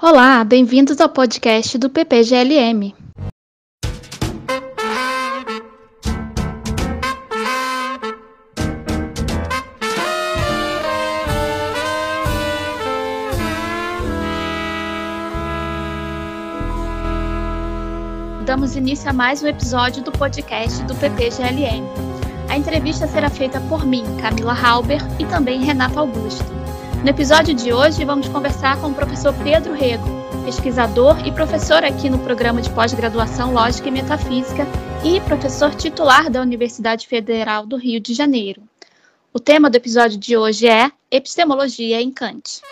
Olá, 0.00 0.44
bem-vindos 0.44 1.00
ao 1.00 1.08
podcast 1.08 1.76
do 1.76 1.90
PPGLM. 1.90 2.94
Damos 18.46 18.76
início 18.76 19.10
a 19.10 19.12
mais 19.12 19.42
um 19.42 19.48
episódio 19.48 20.02
do 20.02 20.12
podcast 20.12 20.82
do 20.84 20.94
PPGLM. 20.94 21.84
A 22.48 22.56
entrevista 22.56 23.06
será 23.06 23.28
feita 23.28 23.60
por 23.62 23.84
mim, 23.84 24.04
Camila 24.22 24.54
Halber, 24.54 25.00
e 25.18 25.26
também 25.26 25.64
Renata 25.64 26.00
Augusto. 26.00 26.67
No 27.02 27.10
episódio 27.10 27.54
de 27.54 27.72
hoje, 27.72 28.04
vamos 28.04 28.28
conversar 28.28 28.80
com 28.80 28.88
o 28.88 28.94
professor 28.94 29.32
Pedro 29.44 29.72
Rego, 29.72 30.04
pesquisador 30.44 31.24
e 31.24 31.30
professor 31.30 31.84
aqui 31.84 32.10
no 32.10 32.18
programa 32.18 32.60
de 32.60 32.68
pós-graduação 32.70 33.52
Lógica 33.52 33.86
e 33.86 33.92
Metafísica 33.92 34.66
e 35.04 35.20
professor 35.20 35.72
titular 35.76 36.28
da 36.28 36.42
Universidade 36.42 37.06
Federal 37.06 37.64
do 37.64 37.76
Rio 37.76 38.00
de 38.00 38.14
Janeiro. 38.14 38.62
O 39.32 39.38
tema 39.38 39.70
do 39.70 39.76
episódio 39.76 40.18
de 40.18 40.36
hoje 40.36 40.66
é 40.66 40.90
Epistemologia 41.08 42.02
em 42.02 42.10
Kant. 42.10 42.62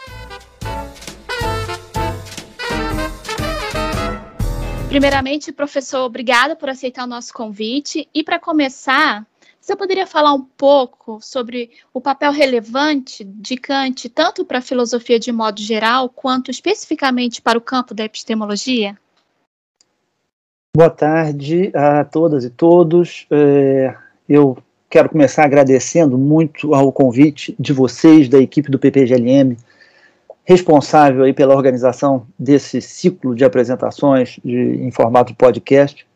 Primeiramente, 4.89 5.53
professor, 5.53 6.01
obrigada 6.01 6.57
por 6.57 6.69
aceitar 6.69 7.05
o 7.05 7.09
nosso 7.09 7.33
convite. 7.33 8.09
E 8.13 8.25
para 8.25 8.41
começar, 8.41 9.25
você 9.67 9.75
poderia 9.75 10.07
falar 10.07 10.33
um 10.33 10.43
pouco 10.43 11.19
sobre 11.21 11.73
o 11.93 12.01
papel 12.01 12.31
relevante 12.31 13.25
de 13.25 13.57
Kant, 13.57 14.09
tanto 14.11 14.45
para 14.45 14.59
a 14.59 14.63
filosofia 14.63 15.19
de 15.19 15.33
modo 15.33 15.61
geral, 15.61 16.09
quanto 16.09 16.53
especificamente 16.53 17.43
para 17.43 17.59
o 17.59 17.61
campo 17.61 17.93
da 17.93 18.05
epistemologia? 18.05 18.97
Boa 20.77 20.89
tarde 20.89 21.73
a 21.75 22.05
todas 22.05 22.45
e 22.45 22.51
todos. 22.51 23.27
É, 23.29 23.93
eu 24.29 24.57
quero 24.89 25.09
começar 25.09 25.45
agradecendo 25.45 26.17
muito 26.17 26.73
ao 26.73 26.93
convite 26.93 27.57
de 27.59 27.73
vocês, 27.73 28.29
da 28.29 28.39
equipe 28.39 28.71
do 28.71 28.79
PPGLM, 28.79 29.57
responsável 30.45 31.25
aí 31.25 31.33
pela 31.33 31.57
organização 31.57 32.25
desse 32.39 32.81
ciclo 32.81 33.35
de 33.35 33.45
apresentações 33.45 34.39
de, 34.45 34.57
em 34.57 34.93
formato 34.93 35.35
podcast, 35.35 36.07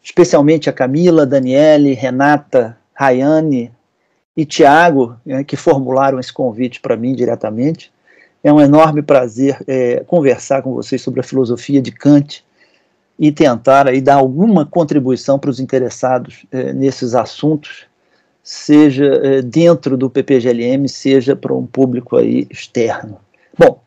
especialmente 0.00 0.70
a 0.70 0.72
Camila, 0.72 1.26
Daniele, 1.26 1.92
Renata, 1.92 2.78
Rayane 2.94 3.72
e 4.36 4.44
Tiago, 4.44 5.16
né, 5.24 5.44
que 5.44 5.56
formularam 5.56 6.18
esse 6.18 6.32
convite 6.32 6.80
para 6.80 6.96
mim 6.96 7.14
diretamente. 7.14 7.92
É 8.42 8.52
um 8.52 8.60
enorme 8.60 9.02
prazer 9.02 9.58
é, 9.66 10.04
conversar 10.06 10.62
com 10.62 10.74
vocês 10.74 11.00
sobre 11.00 11.20
a 11.20 11.24
filosofia 11.24 11.80
de 11.80 11.90
Kant 11.90 12.44
e 13.18 13.32
tentar 13.32 13.88
aí 13.88 14.00
dar 14.00 14.16
alguma 14.16 14.66
contribuição 14.66 15.38
para 15.38 15.50
os 15.50 15.60
interessados 15.60 16.44
é, 16.50 16.72
nesses 16.72 17.14
assuntos, 17.14 17.86
seja 18.42 19.06
é, 19.06 19.42
dentro 19.42 19.96
do 19.96 20.10
PPGLM, 20.10 20.88
seja 20.88 21.34
para 21.34 21.54
um 21.54 21.66
público 21.66 22.16
aí 22.16 22.46
externo. 22.50 23.18
Bom, 23.56 23.80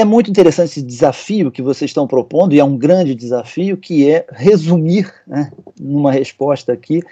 é, 0.00 0.04
muito 0.04 0.30
interessante 0.30 0.70
esse 0.70 0.82
desafio 0.82 1.50
que 1.50 1.62
vocês 1.62 1.90
estão 1.90 2.06
propondo, 2.06 2.54
e 2.54 2.60
é 2.60 2.64
um 2.64 2.76
grande 2.76 3.14
desafio, 3.14 3.76
que 3.76 4.08
é 4.10 4.26
resumir, 4.30 5.12
né, 5.26 5.50
numa 5.78 6.12
resposta 6.12 6.72
aqui, 6.72 7.02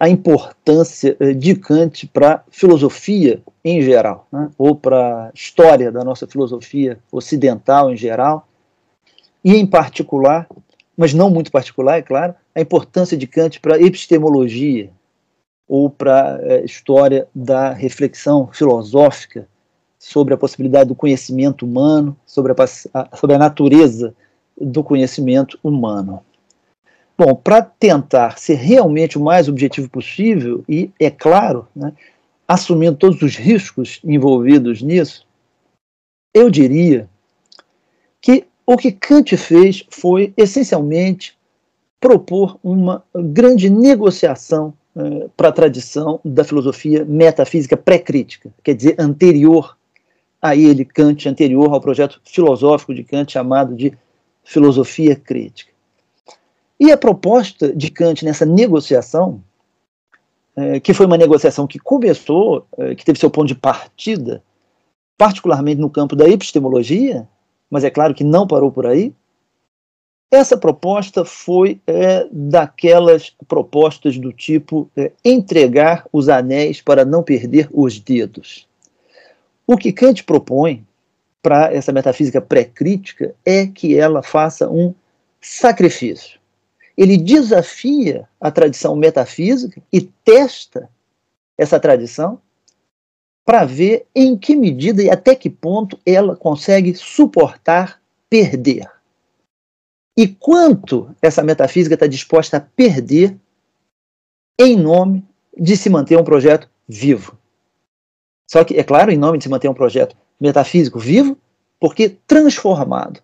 a 0.00 0.08
importância 0.08 1.16
eh, 1.18 1.32
de 1.32 1.56
Kant 1.56 2.06
para 2.06 2.34
a 2.34 2.42
filosofia 2.50 3.42
em 3.64 3.82
geral, 3.82 4.28
né, 4.32 4.48
ou 4.56 4.74
para 4.74 5.26
a 5.26 5.30
história 5.34 5.90
da 5.90 6.04
nossa 6.04 6.26
filosofia 6.26 6.98
ocidental 7.10 7.92
em 7.92 7.96
geral, 7.96 8.46
e 9.44 9.56
em 9.56 9.66
particular, 9.66 10.48
mas 10.96 11.12
não 11.12 11.30
muito 11.30 11.50
particular, 11.50 11.98
é 11.98 12.02
claro, 12.02 12.34
a 12.54 12.60
importância 12.60 13.16
de 13.16 13.26
Kant 13.26 13.60
para 13.60 13.76
a 13.76 13.82
epistemologia, 13.82 14.90
ou 15.68 15.90
para 15.90 16.36
a 16.36 16.42
eh, 16.42 16.64
história 16.64 17.26
da 17.34 17.72
reflexão 17.72 18.48
filosófica 18.52 19.48
sobre 19.98 20.32
a 20.32 20.38
possibilidade 20.38 20.88
do 20.88 20.94
conhecimento 20.94 21.66
humano, 21.66 22.16
sobre 22.24 22.52
a, 22.52 23.16
sobre 23.16 23.34
a 23.34 23.38
natureza 23.38 24.14
do 24.60 24.82
conhecimento 24.84 25.58
humano. 25.62 26.22
Bom, 27.16 27.34
para 27.34 27.62
tentar 27.62 28.38
ser 28.38 28.54
realmente 28.54 29.18
o 29.18 29.20
mais 29.20 29.48
objetivo 29.48 29.88
possível, 29.90 30.64
e, 30.68 30.90
é 31.00 31.10
claro, 31.10 31.66
né, 31.74 31.92
assumindo 32.46 32.96
todos 32.96 33.20
os 33.22 33.34
riscos 33.34 34.00
envolvidos 34.04 34.80
nisso, 34.80 35.26
eu 36.32 36.48
diria 36.48 37.08
que 38.20 38.44
o 38.64 38.76
que 38.76 38.92
Kant 38.92 39.36
fez 39.36 39.84
foi, 39.90 40.32
essencialmente, 40.36 41.36
propor 42.00 42.58
uma 42.62 43.02
grande 43.14 43.68
negociação 43.68 44.72
eh, 44.94 45.28
para 45.36 45.48
a 45.48 45.52
tradição 45.52 46.20
da 46.24 46.44
filosofia 46.44 47.04
metafísica 47.04 47.76
pré-crítica, 47.76 48.52
quer 48.62 48.74
dizer, 48.74 48.94
anterior 48.98 49.77
a 50.40 50.54
ele, 50.54 50.84
Kant, 50.84 51.28
anterior 51.28 51.72
ao 51.72 51.80
projeto 51.80 52.20
filosófico 52.24 52.94
de 52.94 53.04
Kant 53.04 53.32
chamado 53.32 53.74
de 53.74 53.92
filosofia 54.44 55.16
crítica. 55.16 55.72
E 56.78 56.92
a 56.92 56.96
proposta 56.96 57.74
de 57.74 57.90
Kant 57.90 58.24
nessa 58.24 58.46
negociação, 58.46 59.42
é, 60.56 60.78
que 60.78 60.94
foi 60.94 61.06
uma 61.06 61.16
negociação 61.16 61.66
que 61.66 61.78
começou, 61.78 62.66
é, 62.78 62.94
que 62.94 63.04
teve 63.04 63.18
seu 63.18 63.30
ponto 63.30 63.48
de 63.48 63.54
partida, 63.54 64.42
particularmente 65.16 65.80
no 65.80 65.90
campo 65.90 66.14
da 66.14 66.28
epistemologia, 66.28 67.28
mas 67.68 67.82
é 67.82 67.90
claro 67.90 68.14
que 68.14 68.22
não 68.22 68.46
parou 68.46 68.70
por 68.70 68.86
aí, 68.86 69.12
essa 70.30 70.56
proposta 70.58 71.24
foi 71.24 71.80
é, 71.86 72.28
daquelas 72.30 73.34
propostas 73.48 74.18
do 74.18 74.32
tipo 74.32 74.90
é, 74.94 75.10
entregar 75.24 76.06
os 76.12 76.28
anéis 76.28 76.82
para 76.82 77.04
não 77.04 77.22
perder 77.22 77.68
os 77.72 77.98
dedos. 77.98 78.67
O 79.70 79.76
que 79.76 79.92
Kant 79.92 80.24
propõe 80.24 80.86
para 81.42 81.70
essa 81.70 81.92
metafísica 81.92 82.40
pré-crítica 82.40 83.34
é 83.44 83.66
que 83.66 83.98
ela 83.98 84.22
faça 84.22 84.66
um 84.66 84.94
sacrifício. 85.42 86.40
Ele 86.96 87.18
desafia 87.18 88.26
a 88.40 88.50
tradição 88.50 88.96
metafísica 88.96 89.82
e 89.92 90.00
testa 90.00 90.88
essa 91.58 91.78
tradição 91.78 92.40
para 93.44 93.66
ver 93.66 94.06
em 94.14 94.38
que 94.38 94.56
medida 94.56 95.02
e 95.02 95.10
até 95.10 95.34
que 95.34 95.50
ponto 95.50 96.00
ela 96.04 96.34
consegue 96.34 96.94
suportar 96.94 98.00
perder. 98.30 98.90
E 100.16 100.26
quanto 100.26 101.14
essa 101.20 101.42
metafísica 101.42 101.94
está 101.94 102.06
disposta 102.06 102.56
a 102.56 102.60
perder 102.60 103.36
em 104.58 104.76
nome 104.78 105.28
de 105.56 105.76
se 105.76 105.90
manter 105.90 106.18
um 106.18 106.24
projeto 106.24 106.70
vivo. 106.88 107.37
Só 108.48 108.64
que, 108.64 108.74
é 108.74 108.82
claro, 108.82 109.12
em 109.12 109.18
nome 109.18 109.36
de 109.36 109.44
se 109.44 109.50
manter 109.50 109.68
um 109.68 109.74
projeto 109.74 110.16
metafísico 110.40 110.98
vivo, 110.98 111.36
porque 111.78 112.16
transformado. 112.26 113.20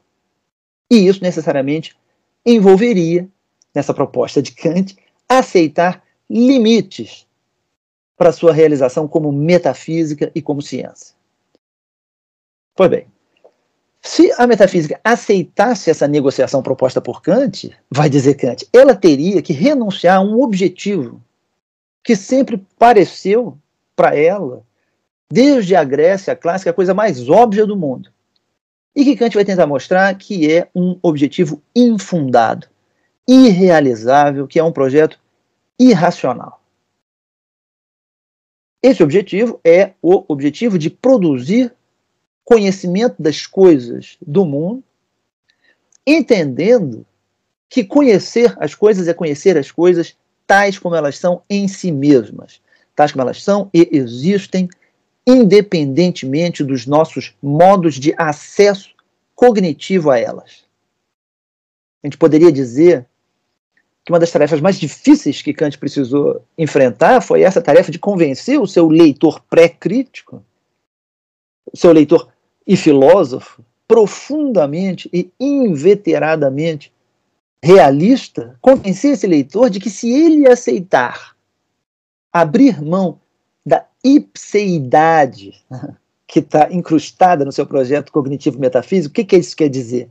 E 0.91 1.09
isso 1.09 1.23
necessariamente 1.23 1.97
envolveria, 2.45 3.27
nessa 3.75 3.95
proposta 3.95 4.43
de 4.43 4.53
Kant, 4.53 4.95
aceitar 5.27 6.05
limites 6.29 7.27
para 8.17 8.33
sua 8.33 8.53
realização 8.53 9.09
como 9.09 9.33
metafísica 9.33 10.31
e 10.35 10.43
como 10.43 10.61
ciência. 10.61 11.17
Pois 12.77 12.91
bem, 12.91 13.07
se 14.03 14.31
a 14.37 14.47
metafísica 14.47 15.01
aceitasse 15.03 15.91
essa 15.91 16.07
negociação 16.07 16.63
proposta 16.63 17.01
por 17.01 17.23
Kant, 17.23 17.75
vai 17.91 18.11
dizer 18.11 18.35
Kant, 18.35 18.69
ela 18.73 18.95
teria 18.95 19.41
que 19.41 19.55
renunciar 19.55 20.19
a 20.19 20.21
um 20.21 20.43
objetivo 20.43 21.23
que 22.05 22.15
sempre 22.15 22.65
pareceu 22.79 23.57
para 23.97 24.15
ela 24.15 24.63
desde 25.35 25.75
a 25.75 25.83
Grécia 25.83 26.37
clássica, 26.37 26.71
a 26.71 26.75
coisa 26.75 26.95
mais 26.95 27.29
óbvia 27.29 27.67
do 27.67 27.77
mundo. 27.77 28.09
E 28.95 29.05
que 29.05 29.17
Kant 29.17 29.35
vai 29.35 29.45
tentar 29.45 29.67
mostrar 29.67 30.17
que 30.17 30.49
é 30.49 30.69
um 30.73 30.97
objetivo 31.03 31.61
infundado, 31.75 32.69
irrealizável, 33.27 34.47
que 34.47 34.61
é 34.61 34.63
um 34.63 34.71
projeto 34.71 35.19
irracional. 35.77 36.63
Esse 38.81 39.03
objetivo 39.03 39.59
é 39.65 39.95
o 40.01 40.25
objetivo 40.29 40.79
de 40.79 40.89
produzir 40.89 41.75
conhecimento 42.45 43.21
das 43.21 43.45
coisas 43.45 44.17
do 44.25 44.45
mundo, 44.45 44.85
entendendo 46.07 47.05
que 47.69 47.83
conhecer 47.83 48.55
as 48.61 48.73
coisas 48.73 49.09
é 49.09 49.15
conhecer 49.15 49.59
as 49.59 49.73
coisas 49.73 50.17
tais 50.47 50.79
como 50.79 50.95
elas 50.95 51.19
são 51.19 51.43
em 51.51 51.67
si 51.67 51.91
mesmas, 51.91 52.61
tais 52.95 53.11
como 53.11 53.23
elas 53.23 53.43
são 53.43 53.69
e 53.75 53.89
existem 53.91 54.69
independentemente 55.27 56.63
dos 56.63 56.87
nossos 56.87 57.35
modos 57.43 57.95
de 57.95 58.15
acesso 58.17 58.91
cognitivo 59.35 60.11
a 60.11 60.19
elas. 60.19 60.65
A 62.03 62.07
gente 62.07 62.19
poderia 62.19 62.53
dizer 62.53 63.07
que 64.05 64.13
uma 64.13 64.19
das 64.19 64.31
tarefas 64.31 64.61
mais 64.61 64.79
difíceis 64.79 65.41
que 65.41 65.55
Kant 65.55 65.79
precisou 65.79 66.45
enfrentar 66.59 67.23
foi 67.23 67.43
essa 67.43 67.63
tarefa 67.63 67.91
de 67.91 67.99
convencer 67.99 68.61
o 68.61 68.67
seu 68.67 68.87
leitor 68.89 69.41
pré-crítico, 69.49 70.45
o 71.73 71.77
seu 71.77 71.91
leitor 71.91 72.29
e 72.67 72.77
filósofo, 72.77 73.65
profundamente 73.89 75.09
e 75.13 75.31
inveteradamente 75.41 76.93
realista, 77.63 78.59
convencer 78.61 79.13
esse 79.13 79.27
leitor 79.27 79.71
de 79.71 79.81
que 79.81 79.89
se 79.89 80.11
ele 80.13 80.47
aceitar 80.47 81.35
abrir 82.31 82.83
mão 82.83 83.21
da 83.65 83.87
ipseidade 84.03 85.55
que 86.27 86.41
está 86.41 86.73
incrustada 86.73 87.45
no 87.45 87.53
seu 87.53 87.67
projeto 87.67 88.13
cognitivo 88.13 88.59
metafísico, 88.59 89.13
o 89.13 89.15
que, 89.15 89.25
que 89.25 89.37
isso 89.37 89.57
quer 89.57 89.69
dizer? 89.69 90.11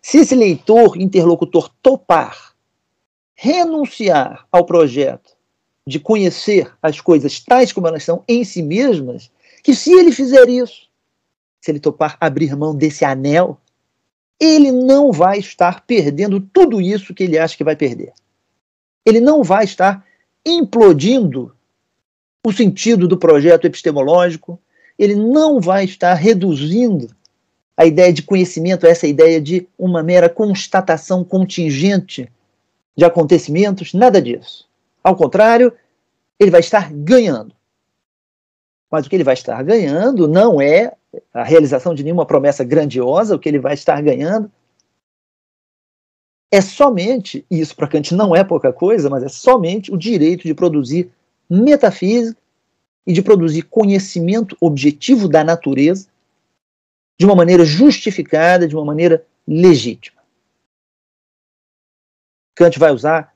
Se 0.00 0.18
esse 0.18 0.34
leitor, 0.34 1.00
interlocutor, 1.00 1.70
topar, 1.82 2.54
renunciar 3.34 4.46
ao 4.52 4.64
projeto 4.64 5.32
de 5.86 5.98
conhecer 5.98 6.72
as 6.82 7.00
coisas 7.00 7.40
tais 7.40 7.72
como 7.72 7.86
elas 7.86 8.04
são 8.04 8.22
em 8.28 8.44
si 8.44 8.62
mesmas, 8.62 9.30
que 9.62 9.74
se 9.74 9.92
ele 9.92 10.12
fizer 10.12 10.48
isso, 10.48 10.88
se 11.60 11.70
ele 11.70 11.80
topar 11.80 12.16
abrir 12.20 12.54
mão 12.56 12.74
desse 12.74 13.04
anel, 13.04 13.58
ele 14.40 14.72
não 14.72 15.12
vai 15.12 15.38
estar 15.38 15.84
perdendo 15.86 16.40
tudo 16.40 16.80
isso 16.80 17.14
que 17.14 17.24
ele 17.24 17.38
acha 17.38 17.56
que 17.56 17.64
vai 17.64 17.76
perder. 17.76 18.12
Ele 19.04 19.20
não 19.20 19.42
vai 19.42 19.64
estar 19.64 20.04
implodindo 20.44 21.54
o 22.44 22.52
sentido 22.52 23.08
do 23.08 23.16
projeto 23.16 23.66
epistemológico, 23.66 24.60
ele 24.98 25.14
não 25.14 25.60
vai 25.60 25.84
estar 25.84 26.14
reduzindo 26.14 27.08
a 27.76 27.86
ideia 27.86 28.12
de 28.12 28.22
conhecimento 28.22 28.86
a 28.86 28.90
essa 28.90 29.06
ideia 29.06 29.40
de 29.40 29.66
uma 29.78 30.02
mera 30.02 30.28
constatação 30.28 31.24
contingente 31.24 32.30
de 32.96 33.04
acontecimentos, 33.04 33.94
nada 33.94 34.22
disso. 34.22 34.68
Ao 35.02 35.16
contrário, 35.16 35.72
ele 36.38 36.50
vai 36.50 36.60
estar 36.60 36.92
ganhando. 36.92 37.52
Mas 38.90 39.06
o 39.06 39.10
que 39.10 39.16
ele 39.16 39.24
vai 39.24 39.34
estar 39.34 39.60
ganhando 39.64 40.28
não 40.28 40.60
é 40.60 40.92
a 41.32 41.42
realização 41.42 41.94
de 41.94 42.04
nenhuma 42.04 42.26
promessa 42.26 42.62
grandiosa, 42.62 43.34
o 43.34 43.38
que 43.38 43.48
ele 43.48 43.58
vai 43.58 43.74
estar 43.74 44.00
ganhando 44.00 44.50
é 46.52 46.60
somente, 46.60 47.44
e 47.50 47.58
isso 47.58 47.74
para 47.74 47.88
Kant 47.88 48.14
não 48.14 48.36
é 48.36 48.44
pouca 48.44 48.72
coisa, 48.72 49.10
mas 49.10 49.24
é 49.24 49.28
somente 49.28 49.92
o 49.92 49.96
direito 49.96 50.44
de 50.44 50.54
produzir 50.54 51.10
metafísica 51.54 52.40
e 53.06 53.12
de 53.12 53.22
produzir 53.22 53.62
conhecimento 53.62 54.56
objetivo 54.60 55.28
da 55.28 55.44
natureza 55.44 56.08
de 57.18 57.24
uma 57.24 57.34
maneira 57.34 57.64
justificada, 57.64 58.66
de 58.66 58.74
uma 58.74 58.84
maneira 58.84 59.24
legítima. 59.46 60.22
Kant 62.54 62.78
vai 62.78 62.92
usar 62.92 63.34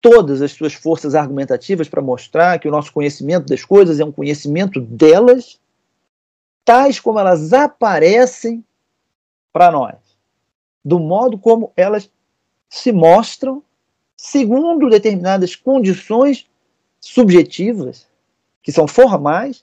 todas 0.00 0.42
as 0.42 0.52
suas 0.52 0.74
forças 0.74 1.14
argumentativas 1.14 1.88
para 1.88 2.02
mostrar 2.02 2.58
que 2.58 2.68
o 2.68 2.70
nosso 2.70 2.92
conhecimento 2.92 3.46
das 3.46 3.64
coisas 3.64 4.00
é 4.00 4.04
um 4.04 4.12
conhecimento 4.12 4.80
delas, 4.80 5.58
tais 6.64 7.00
como 7.00 7.18
elas 7.18 7.52
aparecem 7.52 8.64
para 9.52 9.70
nós, 9.70 9.96
do 10.84 10.98
modo 10.98 11.38
como 11.38 11.72
elas 11.76 12.10
se 12.68 12.92
mostram 12.92 13.62
segundo 14.16 14.90
determinadas 14.90 15.54
condições 15.54 16.46
subjetivas, 17.04 18.06
que 18.62 18.72
são 18.72 18.88
formais, 18.88 19.62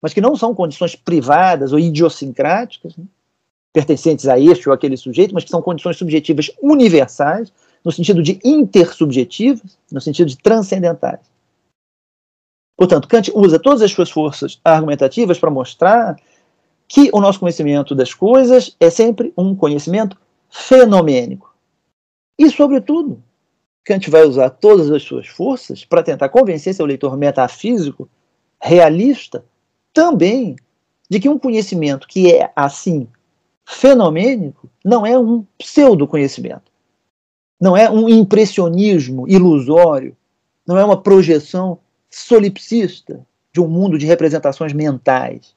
mas 0.00 0.12
que 0.12 0.20
não 0.20 0.36
são 0.36 0.54
condições 0.54 0.94
privadas 0.94 1.72
ou 1.72 1.78
idiosincráticas, 1.78 2.96
né? 2.96 3.04
pertencentes 3.72 4.28
a 4.28 4.38
este 4.38 4.68
ou 4.68 4.74
aquele 4.74 4.96
sujeito, 4.96 5.34
mas 5.34 5.44
que 5.44 5.50
são 5.50 5.62
condições 5.62 5.96
subjetivas 5.96 6.50
universais, 6.60 7.52
no 7.84 7.90
sentido 7.90 8.22
de 8.22 8.38
intersubjetivas, 8.44 9.78
no 9.90 10.00
sentido 10.00 10.28
de 10.28 10.36
transcendentais. 10.36 11.20
Portanto, 12.76 13.08
Kant 13.08 13.32
usa 13.34 13.58
todas 13.58 13.82
as 13.82 13.90
suas 13.90 14.10
forças 14.10 14.60
argumentativas 14.62 15.38
para 15.38 15.50
mostrar 15.50 16.16
que 16.86 17.10
o 17.12 17.20
nosso 17.20 17.40
conhecimento 17.40 17.94
das 17.94 18.12
coisas 18.12 18.76
é 18.78 18.90
sempre 18.90 19.32
um 19.36 19.54
conhecimento 19.54 20.16
fenomênico. 20.50 21.54
E, 22.38 22.50
sobretudo, 22.50 23.22
Kant 23.88 24.10
vai 24.10 24.22
usar 24.24 24.50
todas 24.50 24.90
as 24.90 25.02
suas 25.02 25.26
forças 25.26 25.82
para 25.82 26.02
tentar 26.02 26.28
convencer 26.28 26.74
seu 26.74 26.84
leitor 26.84 27.16
metafísico, 27.16 28.06
realista, 28.60 29.42
também 29.94 30.56
de 31.08 31.18
que 31.18 31.26
um 31.26 31.38
conhecimento 31.38 32.06
que 32.06 32.30
é 32.30 32.52
assim 32.54 33.08
fenomênico 33.64 34.68
não 34.84 35.06
é 35.06 35.18
um 35.18 35.42
pseudo-conhecimento. 35.56 36.70
Não 37.58 37.74
é 37.74 37.90
um 37.90 38.10
impressionismo 38.10 39.26
ilusório, 39.26 40.14
não 40.66 40.76
é 40.76 40.84
uma 40.84 41.00
projeção 41.00 41.78
solipsista 42.10 43.26
de 43.54 43.58
um 43.58 43.66
mundo 43.66 43.96
de 43.96 44.04
representações 44.04 44.74
mentais. 44.74 45.54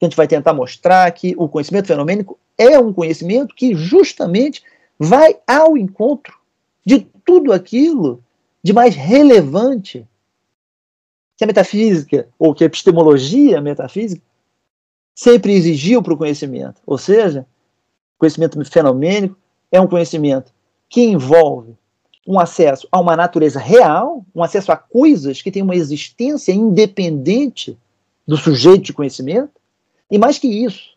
A 0.00 0.06
gente 0.06 0.16
vai 0.16 0.26
tentar 0.26 0.54
mostrar 0.54 1.12
que 1.12 1.34
o 1.36 1.50
conhecimento 1.50 1.86
fenomênico 1.86 2.38
é 2.56 2.78
um 2.78 2.94
conhecimento 2.94 3.54
que 3.54 3.74
justamente 3.74 4.62
vai 4.98 5.36
ao 5.46 5.76
encontro 5.76 6.42
de 6.84 7.00
tudo 7.24 7.52
aquilo 7.52 8.22
de 8.62 8.72
mais 8.72 8.94
relevante 8.94 10.06
que 11.36 11.44
a 11.44 11.46
metafísica, 11.46 12.28
ou 12.38 12.54
que 12.54 12.64
a 12.64 12.66
epistemologia 12.66 13.60
metafísica, 13.60 14.22
sempre 15.14 15.52
exigiu 15.52 16.02
para 16.02 16.14
o 16.14 16.16
conhecimento. 16.16 16.80
Ou 16.86 16.98
seja, 16.98 17.46
conhecimento 18.18 18.62
fenomênico 18.64 19.36
é 19.70 19.80
um 19.80 19.86
conhecimento 19.86 20.52
que 20.88 21.02
envolve 21.02 21.76
um 22.26 22.38
acesso 22.38 22.88
a 22.90 23.00
uma 23.00 23.16
natureza 23.16 23.58
real, 23.58 24.24
um 24.34 24.42
acesso 24.42 24.72
a 24.72 24.76
coisas 24.76 25.42
que 25.42 25.50
têm 25.50 25.62
uma 25.62 25.76
existência 25.76 26.52
independente 26.52 27.76
do 28.26 28.36
sujeito 28.36 28.84
de 28.84 28.92
conhecimento, 28.92 29.52
e 30.10 30.16
mais 30.16 30.38
que 30.38 30.48
isso, 30.48 30.94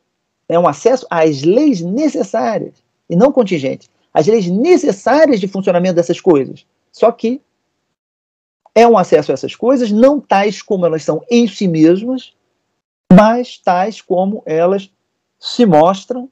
é 0.48 0.58
um 0.58 0.68
acesso 0.68 1.06
às 1.10 1.44
leis 1.44 1.82
necessárias, 1.82 2.76
e 3.10 3.16
não 3.16 3.32
contingentes, 3.32 3.90
as 4.18 4.26
leis 4.26 4.48
necessárias 4.48 5.40
de 5.40 5.48
funcionamento 5.48 5.94
dessas 5.94 6.20
coisas. 6.20 6.66
Só 6.92 7.12
que 7.12 7.40
é 8.74 8.88
um 8.88 8.98
acesso 8.98 9.32
a 9.32 9.36
essas 9.36 9.56
coisas 9.56 9.92
não 9.92 10.20
tais 10.20 10.60
como 10.60 10.88
elas 10.88 11.04
são 11.04 11.22
em 11.30 11.48
si 11.48 11.68
mesmas, 11.68 12.34
mas 13.14 13.60
tais 13.60 14.02
como 14.02 14.42
elas 14.44 14.92
se 15.40 15.68
mostram 15.68 16.28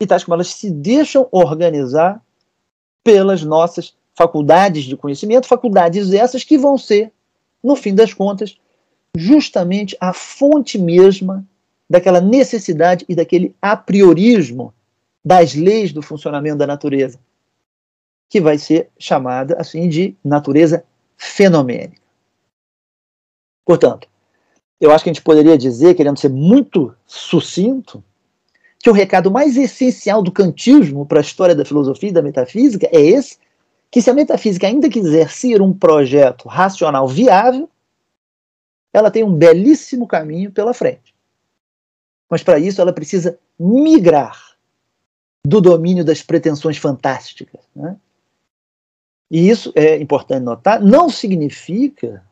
e 0.00 0.06
tais 0.06 0.24
como 0.24 0.36
elas 0.36 0.54
se 0.54 0.70
deixam 0.70 1.28
organizar 1.30 2.24
pelas 3.04 3.44
nossas 3.44 3.94
faculdades 4.14 4.84
de 4.84 4.96
conhecimento, 4.96 5.46
faculdades 5.46 6.10
essas 6.14 6.42
que 6.42 6.56
vão 6.56 6.78
ser, 6.78 7.12
no 7.62 7.76
fim 7.76 7.94
das 7.94 8.14
contas, 8.14 8.56
justamente 9.14 9.94
a 10.00 10.14
fonte 10.14 10.78
mesma 10.78 11.46
daquela 11.90 12.22
necessidade 12.22 13.04
e 13.06 13.14
daquele 13.14 13.54
a 13.60 13.76
priorismo 13.76 14.72
das 15.24 15.54
leis 15.54 15.92
do 15.92 16.02
funcionamento 16.02 16.58
da 16.58 16.66
natureza, 16.66 17.18
que 18.28 18.40
vai 18.40 18.58
ser 18.58 18.90
chamada 18.98 19.56
assim 19.58 19.88
de 19.88 20.16
natureza 20.24 20.84
fenomênica. 21.16 22.00
Portanto, 23.64 24.08
eu 24.80 24.90
acho 24.90 25.04
que 25.04 25.10
a 25.10 25.12
gente 25.12 25.22
poderia 25.22 25.58
dizer, 25.58 25.94
querendo 25.94 26.18
ser 26.18 26.30
muito 26.30 26.94
sucinto, 27.06 28.02
que 28.78 28.88
o 28.88 28.92
recado 28.92 29.30
mais 29.30 29.56
essencial 29.56 30.22
do 30.22 30.30
kantismo 30.30 31.04
para 31.04 31.18
a 31.18 31.20
história 31.20 31.54
da 31.54 31.64
filosofia 31.64 32.10
e 32.10 32.12
da 32.12 32.22
metafísica 32.22 32.88
é 32.92 33.00
esse, 33.00 33.38
que 33.90 34.00
se 34.00 34.08
a 34.08 34.14
metafísica 34.14 34.66
ainda 34.66 34.88
quiser 34.88 35.30
ser 35.30 35.60
um 35.60 35.72
projeto 35.72 36.48
racional 36.48 37.08
viável, 37.08 37.68
ela 38.92 39.10
tem 39.10 39.24
um 39.24 39.34
belíssimo 39.34 40.06
caminho 40.06 40.52
pela 40.52 40.72
frente. 40.72 41.14
Mas 42.30 42.42
para 42.42 42.58
isso 42.58 42.80
ela 42.80 42.92
precisa 42.92 43.38
migrar 43.58 44.47
do 45.46 45.60
domínio 45.60 46.04
das 46.04 46.22
pretensões 46.22 46.76
fantásticas. 46.76 47.60
Né? 47.74 47.96
E 49.30 49.48
isso 49.48 49.72
é 49.74 49.96
importante 49.96 50.42
notar, 50.42 50.80
não 50.80 51.08
significa 51.08 52.24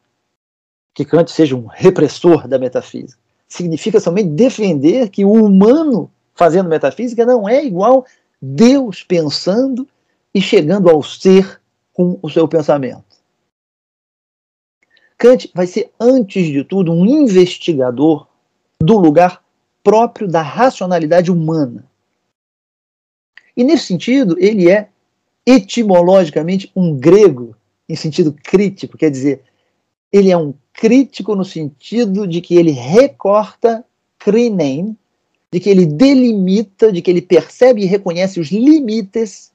que 0.94 1.04
Kant 1.04 1.30
seja 1.30 1.54
um 1.54 1.66
repressor 1.66 2.48
da 2.48 2.58
metafísica. 2.58 3.20
Significa 3.46 4.00
somente 4.00 4.30
defender 4.30 5.10
que 5.10 5.24
o 5.24 5.32
humano 5.32 6.10
fazendo 6.34 6.68
metafísica 6.68 7.24
não 7.24 7.48
é 7.48 7.64
igual 7.64 8.06
Deus 8.40 9.02
pensando 9.02 9.86
e 10.34 10.40
chegando 10.40 10.88
ao 10.88 11.02
ser 11.02 11.60
com 11.92 12.18
o 12.22 12.30
seu 12.30 12.48
pensamento. 12.48 13.04
Kant 15.18 15.50
vai 15.54 15.66
ser, 15.66 15.90
antes 15.98 16.46
de 16.46 16.62
tudo, 16.64 16.92
um 16.92 17.06
investigador 17.06 18.26
do 18.82 18.98
lugar 18.98 19.42
próprio 19.82 20.28
da 20.28 20.42
racionalidade 20.42 21.30
humana. 21.30 21.84
E 23.56 23.64
nesse 23.64 23.86
sentido, 23.86 24.36
ele 24.38 24.70
é 24.70 24.88
etimologicamente 25.46 26.70
um 26.74 26.96
grego 26.96 27.56
em 27.88 27.94
sentido 27.94 28.32
crítico, 28.32 28.98
quer 28.98 29.10
dizer, 29.10 29.42
ele 30.12 30.30
é 30.30 30.36
um 30.36 30.52
crítico 30.72 31.34
no 31.34 31.44
sentido 31.44 32.26
de 32.26 32.40
que 32.40 32.56
ele 32.56 32.72
recorta 32.72 33.84
crinem, 34.18 34.96
de 35.52 35.60
que 35.60 35.70
ele 35.70 35.86
delimita, 35.86 36.92
de 36.92 37.00
que 37.00 37.10
ele 37.10 37.22
percebe 37.22 37.82
e 37.82 37.86
reconhece 37.86 38.40
os 38.40 38.48
limites 38.48 39.52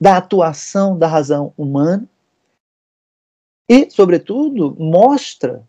da 0.00 0.16
atuação 0.16 0.96
da 0.96 1.08
razão 1.08 1.52
humana 1.56 2.08
e, 3.72 3.90
sobretudo, 3.90 4.76
mostra 4.78 5.66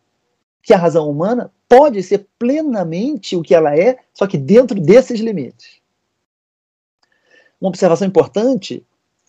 que 0.61 0.73
a 0.73 0.77
razão 0.77 1.09
humana 1.09 1.49
pode 1.69 2.03
ser 2.03 2.27
plenamente 2.37 3.33
o 3.33 3.41
que 3.41 3.55
ela 3.55 3.77
é, 3.77 3.97
só 4.13 4.27
que 4.27 4.37
dentro 4.37 4.77
desses 4.77 5.21
limites. 5.21 5.81
Uma 7.63 7.69
observação 7.69 8.05
importante 8.05 8.83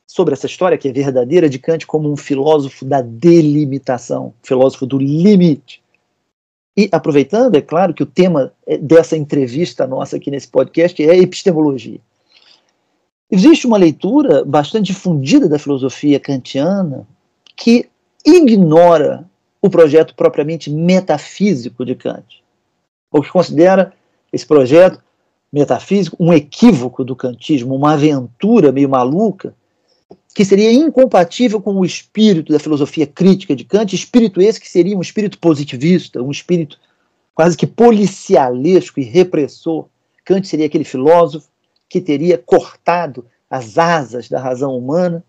sobre 0.08 0.34
essa 0.34 0.46
história, 0.46 0.76
que 0.76 0.88
é 0.88 0.92
verdadeira, 0.92 1.48
de 1.48 1.56
Kant 1.56 1.86
como 1.86 2.12
um 2.12 2.16
filósofo 2.16 2.84
da 2.84 3.00
delimitação, 3.00 4.34
filósofo 4.42 4.84
do 4.86 4.98
limite. 4.98 5.80
E 6.76 6.88
aproveitando, 6.90 7.54
é 7.54 7.60
claro 7.60 7.94
que 7.94 8.02
o 8.02 8.06
tema 8.06 8.52
é, 8.66 8.76
dessa 8.76 9.16
entrevista 9.16 9.86
nossa 9.86 10.16
aqui 10.16 10.32
nesse 10.32 10.48
podcast 10.48 11.00
é 11.00 11.16
epistemologia. 11.16 12.00
Existe 13.30 13.68
uma 13.68 13.76
leitura 13.76 14.44
bastante 14.44 14.86
difundida 14.86 15.48
da 15.48 15.56
filosofia 15.56 16.18
kantiana 16.18 17.06
que 17.54 17.88
ignora 18.26 19.30
o 19.62 19.70
projeto 19.70 20.12
propriamente 20.12 20.68
metafísico 20.70 21.84
de 21.84 21.94
Kant, 21.94 22.42
ou 23.12 23.22
que 23.22 23.30
considera 23.30 23.92
esse 24.32 24.44
projeto 24.44 25.03
metafísico 25.54 26.16
um 26.18 26.32
equívoco 26.32 27.04
do 27.04 27.14
kantismo, 27.14 27.76
uma 27.76 27.92
aventura 27.92 28.72
meio 28.72 28.88
maluca, 28.88 29.54
que 30.34 30.44
seria 30.44 30.72
incompatível 30.72 31.60
com 31.62 31.76
o 31.76 31.84
espírito 31.84 32.52
da 32.52 32.58
filosofia 32.58 33.06
crítica 33.06 33.54
de 33.54 33.62
Kant, 33.62 33.94
espírito 33.94 34.40
esse 34.40 34.60
que 34.60 34.68
seria 34.68 34.98
um 34.98 35.00
espírito 35.00 35.38
positivista, 35.38 36.20
um 36.20 36.32
espírito 36.32 36.76
quase 37.32 37.56
que 37.56 37.68
policialesco 37.68 38.98
e 38.98 39.04
repressor. 39.04 39.86
Kant 40.24 40.44
seria 40.44 40.66
aquele 40.66 40.82
filósofo 40.82 41.48
que 41.88 42.00
teria 42.00 42.36
cortado 42.36 43.24
as 43.48 43.78
asas 43.78 44.28
da 44.28 44.40
razão 44.40 44.76
humana 44.76 45.22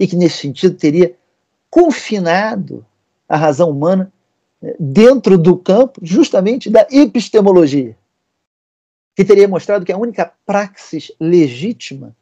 e 0.00 0.06
que, 0.06 0.16
nesse 0.16 0.38
sentido, 0.38 0.76
teria 0.76 1.14
confinado 1.68 2.86
a 3.28 3.36
razão 3.36 3.68
humana 3.68 4.10
né, 4.62 4.72
dentro 4.80 5.36
do 5.36 5.58
campo 5.58 6.00
justamente 6.02 6.70
da 6.70 6.86
epistemologia, 6.90 7.94
que 9.18 9.24
teria 9.24 9.48
mostrado 9.48 9.84
que 9.84 9.90
a 9.90 9.98
única 9.98 10.32
praxis 10.46 11.10
legítima 11.18 12.14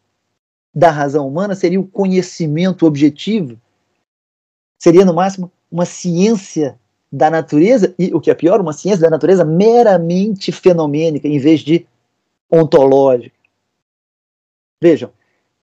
da 0.74 0.90
razão 0.90 1.28
humana 1.28 1.54
seria 1.54 1.78
o 1.78 1.86
conhecimento 1.86 2.86
objetivo, 2.86 3.60
seria, 4.78 5.04
no 5.04 5.12
máximo, 5.12 5.52
uma 5.70 5.84
ciência 5.84 6.80
da 7.12 7.28
natureza, 7.28 7.94
e 7.98 8.14
o 8.14 8.18
que 8.18 8.30
é 8.30 8.34
pior, 8.34 8.62
uma 8.62 8.72
ciência 8.72 9.02
da 9.02 9.10
natureza 9.10 9.44
meramente 9.44 10.50
fenomênica, 10.50 11.28
em 11.28 11.38
vez 11.38 11.60
de 11.60 11.86
ontológica. 12.50 13.36
Vejam, 14.82 15.12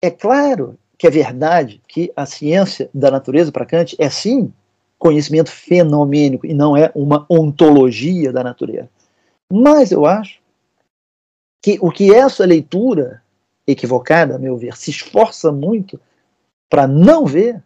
é 0.02 0.10
claro 0.10 0.76
que 0.99 1.06
é 1.06 1.10
verdade 1.10 1.80
que 1.87 2.12
a 2.16 2.26
ciência 2.26 2.90
da 2.92 3.08
natureza 3.08 3.52
para 3.52 3.66
Kant 3.66 3.94
é 4.00 4.10
sim 4.10 4.52
conhecimento 4.99 5.52
fenomênico 5.52 6.44
e 6.44 6.52
não 6.52 6.76
é 6.76 6.90
uma 6.92 7.25
ontologia 7.30 8.32
da 8.32 8.42
natureza. 8.42 8.90
Mas 9.49 9.92
eu 9.92 10.04
acho 10.06 10.39
que 11.62 11.79
o 11.81 11.90
que 11.90 12.14
essa 12.14 12.45
leitura 12.45 13.23
equivocada, 13.67 14.37
a 14.37 14.38
meu 14.38 14.57
ver, 14.57 14.76
se 14.76 14.90
esforça 14.90 15.52
muito 15.52 16.00
para 16.69 16.87
não 16.87 17.26
ver 17.26 17.62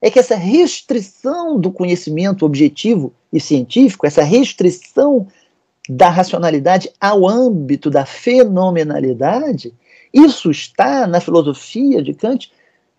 é 0.00 0.10
que 0.10 0.18
essa 0.18 0.34
restrição 0.34 1.60
do 1.60 1.70
conhecimento 1.70 2.44
objetivo 2.44 3.12
e 3.32 3.40
científico, 3.40 4.06
essa 4.06 4.22
restrição 4.22 5.28
da 5.88 6.08
racionalidade 6.08 6.90
ao 7.00 7.28
âmbito 7.28 7.90
da 7.90 8.04
fenomenalidade, 8.04 9.72
isso 10.12 10.50
está 10.50 11.06
na 11.06 11.20
filosofia 11.20 12.02
de 12.02 12.14
Kant 12.14 12.50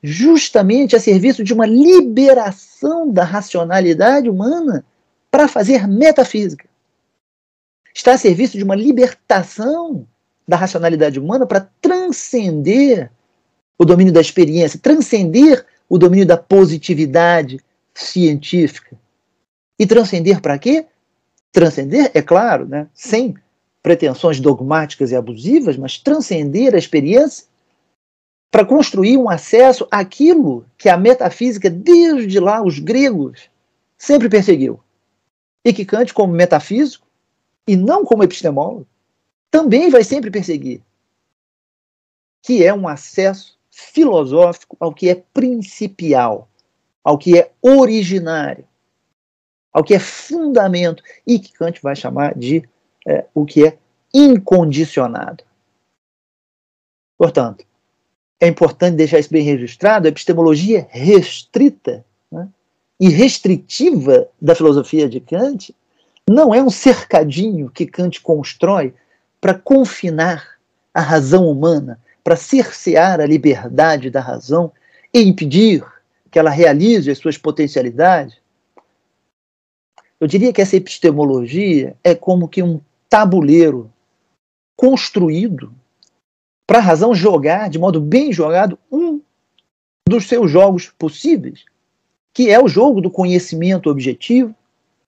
justamente 0.02 0.96
a 0.96 1.00
serviço 1.00 1.44
de 1.44 1.54
uma 1.54 1.66
liberação 1.66 3.10
da 3.10 3.24
racionalidade 3.24 4.30
humana 4.30 4.84
para 5.32 5.48
fazer 5.48 5.88
metafísica. 5.88 6.66
Está 7.94 8.14
a 8.14 8.18
serviço 8.18 8.58
de 8.58 8.64
uma 8.64 8.76
libertação 8.76 10.08
da 10.48 10.58
racionalidade 10.58 11.20
humana 11.20 11.46
para 11.46 11.70
transcender 11.82 13.12
o 13.78 13.86
domínio 13.86 14.12
da 14.12 14.22
experiência, 14.22 14.80
transcender 14.80 15.66
o 15.88 15.98
domínio 15.98 16.26
da 16.26 16.38
positividade 16.38 17.60
científica. 17.94 18.98
E 19.78 19.86
transcender 19.86 20.42
para 20.42 20.58
quê? 20.58 20.86
Transcender, 21.52 22.12
é 22.14 22.22
claro, 22.22 22.68
né, 22.68 22.88
sem 22.94 23.36
pretensões 23.82 24.40
dogmáticas 24.40 25.12
e 25.12 25.16
abusivas, 25.16 25.78
mas 25.78 25.98
transcender 25.98 26.74
a 26.74 26.78
experiência 26.78 27.46
para 28.50 28.66
construir 28.66 29.18
um 29.18 29.30
acesso 29.30 29.88
àquilo 29.92 30.66
que 30.78 30.88
a 30.88 30.96
metafísica, 30.96 31.70
desde 31.70 32.40
lá, 32.40 32.64
os 32.64 32.80
gregos, 32.80 33.50
sempre 33.98 34.30
perseguiu. 34.30 34.80
E 35.66 35.74
que 35.74 35.86
Kant, 35.86 36.14
como 36.14 36.34
metafísico, 36.34 37.06
e 37.68 37.76
não 37.76 38.04
como 38.06 38.24
epistemólogo, 38.24 38.88
também 39.50 39.90
vai 39.90 40.04
sempre 40.04 40.32
perseguir. 40.32 40.82
Que 42.42 42.64
é 42.64 42.74
um 42.74 42.88
acesso 42.88 43.58
filosófico 43.70 44.76
ao 44.80 44.94
que 44.94 45.10
é 45.10 45.16
principial, 45.34 46.50
ao 47.04 47.18
que 47.18 47.38
é 47.38 47.52
originário, 47.62 48.68
ao 49.72 49.84
que 49.84 49.94
é 49.94 50.00
fundamento, 50.00 51.04
e 51.26 51.40
que 51.40 51.54
Kant 51.54 51.82
vai 51.82 51.96
chamar 51.96 52.38
de 52.38 52.68
é, 53.08 53.26
o 53.34 53.46
que 53.46 53.66
é 53.66 53.78
incondicionado. 54.14 55.44
Portanto, 57.18 57.66
é 58.40 58.48
importante 58.48 58.98
deixar 58.98 59.20
isso 59.20 59.32
bem 59.32 59.44
registrado: 59.44 60.08
a 60.08 60.10
epistemologia 60.10 60.88
restrita 60.90 62.06
né, 62.32 62.50
e 63.00 63.10
restritiva 63.10 64.30
da 64.42 64.54
filosofia 64.54 65.08
de 65.08 65.20
Kant 65.20 65.74
não 66.30 66.54
é 66.54 66.62
um 66.62 66.70
cercadinho 66.70 67.70
que 67.70 67.86
Kant 67.86 68.22
constrói 68.22 68.94
para 69.42 69.54
confinar 69.54 70.58
a 70.94 71.02
razão 71.02 71.50
humana, 71.50 72.00
para 72.24 72.36
cercear 72.36 73.20
a 73.20 73.26
liberdade 73.26 74.10
da 74.10 74.22
razão 74.22 74.72
e 75.14 75.22
impedir 75.22 75.86
que 76.32 76.40
ela 76.40 76.50
realize 76.50 77.12
as 77.12 77.18
suas 77.18 77.38
potencialidades. 77.38 78.38
Eu 80.20 80.28
diria 80.28 80.54
que 80.54 80.62
essa 80.62 80.78
epistemologia 80.78 81.96
é 82.04 82.16
como 82.16 82.48
que 82.48 82.64
um 82.64 82.80
tabuleiro 83.10 83.92
construído 84.78 85.74
para 86.66 86.78
a 86.78 86.82
razão 86.82 87.14
jogar, 87.14 87.70
de 87.70 87.78
modo 87.78 88.00
bem 88.00 88.32
jogado, 88.32 88.80
um 88.90 89.22
dos 90.08 90.28
seus 90.28 90.50
jogos 90.50 90.90
possíveis, 90.98 91.66
que 92.34 92.50
é 92.50 92.62
o 92.62 92.68
jogo 92.68 93.02
do 93.02 93.12
conhecimento 93.12 93.90
objetivo, 93.90 94.56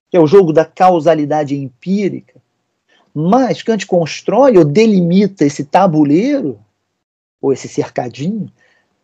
que 0.10 0.18
é 0.18 0.20
o 0.20 0.28
jogo 0.28 0.54
da 0.54 0.66
causalidade 0.66 1.56
empírica. 1.56 2.42
Mas 3.14 3.64
Kant 3.64 3.86
constrói 3.86 4.58
ou 4.58 4.66
delimita 4.66 5.46
esse 5.46 5.64
tabuleiro, 5.64 6.60
ou 7.42 7.54
esse 7.54 7.68
cercadinho, 7.68 8.52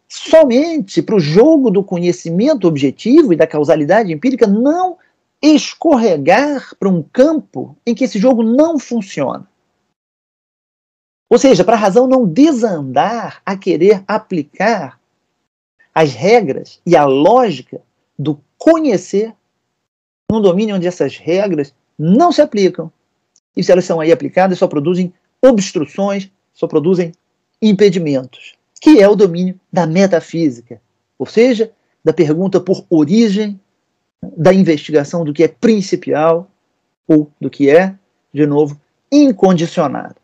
somente 0.07 1.01
para 1.01 1.15
o 1.15 1.19
jogo 1.19 1.71
do 1.71 1.83
conhecimento 1.83 2.67
objetivo 2.67 3.31
e 3.31 3.37
da 3.37 3.47
causalidade 3.47 4.11
empírica 4.11 4.45
não 4.45 4.97
escorregar 5.41 6.75
para 6.77 6.89
um 6.89 7.01
campo 7.01 7.75
em 7.85 7.95
que 7.95 8.03
esse 8.03 8.19
jogo 8.19 8.43
não 8.43 8.77
funciona. 8.77 9.47
Ou 11.29 11.37
seja, 11.37 11.63
para 11.63 11.77
a 11.77 11.79
razão 11.79 12.07
não 12.07 12.27
desandar 12.27 13.41
a 13.45 13.55
querer 13.55 14.03
aplicar 14.05 14.99
as 15.95 16.13
regras 16.13 16.81
e 16.85 16.95
a 16.95 17.05
lógica 17.05 17.81
do 18.19 18.37
conhecer 18.57 19.33
num 20.31 20.41
domínio 20.41 20.77
onde 20.77 20.87
essas 20.87 21.17
regras 21.17 21.73
não 21.99 22.31
se 22.31 22.41
aplicam. 22.41 22.89
E 23.55 23.61
se 23.61 23.69
elas 23.69 23.83
são 23.83 23.99
aí 23.99 24.13
aplicadas, 24.13 24.57
só 24.57 24.65
produzem 24.65 25.13
obstruções, 25.41 26.31
só 26.53 26.67
produzem 26.67 27.11
impedimentos, 27.61 28.55
que 28.79 29.01
é 29.01 29.09
o 29.09 29.15
domínio 29.15 29.59
da 29.71 29.85
metafísica, 29.85 30.81
ou 31.19 31.25
seja, 31.25 31.69
da 32.01 32.13
pergunta 32.13 32.61
por 32.61 32.85
origem 32.89 33.59
da 34.23 34.53
investigação 34.53 35.25
do 35.25 35.33
que 35.33 35.43
é 35.43 35.49
principial 35.49 36.49
ou 37.05 37.29
do 37.39 37.49
que 37.49 37.69
é, 37.69 37.93
de 38.33 38.45
novo, 38.45 38.79
incondicionado. 39.11 40.15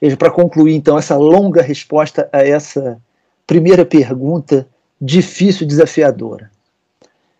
Veja, 0.00 0.16
para 0.16 0.30
concluir 0.30 0.74
então 0.74 0.96
essa 0.96 1.16
longa 1.18 1.60
resposta 1.60 2.30
a 2.32 2.42
essa 2.42 2.98
primeira 3.46 3.84
pergunta 3.84 4.66
difícil 4.98 5.64
e 5.64 5.68
desafiadora. 5.68 6.50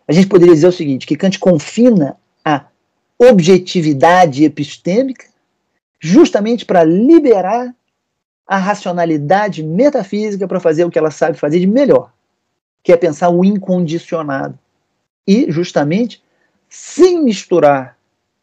A 0.07 0.13
gente 0.13 0.27
poderia 0.27 0.53
dizer 0.53 0.67
o 0.67 0.71
seguinte, 0.71 1.07
que 1.07 1.15
Kant 1.15 1.39
confina 1.39 2.17
a 2.43 2.65
objetividade 3.17 4.43
epistêmica 4.43 5.25
justamente 5.99 6.65
para 6.65 6.83
liberar 6.83 7.73
a 8.45 8.57
racionalidade 8.57 9.63
metafísica 9.63 10.47
para 10.47 10.59
fazer 10.59 10.85
o 10.85 10.91
que 10.91 10.99
ela 10.99 11.09
sabe 11.09 11.37
fazer 11.37 11.59
de 11.59 11.65
melhor, 11.65 12.13
que 12.83 12.91
é 12.91 12.97
pensar 12.97 13.29
o 13.29 13.43
incondicionado 13.43 14.57
e, 15.25 15.51
justamente, 15.51 16.23
sem 16.69 17.23
misturar 17.23 17.97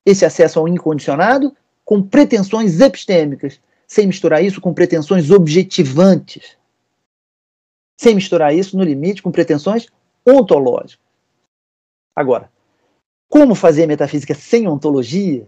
esse 0.05 0.25
acesso 0.25 0.59
ao 0.59 0.67
incondicionado 0.67 1.57
com 1.85 2.03
pretensões 2.03 2.81
epistêmicas, 2.81 3.61
sem 3.87 4.07
misturar 4.07 4.43
isso 4.43 4.61
com 4.61 4.75
pretensões 4.75 5.31
objetivantes, 5.31 6.57
sem 7.97 8.17
misturar 8.17 8.53
isso, 8.53 8.77
no 8.77 8.83
limite, 8.83 9.23
com 9.23 9.31
pretensões 9.31 9.87
ontológicas. 10.27 11.12
Agora, 12.15 12.51
como 13.29 13.55
fazer 13.55 13.87
metafísica 13.87 14.35
sem 14.35 14.69
ontologia 14.69 15.47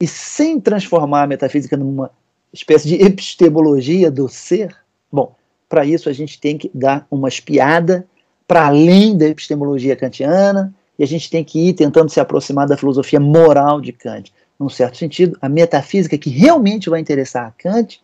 e 0.00 0.06
sem 0.06 0.58
transformar 0.58 1.22
a 1.22 1.26
metafísica 1.26 1.76
numa 1.76 2.10
espécie 2.52 2.88
de 2.88 2.94
epistemologia 2.96 4.10
do 4.10 4.28
ser? 4.28 4.76
Bom, 5.12 5.34
para 5.68 5.84
isso 5.84 6.08
a 6.08 6.12
gente 6.12 6.40
tem 6.40 6.58
que 6.58 6.70
dar 6.74 7.06
uma 7.10 7.28
espiada 7.28 8.06
para 8.46 8.66
além 8.66 9.16
da 9.16 9.26
epistemologia 9.26 9.94
kantiana 9.94 10.74
e 10.98 11.04
a 11.04 11.06
gente 11.06 11.30
tem 11.30 11.44
que 11.44 11.68
ir 11.68 11.74
tentando 11.74 12.10
se 12.10 12.18
aproximar 12.18 12.66
da 12.66 12.76
filosofia 12.76 13.20
moral 13.20 13.80
de 13.80 13.92
Kant. 13.92 14.32
Num 14.58 14.68
certo 14.68 14.98
sentido, 14.98 15.38
a 15.40 15.48
metafísica 15.48 16.18
que 16.18 16.28
realmente 16.28 16.90
vai 16.90 17.00
interessar 17.00 17.46
a 17.46 17.52
Kant, 17.52 18.02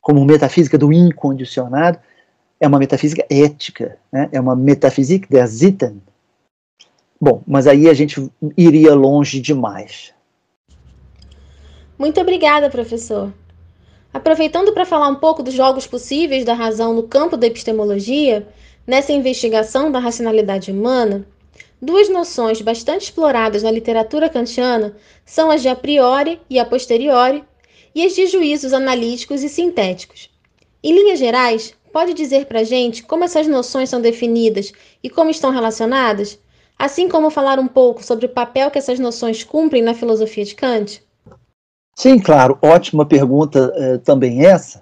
como 0.00 0.24
metafísica 0.24 0.78
do 0.78 0.90
incondicionado, 0.90 1.98
é 2.58 2.66
uma 2.66 2.78
metafísica 2.78 3.24
ética, 3.30 3.98
né? 4.10 4.28
é 4.32 4.40
uma 4.40 4.56
metafísica 4.56 5.28
der 5.30 5.46
Sitten. 5.46 6.00
Bom, 7.20 7.42
mas 7.46 7.66
aí 7.66 7.88
a 7.88 7.92
gente 7.92 8.30
iria 8.56 8.94
longe 8.94 9.40
demais. 9.40 10.14
Muito 11.98 12.18
obrigada, 12.18 12.70
professor. 12.70 13.30
Aproveitando 14.12 14.72
para 14.72 14.86
falar 14.86 15.08
um 15.08 15.16
pouco 15.16 15.42
dos 15.42 15.52
jogos 15.52 15.86
possíveis 15.86 16.46
da 16.46 16.54
razão 16.54 16.94
no 16.94 17.02
campo 17.02 17.36
da 17.36 17.46
epistemologia, 17.46 18.48
nessa 18.86 19.12
investigação 19.12 19.92
da 19.92 19.98
racionalidade 19.98 20.72
humana, 20.72 21.26
duas 21.80 22.08
noções 22.08 22.62
bastante 22.62 23.02
exploradas 23.02 23.62
na 23.62 23.70
literatura 23.70 24.30
kantiana 24.30 24.96
são 25.24 25.50
as 25.50 25.60
de 25.60 25.68
a 25.68 25.76
priori 25.76 26.40
e 26.48 26.58
a 26.58 26.64
posteriori, 26.64 27.44
e 27.94 28.04
as 28.04 28.14
de 28.14 28.26
juízos 28.28 28.72
analíticos 28.72 29.42
e 29.42 29.48
sintéticos. 29.48 30.30
Em 30.82 30.94
linhas 30.94 31.18
gerais, 31.18 31.74
pode 31.92 32.14
dizer 32.14 32.46
para 32.46 32.60
a 32.60 32.64
gente 32.64 33.02
como 33.02 33.24
essas 33.24 33.46
noções 33.46 33.90
são 33.90 34.00
definidas 34.00 34.72
e 35.02 35.10
como 35.10 35.30
estão 35.30 35.50
relacionadas, 35.50 36.38
assim 36.80 37.10
como 37.10 37.30
falar 37.30 37.58
um 37.58 37.68
pouco 37.68 38.02
sobre 38.02 38.24
o 38.24 38.28
papel 38.30 38.70
que 38.70 38.78
essas 38.78 38.98
noções 38.98 39.44
cumprem 39.44 39.82
na 39.82 39.92
filosofia 39.92 40.44
de 40.46 40.54
Kant? 40.54 41.04
Sim, 41.94 42.18
claro, 42.18 42.58
ótima 42.62 43.04
pergunta 43.04 43.70
eh, 43.76 43.98
também 43.98 44.46
essa. 44.46 44.80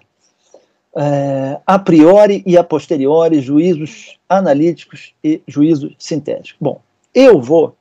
É, 0.96 1.60
a 1.66 1.78
priori 1.78 2.42
e 2.46 2.56
a 2.56 2.62
posteriori, 2.62 3.40
juízos 3.40 4.18
analíticos 4.28 5.12
e 5.22 5.42
juízos 5.46 5.94
sintéticos. 5.98 6.56
Bom, 6.60 6.80
eu 7.12 7.40
vou, 7.40 7.76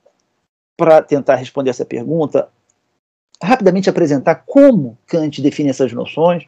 para 0.76 1.02
tentar 1.04 1.36
responder 1.36 1.70
essa 1.70 1.86
pergunta, 1.86 2.50
rapidamente 3.42 3.90
apresentar 3.90 4.44
como 4.46 4.98
Kant 5.06 5.42
define 5.42 5.70
essas 5.70 5.94
noções 5.94 6.48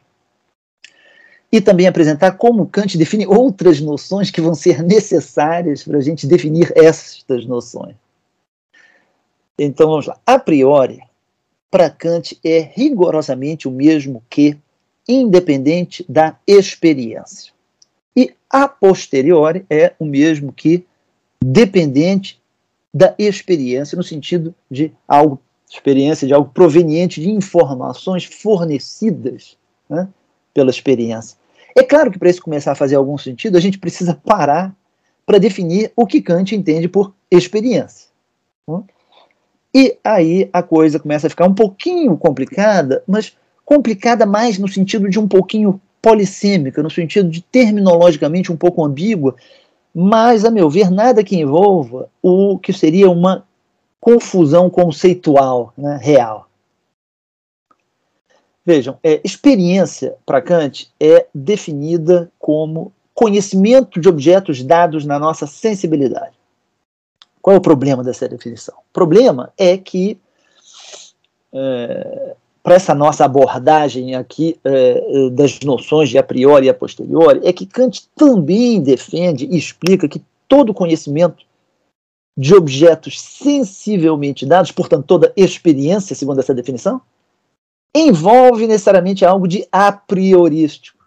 e 1.52 1.60
também 1.60 1.86
apresentar 1.86 2.32
como 2.32 2.66
Kant 2.66 2.96
define 2.96 3.26
outras 3.26 3.80
noções 3.80 4.30
que 4.30 4.40
vão 4.40 4.54
ser 4.54 4.82
necessárias 4.82 5.82
para 5.82 5.98
a 5.98 6.00
gente 6.00 6.26
definir 6.26 6.72
estas 6.76 7.44
noções. 7.46 7.96
Então 9.58 9.88
vamos 9.88 10.06
lá. 10.06 10.18
A 10.24 10.38
priori 10.38 11.00
para 11.70 11.90
Kant 11.90 12.38
é 12.44 12.60
rigorosamente 12.60 13.68
o 13.68 13.70
mesmo 13.70 14.22
que 14.28 14.56
independente 15.08 16.04
da 16.08 16.36
experiência. 16.46 17.52
E 18.16 18.32
a 18.48 18.68
posteriori 18.68 19.64
é 19.68 19.92
o 19.98 20.04
mesmo 20.04 20.52
que 20.52 20.84
dependente 21.42 22.40
da 22.92 23.14
experiência, 23.18 23.96
no 23.96 24.02
sentido 24.02 24.54
de 24.70 24.92
algo, 25.06 25.40
experiência 25.68 26.26
de 26.26 26.34
algo 26.34 26.50
proveniente 26.52 27.20
de 27.20 27.30
informações 27.30 28.24
fornecidas 28.24 29.56
né, 29.88 30.08
pela 30.52 30.70
experiência. 30.70 31.36
É 31.76 31.82
claro 31.82 32.10
que 32.10 32.18
para 32.18 32.30
isso 32.30 32.42
começar 32.42 32.72
a 32.72 32.76
fazer 32.76 32.96
algum 32.96 33.16
sentido, 33.16 33.56
a 33.56 33.60
gente 33.60 33.78
precisa 33.78 34.14
parar 34.24 34.74
para 35.24 35.38
definir 35.38 35.92
o 35.94 36.06
que 36.06 36.20
Kant 36.20 36.54
entende 36.54 36.88
por 36.88 37.14
experiência. 37.30 38.08
E 39.72 39.96
aí 40.02 40.50
a 40.52 40.62
coisa 40.62 40.98
começa 40.98 41.28
a 41.28 41.30
ficar 41.30 41.46
um 41.46 41.54
pouquinho 41.54 42.16
complicada, 42.16 43.02
mas 43.06 43.36
complicada 43.64 44.26
mais 44.26 44.58
no 44.58 44.66
sentido 44.66 45.08
de 45.08 45.18
um 45.18 45.28
pouquinho 45.28 45.80
polissêmica, 46.02 46.82
no 46.82 46.90
sentido 46.90 47.28
de 47.28 47.40
terminologicamente 47.40 48.50
um 48.50 48.56
pouco 48.56 48.84
ambígua, 48.84 49.36
mas, 49.94 50.44
a 50.44 50.50
meu 50.50 50.70
ver, 50.70 50.90
nada 50.90 51.22
que 51.22 51.36
envolva 51.36 52.08
o 52.22 52.58
que 52.58 52.72
seria 52.72 53.10
uma 53.10 53.44
confusão 54.00 54.70
conceitual 54.70 55.72
né, 55.76 55.98
real. 56.00 56.49
Vejam, 58.70 58.96
é, 59.02 59.20
experiência 59.24 60.14
para 60.24 60.40
Kant 60.40 60.88
é 61.00 61.26
definida 61.34 62.30
como 62.38 62.92
conhecimento 63.12 64.00
de 64.00 64.08
objetos 64.08 64.62
dados 64.62 65.04
na 65.04 65.18
nossa 65.18 65.44
sensibilidade. 65.44 66.38
Qual 67.42 67.56
é 67.56 67.58
o 67.58 67.60
problema 67.60 68.04
dessa 68.04 68.28
definição? 68.28 68.76
O 68.78 68.92
problema 68.92 69.52
é 69.58 69.76
que, 69.76 70.16
é, 71.52 72.36
para 72.62 72.76
essa 72.76 72.94
nossa 72.94 73.24
abordagem 73.24 74.14
aqui 74.14 74.56
é, 74.62 75.30
das 75.30 75.58
noções 75.64 76.08
de 76.08 76.16
a 76.16 76.22
priori 76.22 76.66
e 76.66 76.70
a 76.70 76.74
posteriori, 76.74 77.40
é 77.42 77.52
que 77.52 77.66
Kant 77.66 78.08
também 78.14 78.80
defende 78.80 79.46
e 79.46 79.58
explica 79.58 80.06
que 80.06 80.22
todo 80.46 80.72
conhecimento 80.72 81.44
de 82.38 82.54
objetos 82.54 83.20
sensivelmente 83.20 84.46
dados, 84.46 84.70
portanto, 84.70 85.06
toda 85.06 85.32
experiência, 85.36 86.14
segundo 86.14 86.38
essa 86.38 86.54
definição, 86.54 87.02
envolve 87.94 88.66
necessariamente 88.66 89.24
algo 89.24 89.46
de 89.46 89.66
a 89.70 89.90
priorístico. 89.92 90.98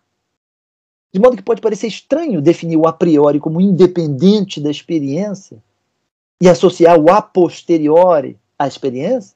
De 1.14 1.20
modo 1.20 1.38
que 1.38 1.44
pode 1.44 1.62
parecer 1.62 1.88
estranho 1.88 2.42
definir 2.42 2.78
o 2.78 2.88
a 2.88 2.94
priori 2.94 3.40
como 3.40 3.62
independente 3.62 4.60
da 4.60 4.72
experiência, 4.72 5.62
e 6.44 6.50
associar 6.50 7.00
o 7.00 7.10
a 7.10 7.22
posteriori 7.22 8.38
à 8.60 8.68
experiência, 8.68 9.34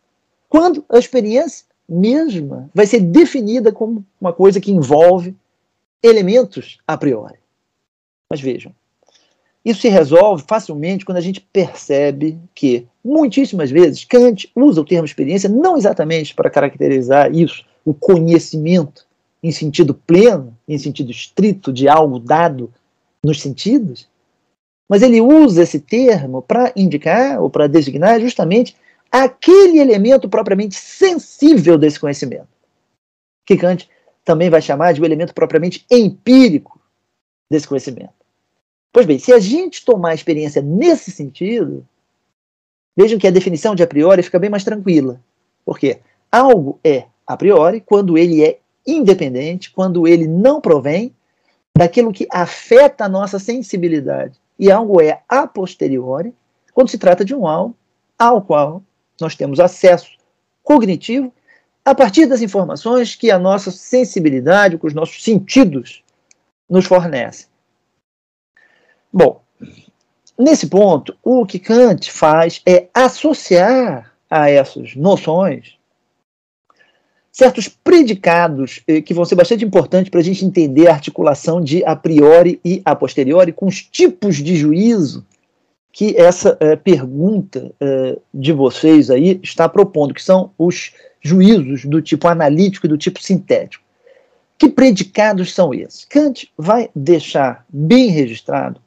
quando 0.49 0.83
a 0.89 0.99
experiência 0.99 1.65
mesma 1.87 2.69
vai 2.73 2.85
ser 2.85 2.99
definida 2.99 3.71
como 3.71 4.05
uma 4.19 4.33
coisa 4.33 4.59
que 4.59 4.73
envolve 4.73 5.33
elementos 6.03 6.79
a 6.85 6.97
priori. 6.97 7.39
Mas 8.29 8.41
vejam, 8.41 8.75
isso 9.63 9.79
se 9.79 9.87
resolve 9.87 10.43
facilmente 10.45 11.05
quando 11.05 11.17
a 11.17 11.21
gente 11.21 11.39
percebe 11.39 12.37
que, 12.53 12.85
muitíssimas 13.07 13.71
vezes, 13.71 14.03
Kant 14.03 14.51
usa 14.53 14.81
o 14.81 14.85
termo 14.85 15.05
experiência 15.05 15.49
não 15.49 15.77
exatamente 15.77 16.35
para 16.35 16.49
caracterizar 16.49 17.33
isso, 17.33 17.65
o 17.85 17.93
conhecimento 17.93 19.05
em 19.41 19.51
sentido 19.51 19.93
pleno, 19.93 20.55
em 20.67 20.77
sentido 20.77 21.09
estrito 21.09 21.71
de 21.71 21.87
algo 21.87 22.19
dado 22.19 22.71
nos 23.23 23.41
sentidos, 23.41 24.07
mas 24.89 25.01
ele 25.01 25.21
usa 25.21 25.63
esse 25.63 25.79
termo 25.79 26.41
para 26.41 26.73
indicar 26.75 27.41
ou 27.41 27.49
para 27.49 27.67
designar 27.67 28.19
justamente 28.19 28.75
aquele 29.11 29.79
elemento 29.79 30.27
propriamente 30.27 30.75
sensível 30.75 31.77
desse 31.77 31.99
conhecimento, 31.99 32.47
que 33.45 33.55
Kant 33.55 33.89
também 34.25 34.49
vai 34.49 34.61
chamar 34.61 34.93
de 34.93 34.99
o 34.99 35.03
um 35.03 35.05
elemento 35.05 35.33
propriamente 35.33 35.85
empírico 35.89 36.79
desse 37.49 37.67
conhecimento. 37.67 38.13
Pois 38.91 39.05
bem, 39.05 39.19
se 39.19 39.31
a 39.31 39.39
gente 39.39 39.85
tomar 39.85 40.09
a 40.09 40.15
experiência 40.15 40.61
nesse 40.61 41.11
sentido, 41.11 41.87
vejam 42.97 43.19
que 43.19 43.27
a 43.27 43.31
definição 43.31 43.75
de 43.75 43.83
a 43.83 43.87
priori 43.87 44.23
fica 44.23 44.39
bem 44.39 44.49
mais 44.49 44.63
tranquila. 44.63 45.21
Porque 45.63 45.99
algo 46.31 46.79
é 46.83 47.05
a 47.27 47.37
priori 47.37 47.79
quando 47.79 48.17
ele 48.17 48.43
é 48.43 48.59
independente, 48.85 49.71
quando 49.71 50.07
ele 50.07 50.27
não 50.27 50.59
provém 50.59 51.13
daquilo 51.77 52.11
que 52.11 52.27
afeta 52.31 53.05
a 53.05 53.09
nossa 53.09 53.37
sensibilidade 53.37 54.39
e 54.57 54.71
algo 54.71 54.99
é 54.99 55.21
a 55.29 55.45
posteriori 55.45 56.33
quando 56.73 56.89
se 56.89 56.97
trata 56.97 57.23
de 57.23 57.35
um 57.35 57.45
algo 57.45 57.75
ao 58.17 58.41
qual 58.41 58.81
nós 59.21 59.35
temos 59.35 59.59
acesso 59.59 60.09
cognitivo 60.63 61.31
a 61.85 61.93
partir 61.93 62.25
das 62.25 62.41
informações 62.41 63.15
que 63.15 63.29
a 63.29 63.37
nossa 63.37 63.71
sensibilidade, 63.71 64.77
que 64.77 64.87
os 64.87 64.93
nossos 64.93 65.23
sentidos 65.23 66.03
nos 66.69 66.85
fornecem. 66.85 67.47
Bom, 69.13 69.41
nesse 70.37 70.67
ponto, 70.67 71.15
o 71.23 71.45
que 71.45 71.59
Kant 71.59 72.11
faz 72.11 72.61
é 72.65 72.87
associar 72.93 74.11
a 74.29 74.49
essas 74.49 74.95
noções 74.95 75.77
certos 77.37 77.67
predicados 77.67 78.81
eh, 78.87 78.99
que 78.99 79.13
vão 79.13 79.23
ser 79.23 79.35
bastante 79.35 79.63
importantes 79.63 80.09
para 80.09 80.19
a 80.19 80.23
gente 80.23 80.43
entender 80.43 80.87
a 80.87 80.93
articulação 80.93 81.61
de 81.61 81.85
a 81.85 81.95
priori 81.95 82.59
e 82.65 82.81
a 82.83 82.95
posteriori 82.95 83.53
com 83.53 83.67
os 83.67 83.83
tipos 83.83 84.37
de 84.37 84.55
juízo 84.55 85.23
que 85.91 86.15
essa 86.17 86.57
eh, 86.59 86.75
pergunta 86.75 87.71
eh, 87.79 88.17
de 88.33 88.51
vocês 88.51 89.11
aí 89.11 89.39
está 89.43 89.69
propondo, 89.69 90.15
que 90.15 90.23
são 90.23 90.49
os 90.57 90.93
juízos 91.21 91.85
do 91.85 92.01
tipo 92.01 92.27
analítico 92.27 92.87
e 92.87 92.89
do 92.89 92.97
tipo 92.97 93.21
sintético. 93.21 93.83
Que 94.57 94.69
predicados 94.69 95.53
são 95.53 95.75
esses? 95.75 96.05
Kant 96.05 96.49
vai 96.57 96.89
deixar 96.95 97.63
bem 97.69 98.09
registrado 98.09 98.81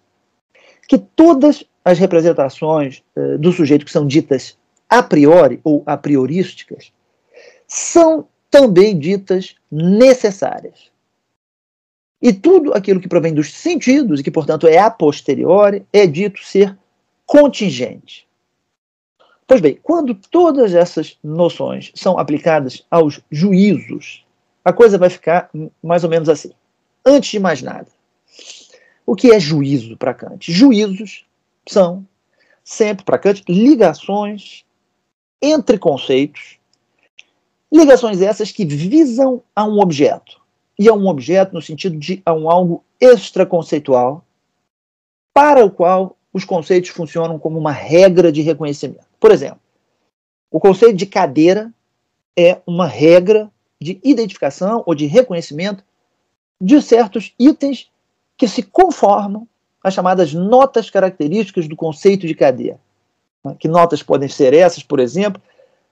que 0.90 0.98
todas 0.98 1.62
as 1.84 2.00
representações 2.00 3.00
do 3.38 3.52
sujeito 3.52 3.84
que 3.84 3.92
são 3.92 4.04
ditas 4.04 4.58
a 4.88 5.00
priori 5.00 5.60
ou 5.62 5.84
a 5.86 5.96
priorísticas 5.96 6.92
são 7.68 8.26
também 8.50 8.98
ditas 8.98 9.54
necessárias. 9.70 10.90
E 12.20 12.32
tudo 12.32 12.74
aquilo 12.74 12.98
que 12.98 13.06
provém 13.06 13.32
dos 13.32 13.52
sentidos, 13.52 14.18
e 14.18 14.24
que, 14.24 14.32
portanto, 14.32 14.66
é 14.66 14.78
a 14.78 14.90
posteriori, 14.90 15.86
é 15.92 16.08
dito 16.08 16.44
ser 16.44 16.76
contingente. 17.24 18.26
Pois 19.46 19.60
bem, 19.60 19.78
quando 19.80 20.12
todas 20.12 20.74
essas 20.74 21.16
noções 21.22 21.92
são 21.94 22.18
aplicadas 22.18 22.84
aos 22.90 23.20
juízos, 23.30 24.26
a 24.64 24.72
coisa 24.72 24.98
vai 24.98 25.08
ficar 25.08 25.50
mais 25.80 26.02
ou 26.02 26.10
menos 26.10 26.28
assim. 26.28 26.50
Antes 27.06 27.30
de 27.30 27.38
mais 27.38 27.62
nada, 27.62 27.86
o 29.10 29.16
que 29.16 29.32
é 29.32 29.40
juízo 29.40 29.96
para 29.96 30.14
Kant? 30.14 30.52
Juízos 30.52 31.26
são, 31.66 32.06
sempre 32.62 33.04
para 33.04 33.18
Kant, 33.18 33.42
ligações 33.48 34.64
entre 35.42 35.76
conceitos, 35.80 36.60
ligações 37.72 38.22
essas 38.22 38.52
que 38.52 38.64
visam 38.64 39.42
a 39.56 39.64
um 39.64 39.80
objeto. 39.80 40.40
E 40.78 40.88
a 40.88 40.94
um 40.94 41.08
objeto 41.08 41.52
no 41.52 41.60
sentido 41.60 41.96
de 41.96 42.22
a 42.24 42.32
um 42.32 42.48
algo 42.48 42.84
extraconceitual, 43.00 44.24
para 45.34 45.64
o 45.64 45.72
qual 45.72 46.16
os 46.32 46.44
conceitos 46.44 46.90
funcionam 46.90 47.36
como 47.36 47.58
uma 47.58 47.72
regra 47.72 48.30
de 48.30 48.42
reconhecimento. 48.42 49.08
Por 49.18 49.32
exemplo, 49.32 49.58
o 50.52 50.60
conceito 50.60 50.94
de 50.94 51.06
cadeira 51.06 51.74
é 52.38 52.60
uma 52.64 52.86
regra 52.86 53.50
de 53.82 53.98
identificação 54.04 54.84
ou 54.86 54.94
de 54.94 55.06
reconhecimento 55.06 55.82
de 56.62 56.80
certos 56.80 57.34
itens 57.36 57.89
que 58.40 58.48
se 58.48 58.62
conformam 58.62 59.46
às 59.84 59.92
chamadas 59.92 60.32
notas 60.32 60.88
características 60.88 61.68
do 61.68 61.76
conceito 61.76 62.26
de 62.26 62.34
cadeira. 62.34 62.80
Que 63.58 63.68
notas 63.68 64.02
podem 64.02 64.30
ser 64.30 64.54
essas, 64.54 64.82
por 64.82 64.98
exemplo, 64.98 65.42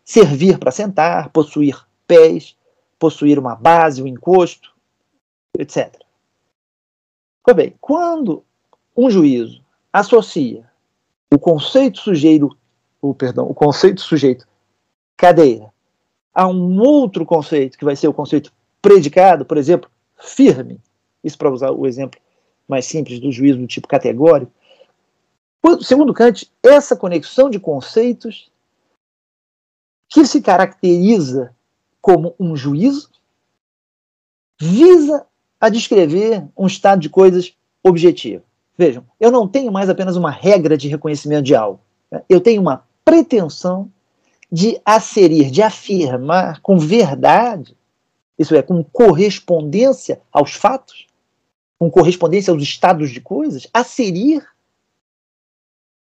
servir 0.02 0.58
para 0.58 0.70
sentar, 0.70 1.28
possuir 1.28 1.86
pés, 2.06 2.56
possuir 2.98 3.38
uma 3.38 3.54
base, 3.54 4.02
um 4.02 4.06
encosto, 4.06 4.72
etc. 5.58 5.94
Pois 7.44 7.54
bem, 7.54 7.74
quando 7.82 8.42
um 8.96 9.10
juízo 9.10 9.62
associa 9.92 10.64
o 11.30 11.38
conceito 11.38 11.98
sujeito 11.98 12.56
o 13.02 13.12
perdão, 13.12 13.46
o 13.46 13.54
conceito 13.54 14.00
sujeito 14.00 14.48
cadeira 15.18 15.70
a 16.32 16.48
um 16.48 16.80
outro 16.80 17.26
conceito 17.26 17.76
que 17.76 17.84
vai 17.84 17.94
ser 17.94 18.08
o 18.08 18.14
conceito 18.14 18.50
predicado, 18.80 19.44
por 19.44 19.58
exemplo, 19.58 19.90
firme. 20.16 20.80
Isso 21.22 21.36
para 21.36 21.52
usar 21.52 21.72
o 21.72 21.86
exemplo 21.86 22.18
mais 22.68 22.84
simples 22.86 23.18
do 23.18 23.32
juízo 23.32 23.58
do 23.58 23.66
tipo 23.66 23.88
categórico. 23.88 24.52
Segundo 25.80 26.14
Kant, 26.14 26.50
essa 26.62 26.94
conexão 26.94 27.50
de 27.50 27.58
conceitos 27.58 28.50
que 30.08 30.24
se 30.24 30.40
caracteriza 30.40 31.54
como 32.00 32.34
um 32.38 32.56
juízo 32.56 33.10
visa 34.60 35.26
a 35.60 35.68
descrever 35.68 36.44
um 36.56 36.66
estado 36.66 37.00
de 37.00 37.08
coisas 37.08 37.54
objetivo. 37.82 38.44
Vejam, 38.76 39.04
eu 39.18 39.30
não 39.30 39.48
tenho 39.48 39.72
mais 39.72 39.88
apenas 39.88 40.16
uma 40.16 40.30
regra 40.30 40.76
de 40.76 40.88
reconhecimento 40.88 41.44
de 41.44 41.54
algo. 41.54 41.80
Né? 42.10 42.22
Eu 42.28 42.40
tenho 42.40 42.62
uma 42.62 42.84
pretensão 43.04 43.90
de 44.50 44.80
asserir, 44.84 45.50
de 45.50 45.62
afirmar 45.62 46.60
com 46.60 46.78
verdade, 46.78 47.76
isso 48.38 48.54
é, 48.54 48.62
com 48.62 48.82
correspondência 48.84 50.20
aos 50.32 50.54
fatos, 50.54 51.07
com 51.78 51.90
correspondência 51.90 52.52
aos 52.52 52.62
estados 52.62 53.10
de 53.10 53.20
coisas, 53.20 53.68
asserir 53.72 54.46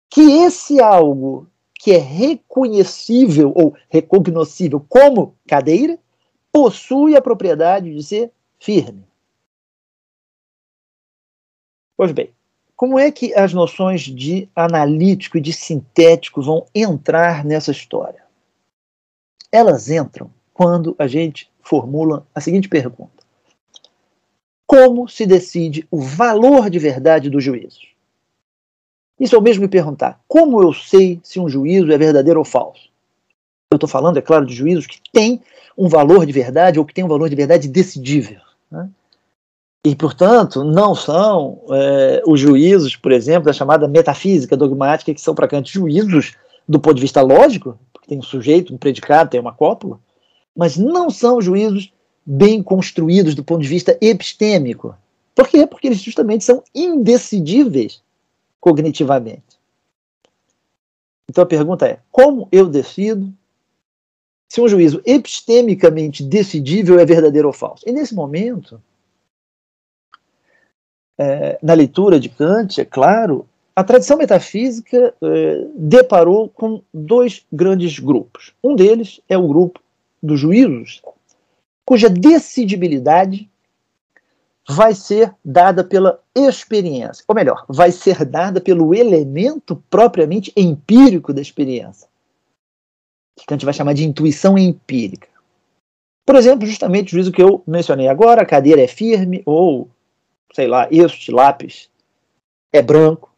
que 0.09 0.21
esse 0.21 0.81
algo 0.81 1.49
que 1.75 1.93
é 1.93 1.99
reconhecível 1.99 3.53
ou 3.55 3.77
recognoscível 3.89 4.85
como 4.89 5.37
cadeira 5.47 5.99
possui 6.53 7.17
a 7.17 7.21
propriedade 7.21 7.93
de 7.93 8.03
ser 8.03 8.31
firme. 8.61 9.05
Pois 11.97 12.13
bem, 12.13 12.31
como 12.77 12.99
é 12.99 13.11
que 13.11 13.35
as 13.35 13.53
noções 13.53 14.03
de 14.03 14.49
analítico 14.55 15.39
e 15.39 15.41
de 15.41 15.53
sintético 15.53 16.43
vão 16.43 16.67
entrar 16.75 17.45
nessa 17.45 17.71
história? 17.71 18.25
Elas 19.51 19.89
entram 19.89 20.31
quando 20.53 20.95
a 20.99 21.07
gente 21.07 21.51
formula 21.61 22.27
a 22.35 22.41
seguinte 22.41 22.69
pergunta: 22.69 23.14
Como 24.67 25.09
se 25.09 25.27
decide 25.27 25.87
o 25.91 26.01
valor 26.01 26.71
de 26.71 26.79
verdade 26.79 27.29
dos 27.31 27.45
juízos? 27.45 27.95
Isso 29.19 29.37
é 29.37 29.39
o 29.39 29.43
mesmo 29.43 29.65
que 29.65 29.69
perguntar: 29.69 30.21
como 30.27 30.63
eu 30.63 30.73
sei 30.73 31.21
se 31.23 31.39
um 31.39 31.49
juízo 31.49 31.93
é 31.93 31.99
verdadeiro 31.99 32.39
ou 32.39 32.45
falso? 32.45 32.89
Eu 33.71 33.77
estou 33.77 33.89
falando, 33.89 34.19
é 34.19 34.23
claro, 34.23 34.47
de 34.47 34.55
juízos 34.55 34.87
que 34.87 35.01
têm 35.13 35.41
um 35.77 35.89
valor 35.89 36.25
de 36.25 36.33
verdade 36.33 36.79
ou 36.79 36.85
que 36.85 36.95
têm 36.95 37.05
um 37.05 37.09
valor 37.09 37.29
de 37.29 37.37
verdade 37.37 37.69
decidível. 37.69 38.41
Né? 38.71 38.89
E, 39.85 39.95
portanto, 39.95 40.65
não 40.65 40.95
são 40.95 41.61
é, 41.71 42.23
os 42.27 42.41
juízos, 42.41 42.97
por 42.97 43.13
exemplo, 43.13 43.45
da 43.45 43.53
chamada 43.53 43.87
metafísica 43.87 44.57
dogmática, 44.57 45.13
que 45.13 45.21
são 45.21 45.35
para 45.35 45.49
Kant 45.49 45.71
juízos 45.71 46.37
do 46.67 46.81
ponto 46.81 46.95
de 46.95 47.03
vista 47.03 47.21
lógico, 47.21 47.79
porque 47.93 48.09
tem 48.09 48.19
um 48.19 48.23
sujeito, 48.23 48.73
um 48.73 48.79
predicado, 48.79 49.31
tem 49.31 49.41
uma 49.41 49.53
cópula, 49.53 49.99
mas 50.57 50.79
não 50.79 51.11
são 51.11 51.41
juízos 51.41 51.93
bem 52.25 52.63
construídos 52.63 53.35
do 53.35 53.45
ponto 53.45 53.63
de 53.63 53.69
vista 53.69 53.97
epistêmico. 54.01 54.97
Por 55.35 55.49
quê? 55.49 55.67
Porque 55.67 55.89
eles 55.89 56.01
justamente 56.01 56.45
são 56.45 56.63
indecidíveis 56.75 58.03
cognitivamente. 58.61 59.59
Então 61.29 61.45
a 61.45 61.47
pergunta 61.47 61.87
é: 61.87 61.99
como 62.11 62.49
eu 62.51 62.69
decido 62.69 63.33
se 64.49 64.61
um 64.61 64.69
juízo 64.69 65.03
epistemicamente 65.05 66.23
decidível 66.23 66.99
é 66.99 67.05
verdadeiro 67.05 67.49
ou 67.49 67.53
falso? 67.53 67.85
E 67.87 67.93
nesse 67.93 68.15
momento, 68.15 68.81
é, 71.19 71.59
na 71.63 71.75
leitura 71.75 72.21
de 72.21 72.29
Kant, 72.29 72.81
é 72.81 72.85
claro, 72.85 73.47
a 73.75 73.83
tradição 73.83 74.17
metafísica 74.17 75.15
é, 75.21 75.67
deparou 75.75 76.49
com 76.49 76.83
dois 76.93 77.45
grandes 77.53 77.99
grupos. 77.99 78.53
Um 78.63 78.77
deles 78.77 79.21
é 79.29 79.37
o 79.37 79.49
grupo 79.49 79.81
dos 80.23 80.39
juízos, 80.39 81.03
cuja 81.85 82.09
decidibilidade 82.09 83.51
vai 84.69 84.95
ser 84.95 85.35
dada 85.45 85.85
pela 85.85 86.21
experiência, 86.35 87.23
ou 87.29 87.35
melhor, 87.35 87.65
vai 87.69 87.93
ser 87.93 88.25
dada 88.25 88.61
pelo 88.61 88.95
elemento 88.95 89.77
propriamente 89.91 90.53
empírico 90.57 91.35
da 91.35 91.43
experiência, 91.43 92.09
que 93.37 93.45
Kant 93.47 93.65
vai 93.65 93.75
chamar 93.75 93.93
de 93.93 94.05
intuição 94.05 94.57
empírica. 94.57 95.29
Por 96.25 96.37
exemplo, 96.37 96.67
justamente 96.67 97.09
o 97.09 97.11
juízo 97.11 97.33
que 97.33 97.43
eu 97.43 97.63
mencionei 97.67 98.09
agora, 98.09 98.41
a 98.41 98.47
cadeira 98.47 98.81
é 98.81 98.87
firme, 98.87 99.43
ou 99.45 99.91
sei 100.55 100.67
lá, 100.67 100.89
este 100.91 101.31
lápis 101.31 101.91
é 102.73 102.81
branco. 102.81 103.35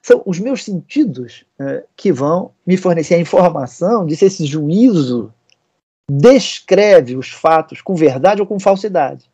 São 0.00 0.22
os 0.24 0.38
meus 0.38 0.64
sentidos 0.64 1.44
é, 1.58 1.84
que 1.96 2.12
vão 2.12 2.52
me 2.64 2.76
fornecer 2.76 3.16
a 3.16 3.20
informação 3.20 4.06
de 4.06 4.16
se 4.16 4.24
esse 4.24 4.46
juízo 4.46 5.34
descreve 6.10 7.16
os 7.16 7.28
fatos 7.28 7.82
com 7.82 7.94
verdade 7.94 8.40
ou 8.40 8.46
com 8.46 8.60
falsidade. 8.60 9.30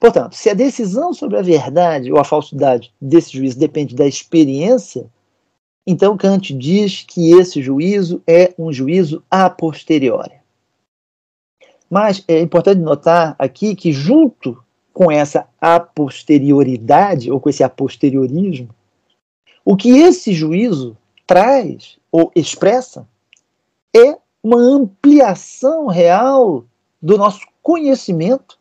Portanto, 0.00 0.34
se 0.34 0.50
a 0.50 0.54
decisão 0.54 1.14
sobre 1.14 1.38
a 1.38 1.42
verdade 1.42 2.12
ou 2.12 2.18
a 2.18 2.24
falsidade 2.24 2.92
desse 3.00 3.32
juízo 3.32 3.58
depende 3.58 3.94
da 3.94 4.06
experiência, 4.06 5.10
então 5.86 6.16
Kant 6.16 6.52
diz 6.52 7.02
que 7.02 7.32
esse 7.32 7.62
juízo 7.62 8.22
é 8.26 8.52
um 8.58 8.72
juízo 8.72 9.22
a 9.30 9.48
posteriori. 9.48 10.34
Mas 11.88 12.24
é 12.26 12.40
importante 12.40 12.80
notar 12.80 13.36
aqui 13.38 13.76
que, 13.76 13.92
junto 13.92 14.62
com 14.92 15.10
essa 15.10 15.48
a 15.60 15.78
posterioridade, 15.78 17.30
ou 17.30 17.40
com 17.40 17.48
esse 17.48 17.62
a 17.62 17.68
posteriorismo, 17.68 18.74
o 19.64 19.76
que 19.76 19.88
esse 19.88 20.32
juízo 20.32 20.96
traz 21.26 21.98
ou 22.10 22.30
expressa 22.34 23.08
é 23.94 24.18
uma 24.44 24.58
ampliação 24.58 25.86
real 25.86 26.66
do 27.00 27.16
nosso 27.16 27.40
conhecimento 27.62 28.58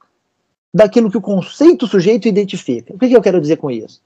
daquilo 0.74 1.12
que 1.12 1.18
o 1.18 1.22
conceito 1.22 1.86
sujeito 1.86 2.26
identifica. 2.26 2.96
O 2.96 2.98
que 2.98 3.12
eu 3.12 3.22
quero 3.22 3.42
dizer 3.42 3.58
com 3.58 3.70
isso? 3.70 4.02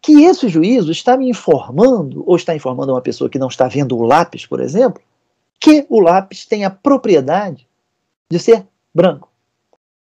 Que 0.00 0.24
esse 0.24 0.48
juízo 0.48 0.90
está 0.90 1.14
me 1.16 1.28
informando, 1.28 2.24
ou 2.26 2.34
está 2.34 2.56
informando 2.56 2.92
uma 2.92 3.02
pessoa 3.02 3.28
que 3.28 3.38
não 3.38 3.48
está 3.48 3.68
vendo 3.68 3.96
o 3.96 4.02
lápis, 4.02 4.46
por 4.46 4.58
exemplo, 4.58 5.02
que 5.60 5.86
o 5.90 6.00
lápis 6.00 6.46
tem 6.46 6.64
a 6.64 6.70
propriedade 6.70 7.68
de 8.30 8.38
ser 8.38 8.66
branco. 8.92 9.30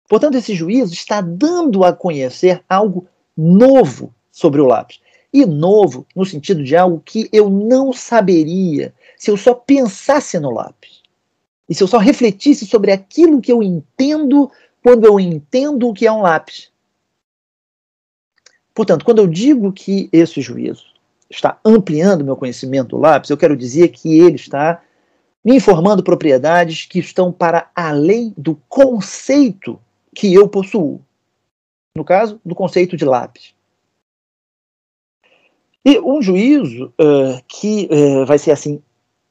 Portanto, 0.08 0.36
esse 0.36 0.54
juízo 0.54 0.92
está 0.92 1.20
dando 1.20 1.84
a 1.84 1.92
conhecer 1.92 2.62
algo 2.68 3.06
novo 3.36 4.12
sobre 4.30 4.60
o 4.60 4.66
lápis. 4.66 5.00
E 5.32 5.46
novo 5.46 6.04
no 6.14 6.24
sentido 6.24 6.62
de 6.62 6.76
algo 6.76 7.00
que 7.04 7.28
eu 7.32 7.48
não 7.48 7.92
saberia 7.92 8.92
se 9.16 9.30
eu 9.30 9.36
só 9.36 9.54
pensasse 9.54 10.38
no 10.38 10.50
lápis. 10.50 10.95
E 11.68 11.74
se 11.74 11.82
eu 11.82 11.88
só 11.88 11.98
refletisse 11.98 12.66
sobre 12.66 12.92
aquilo 12.92 13.40
que 13.40 13.50
eu 13.50 13.62
entendo 13.62 14.50
quando 14.82 15.04
eu 15.04 15.18
entendo 15.18 15.88
o 15.88 15.92
que 15.92 16.06
é 16.06 16.12
um 16.12 16.22
lápis. 16.22 16.70
Portanto, 18.72 19.04
quando 19.04 19.18
eu 19.18 19.26
digo 19.26 19.72
que 19.72 20.08
esse 20.12 20.40
juízo 20.40 20.84
está 21.28 21.58
ampliando 21.64 22.24
meu 22.24 22.36
conhecimento 22.36 22.90
do 22.90 22.98
lápis, 22.98 23.30
eu 23.30 23.36
quero 23.36 23.56
dizer 23.56 23.88
que 23.88 24.20
ele 24.20 24.36
está 24.36 24.80
me 25.44 25.56
informando 25.56 26.04
propriedades 26.04 26.86
que 26.86 26.98
estão 26.98 27.32
para 27.32 27.70
além 27.74 28.32
do 28.36 28.54
conceito 28.68 29.80
que 30.14 30.32
eu 30.32 30.48
possuo. 30.48 31.00
No 31.96 32.04
caso, 32.04 32.40
do 32.44 32.54
conceito 32.54 32.96
de 32.96 33.04
lápis. 33.04 33.54
E 35.84 35.98
um 36.00 36.20
juízo 36.20 36.92
uh, 37.00 37.42
que 37.48 37.88
uh, 37.90 38.26
vai 38.26 38.38
ser 38.38 38.50
assim 38.50 38.82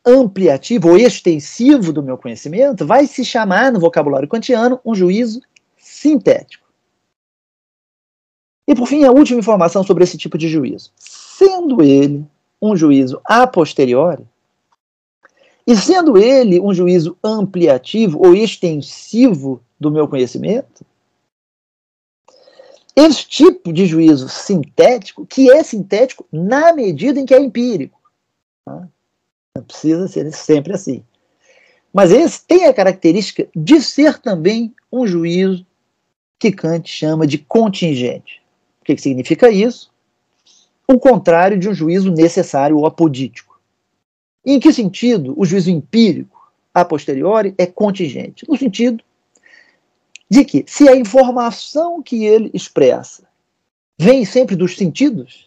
ampliativo 0.06 0.90
ou 0.90 0.98
extensivo 0.98 1.92
do 1.92 2.04
meu 2.04 2.18
conhecimento 2.18 2.86
vai 2.86 3.08
se 3.08 3.26
chamar 3.26 3.72
no 3.72 3.80
vocabulário 3.80 4.28
kantiano 4.28 4.80
um 4.86 4.94
juízo 4.94 5.42
sintético. 5.78 6.66
E 8.68 8.76
por 8.76 8.88
fim, 8.88 9.04
a 9.04 9.12
última 9.12 9.40
informação 9.40 9.84
sobre 9.84 10.04
esse 10.04 10.18
tipo 10.18 10.38
de 10.38 10.48
juízo. 10.48 10.92
Sendo 10.96 11.82
ele 11.82 12.26
um 12.62 12.76
juízo 12.76 13.22
a 13.24 13.46
posteriori, 13.46 14.26
e 15.68 15.76
sendo 15.76 16.18
ele 16.18 16.60
um 16.60 16.74
juízo 16.74 17.18
ampliativo 17.24 18.20
ou 18.24 18.36
extensivo 18.36 19.62
do 19.80 19.92
meu 19.92 20.08
conhecimento, 20.08 20.86
esse 22.96 23.28
tipo 23.28 23.74
de 23.74 23.86
juízo 23.86 24.30
sintético, 24.30 25.26
que 25.26 25.52
é 25.52 25.64
sintético 25.64 26.26
na 26.32 26.72
medida 26.72 27.20
em 27.20 27.26
que 27.26 27.34
é 27.34 27.40
empírico. 27.40 28.00
Tá? 28.64 28.88
Precisa 29.62 30.08
ser 30.08 30.32
sempre 30.34 30.74
assim. 30.74 31.04
Mas 31.94 32.12
esse 32.12 32.46
tem 32.46 32.66
a 32.66 32.74
característica 32.74 33.48
de 33.56 33.82
ser 33.82 34.20
também 34.20 34.74
um 34.92 35.08
juízo 35.08 35.66
que 36.38 36.52
Kant 36.52 36.90
chama 36.90 37.26
de 37.26 37.38
contingente. 37.38 38.42
O 38.82 38.86
que, 38.86 38.96
que 38.96 39.02
significa 39.02 39.50
isso? 39.50 39.92
O 40.88 41.00
contrário 41.00 41.58
de 41.58 41.70
um 41.70 41.74
juízo 41.74 42.12
necessário 42.12 42.78
ou 42.78 42.86
apodítico. 42.86 43.60
Em 44.46 44.60
que 44.60 44.72
sentido 44.72 45.34
o 45.38 45.46
juízo 45.46 45.72
empírico, 45.72 46.52
a 46.74 46.84
posteriori, 46.84 47.56
é 47.58 47.66
contingente? 47.66 48.46
No 48.48 48.58
sentido 48.58 49.04
de 50.30 50.44
que, 50.44 50.66
se 50.68 50.90
a 50.90 50.96
informação 50.96 52.04
que 52.04 52.26
ele 52.26 52.52
expressa 52.54 53.24
vem 53.98 54.26
sempre 54.26 54.56
dos 54.56 54.76
sentidos, 54.76 55.45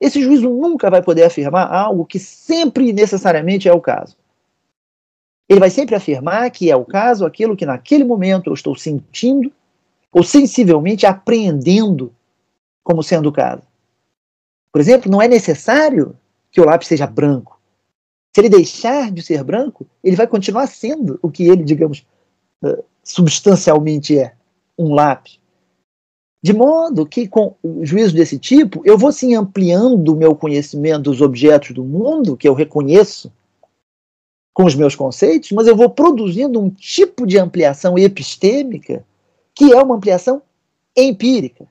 esse 0.00 0.22
juízo 0.22 0.48
nunca 0.48 0.90
vai 0.90 1.02
poder 1.02 1.24
afirmar 1.24 1.72
algo 1.72 2.06
que 2.06 2.18
sempre 2.18 2.92
necessariamente 2.92 3.68
é 3.68 3.72
o 3.72 3.80
caso. 3.80 4.16
Ele 5.48 5.60
vai 5.60 5.70
sempre 5.70 5.94
afirmar 5.94 6.50
que 6.50 6.70
é 6.70 6.76
o 6.76 6.84
caso 6.84 7.24
aquilo 7.24 7.56
que 7.56 7.66
naquele 7.66 8.04
momento 8.04 8.50
eu 8.50 8.54
estou 8.54 8.76
sentindo 8.76 9.52
ou 10.12 10.22
sensivelmente 10.22 11.06
apreendendo 11.06 12.14
como 12.82 13.02
sendo 13.02 13.28
o 13.28 13.32
caso. 13.32 13.62
Por 14.72 14.80
exemplo, 14.80 15.10
não 15.10 15.20
é 15.20 15.26
necessário 15.26 16.16
que 16.50 16.60
o 16.60 16.64
lápis 16.64 16.88
seja 16.88 17.06
branco. 17.06 17.60
Se 18.34 18.40
ele 18.40 18.48
deixar 18.48 19.10
de 19.10 19.22
ser 19.22 19.42
branco, 19.42 19.86
ele 20.04 20.16
vai 20.16 20.26
continuar 20.26 20.66
sendo 20.66 21.18
o 21.22 21.30
que 21.30 21.44
ele, 21.44 21.64
digamos, 21.64 22.06
eh, 22.64 22.82
substancialmente 23.02 24.18
é, 24.18 24.34
um 24.78 24.94
lápis. 24.94 25.40
De 26.42 26.52
modo 26.52 27.04
que, 27.04 27.26
com 27.26 27.56
o 27.62 27.84
juízo 27.84 28.14
desse 28.14 28.38
tipo, 28.38 28.80
eu 28.84 28.96
vou 28.96 29.10
sim 29.10 29.34
ampliando 29.34 30.10
o 30.10 30.16
meu 30.16 30.34
conhecimento 30.36 31.02
dos 31.02 31.20
objetos 31.20 31.72
do 31.72 31.84
mundo, 31.84 32.36
que 32.36 32.48
eu 32.48 32.54
reconheço 32.54 33.32
com 34.54 34.64
os 34.64 34.74
meus 34.74 34.94
conceitos, 34.94 35.52
mas 35.52 35.66
eu 35.66 35.76
vou 35.76 35.90
produzindo 35.90 36.60
um 36.60 36.70
tipo 36.70 37.26
de 37.26 37.38
ampliação 37.38 37.98
epistêmica 37.98 39.04
que 39.54 39.72
é 39.72 39.76
uma 39.76 39.96
ampliação 39.96 40.40
empírica 40.96 41.66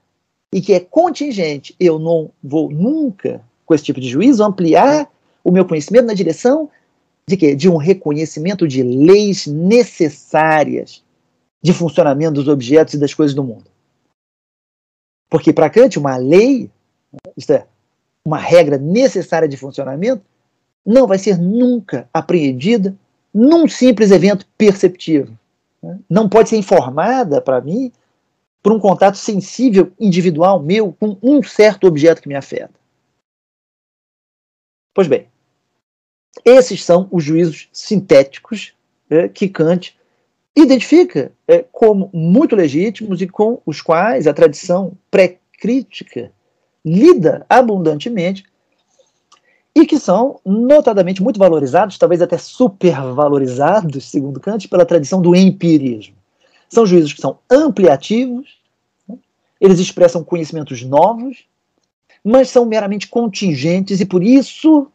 e 0.54 0.62
que 0.62 0.74
é 0.74 0.80
contingente. 0.80 1.74
Eu 1.80 2.00
não 2.00 2.30
vou 2.44 2.70
nunca, 2.70 3.42
com 3.66 3.74
esse 3.74 3.84
tipo 3.84 4.02
de 4.02 4.10
juízo, 4.10 4.44
ampliar 4.44 5.10
o 5.44 5.52
meu 5.52 5.66
conhecimento 5.66 6.06
na 6.06 6.14
direção 6.14 6.70
de 7.26 7.36
quê? 7.36 7.56
De 7.56 7.70
um 7.70 7.78
reconhecimento 7.78 8.68
de 8.68 8.84
leis 8.84 9.48
necessárias 9.48 11.04
de 11.62 11.74
funcionamento 11.74 12.36
dos 12.36 12.48
objetos 12.48 12.94
e 12.94 12.98
das 12.98 13.14
coisas 13.14 13.36
do 13.36 13.44
mundo. 13.44 13.66
Porque 15.30 15.52
para 15.52 15.70
Kant, 15.70 15.98
uma 15.98 16.18
lei, 16.18 16.70
isto 17.36 17.52
é, 17.52 17.66
uma 18.24 18.38
regra 18.38 18.78
necessária 18.78 19.48
de 19.48 19.58
funcionamento, 19.58 20.24
não 20.86 21.08
vai 21.08 21.18
ser 21.18 21.38
nunca 21.38 22.10
apreendida 22.14 22.96
num 23.34 23.68
simples 23.68 24.12
evento 24.12 24.46
perceptivo. 24.58 25.38
Né? 25.84 26.00
Não 26.10 26.30
pode 26.30 26.50
ser 26.50 26.58
informada 26.58 27.42
para 27.42 27.62
mim 27.62 27.92
por 28.64 28.72
um 28.74 28.80
contato 28.80 29.16
sensível, 29.18 29.92
individual 30.00 30.62
meu, 30.62 30.94
com 30.94 31.18
um 31.22 31.42
certo 31.44 31.88
objeto 31.88 32.22
que 32.22 32.28
me 32.28 32.36
afeta. 32.36 32.74
Pois 34.94 35.08
bem, 35.08 35.28
esses 36.44 36.84
são 36.84 37.08
os 37.12 37.24
juízos 37.24 37.70
sintéticos 37.72 38.74
é, 39.10 39.30
que 39.30 39.48
Kant 39.48 39.97
identifica 40.62 41.32
é, 41.48 41.64
como 41.72 42.10
muito 42.12 42.56
legítimos 42.56 43.22
e 43.22 43.28
com 43.28 43.62
os 43.66 43.80
quais 43.82 44.26
a 44.26 44.34
tradição 44.34 44.94
pré-crítica 45.12 46.32
lida 46.84 47.46
abundantemente 47.48 48.44
e 49.76 49.86
que 49.86 50.00
são 50.00 50.40
notadamente 50.44 51.22
muito 51.22 51.38
valorizados, 51.38 52.00
talvez 52.00 52.22
até 52.22 52.38
supervalorizados, 52.38 54.10
segundo 54.10 54.40
Kant, 54.40 54.68
pela 54.68 54.86
tradição 54.86 55.22
do 55.22 55.36
empirismo. 55.36 56.16
São 56.68 56.86
juízos 56.86 57.14
que 57.14 57.22
são 57.22 57.38
ampliativos, 57.50 58.58
eles 59.62 59.78
expressam 59.80 60.24
conhecimentos 60.24 60.82
novos, 60.82 61.46
mas 62.24 62.50
são 62.50 62.66
meramente 62.66 63.08
contingentes 63.08 64.02
e 64.02 64.06
por 64.06 64.24
isso 64.24 64.88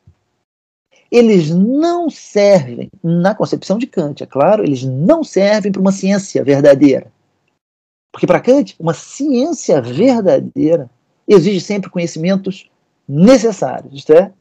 eles 1.12 1.50
não 1.50 2.08
servem, 2.08 2.90
na 3.04 3.34
concepção 3.34 3.76
de 3.76 3.86
Kant, 3.86 4.22
é 4.22 4.26
claro, 4.26 4.64
eles 4.64 4.82
não 4.82 5.22
servem 5.22 5.70
para 5.70 5.80
uma 5.80 5.92
ciência 5.92 6.42
verdadeira. 6.42 7.12
Porque 8.10 8.26
para 8.26 8.40
Kant, 8.40 8.74
uma 8.80 8.94
ciência 8.94 9.82
verdadeira 9.82 10.90
exige 11.28 11.60
sempre 11.60 11.90
conhecimentos 11.90 12.70
necessários, 13.06 13.92
isto 13.92 14.14
é, 14.14 14.32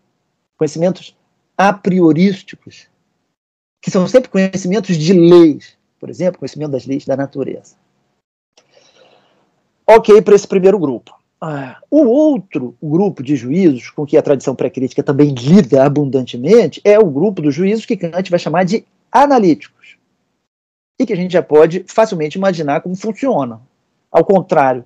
conhecimentos 0.58 1.14
a 1.58 1.74
priorísticos, 1.74 2.88
que 3.82 3.92
são 3.92 4.08
sempre 4.08 4.30
conhecimentos 4.30 4.96
de 4.96 5.12
leis, 5.12 5.78
por 6.00 6.10
exemplo, 6.10 6.40
conhecimento 6.40 6.72
das 6.72 6.86
leis 6.86 7.06
da 7.06 7.18
natureza. 7.18 7.76
Ok 9.86 10.22
para 10.22 10.36
esse 10.36 10.48
primeiro 10.48 10.80
grupo. 10.80 11.21
O 11.90 12.04
outro 12.04 12.76
grupo 12.82 13.24
de 13.24 13.36
juízos 13.36 13.90
com 13.90 14.06
que 14.06 14.16
a 14.16 14.22
tradição 14.22 14.56
pré-crítica 14.56 15.02
também 15.02 15.34
lida 15.34 15.84
abundantemente 15.84 16.80
é 16.84 17.00
o 17.00 17.10
grupo 17.10 17.42
dos 17.42 17.56
juízos 17.56 17.86
que 17.86 17.98
Kant 17.98 18.30
vai 18.30 18.40
chamar 18.40 18.64
de 18.64 18.86
analíticos. 19.12 19.98
E 21.00 21.06
que 21.06 21.14
a 21.14 21.16
gente 21.16 21.34
já 21.34 21.42
pode 21.42 21.84
facilmente 21.88 22.38
imaginar 22.38 22.82
como 22.82 22.96
funcionam. 22.96 23.60
Ao 24.12 24.24
contrário 24.24 24.86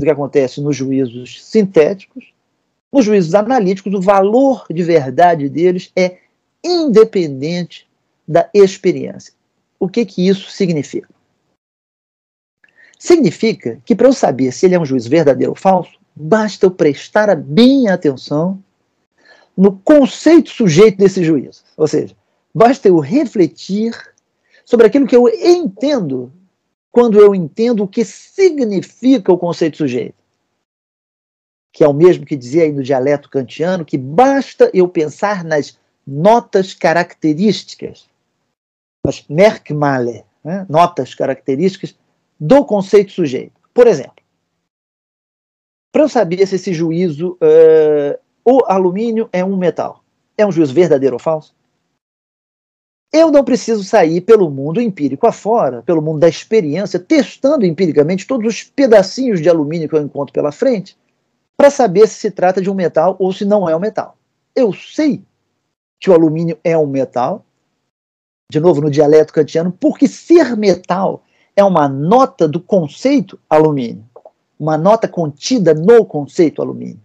do 0.00 0.04
que 0.04 0.10
acontece 0.10 0.60
nos 0.60 0.74
juízos 0.74 1.44
sintéticos, 1.44 2.32
nos 2.92 3.04
juízos 3.04 3.34
analíticos, 3.34 3.94
o 3.94 4.00
valor 4.00 4.66
de 4.68 4.82
verdade 4.82 5.48
deles 5.48 5.92
é 5.94 6.18
independente 6.64 7.86
da 8.26 8.50
experiência. 8.52 9.32
O 9.78 9.88
que, 9.88 10.04
que 10.04 10.26
isso 10.26 10.50
significa? 10.50 11.13
Significa 13.04 13.78
que 13.84 13.94
para 13.94 14.08
eu 14.08 14.14
saber 14.14 14.50
se 14.50 14.64
ele 14.64 14.74
é 14.74 14.80
um 14.80 14.86
juiz 14.86 15.06
verdadeiro 15.06 15.52
ou 15.52 15.54
falso, 15.54 15.92
basta 16.16 16.64
eu 16.64 16.70
prestar 16.70 17.36
bem 17.36 17.86
atenção 17.86 18.64
no 19.54 19.76
conceito 19.76 20.48
sujeito 20.48 20.96
desse 20.96 21.22
juízo. 21.22 21.62
Ou 21.76 21.86
seja, 21.86 22.16
basta 22.54 22.88
eu 22.88 22.98
refletir 22.98 23.94
sobre 24.64 24.86
aquilo 24.86 25.06
que 25.06 25.14
eu 25.14 25.28
entendo 25.28 26.32
quando 26.90 27.20
eu 27.20 27.34
entendo 27.34 27.84
o 27.84 27.88
que 27.88 28.06
significa 28.06 29.30
o 29.30 29.36
conceito 29.36 29.76
sujeito. 29.76 30.16
Que 31.74 31.84
é 31.84 31.86
o 31.86 31.92
mesmo 31.92 32.24
que 32.24 32.34
dizia 32.34 32.62
aí 32.62 32.72
no 32.72 32.82
dialeto 32.82 33.28
kantiano, 33.28 33.84
que 33.84 33.98
basta 33.98 34.70
eu 34.72 34.88
pensar 34.88 35.44
nas 35.44 35.78
notas 36.06 36.72
características, 36.72 38.08
as 39.06 39.28
Merkmale, 39.28 40.24
né, 40.42 40.64
notas 40.70 41.14
características 41.14 41.94
do 42.44 42.62
conceito 42.62 43.10
sujeito. 43.10 43.58
Por 43.72 43.86
exemplo, 43.86 44.22
para 45.90 46.02
eu 46.02 46.08
saber 46.10 46.46
se 46.46 46.56
esse 46.56 46.74
juízo, 46.74 47.38
uh, 47.40 48.18
o 48.44 48.62
alumínio 48.66 49.30
é 49.32 49.42
um 49.42 49.56
metal, 49.56 50.04
é 50.36 50.44
um 50.44 50.52
juízo 50.52 50.74
verdadeiro 50.74 51.14
ou 51.14 51.20
falso? 51.20 51.54
Eu 53.10 53.30
não 53.30 53.44
preciso 53.44 53.82
sair 53.82 54.20
pelo 54.20 54.50
mundo 54.50 54.78
empírico 54.78 55.26
afora, 55.26 55.82
pelo 55.82 56.02
mundo 56.02 56.18
da 56.18 56.28
experiência, 56.28 56.98
testando 56.98 57.64
empiricamente 57.64 58.26
todos 58.26 58.46
os 58.46 58.62
pedacinhos 58.62 59.40
de 59.40 59.48
alumínio 59.48 59.88
que 59.88 59.94
eu 59.94 60.02
encontro 60.02 60.34
pela 60.34 60.52
frente, 60.52 60.98
para 61.56 61.70
saber 61.70 62.06
se 62.08 62.16
se 62.16 62.30
trata 62.30 62.60
de 62.60 62.68
um 62.68 62.74
metal 62.74 63.16
ou 63.18 63.32
se 63.32 63.46
não 63.46 63.66
é 63.66 63.74
um 63.74 63.80
metal. 63.80 64.18
Eu 64.54 64.72
sei 64.74 65.22
que 65.98 66.10
o 66.10 66.12
alumínio 66.12 66.58
é 66.62 66.76
um 66.76 66.86
metal, 66.86 67.42
de 68.50 68.60
novo 68.60 68.82
no 68.82 68.90
dialeto 68.90 69.32
kantiano, 69.32 69.72
porque 69.72 70.06
ser 70.06 70.54
metal 70.56 71.23
é 71.56 71.62
uma 71.64 71.88
nota 71.88 72.48
do 72.48 72.60
conceito 72.60 73.38
alumínio, 73.48 74.04
uma 74.58 74.76
nota 74.76 75.06
contida 75.06 75.74
no 75.74 76.04
conceito 76.04 76.60
alumínio. 76.60 77.00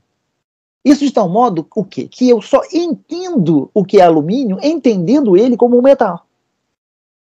Isso 0.83 1.05
de 1.05 1.11
tal 1.11 1.29
modo 1.29 1.67
o 1.75 1.83
quê? 1.83 2.07
Que 2.07 2.29
eu 2.29 2.41
só 2.41 2.61
entendo 2.73 3.69
o 3.73 3.83
que 3.83 3.99
é 3.99 4.03
alumínio 4.03 4.57
entendendo 4.63 5.37
ele 5.37 5.57
como 5.57 5.77
um 5.77 5.81
metal. 5.81 6.25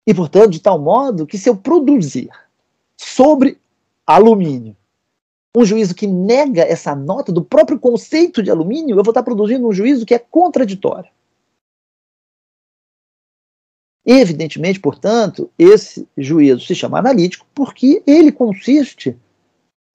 E, 0.06 0.14
portanto, 0.14 0.52
de 0.52 0.62
tal 0.62 0.80
modo 0.80 1.26
que 1.26 1.38
se 1.38 1.50
eu 1.50 1.56
produzir 1.56 2.30
sobre 2.96 3.60
alumínio 4.06 4.76
um 5.56 5.66
juízo 5.66 5.96
que 5.96 6.06
nega 6.06 6.62
essa 6.62 6.96
nota 6.96 7.32
do 7.32 7.44
próprio 7.44 7.80
conceito 7.80 8.44
de 8.44 8.52
alumínio, 8.52 8.98
eu 8.98 9.04
vou 9.04 9.12
estar 9.12 9.24
produzindo 9.24 9.68
um 9.68 9.74
juízo 9.74 10.06
que 10.06 10.14
é 10.14 10.20
contraditório. 10.20 11.10
Evidentemente, 14.10 14.80
portanto, 14.80 15.52
esse 15.60 16.08
juízo 16.18 16.62
se 16.62 16.74
chama 16.74 16.98
analítico 16.98 17.46
porque 17.54 18.02
ele 18.08 18.32
consiste, 18.32 19.18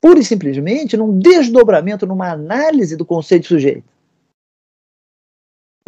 pura 0.02 0.18
e 0.20 0.24
simplesmente, 0.24 0.98
num 0.98 1.18
desdobramento, 1.18 2.06
numa 2.06 2.30
análise 2.30 2.94
do 2.94 3.06
conceito 3.06 3.44
de 3.44 3.48
sujeito. 3.48 3.90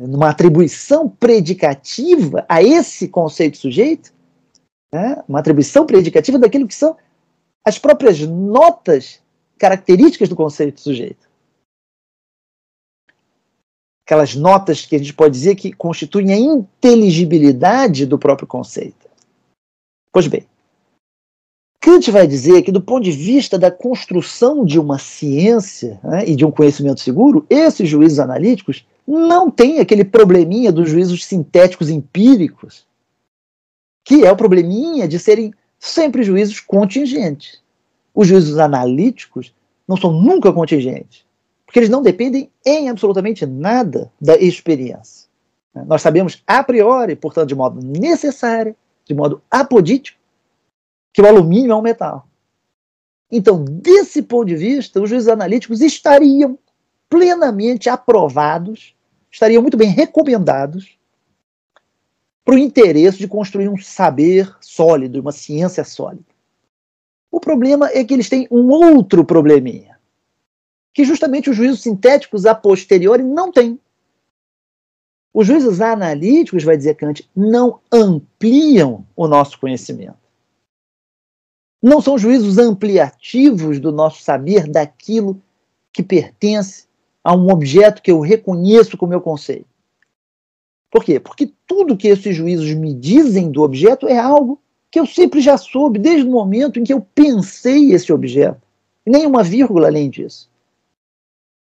Numa 0.00 0.30
atribuição 0.30 1.06
predicativa 1.06 2.46
a 2.48 2.62
esse 2.62 3.08
conceito 3.08 3.54
de 3.54 3.58
sujeito, 3.58 4.14
né? 4.90 5.22
uma 5.28 5.40
atribuição 5.40 5.84
predicativa 5.84 6.38
daquilo 6.38 6.66
que 6.66 6.74
são 6.74 6.96
as 7.62 7.78
próprias 7.78 8.20
notas 8.20 9.22
características 9.58 10.30
do 10.30 10.36
conceito 10.36 10.76
de 10.76 10.80
sujeito 10.80 11.23
aquelas 14.04 14.34
notas 14.34 14.84
que 14.84 14.94
a 14.94 14.98
gente 14.98 15.14
pode 15.14 15.32
dizer 15.32 15.54
que 15.54 15.72
constituem 15.72 16.32
a 16.32 16.36
inteligibilidade 16.36 18.04
do 18.04 18.18
próprio 18.18 18.46
conceito. 18.46 19.08
Pois 20.12 20.26
bem, 20.26 20.46
Kant 21.80 22.10
vai 22.10 22.26
dizer 22.26 22.62
que, 22.62 22.72
do 22.72 22.80
ponto 22.80 23.04
de 23.04 23.12
vista 23.12 23.58
da 23.58 23.70
construção 23.70 24.64
de 24.64 24.78
uma 24.78 24.98
ciência 24.98 26.00
né, 26.02 26.24
e 26.26 26.34
de 26.34 26.44
um 26.44 26.50
conhecimento 26.50 27.00
seguro, 27.00 27.44
esses 27.50 27.88
juízos 27.88 28.18
analíticos 28.18 28.86
não 29.06 29.50
têm 29.50 29.80
aquele 29.80 30.04
probleminha 30.04 30.72
dos 30.72 30.88
juízos 30.88 31.24
sintéticos 31.24 31.90
empíricos, 31.90 32.86
que 34.02 34.24
é 34.24 34.30
o 34.30 34.36
probleminha 34.36 35.06
de 35.06 35.18
serem 35.18 35.52
sempre 35.78 36.22
juízos 36.22 36.60
contingentes. 36.60 37.60
Os 38.14 38.28
juízos 38.28 38.58
analíticos 38.58 39.52
não 39.86 39.96
são 39.96 40.12
nunca 40.12 40.52
contingentes. 40.52 41.23
Porque 41.74 41.80
eles 41.80 41.90
não 41.90 42.02
dependem 42.02 42.52
em 42.64 42.88
absolutamente 42.88 43.44
nada 43.44 44.08
da 44.20 44.36
experiência. 44.36 45.28
Nós 45.74 46.02
sabemos 46.02 46.40
a 46.46 46.62
priori, 46.62 47.16
portanto, 47.16 47.48
de 47.48 47.56
modo 47.56 47.84
necessário, 47.84 48.76
de 49.04 49.12
modo 49.12 49.42
apodítico, 49.50 50.16
que 51.12 51.20
o 51.20 51.26
alumínio 51.26 51.72
é 51.72 51.74
um 51.74 51.82
metal. 51.82 52.28
Então, 53.28 53.64
desse 53.64 54.22
ponto 54.22 54.46
de 54.46 54.54
vista, 54.54 55.02
os 55.02 55.10
juízes 55.10 55.26
analíticos 55.26 55.80
estariam 55.80 56.56
plenamente 57.10 57.88
aprovados, 57.88 58.94
estariam 59.28 59.60
muito 59.60 59.76
bem 59.76 59.88
recomendados 59.88 60.96
para 62.44 62.54
o 62.54 62.58
interesse 62.58 63.18
de 63.18 63.26
construir 63.26 63.68
um 63.68 63.78
saber 63.78 64.54
sólido, 64.60 65.20
uma 65.20 65.32
ciência 65.32 65.82
sólida. 65.82 66.22
O 67.32 67.40
problema 67.40 67.88
é 67.88 68.04
que 68.04 68.14
eles 68.14 68.28
têm 68.28 68.46
um 68.48 68.68
outro 68.68 69.24
probleminha 69.24 69.93
que 70.94 71.04
justamente 71.04 71.50
os 71.50 71.56
juízos 71.56 71.82
sintéticos 71.82 72.46
a 72.46 72.54
posteriori 72.54 73.24
não 73.24 73.50
têm. 73.50 73.78
Os 75.34 75.48
juízos 75.48 75.80
analíticos, 75.80 76.62
vai 76.62 76.76
dizer 76.76 76.94
Kant, 76.94 77.28
não 77.34 77.80
ampliam 77.90 79.04
o 79.16 79.26
nosso 79.26 79.58
conhecimento. 79.58 80.16
Não 81.82 82.00
são 82.00 82.16
juízos 82.16 82.56
ampliativos 82.56 83.80
do 83.80 83.90
nosso 83.90 84.22
saber 84.22 84.68
daquilo 84.68 85.42
que 85.92 86.04
pertence 86.04 86.84
a 87.22 87.34
um 87.34 87.50
objeto 87.50 88.00
que 88.00 88.12
eu 88.12 88.20
reconheço 88.20 88.96
como 88.96 89.10
meu 89.10 89.20
conceito. 89.20 89.66
Por 90.90 91.04
quê? 91.04 91.18
Porque 91.18 91.52
tudo 91.66 91.96
que 91.96 92.06
esses 92.06 92.36
juízos 92.36 92.72
me 92.72 92.94
dizem 92.94 93.50
do 93.50 93.62
objeto 93.62 94.06
é 94.06 94.16
algo 94.16 94.60
que 94.92 95.00
eu 95.00 95.06
sempre 95.06 95.40
já 95.40 95.58
soube 95.58 95.98
desde 95.98 96.24
o 96.24 96.30
momento 96.30 96.78
em 96.78 96.84
que 96.84 96.92
eu 96.92 97.00
pensei 97.00 97.92
esse 97.92 98.12
objeto. 98.12 98.62
Nem 99.04 99.26
uma 99.26 99.42
vírgula 99.42 99.88
além 99.88 100.08
disso. 100.08 100.48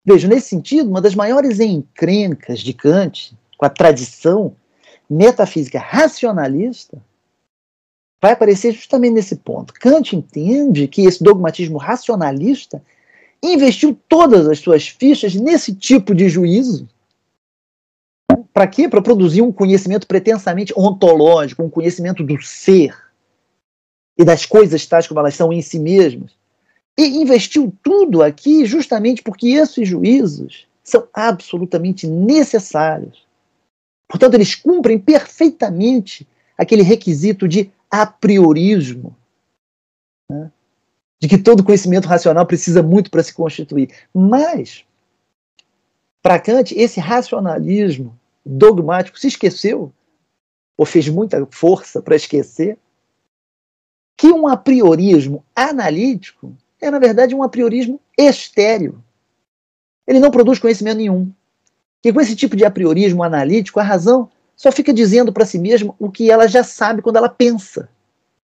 Veja, 0.05 0.27
nesse 0.27 0.49
sentido, 0.49 0.89
uma 0.89 1.01
das 1.01 1.15
maiores 1.15 1.59
encrencas 1.59 2.59
de 2.59 2.73
Kant 2.73 3.35
com 3.57 3.65
a 3.65 3.69
tradição 3.69 4.55
metafísica 5.09 5.79
racionalista 5.79 7.01
vai 8.21 8.33
aparecer 8.33 8.73
justamente 8.73 9.13
nesse 9.13 9.35
ponto. 9.37 9.73
Kant 9.73 10.15
entende 10.15 10.87
que 10.87 11.05
esse 11.05 11.23
dogmatismo 11.23 11.77
racionalista 11.77 12.83
investiu 13.41 13.99
todas 14.07 14.47
as 14.47 14.59
suas 14.59 14.87
fichas 14.87 15.33
nesse 15.33 15.73
tipo 15.73 16.13
de 16.13 16.29
juízo. 16.29 16.87
Para 18.53 18.67
quê? 18.67 18.87
Para 18.87 19.01
produzir 19.01 19.41
um 19.41 19.51
conhecimento 19.51 20.07
pretensamente 20.07 20.73
ontológico, 20.77 21.63
um 21.63 21.69
conhecimento 21.69 22.23
do 22.23 22.41
ser 22.41 22.95
e 24.17 24.23
das 24.23 24.45
coisas 24.45 24.85
tais 24.85 25.07
como 25.07 25.19
elas 25.19 25.35
são 25.35 25.51
em 25.51 25.61
si 25.61 25.79
mesmas. 25.79 26.31
E 26.97 27.03
investiu 27.03 27.73
tudo 27.83 28.23
aqui 28.23 28.65
justamente 28.65 29.21
porque 29.21 29.49
esses 29.49 29.87
juízos 29.87 30.67
são 30.83 31.07
absolutamente 31.13 32.07
necessários. 32.07 33.25
Portanto, 34.07 34.35
eles 34.35 34.55
cumprem 34.55 34.99
perfeitamente 34.99 36.27
aquele 36.57 36.83
requisito 36.83 37.47
de 37.47 37.71
a 37.89 38.05
priorismo, 38.05 39.15
né? 40.29 40.51
de 41.21 41.27
que 41.27 41.37
todo 41.37 41.63
conhecimento 41.63 42.07
racional 42.07 42.45
precisa 42.45 42.83
muito 42.83 43.09
para 43.09 43.23
se 43.23 43.33
constituir. 43.33 43.93
Mas, 44.13 44.85
para 46.21 46.39
Kant, 46.39 46.73
esse 46.75 46.99
racionalismo 46.99 48.17
dogmático 48.45 49.19
se 49.19 49.27
esqueceu, 49.27 49.91
ou 50.77 50.85
fez 50.85 51.07
muita 51.07 51.45
força 51.49 52.01
para 52.01 52.15
esquecer, 52.15 52.77
que 54.17 54.27
um 54.27 54.47
a 54.47 54.55
priorismo 54.55 55.43
analítico 55.55 56.55
é, 56.81 56.91
na 56.91 56.99
verdade, 56.99 57.33
um 57.33 57.43
apriorismo 57.43 57.99
estéreo. 58.17 59.03
Ele 60.07 60.19
não 60.19 60.31
produz 60.31 60.59
conhecimento 60.59 60.97
nenhum. 60.97 61.31
E 62.03 62.13
com 62.13 62.21
esse 62.21 62.35
tipo 62.35 62.55
de 62.55 62.65
apriorismo 62.65 63.23
analítico, 63.23 63.79
a 63.79 63.83
razão 63.83 64.29
só 64.55 64.71
fica 64.71 64.93
dizendo 64.93 65.33
para 65.33 65.45
si 65.45 65.57
mesma 65.57 65.95
o 65.97 66.11
que 66.11 66.29
ela 66.29 66.47
já 66.47 66.63
sabe 66.63 67.01
quando 67.01 67.17
ela 67.17 67.29
pensa. 67.29 67.89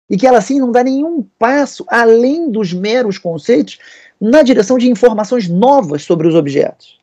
E 0.10 0.18
que 0.18 0.26
ela, 0.26 0.40
assim, 0.40 0.60
não 0.60 0.72
dá 0.72 0.84
nenhum 0.84 1.24
passo 1.38 1.86
além 1.88 2.50
dos 2.50 2.74
meros 2.74 3.18
conceitos 3.18 3.80
na 4.20 4.42
direção 4.42 4.78
de 4.78 4.90
informações 4.90 5.48
novas 5.48 6.04
sobre 6.04 6.28
os 6.28 6.36
objetos. 6.36 7.00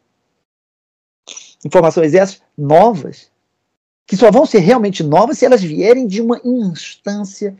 Informações 1.65 2.15
essas 2.15 2.43
novas, 2.57 3.31
que 4.07 4.17
só 4.17 4.31
vão 4.31 4.47
ser 4.47 4.59
realmente 4.59 5.03
novas 5.03 5.39
se 5.39 5.47
elas 5.47 5.63
vierem 5.63 6.07
de 6.07 6.21
uma 6.21 6.41
instância 6.45 7.57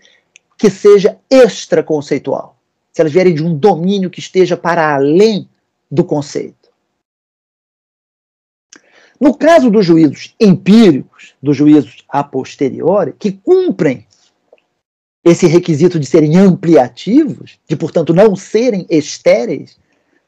que 0.57 0.71
seja 0.71 1.19
extraconceitual 1.31 2.60
se 2.93 3.01
elas 3.01 3.13
vierem 3.13 3.35
de 3.35 3.43
um 3.43 3.57
domínio 3.57 4.11
que 4.11 4.21
esteja 4.21 4.57
para 4.57 4.95
além 4.95 5.49
do 5.91 6.05
conceito. 6.05 6.71
No 9.21 9.35
caso 9.35 9.71
dos 9.71 9.85
juízos 9.85 10.35
empíricos, 10.41 11.35
dos 11.43 11.57
juízos 11.57 12.05
a 12.09 12.25
posteriori, 12.25 13.13
que 13.19 13.33
cumprem 13.33 14.07
esse 15.23 15.47
requisito 15.47 16.01
de 16.01 16.07
serem 16.07 16.37
ampliativos, 16.39 17.59
de, 17.69 17.77
portanto, 17.77 18.15
não 18.15 18.35
serem 18.35 18.87
estéreis, 18.89 19.79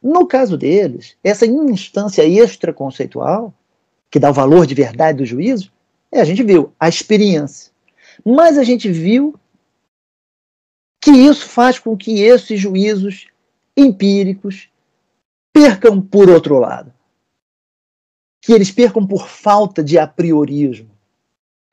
no 0.03 0.27
caso 0.27 0.59
deles, 0.59 1.17
essa 1.25 1.47
instância 1.47 2.23
extraconceitual, 2.27 3.55
que 4.11 4.19
dá 4.19 4.31
o 4.31 4.35
valor 4.35 4.67
de 4.67 4.75
verdade 4.75 5.19
do 5.19 5.27
juízo, 5.27 5.73
é, 6.11 6.21
a 6.21 6.25
gente 6.25 6.43
viu 6.43 6.73
a 6.79 6.89
experiência. 6.89 7.73
Mas 8.23 8.59
a 8.59 8.65
gente 8.65 8.91
viu 8.91 9.35
que 11.03 11.11
isso 11.11 11.49
faz 11.49 11.81
com 11.81 11.97
que 11.97 12.23
esses 12.23 12.61
juízos 12.61 13.27
empíricos 13.77 14.71
percam 15.53 16.01
por 16.01 16.31
outro 16.31 16.61
lado. 16.61 16.95
Que 18.41 18.53
eles 18.53 18.71
percam 18.71 19.05
por 19.05 19.27
falta 19.27 19.83
de 19.83 19.99
apriorismo. 19.99 20.91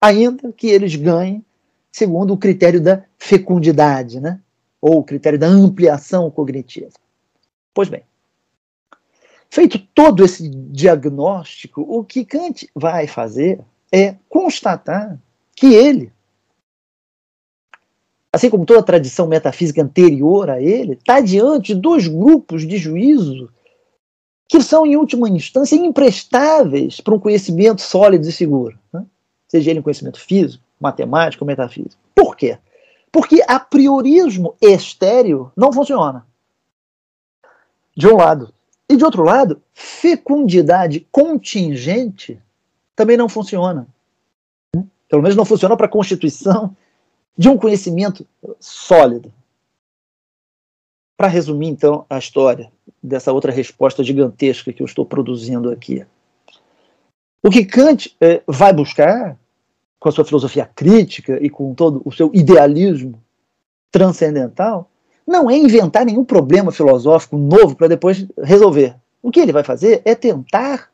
Ainda 0.02 0.52
que 0.52 0.66
eles 0.68 0.96
ganhem 0.96 1.46
segundo 1.92 2.34
o 2.34 2.38
critério 2.38 2.82
da 2.82 3.06
fecundidade, 3.20 4.20
né? 4.20 4.42
ou 4.82 5.00
o 5.00 5.04
critério 5.04 5.38
da 5.38 5.48
ampliação 5.48 6.32
cognitiva. 6.32 6.94
Pois 7.72 7.88
bem, 7.88 8.04
feito 9.50 9.78
todo 9.94 10.26
esse 10.26 10.50
diagnóstico, 10.50 11.82
o 11.82 12.04
que 12.04 12.26
Kant 12.26 12.68
vai 12.74 13.06
fazer 13.06 13.60
é 13.92 14.16
constatar 14.28 15.20
que 15.56 15.68
ele 15.68 16.12
assim 18.32 18.50
como 18.50 18.66
toda 18.66 18.80
a 18.80 18.84
tradição 18.84 19.28
metafísica 19.28 19.82
anterior 19.82 20.50
a 20.50 20.62
ele, 20.62 20.94
está 20.94 21.20
diante 21.20 21.74
de 21.74 21.82
dois 21.82 22.08
grupos 22.08 22.68
de 22.68 22.78
juízo 22.78 23.50
que 24.48 24.62
são, 24.64 24.84
em 24.84 24.96
última 24.96 25.30
instância, 25.30 25.76
imprestáveis 25.76 27.00
para 27.00 27.14
um 27.14 27.20
conhecimento 27.20 27.82
sólido 27.82 28.28
e 28.28 28.32
seguro. 28.32 28.78
Né? 28.92 29.06
Seja 29.48 29.70
ele 29.70 29.80
um 29.80 29.84
conhecimento 29.84 30.20
físico, 30.20 30.64
matemático 30.80 31.44
ou 31.44 31.48
metafísico. 31.48 32.02
Por 32.16 32.36
quê? 32.36 32.58
Porque 33.12 33.44
a 33.48 33.60
priorismo 33.60 34.56
estéreo 34.60 35.52
não 35.56 35.72
funciona. 35.72 36.26
De 37.96 38.08
um 38.08 38.18
lado. 38.18 38.52
E 38.88 38.98
de 38.98 39.06
outro 39.06 39.24
lado, 39.24 39.62
fecundidade 39.72 41.08
contingente 41.12 42.42
também 42.96 43.16
não 43.16 43.30
funciona. 43.30 43.88
Pelo 45.08 45.22
menos 45.22 45.36
não 45.36 45.46
funciona 45.46 45.78
para 45.78 45.86
a 45.86 45.90
constituição 45.90 46.76
de 47.40 47.48
um 47.48 47.58
conhecimento 47.58 48.28
sólido. 48.60 49.32
para 51.16 51.28
resumir 51.28 51.68
então 51.68 52.06
a 52.10 52.18
história 52.18 52.72
dessa 53.04 53.34
outra 53.34 53.52
resposta 53.52 54.04
gigantesca 54.04 54.72
que 54.72 54.82
eu 54.82 54.86
estou 54.86 55.06
produzindo 55.06 55.70
aqui. 55.70 56.06
O 57.44 57.50
que 57.50 57.66
Kant 57.66 58.16
é, 58.22 58.42
vai 58.48 58.72
buscar, 58.72 59.38
com 60.00 60.08
a 60.08 60.12
sua 60.14 60.24
filosofia 60.24 60.66
crítica 60.66 61.38
e 61.42 61.50
com 61.50 61.74
todo 61.74 62.02
o 62.06 62.12
seu 62.12 62.32
idealismo 62.34 63.22
transcendental, 63.92 64.90
não 65.28 65.50
é 65.50 65.58
inventar 65.58 66.06
nenhum 66.06 66.24
problema 66.24 66.72
filosófico 66.72 67.38
novo 67.38 67.76
para 67.76 67.90
depois 67.90 68.26
resolver. 68.42 68.96
O 69.22 69.30
que 69.30 69.42
ele 69.42 69.52
vai 69.52 69.64
fazer 69.64 70.02
é 70.06 70.16
tentar 70.16 70.90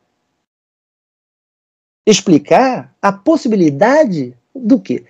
explicar 2.07 2.95
a 2.99 3.11
possibilidade 3.11 4.35
do 4.55 4.79
quê? 4.79 5.05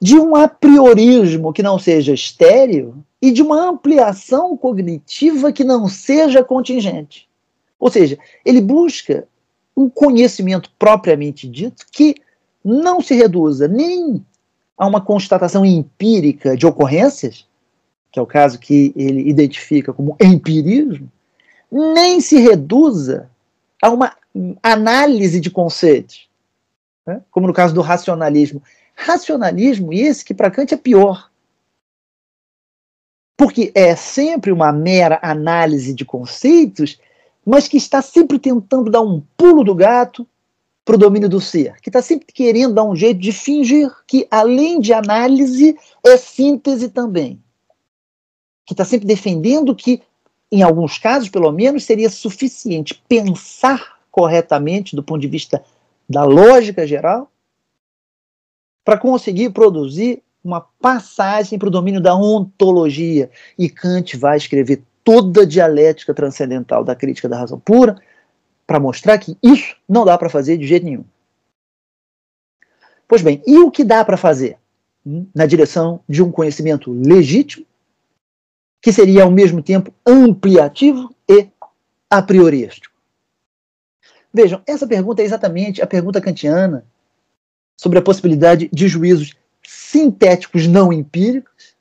De 0.00 0.16
um 0.16 0.36
apriorismo 0.36 1.52
que 1.52 1.62
não 1.62 1.78
seja 1.78 2.12
estéreo 2.12 3.02
e 3.20 3.30
de 3.30 3.42
uma 3.42 3.68
ampliação 3.68 4.56
cognitiva 4.56 5.52
que 5.52 5.64
não 5.64 5.88
seja 5.88 6.44
contingente. 6.44 7.28
Ou 7.78 7.90
seja, 7.90 8.18
ele 8.44 8.60
busca 8.60 9.26
um 9.76 9.88
conhecimento 9.88 10.70
propriamente 10.78 11.48
dito 11.48 11.86
que 11.90 12.14
não 12.64 13.00
se 13.00 13.14
reduza 13.14 13.68
nem 13.68 14.24
a 14.76 14.86
uma 14.86 15.00
constatação 15.00 15.64
empírica 15.64 16.56
de 16.56 16.66
ocorrências, 16.66 17.46
que 18.10 18.18
é 18.18 18.22
o 18.22 18.26
caso 18.26 18.58
que 18.58 18.92
ele 18.96 19.28
identifica 19.28 19.92
como 19.92 20.16
empirismo, 20.20 21.10
nem 21.70 22.20
se 22.20 22.38
reduza 22.38 23.30
a 23.82 23.90
uma 23.90 24.12
análise 24.62 25.40
de 25.40 25.50
conceitos, 25.50 26.28
né? 27.06 27.22
como 27.30 27.46
no 27.46 27.52
caso 27.52 27.74
do 27.74 27.80
racionalismo. 27.80 28.62
Racionalismo 28.96 29.92
esse 29.92 30.24
que 30.24 30.32
para 30.32 30.50
Kant 30.50 30.72
é 30.72 30.76
pior. 30.76 31.30
Porque 33.36 33.70
é 33.74 33.94
sempre 33.94 34.50
uma 34.50 34.72
mera 34.72 35.20
análise 35.22 35.92
de 35.92 36.04
conceitos, 36.04 36.98
mas 37.44 37.68
que 37.68 37.76
está 37.76 38.00
sempre 38.00 38.38
tentando 38.38 38.90
dar 38.90 39.02
um 39.02 39.22
pulo 39.36 39.62
do 39.62 39.74
gato 39.74 40.26
para 40.82 40.96
o 40.96 40.98
domínio 40.98 41.28
do 41.28 41.40
ser, 41.40 41.78
que 41.80 41.90
está 41.90 42.00
sempre 42.00 42.26
querendo 42.32 42.74
dar 42.74 42.84
um 42.84 42.96
jeito 42.96 43.20
de 43.20 43.32
fingir 43.32 43.92
que, 44.06 44.26
além 44.30 44.80
de 44.80 44.94
análise, 44.94 45.76
é 46.04 46.16
síntese 46.16 46.88
também. 46.88 47.42
Que 48.64 48.72
está 48.72 48.84
sempre 48.84 49.06
defendendo 49.06 49.74
que, 49.74 50.00
em 50.50 50.62
alguns 50.62 50.96
casos, 50.96 51.28
pelo 51.28 51.52
menos, 51.52 51.84
seria 51.84 52.08
suficiente 52.08 53.02
pensar 53.08 53.98
corretamente 54.10 54.96
do 54.96 55.02
ponto 55.02 55.20
de 55.20 55.28
vista 55.28 55.62
da 56.08 56.24
lógica 56.24 56.86
geral 56.86 57.30
para 58.86 58.96
conseguir 58.96 59.50
produzir 59.50 60.22
uma 60.44 60.60
passagem 60.60 61.58
para 61.58 61.66
o 61.66 61.72
domínio 61.72 62.00
da 62.00 62.14
ontologia. 62.14 63.28
E 63.58 63.68
Kant 63.68 64.16
vai 64.16 64.36
escrever 64.36 64.80
toda 65.02 65.42
a 65.42 65.44
dialética 65.44 66.14
transcendental 66.14 66.84
da 66.84 66.94
crítica 66.94 67.28
da 67.28 67.36
razão 67.36 67.58
pura 67.58 68.00
para 68.64 68.78
mostrar 68.78 69.18
que 69.18 69.36
isso 69.42 69.74
não 69.88 70.04
dá 70.04 70.16
para 70.16 70.30
fazer 70.30 70.56
de 70.56 70.68
jeito 70.68 70.84
nenhum. 70.84 71.04
Pois 73.08 73.22
bem, 73.22 73.42
e 73.44 73.58
o 73.58 73.72
que 73.72 73.82
dá 73.82 74.04
para 74.04 74.16
fazer? 74.16 74.56
Hum, 75.04 75.26
na 75.34 75.46
direção 75.46 75.98
de 76.08 76.22
um 76.22 76.30
conhecimento 76.30 76.92
legítimo, 76.92 77.66
que 78.80 78.92
seria 78.92 79.24
ao 79.24 79.32
mesmo 79.32 79.60
tempo 79.64 79.92
ampliativo 80.06 81.12
e 81.28 81.48
a 82.08 82.22
priorístico. 82.22 82.94
Vejam, 84.32 84.62
essa 84.64 84.86
pergunta 84.86 85.22
é 85.22 85.24
exatamente 85.24 85.82
a 85.82 85.86
pergunta 85.88 86.20
kantiana 86.20 86.86
sobre 87.76 87.98
a 87.98 88.02
possibilidade 88.02 88.68
de 88.72 88.88
juízos 88.88 89.34
sintéticos 89.62 90.66
não 90.66 90.92
empíricos 90.92 91.76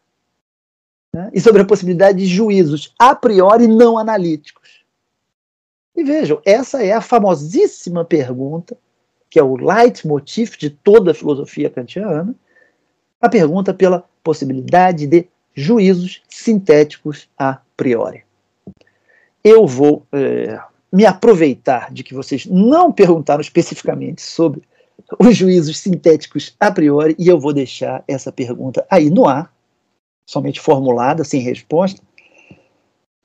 né, 1.14 1.30
e 1.34 1.40
sobre 1.40 1.62
a 1.62 1.66
possibilidade 1.66 2.20
de 2.20 2.26
juízos 2.26 2.94
a 3.00 3.16
priori 3.16 3.68
não 3.68 3.98
analíticos. 3.98 4.84
E 5.96 6.04
vejam, 6.04 6.42
essa 6.44 6.84
é 6.84 6.92
a 6.92 7.00
famosíssima 7.00 8.04
pergunta, 8.04 8.78
que 9.30 9.40
é 9.40 9.44
o 9.44 9.56
leitmotiv 9.56 10.58
de 10.58 10.70
toda 10.70 11.12
a 11.12 11.14
filosofia 11.14 11.70
kantiana, 11.70 12.36
a 13.22 13.30
pergunta 13.30 13.74
pela 13.74 14.04
possibilidade 14.22 15.08
de 15.08 15.28
juízos 15.54 16.22
sintéticos 16.28 17.30
a 17.38 17.60
priori. 17.78 18.24
Eu 19.42 19.66
vou 19.66 20.06
é, 20.12 20.60
me 20.92 21.06
aproveitar 21.06 21.94
de 21.94 22.04
que 22.04 22.14
vocês 22.14 22.46
não 22.46 22.92
perguntaram 22.92 23.42
especificamente 23.42 24.22
sobre 24.22 24.64
os 25.20 25.36
juízos 25.36 25.78
sintéticos 25.78 26.56
a 26.60 26.72
priori, 26.72 27.16
e 27.18 27.28
eu 27.28 27.40
vou 27.40 27.54
deixar 27.54 28.04
essa 28.08 28.32
pergunta 28.32 28.86
aí 28.90 29.10
no 29.10 29.28
ar, 29.28 29.54
somente 30.26 30.60
formulada, 30.60 31.24
sem 31.24 31.42
resposta, 31.42 32.02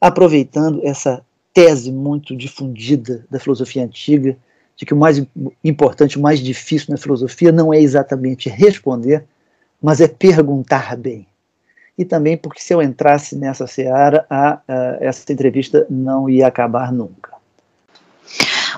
aproveitando 0.00 0.80
essa 0.86 1.24
tese 1.52 1.90
muito 1.90 2.36
difundida 2.36 3.26
da 3.30 3.38
filosofia 3.38 3.84
antiga, 3.84 4.36
de 4.76 4.86
que 4.86 4.94
o 4.94 4.96
mais 4.96 5.22
importante, 5.62 6.18
o 6.18 6.22
mais 6.22 6.40
difícil 6.40 6.88
na 6.90 6.96
filosofia 6.96 7.52
não 7.52 7.72
é 7.72 7.80
exatamente 7.80 8.48
responder, 8.48 9.24
mas 9.82 10.00
é 10.00 10.08
perguntar 10.08 10.96
bem. 10.96 11.26
E 11.98 12.04
também 12.04 12.36
porque 12.36 12.62
se 12.62 12.72
eu 12.72 12.80
entrasse 12.80 13.36
nessa 13.36 13.66
seara, 13.66 14.24
a, 14.30 14.60
a, 14.66 14.96
essa 15.00 15.30
entrevista 15.30 15.86
não 15.90 16.30
ia 16.30 16.46
acabar 16.46 16.90
nunca. 16.90 17.30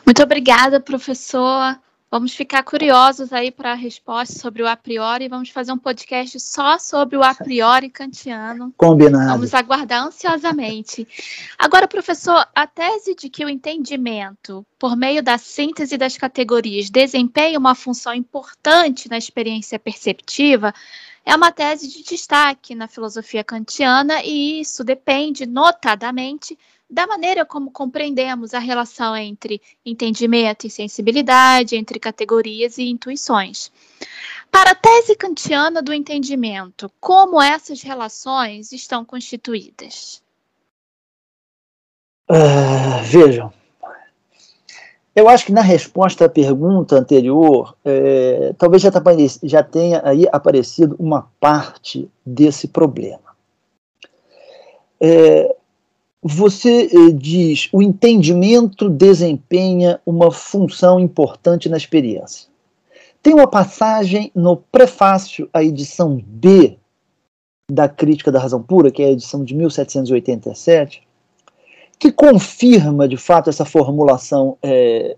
Muito 0.05 0.22
obrigada, 0.22 0.80
professor. 0.80 1.78
Vamos 2.12 2.34
ficar 2.34 2.62
curiosos 2.62 3.32
aí 3.32 3.50
para 3.50 3.72
a 3.72 3.74
resposta 3.74 4.38
sobre 4.38 4.62
o 4.62 4.68
a 4.68 4.76
priori. 4.76 5.28
Vamos 5.28 5.48
fazer 5.48 5.72
um 5.72 5.78
podcast 5.78 6.38
só 6.40 6.78
sobre 6.78 7.16
o 7.16 7.22
a 7.22 7.34
priori 7.34 7.88
kantiano. 7.88 8.70
Combinado. 8.76 9.30
Vamos 9.30 9.54
aguardar 9.54 10.04
ansiosamente. 10.04 11.08
Agora, 11.58 11.88
professor, 11.88 12.46
a 12.54 12.66
tese 12.66 13.14
de 13.14 13.30
que 13.30 13.42
o 13.42 13.48
entendimento, 13.48 14.62
por 14.78 14.94
meio 14.94 15.22
da 15.22 15.38
síntese 15.38 15.96
das 15.96 16.18
categorias, 16.18 16.90
desempenha 16.90 17.58
uma 17.58 17.74
função 17.74 18.12
importante 18.12 19.08
na 19.08 19.16
experiência 19.16 19.78
perceptiva, 19.78 20.74
é 21.24 21.34
uma 21.34 21.50
tese 21.50 21.88
de 21.88 22.02
destaque 22.02 22.74
na 22.74 22.88
filosofia 22.88 23.42
kantiana 23.42 24.22
e 24.22 24.60
isso 24.60 24.84
depende, 24.84 25.46
notadamente, 25.46 26.58
da 26.93 27.07
maneira 27.07 27.47
como 27.47 27.70
compreendemos 27.70 28.53
a 28.53 28.59
relação 28.59 29.16
entre 29.16 29.62
entendimento 29.84 30.66
e 30.66 30.70
sensibilidade, 30.70 31.74
entre 31.74 31.99
categorias 31.99 32.76
e 32.76 32.82
intuições. 32.90 33.72
Para 34.51 34.72
a 34.72 34.74
tese 34.74 35.16
kantiana 35.16 35.80
do 35.80 35.95
entendimento, 35.95 36.93
como 37.01 37.40
essas 37.40 37.80
relações 37.80 38.72
estão 38.72 39.07
constituídas? 39.07 40.22
Uh, 42.30 43.03
vejam, 43.05 43.51
eu 45.16 45.30
acho 45.30 45.47
que 45.47 45.53
na 45.53 45.62
resposta 45.62 46.26
à 46.26 46.28
pergunta 46.28 46.97
anterior, 46.97 47.74
é, 47.82 48.55
talvez 48.59 48.82
já, 48.82 48.90
tá, 48.90 49.62
tenha 49.62 50.03
aí 50.05 50.26
aparecido 50.30 50.95
uma 50.99 51.30
parte 51.40 52.11
desse 52.24 52.68
problema. 52.68 53.32
É, 55.01 55.57
você 56.23 56.89
eh, 56.93 57.11
diz 57.12 57.68
o 57.73 57.83
entendimento 57.83 58.89
desempenha 58.89 60.01
uma 60.07 60.31
função 60.31 61.01
importante 61.01 61.68
na 61.68 61.77
experiência. 61.77 62.49
Tem 63.20 63.35
uma 63.35 63.49
passagem 63.49 64.31
no 64.35 64.57
prefácio 64.57 65.49
à 65.53 65.64
edição 65.64 66.23
B 66.25 66.79
da 67.68 67.89
Crítica 67.89 68.31
da 68.31 68.39
Razão 68.39 68.62
Pura, 68.62 68.91
que 68.91 69.03
é 69.03 69.07
a 69.07 69.11
edição 69.11 69.45
de 69.45 69.55
1787, 69.55 71.03
que 71.99 72.12
confirma 72.12 73.09
de 73.09 73.16
fato 73.16 73.51
essa 73.51 73.64
formulação 73.64 74.57
é, 74.62 75.16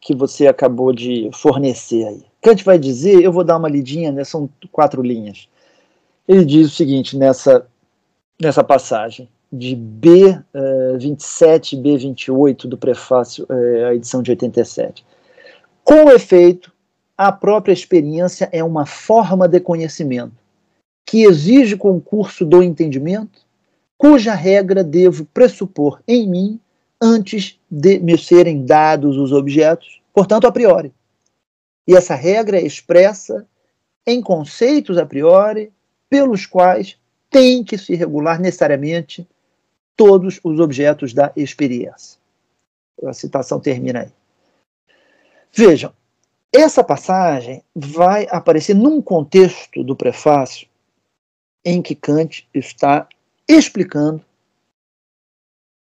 que 0.00 0.14
você 0.14 0.48
acabou 0.48 0.92
de 0.92 1.30
fornecer 1.32 2.04
aí. 2.06 2.24
Kant 2.40 2.64
vai 2.64 2.78
dizer, 2.78 3.22
eu 3.22 3.32
vou 3.32 3.44
dar 3.44 3.56
uma 3.56 3.68
lidinha, 3.68 4.10
né, 4.10 4.24
são 4.24 4.48
quatro 4.72 5.02
linhas. 5.02 5.48
Ele 6.26 6.44
diz 6.44 6.68
o 6.68 6.74
seguinte 6.74 7.16
nessa, 7.16 7.66
nessa 8.40 8.64
passagem 8.64 9.28
de 9.52 9.76
B27 9.76 11.74
e 11.74 11.76
B28 11.76 12.66
do 12.66 12.78
prefácio 12.78 13.44
uh, 13.50 13.86
à 13.88 13.94
edição 13.94 14.22
de 14.22 14.30
87. 14.30 15.04
Com 15.84 16.10
efeito, 16.10 16.72
a 17.18 17.30
própria 17.30 17.72
experiência 17.72 18.48
é 18.50 18.64
uma 18.64 18.86
forma 18.86 19.46
de 19.46 19.60
conhecimento 19.60 20.32
que 21.04 21.24
exige 21.24 21.76
concurso 21.76 22.44
do 22.44 22.62
entendimento, 22.62 23.40
cuja 23.98 24.34
regra 24.34 24.82
devo 24.82 25.26
pressupor 25.26 26.00
em 26.08 26.26
mim 26.28 26.60
antes 27.00 27.60
de 27.70 27.98
me 27.98 28.16
serem 28.16 28.64
dados 28.64 29.18
os 29.18 29.32
objetos, 29.32 30.00
portanto, 30.14 30.46
a 30.46 30.52
priori. 30.52 30.92
E 31.86 31.94
essa 31.94 32.14
regra 32.14 32.58
é 32.58 32.64
expressa 32.64 33.46
em 34.06 34.22
conceitos 34.22 34.96
a 34.96 35.04
priori, 35.04 35.70
pelos 36.08 36.46
quais 36.46 36.96
tem 37.28 37.64
que 37.64 37.76
se 37.76 37.94
regular 37.94 38.40
necessariamente 38.40 39.26
todos 39.96 40.40
os 40.42 40.58
objetos 40.58 41.12
da 41.12 41.32
experiência. 41.36 42.18
A 43.04 43.12
citação 43.12 43.60
termina 43.60 44.00
aí. 44.00 44.08
Vejam, 45.52 45.92
essa 46.52 46.84
passagem 46.84 47.62
vai 47.74 48.26
aparecer 48.30 48.74
num 48.74 49.00
contexto 49.00 49.82
do 49.82 49.96
prefácio 49.96 50.68
em 51.64 51.80
que 51.80 51.94
Kant 51.94 52.48
está 52.54 53.08
explicando 53.48 54.24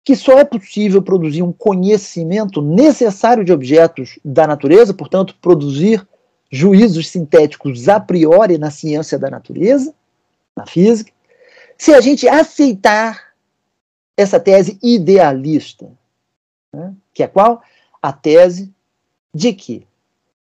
que 0.03 0.15
só 0.15 0.39
é 0.39 0.43
possível 0.43 1.01
produzir 1.01 1.43
um 1.43 1.53
conhecimento 1.53 2.61
necessário 2.61 3.45
de 3.45 3.51
objetos 3.51 4.17
da 4.25 4.47
natureza, 4.47 4.93
portanto, 4.93 5.35
produzir 5.39 6.05
juízos 6.51 7.07
sintéticos 7.09 7.87
a 7.87 7.99
priori 7.99 8.57
na 8.57 8.71
ciência 8.71 9.17
da 9.17 9.29
natureza, 9.29 9.93
na 10.55 10.65
física, 10.65 11.11
se 11.77 11.93
a 11.93 12.01
gente 12.01 12.27
aceitar 12.27 13.30
essa 14.17 14.39
tese 14.39 14.77
idealista, 14.81 15.91
né, 16.73 16.93
que 17.13 17.23
é 17.23 17.27
qual? 17.27 17.61
A 18.01 18.11
tese 18.11 18.73
de 19.33 19.53
que 19.53 19.87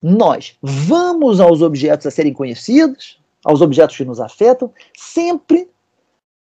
nós 0.02 0.56
vamos 0.62 1.40
aos 1.40 1.60
objetos 1.60 2.06
a 2.06 2.10
serem 2.10 2.32
conhecidos, 2.32 3.20
aos 3.44 3.60
objetos 3.60 3.96
que 3.96 4.04
nos 4.04 4.20
afetam, 4.20 4.72
sempre 4.96 5.68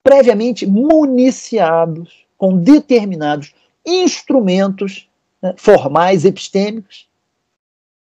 previamente 0.04 0.66
municiados 0.66 2.26
com 2.38 2.58
determinados 2.58 3.56
instrumentos 3.86 5.10
né, 5.42 5.54
formais, 5.58 6.26
epistêmicos, 6.26 7.08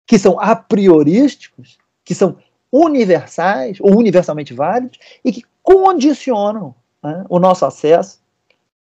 que 0.07 0.19
são 0.19 0.39
a 0.41 0.57
priorísticos, 0.57 1.79
que 2.05 2.15
são 2.15 2.37
universais 2.73 3.79
ou 3.81 3.97
universalmente 3.97 4.53
válidos 4.53 4.99
e 5.25 5.33
que 5.33 5.45
condicionam 5.63 6.75
né, 7.03 7.25
o 7.29 7.39
nosso 7.39 7.65
acesso 7.65 8.24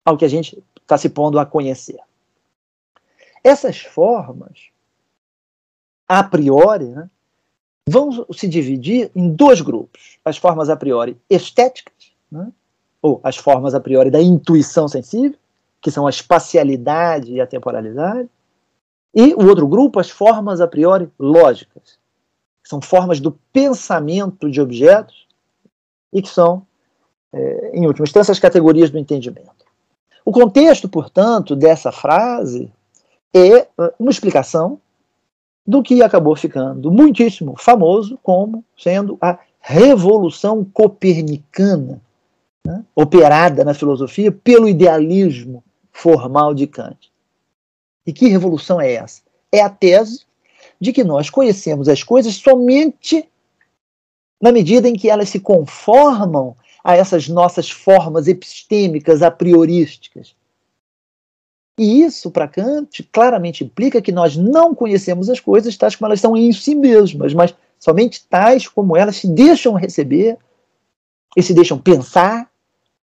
ao 0.08 0.16
que 0.16 0.24
a 0.24 0.28
gente 0.28 0.62
está 0.80 0.96
se 0.96 1.10
pondo 1.10 1.38
a 1.38 1.44
conhecer. 1.44 2.00
Essas 3.44 3.78
formas, 3.78 4.70
a 6.08 6.24
priori, 6.24 6.86
né, 6.86 7.10
vão 7.86 8.26
se 8.32 8.48
dividir 8.48 9.10
em 9.14 9.30
dois 9.30 9.60
grupos: 9.60 10.18
as 10.24 10.38
formas 10.38 10.70
a 10.70 10.76
priori 10.76 11.16
estéticas, 11.28 12.12
né, 12.32 12.50
ou 13.02 13.20
as 13.22 13.36
formas 13.36 13.74
a 13.74 13.80
priori 13.80 14.10
da 14.10 14.20
intuição 14.20 14.88
sensível, 14.88 15.38
que 15.80 15.90
são 15.90 16.06
a 16.06 16.10
espacialidade 16.10 17.34
e 17.34 17.40
a 17.40 17.46
temporalidade, 17.46 18.28
e 19.14 19.34
o 19.34 19.46
outro 19.46 19.68
grupo, 19.68 20.00
as 20.00 20.08
formas 20.08 20.60
a 20.60 20.66
priori 20.66 21.10
lógicas, 21.18 21.98
que 22.62 22.68
são 22.68 22.80
formas 22.80 23.20
do 23.20 23.32
pensamento 23.52 24.50
de 24.50 24.60
objetos 24.60 25.28
e 26.12 26.22
que 26.22 26.28
são, 26.28 26.66
é, 27.32 27.70
em 27.74 27.86
última 27.86 28.04
instância, 28.04 28.32
as 28.32 28.38
categorias 28.38 28.90
do 28.90 28.98
entendimento. 28.98 29.67
O 30.28 30.30
contexto, 30.30 30.90
portanto, 30.90 31.56
dessa 31.56 31.90
frase 31.90 32.70
é 33.34 33.66
uma 33.98 34.10
explicação 34.10 34.78
do 35.66 35.82
que 35.82 36.02
acabou 36.02 36.36
ficando 36.36 36.92
muitíssimo 36.92 37.54
famoso 37.56 38.18
como 38.22 38.62
sendo 38.76 39.16
a 39.22 39.38
revolução 39.58 40.62
copernicana, 40.66 42.02
né, 42.62 42.84
operada 42.94 43.64
na 43.64 43.72
filosofia 43.72 44.30
pelo 44.30 44.68
idealismo 44.68 45.64
formal 45.90 46.52
de 46.52 46.66
Kant. 46.66 47.10
E 48.06 48.12
que 48.12 48.28
revolução 48.28 48.78
é 48.78 48.92
essa? 48.92 49.22
É 49.50 49.62
a 49.62 49.70
tese 49.70 50.26
de 50.78 50.92
que 50.92 51.04
nós 51.04 51.30
conhecemos 51.30 51.88
as 51.88 52.02
coisas 52.02 52.34
somente 52.34 53.26
na 54.38 54.52
medida 54.52 54.90
em 54.90 54.94
que 54.94 55.08
elas 55.08 55.30
se 55.30 55.40
conformam 55.40 56.54
a 56.82 56.96
essas 56.96 57.28
nossas 57.28 57.70
formas 57.70 58.28
epistêmicas 58.28 59.22
a 59.22 59.30
priorísticas. 59.30 60.34
E 61.78 62.02
isso, 62.02 62.30
para 62.30 62.48
Kant, 62.48 63.04
claramente 63.12 63.62
implica 63.62 64.02
que 64.02 64.10
nós 64.10 64.36
não 64.36 64.74
conhecemos 64.74 65.30
as 65.30 65.38
coisas 65.38 65.76
tais 65.76 65.94
como 65.94 66.06
elas 66.06 66.20
são 66.20 66.36
em 66.36 66.52
si 66.52 66.74
mesmas, 66.74 67.32
mas 67.32 67.54
somente 67.78 68.26
tais 68.28 68.66
como 68.66 68.96
elas 68.96 69.16
se 69.16 69.28
deixam 69.28 69.74
receber 69.74 70.36
e 71.36 71.42
se 71.42 71.54
deixam 71.54 71.78
pensar 71.78 72.50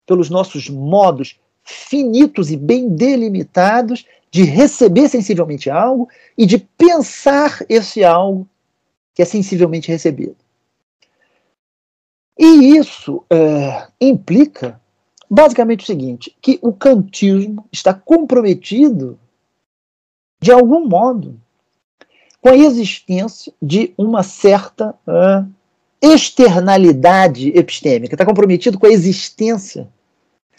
pelos 0.06 0.30
nossos 0.30 0.70
modos 0.70 1.38
finitos 1.64 2.50
e 2.50 2.58
bem 2.58 2.90
delimitados 2.90 4.06
de 4.32 4.44
receber 4.44 5.10
sensivelmente 5.10 5.70
algo 5.70 6.08
e 6.38 6.46
de 6.46 6.58
pensar 6.58 7.66
esse 7.68 8.04
algo 8.04 8.48
que 9.14 9.22
é 9.22 9.26
sensivelmente 9.26 9.92
recebido. 9.92 10.38
E 12.38 12.78
isso 12.78 13.24
é, 13.30 13.88
implica 14.00 14.80
basicamente 15.30 15.84
o 15.84 15.88
seguinte: 15.88 16.36
que 16.42 16.60
o 16.62 16.74
kantismo 16.74 17.66
está 17.72 17.94
comprometido, 17.94 19.18
de 20.42 20.52
algum 20.52 20.86
modo, 20.88 21.40
com 22.42 22.50
a 22.50 22.58
existência 22.58 23.54
de 23.62 23.94
uma 23.98 24.24
certa 24.24 24.96
uh, 25.08 25.48
externalidade 26.02 27.50
epistêmica, 27.50 28.16
está 28.16 28.26
comprometido 28.26 28.80
com 28.80 28.88
a 28.88 28.92
existência 28.92 29.88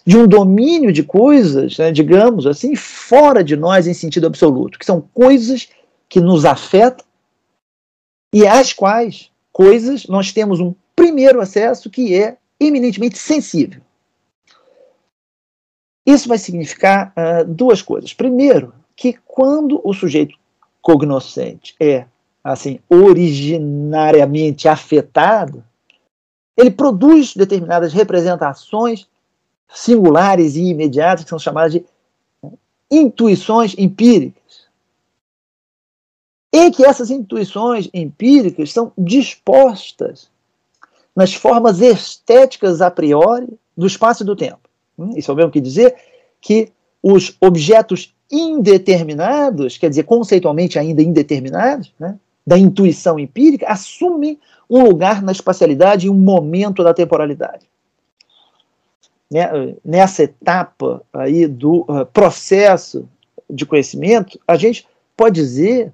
de 0.04 0.16
um 0.16 0.26
domínio 0.26 0.92
de 0.92 1.02
coisas, 1.02 1.78
né, 1.78 1.92
digamos 1.92 2.46
assim, 2.46 2.74
fora 2.74 3.42
de 3.42 3.56
nós 3.56 3.86
em 3.86 3.94
sentido 3.94 4.26
absoluto, 4.26 4.78
que 4.78 4.86
são 4.86 5.00
coisas 5.12 5.68
que 6.08 6.20
nos 6.20 6.44
afetam 6.44 7.04
e 8.32 8.46
às 8.46 8.72
quais 8.72 9.30
coisas 9.52 10.06
nós 10.06 10.32
temos 10.32 10.60
um 10.60 10.74
primeiro 10.94 11.40
acesso 11.40 11.90
que 11.90 12.14
é 12.14 12.36
eminentemente 12.58 13.18
sensível. 13.18 13.80
Isso 16.06 16.28
vai 16.28 16.38
significar 16.38 17.12
uh, 17.16 17.44
duas 17.44 17.80
coisas. 17.80 18.12
Primeiro, 18.12 18.74
que 18.96 19.14
quando 19.24 19.80
o 19.84 19.92
sujeito 19.92 20.36
cognoscente 20.80 21.74
é 21.80 22.06
assim 22.42 22.80
originariamente 22.90 24.68
afetado, 24.68 25.64
ele 26.56 26.70
produz 26.70 27.34
determinadas 27.34 27.92
representações 27.92 29.06
singulares 29.68 30.56
e 30.56 30.64
imediatas 30.64 31.24
que 31.24 31.30
são 31.30 31.38
chamadas 31.38 31.72
de 31.72 31.84
intuições 32.90 33.74
empíricas. 33.78 34.66
E 36.52 36.70
que 36.70 36.84
essas 36.84 37.10
intuições 37.10 37.88
empíricas 37.94 38.72
são 38.72 38.92
dispostas 38.98 40.30
nas 41.14 41.34
formas 41.34 41.80
estéticas 41.80 42.80
a 42.80 42.90
priori 42.90 43.48
do 43.76 43.86
espaço 43.86 44.22
e 44.22 44.26
do 44.26 44.36
tempo. 44.36 44.68
Hum, 44.98 45.10
isso 45.16 45.30
é 45.30 45.34
o 45.34 45.36
mesmo 45.36 45.50
que 45.50 45.60
dizer 45.60 45.94
que 46.40 46.72
os 47.02 47.36
objetos 47.40 48.14
indeterminados, 48.30 49.76
quer 49.76 49.90
dizer, 49.90 50.04
conceitualmente 50.04 50.78
ainda 50.78 51.02
indeterminados, 51.02 51.92
né, 51.98 52.18
da 52.46 52.58
intuição 52.58 53.18
empírica, 53.18 53.68
assumem 53.68 54.38
um 54.68 54.82
lugar 54.82 55.22
na 55.22 55.32
espacialidade 55.32 56.06
e 56.06 56.10
um 56.10 56.14
momento 56.14 56.82
da 56.82 56.94
temporalidade. 56.94 57.70
Né, 59.30 59.48
nessa 59.84 60.24
etapa 60.24 61.02
aí 61.12 61.46
do 61.46 61.82
uh, 61.82 62.06
processo 62.12 63.08
de 63.48 63.66
conhecimento, 63.66 64.40
a 64.46 64.56
gente 64.56 64.86
pode 65.16 65.40
dizer 65.40 65.92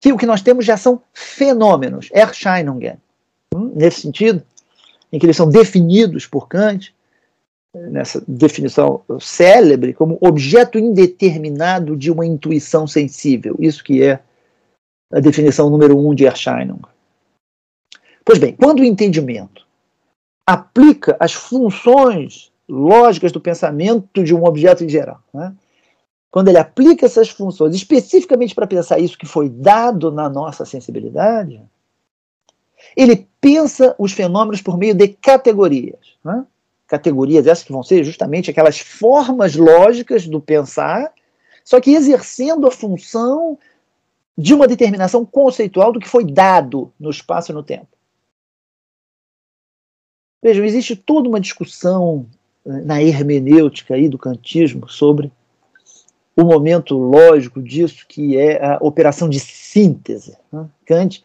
que 0.00 0.12
o 0.12 0.16
que 0.16 0.26
nós 0.26 0.42
temos 0.42 0.64
já 0.64 0.76
são 0.76 1.02
fenômenos, 1.12 2.08
Erscheinungen, 2.12 2.96
nesse 3.54 4.02
sentido, 4.02 4.42
em 5.12 5.18
que 5.18 5.26
eles 5.26 5.36
são 5.36 5.48
definidos 5.48 6.26
por 6.26 6.48
Kant, 6.48 6.94
nessa 7.72 8.22
definição 8.26 9.02
célebre, 9.20 9.94
como 9.94 10.18
objeto 10.20 10.78
indeterminado 10.78 11.96
de 11.96 12.10
uma 12.10 12.26
intuição 12.26 12.86
sensível. 12.86 13.56
Isso 13.58 13.84
que 13.84 14.02
é 14.02 14.20
a 15.12 15.20
definição 15.20 15.70
número 15.70 15.98
um 15.98 16.14
de 16.14 16.24
Erscheinung. 16.24 16.82
Pois 18.24 18.38
bem, 18.38 18.54
quando 18.54 18.80
o 18.80 18.84
entendimento 18.84 19.66
aplica 20.46 21.16
as 21.18 21.32
funções 21.32 22.52
lógicas 22.68 23.32
do 23.32 23.40
pensamento 23.40 24.22
de 24.22 24.34
um 24.34 24.44
objeto 24.44 24.84
em 24.84 24.88
geral, 24.88 25.20
né? 25.32 25.54
quando 26.30 26.48
ele 26.48 26.58
aplica 26.58 27.06
essas 27.06 27.28
funções 27.28 27.74
especificamente 27.74 28.54
para 28.54 28.66
pensar 28.66 29.00
isso 29.00 29.18
que 29.18 29.26
foi 29.26 29.48
dado 29.48 30.12
na 30.12 30.28
nossa 30.28 30.64
sensibilidade, 30.64 31.60
ele 32.96 33.28
pensa 33.40 33.94
os 33.98 34.12
fenômenos 34.12 34.60
por 34.60 34.76
meio 34.76 34.94
de 34.94 35.08
categorias. 35.08 36.14
Né? 36.24 36.44
categorias 36.90 37.46
essas 37.46 37.62
que 37.62 37.72
vão 37.72 37.84
ser 37.84 38.02
justamente 38.02 38.50
aquelas 38.50 38.80
formas 38.80 39.54
lógicas 39.54 40.26
do 40.26 40.40
pensar, 40.40 41.12
só 41.64 41.80
que 41.80 41.94
exercendo 41.94 42.66
a 42.66 42.70
função 42.70 43.56
de 44.36 44.52
uma 44.52 44.66
determinação 44.66 45.24
conceitual 45.24 45.92
do 45.92 46.00
que 46.00 46.08
foi 46.08 46.24
dado 46.24 46.92
no 46.98 47.10
espaço 47.10 47.52
e 47.52 47.54
no 47.54 47.62
tempo. 47.62 47.86
Vejam, 50.42 50.64
existe 50.64 50.96
toda 50.96 51.28
uma 51.28 51.38
discussão 51.38 52.26
eh, 52.66 52.80
na 52.80 53.00
hermenêutica 53.00 53.94
aí 53.94 54.08
do 54.08 54.18
kantismo 54.18 54.88
sobre 54.88 55.30
o 56.34 56.42
momento 56.42 56.96
lógico 56.96 57.62
disso, 57.62 58.04
que 58.08 58.36
é 58.36 58.64
a 58.64 58.78
operação 58.80 59.28
de 59.28 59.38
síntese. 59.38 60.36
Né? 60.50 60.68
Kant 60.86 61.22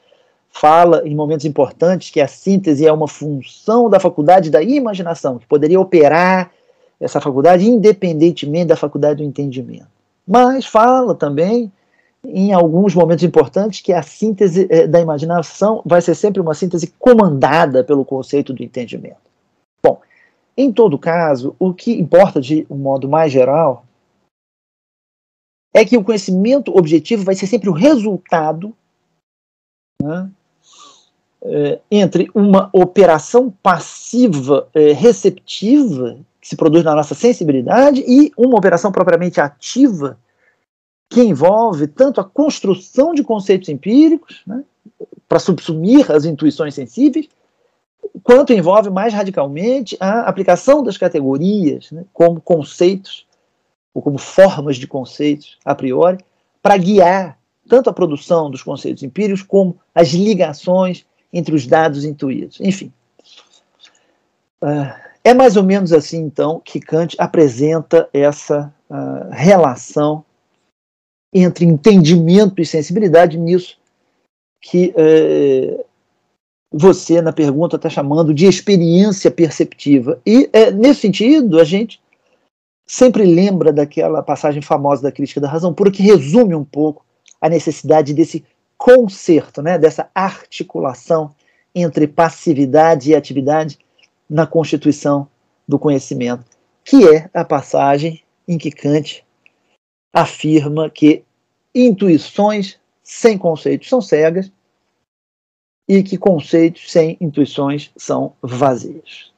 fala 0.58 1.06
em 1.06 1.14
momentos 1.14 1.46
importantes 1.46 2.10
que 2.10 2.22
a 2.22 2.28
síntese 2.30 2.88
é 2.88 2.92
uma 2.92 3.10
função 3.10 3.90
da 3.90 4.00
faculdade 4.00 4.50
da 4.50 4.64
imaginação, 4.64 5.38
que 5.38 5.46
poderia 5.46 5.80
operar 5.80 6.50
essa 6.98 7.20
faculdade 7.20 7.68
independentemente 7.68 8.68
da 8.68 8.78
faculdade 8.78 9.18
do 9.18 9.28
entendimento. 9.28 9.88
Mas 10.26 10.66
fala 10.66 11.14
também 11.14 11.70
em 12.24 12.54
alguns 12.54 12.96
momentos 12.96 13.26
importantes 13.26 13.82
que 13.82 13.92
a 13.92 14.02
síntese 14.02 14.66
eh, 14.70 14.88
da 14.88 15.02
imaginação 15.02 15.82
vai 15.86 16.02
ser 16.02 16.16
sempre 16.16 16.42
uma 16.42 16.54
síntese 16.54 16.88
comandada 16.98 17.84
pelo 17.84 18.06
conceito 18.06 18.54
do 18.54 18.64
entendimento. 18.64 19.18
Bom, 19.84 20.00
em 20.56 20.72
todo 20.72 20.98
caso, 20.98 21.54
o 21.60 21.74
que 21.74 21.92
importa 21.92 22.40
de 22.40 22.66
um 22.70 22.78
modo 22.78 23.10
mais 23.10 23.32
geral 23.32 23.86
é 25.74 25.84
que 25.84 25.98
o 25.98 26.04
conhecimento 26.04 26.76
objetivo 26.76 27.26
vai 27.26 27.36
ser 27.36 27.46
sempre 27.46 27.70
o 27.70 27.74
resultado 27.74 28.74
né, 30.02 30.32
entre 31.92 32.30
uma 32.34 32.70
operação 32.74 33.54
passiva 33.62 34.68
é, 34.74 34.94
receptiva 34.94 36.18
que 36.42 36.48
se 36.48 36.56
produz 36.56 36.84
na 36.84 36.96
nossa 36.96 37.14
sensibilidade 37.14 38.04
e 38.08 38.32
uma 38.38 38.58
operação 38.58 38.92
propriamente 38.92 39.40
ativa 39.40 40.18
que 41.10 41.22
envolve 41.22 41.88
tanto 41.88 42.20
a 42.20 42.24
construção 42.24 43.14
de 43.14 43.24
conceitos 43.24 43.70
empíricos 43.70 44.42
né, 44.46 44.64
para 45.28 45.40
subsumir 45.40 46.12
as 46.12 46.26
intuições 46.26 46.74
sensíveis, 46.74 47.28
quanto 48.24 48.54
envolve 48.54 48.90
mais 48.90 49.14
radicalmente 49.14 49.96
a 50.00 50.22
aplicação 50.22 50.84
das 50.84 50.98
categorias 50.98 51.92
né, 51.92 52.06
como 52.12 52.42
conceitos 52.42 53.26
ou 53.94 54.02
como 54.02 54.18
formas 54.18 54.78
de 54.78 54.88
conceitos 54.88 55.58
a 55.64 55.74
priori 55.74 56.18
para 56.62 56.78
guiar 56.78 57.38
tanto 57.68 57.90
a 57.90 57.94
produção 57.94 58.50
dos 58.50 58.62
conceitos 58.62 59.04
empíricos 59.04 59.42
como 59.42 59.80
as 59.94 60.10
ligações 60.10 61.06
entre 61.32 61.56
os 61.56 61.66
dados 61.66 62.04
intuídos. 62.04 62.60
Enfim, 62.62 62.92
uh, 64.62 64.94
é 65.24 65.34
mais 65.34 65.58
ou 65.58 65.64
menos 65.64 65.92
assim 65.92 66.20
então 66.20 66.62
que 66.64 66.80
Kant 66.80 67.16
apresenta 67.18 68.10
essa 68.14 68.74
uh, 68.90 69.30
relação 69.32 70.24
entre 71.34 71.66
entendimento 71.66 72.62
e 72.62 72.66
sensibilidade 72.66 73.38
nisso 73.38 73.78
que 74.62 74.94
uh, 74.98 75.86
você, 76.72 77.22
na 77.22 77.32
pergunta, 77.32 77.76
está 77.76 77.90
chamando 77.90 78.34
de 78.34 78.46
experiência 78.46 79.32
perceptiva. 79.32 80.20
E, 80.26 80.50
é, 80.52 80.72
nesse 80.72 81.02
sentido, 81.02 81.60
a 81.60 81.64
gente 81.64 82.02
sempre 82.86 83.24
lembra 83.24 83.72
daquela 83.72 84.22
passagem 84.22 84.62
famosa 84.62 85.04
da 85.04 85.12
crítica 85.12 85.40
da 85.40 85.48
razão 85.48 85.74
pura, 85.74 85.92
que 85.92 86.04
resume 86.04 86.54
um 86.54 86.66
pouco 86.66 87.06
a 87.40 87.48
necessidade 87.48 88.14
desse 88.14 88.44
conserto, 88.78 89.62
né, 89.62 89.78
dessa 89.78 90.10
articulação 90.14 91.34
entre 91.74 92.08
passividade 92.08 93.12
e 93.12 93.16
atividade 93.16 93.78
na 94.30 94.48
constituição 94.48 95.28
do 95.68 95.78
conhecimento, 95.78 96.46
que 96.84 97.08
é 97.08 97.30
a 97.34 97.44
passagem 97.44 98.24
em 98.48 98.58
que 98.58 98.72
Kant 98.72 99.26
afirma 100.14 100.90
que 100.90 101.24
intuições 101.74 102.80
sem 103.04 103.38
conceitos 103.38 103.90
são 103.90 104.02
cegas 104.02 104.52
e 105.88 106.02
que 106.02 106.18
conceitos 106.18 106.92
sem 106.92 107.18
intuições 107.20 107.92
são 107.98 108.34
vazios. 108.42 109.34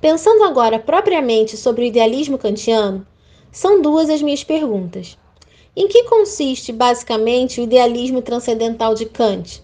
Pensando 0.00 0.44
agora 0.44 0.78
propriamente 0.78 1.56
sobre 1.56 1.82
o 1.82 1.86
idealismo 1.86 2.36
kantiano, 2.36 3.06
são 3.50 3.80
duas 3.80 4.10
as 4.10 4.20
minhas 4.20 4.44
perguntas. 4.44 5.16
Em 5.76 5.88
que 5.88 6.04
consiste 6.04 6.72
basicamente 6.72 7.60
o 7.60 7.64
idealismo 7.64 8.22
transcendental 8.22 8.94
de 8.94 9.06
Kant? 9.06 9.60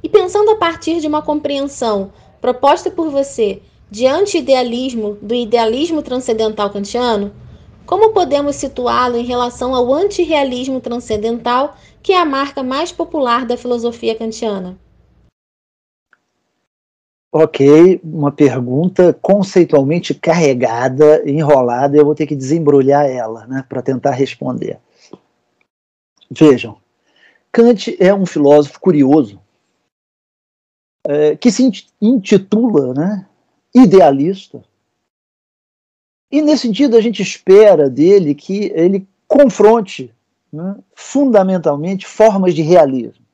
E 0.00 0.08
pensando 0.08 0.50
a 0.50 0.56
partir 0.56 1.00
de 1.00 1.08
uma 1.08 1.20
compreensão 1.20 2.12
proposta 2.40 2.90
por 2.90 3.10
você 3.10 3.60
de 3.90 4.06
anti-idealismo 4.06 5.18
do 5.20 5.34
idealismo 5.34 6.00
transcendental 6.00 6.70
kantiano, 6.70 7.32
como 7.84 8.12
podemos 8.12 8.54
situá-lo 8.54 9.16
em 9.16 9.24
relação 9.24 9.74
ao 9.74 9.92
antirrealismo 9.92 10.80
transcendental, 10.80 11.76
que 12.00 12.12
é 12.12 12.18
a 12.20 12.24
marca 12.24 12.62
mais 12.62 12.92
popular 12.92 13.44
da 13.44 13.56
filosofia 13.56 14.14
kantiana? 14.14 14.78
Ok, 17.32 18.00
uma 18.04 18.30
pergunta 18.30 19.12
conceitualmente 19.20 20.14
carregada, 20.14 21.28
enrolada, 21.28 21.96
eu 21.96 22.04
vou 22.04 22.14
ter 22.14 22.26
que 22.26 22.36
desembrulhar 22.36 23.06
ela, 23.06 23.46
né, 23.46 23.64
para 23.68 23.82
tentar 23.82 24.12
responder. 24.12 24.78
Vejam, 26.34 26.80
Kant 27.52 27.94
é 28.00 28.14
um 28.14 28.24
filósofo 28.24 28.80
curioso 28.80 29.38
é, 31.06 31.36
que 31.36 31.52
se 31.52 31.70
intitula, 32.00 32.94
né, 32.94 33.28
idealista. 33.74 34.64
E 36.30 36.40
nesse 36.40 36.62
sentido 36.62 36.96
a 36.96 37.00
gente 37.02 37.20
espera 37.20 37.90
dele 37.90 38.34
que 38.34 38.72
ele 38.74 39.06
confronte 39.28 40.14
né, 40.50 40.82
fundamentalmente 40.94 42.06
formas 42.06 42.54
de 42.54 42.62
realismo. 42.62 43.26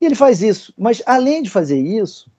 E 0.00 0.06
ele 0.06 0.14
faz 0.14 0.40
isso. 0.42 0.72
Mas, 0.78 1.02
além 1.04 1.42
de 1.42 1.50
fazer 1.50 1.78
isso, 1.78 2.30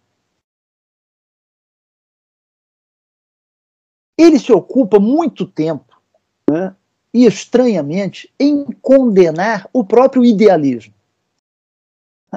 ele 4.17 4.39
se 4.39 4.51
ocupa 4.51 4.99
muito 4.99 5.45
tempo, 5.45 6.01
né, 6.49 6.75
e 7.17 7.25
estranhamente, 7.25 8.31
em 8.39 8.63
condenar 8.79 9.67
o 9.73 9.83
próprio 9.83 10.23
idealismo. 10.23 10.93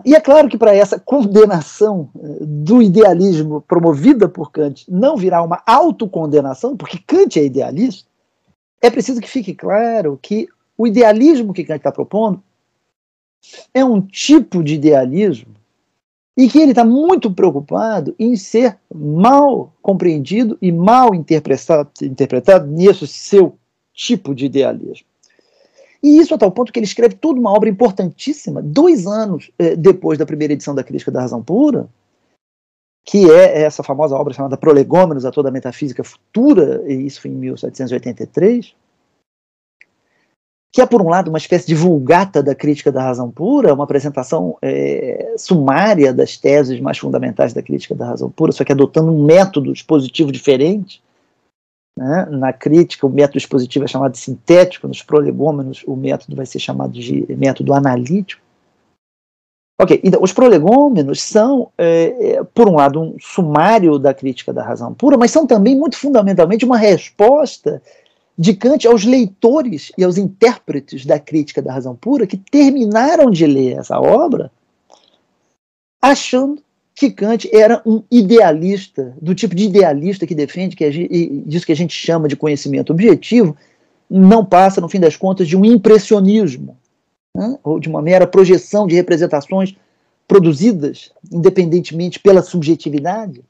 E 0.06 0.14
é 0.14 0.20
claro 0.20 0.48
que 0.48 0.56
para 0.56 0.74
essa 0.74 0.98
condenação 0.98 2.08
eh, 2.16 2.38
do 2.40 2.80
idealismo 2.80 3.60
promovida 3.60 4.26
por 4.26 4.50
Kant 4.50 4.86
não 4.88 5.18
virar 5.18 5.42
uma 5.42 5.62
autocondenação, 5.66 6.78
porque 6.78 6.96
Kant 6.96 7.38
é 7.38 7.44
idealista, 7.44 8.08
é 8.80 8.88
preciso 8.88 9.20
que 9.20 9.28
fique 9.28 9.52
claro 9.52 10.18
que 10.22 10.48
o 10.78 10.86
idealismo 10.86 11.52
que 11.52 11.64
Kant 11.64 11.80
está 11.80 11.92
propondo 11.92 12.42
é 13.74 13.84
um 13.84 14.00
tipo 14.00 14.64
de 14.64 14.76
idealismo 14.76 15.54
e 16.34 16.48
que 16.48 16.58
ele 16.58 16.72
está 16.72 16.86
muito 16.86 17.30
preocupado 17.30 18.14
em 18.18 18.34
ser 18.34 18.78
mal 18.94 19.74
compreendido 19.82 20.56
e 20.62 20.72
mal 20.72 21.14
interpretado, 21.14 21.90
interpretado 22.00 22.66
nesse 22.66 23.06
seu 23.06 23.58
tipo 23.92 24.34
de 24.34 24.46
idealismo. 24.46 25.06
E 26.02 26.18
isso 26.18 26.34
a 26.34 26.38
tal 26.38 26.50
ponto 26.50 26.72
que 26.72 26.78
ele 26.78 26.86
escreve 26.86 27.14
toda 27.14 27.38
uma 27.38 27.52
obra 27.52 27.68
importantíssima, 27.68 28.62
dois 28.62 29.06
anos 29.06 29.50
eh, 29.58 29.76
depois 29.76 30.18
da 30.18 30.24
primeira 30.24 30.54
edição 30.54 30.74
da 30.74 30.82
Crítica 30.82 31.10
da 31.10 31.20
Razão 31.20 31.42
Pura, 31.42 31.88
que 33.04 33.30
é 33.30 33.62
essa 33.62 33.82
famosa 33.82 34.16
obra 34.16 34.32
chamada 34.32 34.56
Prolegômenos 34.56 35.24
a 35.24 35.30
toda 35.30 35.48
a 35.48 35.52
metafísica 35.52 36.02
futura, 36.04 36.82
e 36.86 37.06
isso 37.06 37.20
foi 37.20 37.30
em 37.30 37.34
1783, 37.34 38.74
que 40.72 40.80
é, 40.80 40.86
por 40.86 41.02
um 41.02 41.08
lado, 41.08 41.28
uma 41.28 41.38
espécie 41.38 41.66
de 41.66 41.74
vulgata 41.74 42.42
da 42.42 42.54
crítica 42.54 42.92
da 42.92 43.02
razão 43.02 43.30
pura, 43.30 43.74
uma 43.74 43.82
apresentação 43.82 44.56
é, 44.62 45.34
sumária 45.36 46.12
das 46.14 46.36
teses 46.36 46.78
mais 46.80 46.96
fundamentais 46.96 47.52
da 47.52 47.62
crítica 47.62 47.94
da 47.94 48.06
razão 48.06 48.30
pura, 48.30 48.52
só 48.52 48.62
que 48.64 48.70
adotando 48.70 49.12
um 49.12 49.24
método 49.24 49.72
expositivo 49.72 50.30
diferente. 50.30 51.02
Né? 51.96 52.26
Na 52.30 52.52
crítica, 52.52 53.06
o 53.06 53.10
método 53.10 53.38
expositivo 53.38 53.84
é 53.84 53.88
chamado 53.88 54.12
de 54.12 54.18
sintético, 54.18 54.88
nos 54.88 55.02
prolegômenos, 55.02 55.82
o 55.86 55.96
método 55.96 56.36
vai 56.36 56.46
ser 56.46 56.58
chamado 56.58 56.92
de 56.92 57.26
método 57.36 57.74
analítico. 57.74 58.42
Ok, 59.80 59.98
então, 60.04 60.22
os 60.22 60.32
prolegômenos 60.32 61.22
são, 61.22 61.72
é, 61.78 62.32
é, 62.32 62.44
por 62.44 62.68
um 62.68 62.76
lado, 62.76 63.00
um 63.00 63.16
sumário 63.18 63.98
da 63.98 64.12
crítica 64.12 64.52
da 64.52 64.62
razão 64.62 64.92
pura, 64.92 65.16
mas 65.16 65.30
são 65.30 65.46
também, 65.46 65.74
muito 65.74 65.96
fundamentalmente, 65.96 66.66
uma 66.66 66.76
resposta 66.76 67.82
de 68.36 68.54
Kant 68.54 68.86
aos 68.86 69.04
leitores 69.04 69.90
e 69.96 70.04
aos 70.04 70.16
intérpretes 70.16 71.04
da 71.04 71.18
crítica 71.18 71.60
da 71.60 71.72
razão 71.72 71.94
pura 71.94 72.26
que 72.26 72.36
terminaram 72.36 73.30
de 73.30 73.46
ler 73.46 73.78
essa 73.78 74.00
obra 74.00 74.50
achando 76.00 76.62
que 77.00 77.10
Kant 77.10 77.48
era 77.50 77.80
um 77.86 78.02
idealista, 78.10 79.16
do 79.22 79.34
tipo 79.34 79.54
de 79.54 79.64
idealista 79.64 80.26
que 80.26 80.34
defende 80.34 80.76
que 80.76 80.92
gente, 80.92 81.42
disso 81.46 81.64
que 81.64 81.72
a 81.72 81.76
gente 81.76 81.94
chama 81.94 82.28
de 82.28 82.36
conhecimento 82.36 82.92
objetivo, 82.92 83.56
não 84.10 84.44
passa, 84.44 84.82
no 84.82 84.88
fim 84.88 85.00
das 85.00 85.16
contas, 85.16 85.48
de 85.48 85.56
um 85.56 85.64
impressionismo, 85.64 86.76
né? 87.34 87.58
ou 87.64 87.80
de 87.80 87.88
uma 87.88 88.02
mera 88.02 88.26
projeção 88.26 88.86
de 88.86 88.94
representações 88.94 89.74
produzidas 90.28 91.10
independentemente 91.32 92.20
pela 92.20 92.42
subjetividade. 92.42 93.42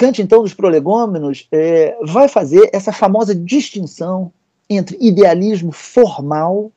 Kant, 0.00 0.22
então, 0.22 0.42
dos 0.42 0.54
prolegômenos, 0.54 1.46
é, 1.52 1.94
vai 2.06 2.26
fazer 2.26 2.70
essa 2.72 2.90
famosa 2.90 3.34
distinção 3.34 4.32
entre 4.66 4.96
idealismo 4.98 5.72
formal, 5.72 6.72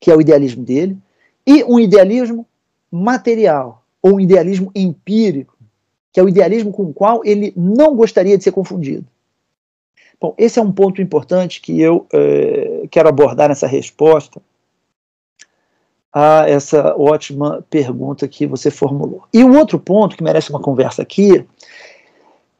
que 0.00 0.10
é 0.10 0.16
o 0.16 0.22
idealismo 0.22 0.64
dele, 0.64 0.96
e 1.46 1.62
um 1.64 1.78
idealismo 1.78 2.46
material, 2.92 3.82
ou 4.02 4.16
um 4.16 4.20
idealismo 4.20 4.70
empírico, 4.74 5.56
que 6.12 6.20
é 6.20 6.22
o 6.22 6.28
idealismo 6.28 6.70
com 6.70 6.82
o 6.82 6.92
qual 6.92 7.22
ele 7.24 7.52
não 7.56 7.96
gostaria 7.96 8.36
de 8.36 8.44
ser 8.44 8.52
confundido. 8.52 9.06
Bom, 10.20 10.34
esse 10.36 10.58
é 10.58 10.62
um 10.62 10.70
ponto 10.70 11.00
importante 11.00 11.60
que 11.60 11.80
eu 11.80 12.06
é, 12.12 12.86
quero 12.90 13.08
abordar 13.08 13.48
nessa 13.48 13.66
resposta 13.66 14.40
a 16.12 16.44
essa 16.46 16.94
ótima 16.96 17.64
pergunta 17.70 18.28
que 18.28 18.46
você 18.46 18.70
formulou. 18.70 19.24
E 19.32 19.42
o 19.42 19.56
outro 19.56 19.80
ponto 19.80 20.16
que 20.16 20.22
merece 20.22 20.50
uma 20.50 20.60
conversa 20.60 21.00
aqui 21.00 21.44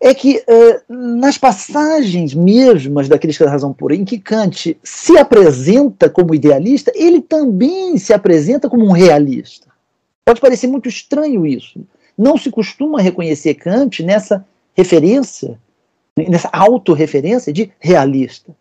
é 0.01 0.13
que 0.13 0.39
uh, 0.39 0.93
nas 0.93 1.39
passagens 1.39 2.35
mesmas 2.35 3.09
da 3.09 3.19
crítica 3.19 3.45
da 3.45 3.53
razão 3.53 3.73
pura, 3.73 3.95
em 3.95 4.05
que 4.05 4.19
Kant 4.19 4.77
se 4.83 5.17
apresenta 5.17 6.11
como 6.11 6.35
idealista, 6.35 6.91
ele 6.97 7.21
também 7.21 7.97
se 7.99 8.13
apresenta 8.13 8.69
como 8.69 8.85
um 8.85 8.91
realista. 8.91 9.72
Pode 10.25 10.41
parecer 10.41 10.67
muito 10.67 10.89
estranho 10.89 11.47
isso. 11.47 11.85
Não 12.17 12.37
se 12.37 12.51
costuma 12.51 13.01
reconhecer 13.01 13.55
Kant 13.55 14.03
nessa 14.03 14.47
referência 14.75 15.59
nessa 16.17 16.49
autorreferência 16.53 17.53
de 17.53 17.73
realista. 17.81 18.55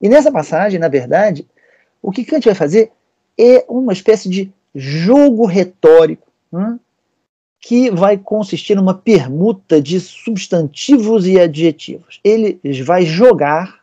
E 0.00 0.08
nessa 0.08 0.30
passagem, 0.30 0.78
na 0.78 0.88
verdade, 0.88 1.46
o 2.02 2.10
que 2.10 2.24
Kant 2.24 2.44
vai 2.44 2.54
fazer 2.54 2.92
é 3.38 3.64
uma 3.68 3.92
espécie 3.92 4.28
de 4.28 4.52
jogo 4.74 5.46
retórico 5.46 6.30
que 7.60 7.90
vai 7.90 8.18
consistir 8.18 8.74
numa 8.74 8.94
permuta 8.94 9.80
de 9.80 10.00
substantivos 10.00 11.26
e 11.26 11.38
adjetivos. 11.38 12.20
Ele 12.24 12.60
vai 12.84 13.06
jogar 13.06 13.82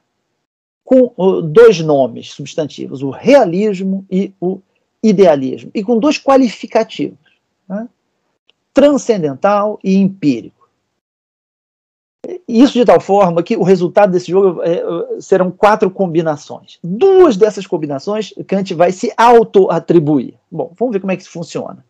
com 0.84 1.14
dois 1.42 1.80
nomes 1.80 2.32
substantivos, 2.32 3.02
o 3.02 3.10
realismo 3.10 4.06
e 4.12 4.34
o 4.40 4.60
idealismo, 5.04 5.72
e 5.74 5.84
com 5.84 5.98
dois 5.98 6.18
qualificativos, 6.18 7.18
né? 7.68 7.88
transcendental 8.74 9.80
e 9.84 9.96
empírico. 9.96 10.60
Isso 12.48 12.74
de 12.74 12.86
tal 12.86 13.00
forma 13.00 13.42
que 13.42 13.56
o 13.56 13.64
resultado 13.64 14.12
desse 14.12 14.30
jogo 14.30 14.62
é, 14.62 15.22
serão 15.22 15.50
quatro 15.50 15.90
combinações. 15.90 16.78
Duas 16.84 17.38
dessas 17.38 17.66
combinações 17.66 18.34
Kant 18.46 18.74
vai 18.74 18.92
se 18.92 19.12
auto-atribuir. 19.16 20.34
Bom, 20.52 20.74
vamos 20.78 20.94
ver 20.94 21.00
como 21.00 21.12
é 21.12 21.16
que 21.16 21.22
isso 21.22 21.32
funciona. 21.32 21.84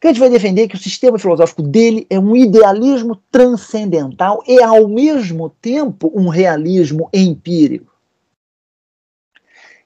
Kant 0.00 0.18
vai 0.18 0.30
defender 0.30 0.66
que 0.66 0.74
o 0.74 0.78
sistema 0.78 1.18
filosófico 1.18 1.60
dele 1.60 2.06
é 2.08 2.18
um 2.18 2.34
idealismo 2.34 3.16
transcendental 3.30 4.42
e, 4.48 4.60
ao 4.62 4.88
mesmo 4.88 5.50
tempo, 5.60 6.10
um 6.14 6.28
realismo 6.28 7.10
empírico. 7.12 7.92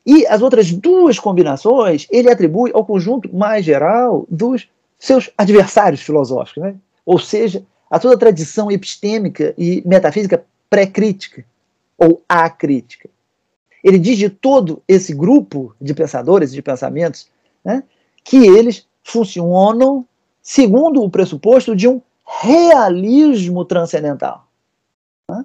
E 0.06 0.26
as 0.26 0.42
outras 0.42 0.70
duas 0.70 1.18
combinações 1.18 2.06
ele 2.10 2.30
atribui 2.30 2.70
ao 2.74 2.84
conjunto 2.84 3.34
mais 3.34 3.64
geral 3.64 4.26
dos 4.28 4.68
seus 4.98 5.30
adversários 5.36 6.02
filosóficos, 6.02 6.62
né? 6.62 6.76
ou 7.04 7.18
seja, 7.18 7.64
a 7.90 7.98
toda 7.98 8.14
a 8.14 8.18
tradição 8.18 8.70
epistêmica 8.70 9.54
e 9.56 9.82
metafísica 9.86 10.44
pré-crítica 10.68 11.44
ou 11.96 12.22
acrítica. 12.28 13.08
Ele 13.82 13.98
diz 13.98 14.18
de 14.18 14.30
todo 14.30 14.82
esse 14.88 15.14
grupo 15.14 15.74
de 15.80 15.92
pensadores 15.94 16.50
e 16.50 16.54
de 16.54 16.62
pensamentos 16.62 17.28
né, 17.64 17.82
que 18.24 18.36
eles 18.36 18.86
funcionam 19.02 20.06
segundo 20.42 21.02
o 21.02 21.10
pressuposto 21.10 21.76
de 21.76 21.86
um 21.86 22.00
realismo 22.42 23.64
transcendental. 23.64 24.48
Né? 25.30 25.44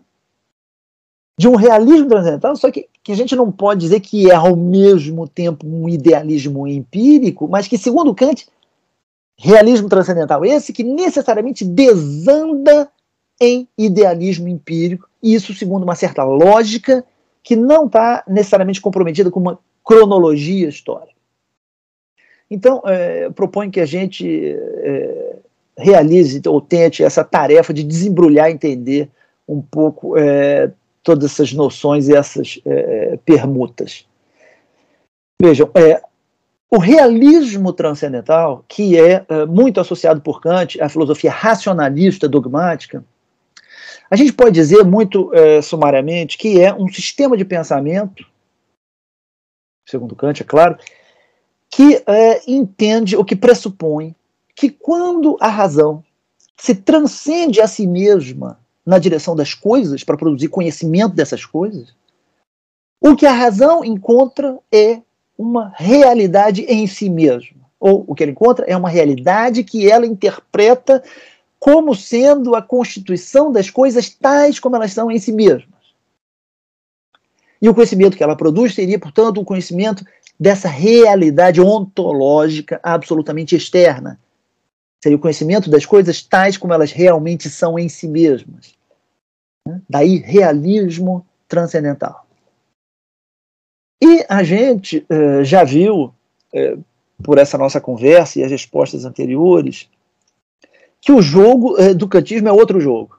De 1.38 1.48
um 1.48 1.56
realismo 1.56 2.08
transcendental, 2.08 2.56
só 2.56 2.72
que, 2.72 2.88
que 3.10 3.14
a 3.14 3.16
gente 3.16 3.36
não 3.36 3.52
pode 3.52 3.82
dizer 3.82 4.02
que 4.02 4.30
é 4.30 4.36
ao 4.36 4.56
mesmo 4.56 5.28
tempo 5.28 5.66
um 5.66 5.90
idealismo 5.90 6.68
empírico, 6.68 7.48
mas 7.48 7.68
que, 7.68 7.76
segundo 7.76 8.14
Kant, 8.14 8.48
realismo 9.36 9.90
transcendental 9.90 10.46
esse 10.46 10.72
que 10.72 10.84
necessariamente 10.84 11.66
desanda 11.66 12.88
em 13.42 13.68
idealismo 13.76 14.48
empírico, 14.48 15.10
e 15.24 15.34
isso 15.34 15.56
segundo 15.56 15.82
uma 15.82 15.96
certa 15.96 16.24
lógica 16.24 17.04
que 17.42 17.56
não 17.56 17.88
está 17.88 18.24
necessariamente 18.28 18.80
comprometida 18.80 19.32
com 19.32 19.40
uma 19.40 19.58
cronologia 19.84 20.70
histórica. 20.70 21.20
Então, 22.48 22.80
é, 22.86 23.32
proponho 23.32 23.72
que 23.72 23.80
a 23.80 23.88
gente 23.88 24.56
é, 24.56 25.36
realize 25.76 26.40
ou 26.46 26.62
tente 26.62 27.04
essa 27.04 27.24
tarefa 27.24 27.74
de 27.74 27.84
desembrulhar 27.84 28.52
entender 28.52 29.10
um 29.48 29.64
pouco 29.64 30.16
é, 30.16 30.72
todas 31.10 31.32
essas 31.32 31.52
noções 31.54 32.08
e 32.08 32.16
essas 32.16 32.62
é, 32.64 33.18
permutas. 33.26 34.08
Vejam, 35.42 35.72
é, 35.74 36.00
o 36.70 36.78
realismo 36.78 37.74
transcendental, 37.74 38.64
que 38.68 38.96
é 38.96 39.26
uh, 39.28 39.48
muito 39.48 39.80
associado 39.80 40.22
por 40.22 40.40
Kant 40.40 40.80
à 40.80 40.88
filosofia 40.88 41.32
racionalista 41.32 42.30
dogmática, 42.30 43.04
a 44.12 44.16
gente 44.16 44.34
pode 44.34 44.52
dizer 44.52 44.84
muito 44.84 45.32
uh, 45.32 45.64
sumariamente 45.64 46.38
que 46.38 46.62
é 46.62 46.72
um 46.72 46.88
sistema 46.88 47.36
de 47.36 47.44
pensamento, 47.44 48.24
segundo 49.88 50.16
Kant, 50.16 50.44
é 50.44 50.46
claro, 50.46 50.78
que 51.72 52.04
entende 52.48 53.16
ou 53.16 53.26
que 53.26 53.36
pressupõe 53.36 54.16
que 54.56 54.70
quando 54.70 55.38
a 55.40 55.48
razão 55.48 56.04
se 56.58 56.76
transcende 56.76 57.62
a 57.62 57.68
si 57.68 57.88
mesma 57.88 58.60
na 58.90 58.98
direção 58.98 59.36
das 59.36 59.54
coisas, 59.54 60.04
para 60.04 60.18
produzir 60.18 60.48
conhecimento 60.48 61.14
dessas 61.14 61.46
coisas, 61.46 61.94
o 63.00 63.16
que 63.16 63.28
a 63.28 63.32
razão 63.32 63.86
encontra 63.86 64.58
é 64.72 65.00
uma 65.38 65.72
realidade 65.76 66.64
em 66.64 66.88
si 66.88 67.08
mesma. 67.08 67.60
Ou 67.80 68.04
o 68.08 68.16
que 68.16 68.24
ele 68.24 68.32
encontra 68.32 68.66
é 68.66 68.76
uma 68.76 68.90
realidade 68.90 69.64
que 69.64 69.88
ela 69.88 70.08
interpreta 70.08 71.04
como 71.60 71.94
sendo 71.94 72.56
a 72.56 72.64
constituição 72.64 73.52
das 73.52 73.70
coisas 73.70 74.10
tais 74.10 74.60
como 74.60 74.76
elas 74.76 74.92
são 74.92 75.12
em 75.12 75.20
si 75.20 75.32
mesmas. 75.32 75.70
E 77.62 77.70
o 77.70 77.76
conhecimento 77.76 78.18
que 78.18 78.24
ela 78.24 78.36
produz 78.36 78.74
seria, 78.74 78.98
portanto, 78.98 79.40
um 79.40 79.46
conhecimento 79.46 80.04
dessa 80.40 80.68
realidade 80.68 81.62
ontológica 81.62 82.80
absolutamente 82.82 83.56
externa. 83.56 84.20
Seria 85.00 85.16
o 85.16 85.22
conhecimento 85.22 85.70
das 85.70 85.86
coisas 85.86 86.24
tais 86.24 86.58
como 86.58 86.74
elas 86.74 86.92
realmente 86.92 87.52
são 87.52 87.78
em 87.78 87.88
si 87.88 88.08
mesmas. 88.08 88.79
Daí, 89.90 90.18
realismo 90.18 91.26
transcendental. 91.48 92.26
E 94.02 94.26
a 94.30 94.44
gente 94.44 95.06
uh, 95.10 95.44
já 95.44 95.64
viu, 95.64 96.14
uh, 96.54 96.84
por 97.22 97.38
essa 97.38 97.58
nossa 97.58 97.82
conversa 97.82 98.40
e 98.40 98.44
as 98.44 98.52
respostas 98.52 99.04
anteriores, 99.04 99.90
que 101.02 101.12
o 101.12 101.22
jogo 101.22 101.74
uh, 101.82 101.94
do 101.94 102.08
kantismo 102.08 102.48
é 102.48 102.52
outro 102.52 102.80
jogo. 102.80 103.18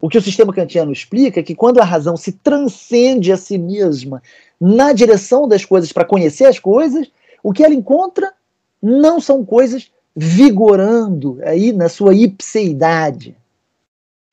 O 0.00 0.08
que 0.08 0.18
o 0.18 0.22
sistema 0.22 0.52
kantiano 0.52 0.92
explica 0.92 1.40
é 1.40 1.42
que 1.42 1.54
quando 1.54 1.80
a 1.80 1.84
razão 1.84 2.16
se 2.16 2.32
transcende 2.32 3.32
a 3.32 3.36
si 3.36 3.58
mesma 3.58 4.22
na 4.60 4.92
direção 4.92 5.48
das 5.48 5.64
coisas 5.64 5.92
para 5.92 6.04
conhecer 6.04 6.44
as 6.44 6.58
coisas, 6.58 7.10
o 7.42 7.52
que 7.52 7.64
ela 7.64 7.74
encontra 7.74 8.32
não 8.80 9.20
são 9.20 9.44
coisas 9.44 9.90
vigorando 10.14 11.38
aí 11.44 11.72
na 11.72 11.88
sua 11.88 12.14
ipseidade 12.14 13.36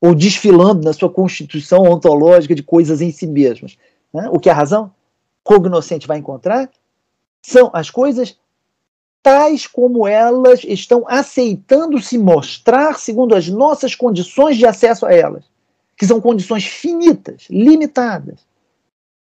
ou 0.01 0.13
desfilando 0.13 0.83
na 0.83 0.93
sua 0.93 1.09
constituição 1.09 1.83
ontológica 1.83 2.53
de 2.53 2.63
coisas 2.63 3.01
em 3.01 3.11
si 3.11 3.25
mesmas. 3.25 3.77
Né? 4.13 4.29
O 4.31 4.39
que 4.39 4.49
a 4.49 4.53
razão? 4.53 4.91
cognoscente 5.45 6.07
vai 6.07 6.17
encontrar 6.17 6.69
são 7.39 7.69
as 7.71 7.91
coisas 7.91 8.35
tais 9.21 9.67
como 9.67 10.07
elas 10.07 10.63
estão 10.63 11.05
aceitando 11.07 12.01
se 12.01 12.17
mostrar 12.17 12.97
segundo 12.97 13.35
as 13.35 13.47
nossas 13.47 13.93
condições 13.93 14.57
de 14.57 14.65
acesso 14.65 15.05
a 15.05 15.13
elas, 15.13 15.45
que 15.95 16.05
são 16.07 16.19
condições 16.19 16.65
finitas, 16.65 17.45
limitadas, 17.49 18.39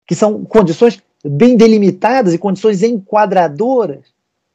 que 0.07 0.15
são 0.15 0.45
condições 0.45 1.01
bem 1.25 1.57
delimitadas 1.57 2.35
e 2.35 2.39
condições 2.39 2.83
enquadradoras, 2.83 4.07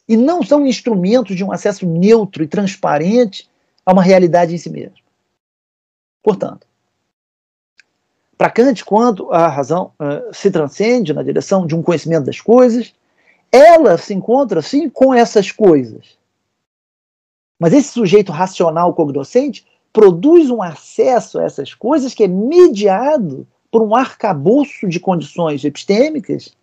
e 0.08 0.18
não 0.18 0.44
são 0.44 0.68
instrumentos 0.68 1.36
de 1.36 1.44
um 1.44 1.52
acesso 1.52 1.86
neutro 1.86 2.44
e 2.44 2.48
transparente 2.48 3.50
a 3.86 3.94
uma 3.94 4.04
realidade 4.04 4.54
em 4.54 4.58
si 4.58 4.70
mesma. 4.70 5.05
Portanto, 6.26 6.66
para 8.36 8.50
Kant, 8.50 8.84
quando 8.84 9.32
a 9.32 9.48
razão 9.48 9.94
uh, 10.00 10.34
se 10.34 10.50
transcende 10.50 11.14
na 11.14 11.22
direção 11.22 11.68
de 11.68 11.76
um 11.76 11.84
conhecimento 11.84 12.26
das 12.26 12.42
coisas, 12.42 12.96
ela 13.52 13.96
se 13.96 14.12
encontra, 14.12 14.60
sim, 14.60 14.90
com 14.90 15.14
essas 15.14 15.52
coisas. 15.52 16.18
Mas 17.60 17.74
esse 17.74 17.90
sujeito 17.90 18.32
racional 18.32 18.92
cognoscente 18.96 19.68
produz 19.94 20.50
um 20.50 20.64
acesso 20.64 21.38
a 21.38 21.44
essas 21.44 21.76
coisas 21.76 22.16
que 22.16 22.24
é 22.24 22.28
mediado 22.28 23.48
por 23.70 23.84
um 23.84 23.96
arcabouço 23.96 24.88
de 24.88 25.00
condições 25.00 25.64
epistêmicas, 25.64 26.58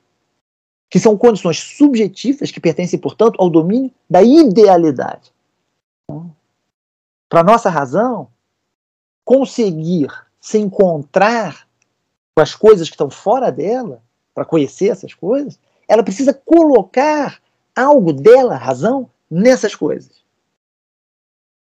que 0.91 0.99
são 0.99 1.17
condições 1.17 1.61
subjetivas, 1.61 2.51
que 2.51 2.59
pertencem, 2.59 2.99
portanto, 2.99 3.37
ao 3.39 3.49
domínio 3.49 3.93
da 4.11 4.25
idealidade. 4.25 5.33
Para 7.29 7.41
a 7.41 7.45
nossa 7.45 7.71
razão, 7.71 8.27
conseguir 9.33 10.11
se 10.39 10.59
encontrar 10.59 11.67
com 12.35 12.43
as 12.43 12.55
coisas 12.55 12.91
que 12.91 12.95
estão 12.95 13.09
fora 13.09 13.51
dela, 13.51 14.03
para 14.35 14.45
conhecer 14.45 14.91
essas 14.91 15.15
coisas, 15.15 15.59
ela 15.89 16.03
precisa 16.03 16.35
colocar 16.35 17.41
algo 17.75 18.13
dela, 18.13 18.57
razão, 18.57 19.09
nessas 19.31 19.75
coisas. 19.75 20.23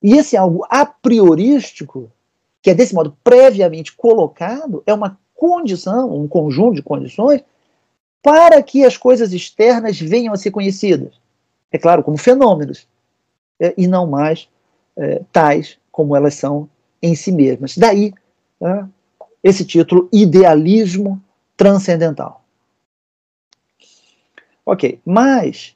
E 0.02 0.14
esse 0.16 0.38
algo 0.38 0.66
a 0.70 0.86
priorístico, 0.86 2.10
que 2.62 2.70
é 2.70 2.74
desse 2.74 2.96
modo 2.96 3.18
previamente 3.22 3.94
colocado, 3.94 4.82
é 4.86 4.94
uma 4.94 5.20
condição, 5.36 6.16
um 6.16 6.26
conjunto 6.26 6.76
de 6.76 6.84
condições 6.84 7.44
para 8.22 8.64
que 8.64 8.86
as 8.86 8.96
coisas 8.96 9.34
externas 9.34 10.00
venham 10.00 10.34
a 10.34 10.38
ser 10.38 10.52
conhecidas. 10.52 11.20
É 11.70 11.78
claro, 11.78 12.02
como 12.02 12.18
fenômenos, 12.18 12.88
é, 13.60 13.74
e 13.76 13.88
não 13.88 14.08
mais 14.08 14.48
é, 14.96 15.22
tais 15.34 15.78
como 15.92 16.16
elas 16.16 16.36
são 16.36 16.70
em 17.02 17.16
si 17.16 17.32
mesmas. 17.32 17.78
Daí 17.78 18.14
né, 18.60 18.88
esse 19.44 19.66
título, 19.66 20.10
Idealismo 20.12 21.22
Transcendental. 21.56 22.44
Ok, 24.66 25.00
mas 25.06 25.76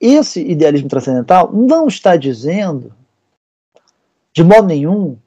esse 0.00 0.40
idealismo 0.40 0.88
transcendental 0.88 1.52
não 1.52 1.86
está 1.86 2.16
dizendo, 2.16 2.94
de 4.32 4.42
modo 4.42 4.66
nenhum, 4.66 5.18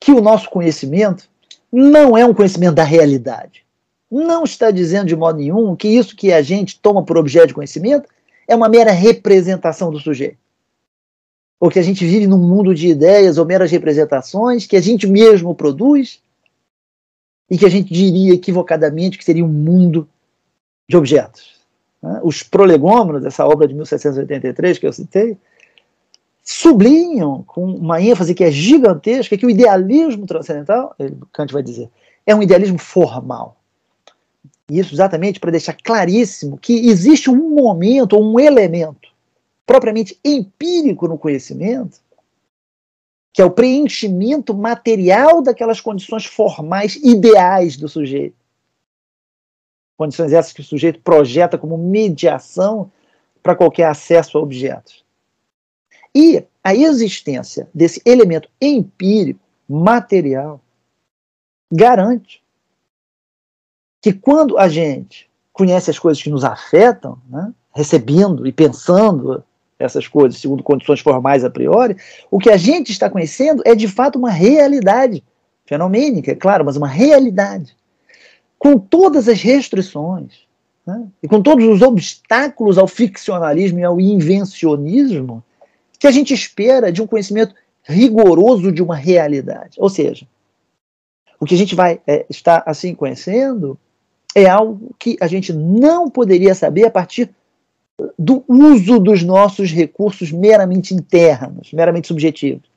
que 0.00 0.10
o 0.10 0.20
nosso 0.20 0.50
conhecimento 0.50 1.28
não 1.70 2.18
é 2.18 2.26
um 2.26 2.34
conhecimento 2.34 2.74
da 2.74 2.82
realidade. 2.82 3.64
Não 4.10 4.42
está 4.44 4.70
dizendo 4.70 5.06
de 5.06 5.16
modo 5.16 5.38
nenhum 5.38 5.76
que 5.76 5.88
isso 5.88 6.16
que 6.16 6.32
a 6.32 6.42
gente 6.42 6.78
toma 6.80 7.04
por 7.04 7.16
objeto 7.16 7.48
de 7.48 7.54
conhecimento 7.54 8.08
é 8.48 8.54
uma 8.54 8.68
mera 8.68 8.90
representação 8.90 9.90
do 9.90 9.98
sujeito. 9.98 10.38
Ou 11.60 11.70
que 11.70 11.78
a 11.78 11.82
gente 11.82 12.04
vive 12.04 12.26
num 12.26 12.38
mundo 12.38 12.74
de 12.74 12.88
ideias 12.88 13.38
ou 13.38 13.46
meras 13.46 13.70
representações 13.70 14.66
que 14.66 14.76
a 14.76 14.80
gente 14.80 15.06
mesmo 15.06 15.54
produz 15.54 16.20
e 17.50 17.56
que 17.56 17.64
a 17.64 17.70
gente 17.70 17.92
diria 17.92 18.34
equivocadamente 18.34 19.16
que 19.18 19.24
seria 19.24 19.44
um 19.44 19.48
mundo 19.48 20.08
de 20.88 20.96
objetos. 20.96 21.60
Né? 22.02 22.20
Os 22.22 22.42
prolegômenos, 22.42 23.24
essa 23.24 23.46
obra 23.46 23.66
de 23.66 23.74
1783 23.74 24.78
que 24.78 24.86
eu 24.86 24.92
citei, 24.92 25.36
sublinham 26.42 27.42
com 27.44 27.64
uma 27.64 28.00
ênfase 28.02 28.34
que 28.34 28.44
é 28.44 28.50
gigantesca 28.50 29.36
que 29.36 29.46
o 29.46 29.50
idealismo 29.50 30.26
transcendental, 30.26 30.94
Kant 31.32 31.52
vai 31.52 31.62
dizer, 31.62 31.88
é 32.26 32.34
um 32.34 32.42
idealismo 32.42 32.78
formal. 32.78 33.56
Isso 34.70 34.94
exatamente 34.94 35.40
para 35.40 35.50
deixar 35.50 35.74
claríssimo 35.74 36.58
que 36.58 36.88
existe 36.88 37.30
um 37.30 37.50
momento, 37.50 38.14
ou 38.14 38.24
um 38.24 38.38
elemento 38.38 39.13
propriamente 39.66 40.18
empírico 40.24 41.08
no 41.08 41.18
conhecimento, 41.18 42.00
que 43.32 43.42
é 43.42 43.44
o 43.44 43.50
preenchimento 43.50 44.54
material 44.54 45.42
daquelas 45.42 45.80
condições 45.80 46.24
formais 46.24 46.96
ideais 46.96 47.76
do 47.76 47.88
sujeito. 47.88 48.36
Condições 49.96 50.32
essas 50.32 50.52
que 50.52 50.60
o 50.60 50.64
sujeito 50.64 51.00
projeta 51.00 51.58
como 51.58 51.78
mediação 51.78 52.90
para 53.42 53.56
qualquer 53.56 53.86
acesso 53.86 54.38
a 54.38 54.40
objetos. 54.40 55.04
E 56.14 56.44
a 56.62 56.74
existência 56.74 57.68
desse 57.74 58.00
elemento 58.04 58.48
empírico, 58.60 59.40
material, 59.68 60.60
garante 61.70 62.42
que 64.00 64.12
quando 64.12 64.58
a 64.58 64.68
gente 64.68 65.28
conhece 65.52 65.90
as 65.90 65.98
coisas 65.98 66.22
que 66.22 66.30
nos 66.30 66.44
afetam, 66.44 67.18
né, 67.28 67.52
recebendo 67.74 68.46
e 68.46 68.52
pensando 68.52 69.42
essas 69.84 70.08
coisas 70.08 70.40
segundo 70.40 70.62
condições 70.62 71.00
formais 71.00 71.44
a 71.44 71.50
priori, 71.50 71.96
o 72.30 72.38
que 72.38 72.50
a 72.50 72.56
gente 72.56 72.90
está 72.90 73.08
conhecendo 73.08 73.62
é 73.64 73.74
de 73.74 73.88
fato 73.88 74.18
uma 74.18 74.30
realidade 74.30 75.22
fenomênica, 75.66 76.32
é 76.32 76.34
claro, 76.34 76.64
mas 76.64 76.76
uma 76.76 76.88
realidade 76.88 77.74
com 78.58 78.78
todas 78.78 79.28
as 79.28 79.40
restrições 79.42 80.44
né, 80.86 81.06
e 81.22 81.28
com 81.28 81.42
todos 81.42 81.66
os 81.66 81.82
obstáculos 81.82 82.78
ao 82.78 82.86
ficcionalismo 82.86 83.78
e 83.78 83.84
ao 83.84 84.00
invencionismo 84.00 85.42
que 85.98 86.06
a 86.06 86.10
gente 86.10 86.34
espera 86.34 86.92
de 86.92 87.02
um 87.02 87.06
conhecimento 87.06 87.54
rigoroso 87.82 88.72
de 88.72 88.82
uma 88.82 88.96
realidade. 88.96 89.76
Ou 89.78 89.88
seja, 89.88 90.26
o 91.38 91.46
que 91.46 91.54
a 91.54 91.58
gente 91.58 91.74
vai 91.74 92.00
é, 92.06 92.24
estar 92.28 92.62
assim 92.66 92.94
conhecendo 92.94 93.78
é 94.34 94.46
algo 94.46 94.94
que 94.98 95.16
a 95.20 95.26
gente 95.26 95.52
não 95.52 96.10
poderia 96.10 96.54
saber 96.54 96.86
a 96.86 96.90
partir 96.90 97.30
do 98.18 98.44
uso 98.48 98.98
dos 98.98 99.22
nossos 99.22 99.70
recursos 99.70 100.32
meramente 100.32 100.94
internos, 100.94 101.72
meramente 101.72 102.08
subjetivos. 102.08 102.68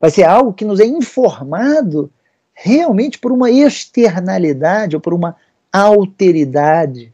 Vai 0.00 0.10
ser 0.10 0.24
algo 0.24 0.52
que 0.52 0.64
nos 0.64 0.80
é 0.80 0.86
informado 0.86 2.10
realmente 2.52 3.18
por 3.18 3.32
uma 3.32 3.50
externalidade 3.50 4.96
ou 4.96 5.00
por 5.00 5.12
uma 5.12 5.36
alteridade 5.72 7.12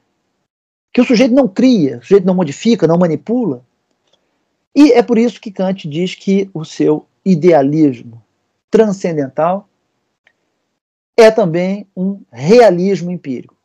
que 0.93 1.01
o 1.01 1.05
sujeito 1.05 1.35
não 1.35 1.49
cria, 1.49 1.99
o 1.99 2.03
sujeito 2.03 2.27
não 2.27 2.35
modifica, 2.35 2.87
não 2.87 2.99
manipula. 2.99 3.65
E 4.75 4.93
é 4.93 5.03
por 5.03 5.19
isso 5.19 5.41
que 5.41 5.51
Kant 5.51 5.89
diz 5.89 6.15
que 6.15 6.51
o 6.53 6.65
seu 6.65 7.07
idealismo 7.25 8.23
transcendental 8.71 9.69
é 11.17 11.31
também 11.31 11.87
um 11.97 12.21
realismo 12.33 13.11
empírico 13.11 13.60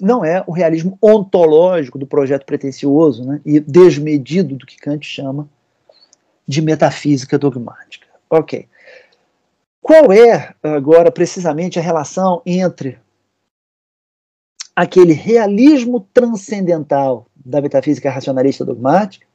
não 0.00 0.24
é 0.24 0.42
o 0.46 0.52
realismo 0.52 0.98
ontológico 1.02 1.98
do 1.98 2.06
projeto 2.06 2.44
pretensioso 2.44 3.24
né, 3.24 3.40
e 3.44 3.60
desmedido 3.60 4.56
do 4.56 4.66
que 4.66 4.76
Kant 4.76 5.06
chama 5.06 5.48
de 6.46 6.60
metafísica 6.62 7.38
dogmática. 7.38 8.06
Ok. 8.28 8.68
Qual 9.80 10.12
é, 10.12 10.54
agora, 10.62 11.10
precisamente 11.10 11.78
a 11.78 11.82
relação 11.82 12.42
entre 12.44 12.98
aquele 14.74 15.12
realismo 15.12 16.06
transcendental 16.12 17.26
da 17.34 17.60
metafísica 17.60 18.10
racionalista 18.10 18.64
dogmática 18.64 19.26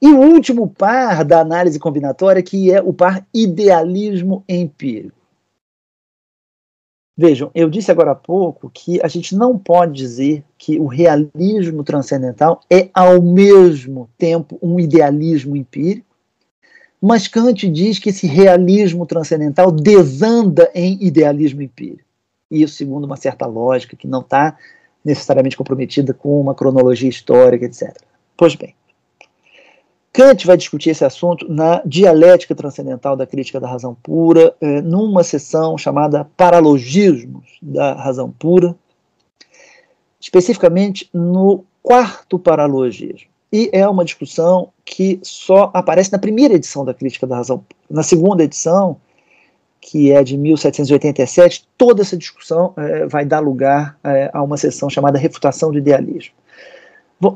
e 0.00 0.08
o 0.08 0.20
último 0.20 0.68
par 0.68 1.24
da 1.24 1.40
análise 1.40 1.78
combinatória, 1.78 2.42
que 2.42 2.72
é 2.72 2.80
o 2.80 2.92
par 2.92 3.26
idealismo 3.34 4.44
empírico? 4.48 5.17
Vejam, 7.20 7.50
eu 7.52 7.68
disse 7.68 7.90
agora 7.90 8.12
há 8.12 8.14
pouco 8.14 8.70
que 8.72 9.02
a 9.02 9.08
gente 9.08 9.34
não 9.34 9.58
pode 9.58 9.92
dizer 9.92 10.44
que 10.56 10.78
o 10.78 10.86
realismo 10.86 11.82
transcendental 11.82 12.60
é 12.70 12.90
ao 12.94 13.20
mesmo 13.20 14.08
tempo 14.16 14.56
um 14.62 14.78
idealismo 14.78 15.56
empírico, 15.56 16.06
mas 17.02 17.26
Kant 17.26 17.68
diz 17.68 17.98
que 17.98 18.10
esse 18.10 18.28
realismo 18.28 19.04
transcendental 19.04 19.72
desanda 19.72 20.70
em 20.72 20.96
idealismo 21.00 21.60
empírico. 21.60 22.04
Isso 22.48 22.76
segundo 22.76 23.02
uma 23.02 23.16
certa 23.16 23.46
lógica 23.46 23.96
que 23.96 24.06
não 24.06 24.20
está 24.20 24.56
necessariamente 25.04 25.56
comprometida 25.56 26.14
com 26.14 26.40
uma 26.40 26.54
cronologia 26.54 27.08
histórica, 27.08 27.64
etc. 27.64 28.00
Pois 28.36 28.54
bem, 28.54 28.76
Kant 30.18 30.44
vai 30.44 30.56
discutir 30.56 30.90
esse 30.90 31.04
assunto 31.04 31.46
na 31.48 31.80
Dialética 31.86 32.52
Transcendental 32.52 33.16
da 33.16 33.24
Crítica 33.24 33.60
da 33.60 33.68
Razão 33.68 33.94
Pura, 33.94 34.52
eh, 34.60 34.82
numa 34.82 35.22
sessão 35.22 35.78
chamada 35.78 36.28
Paralogismos 36.36 37.46
da 37.62 37.92
Razão 37.94 38.28
Pura, 38.28 38.74
especificamente 40.20 41.08
no 41.14 41.64
quarto 41.80 42.36
paralogismo. 42.36 43.28
E 43.52 43.70
é 43.72 43.88
uma 43.88 44.04
discussão 44.04 44.70
que 44.84 45.20
só 45.22 45.70
aparece 45.72 46.10
na 46.10 46.18
primeira 46.18 46.54
edição 46.54 46.84
da 46.84 46.92
Crítica 46.92 47.24
da 47.24 47.36
Razão 47.36 47.58
Pura. 47.58 47.78
Na 47.88 48.02
segunda 48.02 48.42
edição, 48.42 48.96
que 49.80 50.10
é 50.10 50.24
de 50.24 50.36
1787, 50.36 51.64
toda 51.78 52.02
essa 52.02 52.16
discussão 52.16 52.74
eh, 52.76 53.06
vai 53.06 53.24
dar 53.24 53.38
lugar 53.38 53.96
eh, 54.02 54.32
a 54.34 54.42
uma 54.42 54.56
sessão 54.56 54.90
chamada 54.90 55.16
Refutação 55.16 55.70
do 55.70 55.78
Idealismo. 55.78 56.34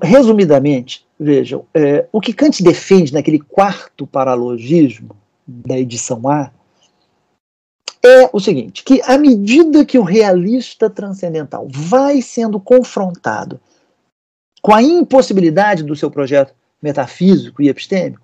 Resumidamente, 0.02 1.04
vejam, 1.18 1.64
é, 1.74 2.06
o 2.12 2.20
que 2.20 2.32
Kant 2.32 2.62
defende 2.62 3.12
naquele 3.12 3.40
quarto 3.40 4.06
paralogismo 4.06 5.16
da 5.46 5.76
edição 5.76 6.28
A 6.28 6.52
é 8.02 8.30
o 8.32 8.40
seguinte: 8.40 8.84
que 8.84 9.00
à 9.02 9.18
medida 9.18 9.84
que 9.84 9.98
o 9.98 10.02
realista 10.02 10.88
transcendental 10.88 11.66
vai 11.68 12.22
sendo 12.22 12.60
confrontado 12.60 13.60
com 14.60 14.72
a 14.72 14.82
impossibilidade 14.82 15.82
do 15.82 15.96
seu 15.96 16.10
projeto 16.10 16.54
metafísico 16.80 17.60
e 17.60 17.68
epistêmico, 17.68 18.22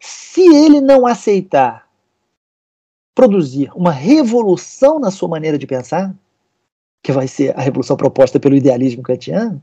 se 0.00 0.42
ele 0.42 0.80
não 0.80 1.06
aceitar 1.06 1.88
produzir 3.14 3.70
uma 3.74 3.90
revolução 3.90 5.00
na 5.00 5.10
sua 5.10 5.28
maneira 5.28 5.58
de 5.58 5.66
pensar, 5.66 6.14
que 7.02 7.10
vai 7.10 7.26
ser 7.26 7.56
a 7.58 7.62
revolução 7.62 7.96
proposta 7.96 8.38
pelo 8.38 8.54
idealismo 8.54 9.02
kantiano, 9.02 9.62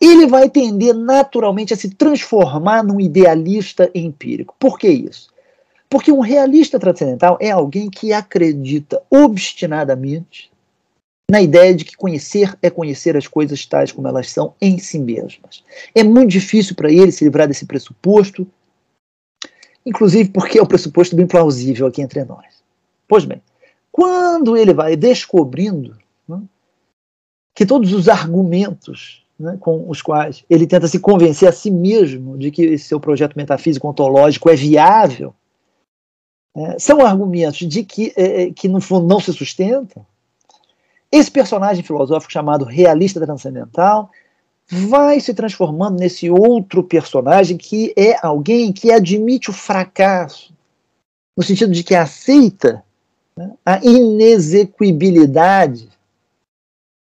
ele 0.00 0.26
vai 0.26 0.48
tender 0.50 0.94
naturalmente 0.94 1.72
a 1.72 1.76
se 1.76 1.90
transformar 1.90 2.82
num 2.82 3.00
idealista 3.00 3.90
empírico. 3.94 4.54
Por 4.58 4.78
que 4.78 4.88
isso? 4.88 5.30
Porque 5.88 6.12
um 6.12 6.20
realista 6.20 6.78
transcendental 6.78 7.38
é 7.40 7.50
alguém 7.50 7.88
que 7.88 8.12
acredita 8.12 9.02
obstinadamente 9.10 10.50
na 11.30 11.42
ideia 11.42 11.74
de 11.74 11.84
que 11.84 11.96
conhecer 11.96 12.56
é 12.62 12.70
conhecer 12.70 13.16
as 13.16 13.26
coisas 13.26 13.64
tais 13.66 13.90
como 13.90 14.06
elas 14.06 14.30
são 14.30 14.54
em 14.60 14.78
si 14.78 14.98
mesmas. 14.98 15.64
É 15.94 16.04
muito 16.04 16.30
difícil 16.30 16.76
para 16.76 16.90
ele 16.90 17.10
se 17.10 17.24
livrar 17.24 17.48
desse 17.48 17.66
pressuposto, 17.66 18.46
inclusive 19.84 20.30
porque 20.30 20.58
é 20.58 20.62
um 20.62 20.66
pressuposto 20.66 21.16
bem 21.16 21.26
plausível 21.26 21.86
aqui 21.86 22.00
entre 22.00 22.24
nós. 22.24 22.46
Pois 23.08 23.24
bem, 23.24 23.42
quando 23.90 24.56
ele 24.56 24.72
vai 24.72 24.94
descobrindo 24.96 25.96
né, 26.28 26.40
que 27.54 27.66
todos 27.66 27.92
os 27.92 28.08
argumentos 28.08 29.25
né, 29.38 29.58
com 29.60 29.88
os 29.88 30.00
quais 30.00 30.44
ele 30.48 30.66
tenta 30.66 30.88
se 30.88 30.98
convencer 30.98 31.46
a 31.48 31.52
si 31.52 31.70
mesmo 31.70 32.38
de 32.38 32.50
que 32.50 32.62
esse 32.62 32.84
seu 32.84 32.98
projeto 32.98 33.36
metafísico 33.36 33.86
ontológico 33.88 34.48
é 34.48 34.56
viável, 34.56 35.34
né, 36.54 36.78
são 36.78 37.04
argumentos 37.04 37.68
de 37.68 37.84
que, 37.84 38.14
é, 38.16 38.42
é, 38.42 38.50
que, 38.50 38.66
no 38.68 38.80
fundo, 38.80 39.06
não 39.06 39.20
se 39.20 39.30
sustentam. 39.32 40.06
Esse 41.12 41.30
personagem 41.30 41.84
filosófico 41.84 42.32
chamado 42.32 42.64
realista 42.64 43.20
transcendental 43.20 44.10
vai 44.68 45.20
se 45.20 45.32
transformando 45.32 46.00
nesse 46.00 46.28
outro 46.28 46.82
personagem 46.82 47.56
que 47.56 47.94
é 47.96 48.16
alguém 48.20 48.72
que 48.72 48.90
admite 48.90 49.50
o 49.50 49.52
fracasso, 49.52 50.52
no 51.36 51.44
sentido 51.44 51.72
de 51.72 51.84
que 51.84 51.94
aceita 51.94 52.82
né, 53.36 53.52
a 53.64 53.78
inexequibilidade 53.84 55.88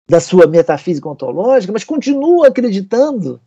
da 0.09 0.21
sua 0.21 0.47
metafísica 0.47 1.09
ontológica, 1.09 1.73
mas 1.73 1.85
continua 1.85 2.49
acreditando 2.49 3.41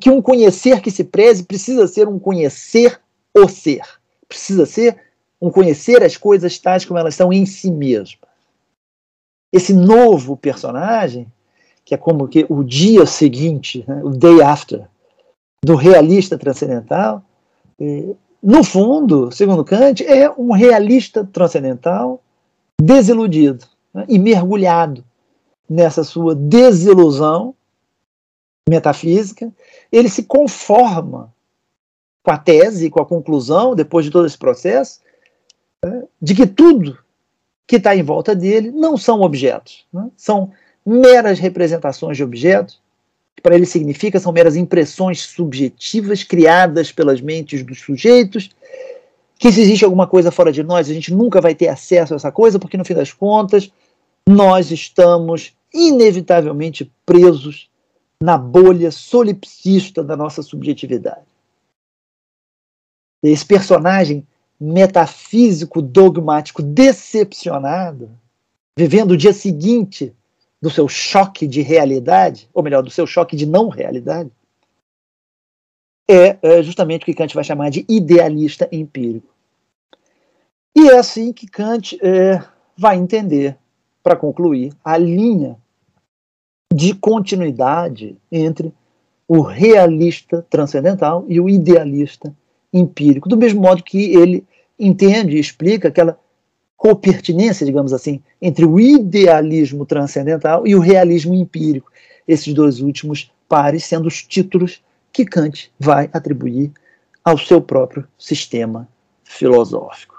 que 0.00 0.10
um 0.10 0.22
conhecer 0.22 0.80
que 0.80 0.90
se 0.90 1.04
preze 1.04 1.44
precisa 1.44 1.86
ser 1.86 2.08
um 2.08 2.18
conhecer 2.18 3.00
o 3.34 3.48
ser, 3.48 3.82
precisa 4.28 4.66
ser 4.66 5.00
um 5.40 5.50
conhecer 5.50 6.02
as 6.02 6.16
coisas 6.16 6.58
tais 6.58 6.84
como 6.84 6.98
elas 6.98 7.14
são 7.14 7.32
em 7.32 7.44
si 7.44 7.70
mesmas. 7.70 8.16
Esse 9.52 9.74
novo 9.74 10.36
personagem, 10.36 11.26
que 11.84 11.94
é 11.94 11.98
como 11.98 12.28
que 12.28 12.46
o 12.48 12.62
dia 12.62 13.04
seguinte, 13.06 13.84
né, 13.86 14.00
o 14.04 14.10
day 14.10 14.40
after, 14.40 14.86
do 15.64 15.74
realista 15.74 16.38
transcendental, 16.38 17.22
eh, 17.80 18.14
no 18.42 18.64
fundo, 18.64 19.30
segundo 19.30 19.64
Kant, 19.64 20.04
é 20.04 20.30
um 20.30 20.52
realista 20.52 21.24
transcendental 21.24 22.22
desiludido 22.80 23.66
né, 23.92 24.04
e 24.08 24.18
mergulhado 24.18 25.04
nessa 25.72 26.04
sua 26.04 26.34
desilusão 26.34 27.54
metafísica, 28.68 29.50
ele 29.90 30.08
se 30.08 30.24
conforma 30.24 31.32
com 32.22 32.30
a 32.30 32.38
tese, 32.38 32.90
com 32.90 33.00
a 33.00 33.06
conclusão, 33.06 33.74
depois 33.74 34.04
de 34.04 34.10
todo 34.10 34.26
esse 34.26 34.38
processo, 34.38 35.00
né, 35.84 36.04
de 36.20 36.34
que 36.34 36.46
tudo 36.46 36.98
que 37.66 37.76
está 37.76 37.96
em 37.96 38.02
volta 38.02 38.34
dele 38.34 38.70
não 38.70 38.96
são 38.96 39.22
objetos, 39.22 39.84
né, 39.92 40.08
são 40.16 40.52
meras 40.84 41.38
representações 41.38 42.16
de 42.16 42.22
objetos, 42.22 42.80
que 43.34 43.42
para 43.42 43.54
ele 43.54 43.66
significa 43.66 44.20
são 44.20 44.30
meras 44.30 44.54
impressões 44.54 45.22
subjetivas 45.22 46.22
criadas 46.22 46.92
pelas 46.92 47.20
mentes 47.20 47.64
dos 47.64 47.80
sujeitos, 47.80 48.50
que 49.38 49.50
se 49.50 49.60
existe 49.60 49.84
alguma 49.84 50.06
coisa 50.06 50.30
fora 50.30 50.52
de 50.52 50.62
nós, 50.62 50.88
a 50.88 50.94
gente 50.94 51.12
nunca 51.12 51.40
vai 51.40 51.54
ter 51.54 51.68
acesso 51.68 52.12
a 52.12 52.16
essa 52.16 52.30
coisa, 52.30 52.58
porque 52.58 52.76
no 52.76 52.84
fim 52.84 52.94
das 52.94 53.12
contas, 53.12 53.72
nós 54.28 54.70
estamos 54.70 55.52
inevitavelmente 55.72 56.90
presos 57.04 57.70
na 58.22 58.38
bolha 58.38 58.90
solipsista 58.90 60.02
da 60.04 60.16
nossa 60.16 60.42
subjetividade. 60.42 61.26
Esse 63.22 63.44
personagem 63.44 64.26
metafísico, 64.60 65.82
dogmático, 65.82 66.62
decepcionado, 66.62 68.10
vivendo 68.78 69.12
o 69.12 69.16
dia 69.16 69.32
seguinte 69.32 70.14
do 70.60 70.70
seu 70.70 70.86
choque 70.88 71.46
de 71.46 71.60
realidade, 71.62 72.48
ou 72.54 72.62
melhor, 72.62 72.82
do 72.82 72.90
seu 72.90 73.06
choque 73.06 73.34
de 73.34 73.44
não 73.44 73.68
realidade, 73.68 74.30
é, 76.08 76.38
é 76.42 76.62
justamente 76.62 77.02
o 77.02 77.04
que 77.06 77.14
Kant 77.14 77.34
vai 77.34 77.42
chamar 77.42 77.70
de 77.70 77.84
idealista 77.88 78.68
empírico. 78.70 79.32
E 80.76 80.88
é 80.88 80.98
assim 80.98 81.32
que 81.32 81.46
Kant 81.46 81.98
é, 82.00 82.42
vai 82.76 82.96
entender, 82.96 83.56
para 84.02 84.16
concluir, 84.16 84.72
a 84.84 84.96
linha 84.96 85.58
de 86.72 86.94
continuidade 86.94 88.16
entre 88.30 88.72
o 89.28 89.40
realista 89.40 90.44
transcendental 90.50 91.24
e 91.28 91.40
o 91.40 91.48
idealista 91.48 92.34
empírico, 92.72 93.28
do 93.28 93.36
mesmo 93.36 93.60
modo 93.60 93.82
que 93.82 94.14
ele 94.14 94.44
entende 94.78 95.36
e 95.36 95.40
explica 95.40 95.88
aquela 95.88 96.18
copertinência, 96.76 97.64
digamos 97.64 97.92
assim, 97.92 98.20
entre 98.40 98.64
o 98.64 98.80
idealismo 98.80 99.86
transcendental 99.86 100.66
e 100.66 100.74
o 100.74 100.80
realismo 100.80 101.34
empírico, 101.34 101.90
esses 102.26 102.52
dois 102.52 102.80
últimos 102.80 103.30
pares 103.48 103.84
sendo 103.84 104.08
os 104.08 104.22
títulos 104.22 104.82
que 105.12 105.24
Kant 105.24 105.70
vai 105.78 106.10
atribuir 106.12 106.72
ao 107.24 107.38
seu 107.38 107.60
próprio 107.60 108.06
sistema 108.18 108.88
filosófico. 109.22 110.11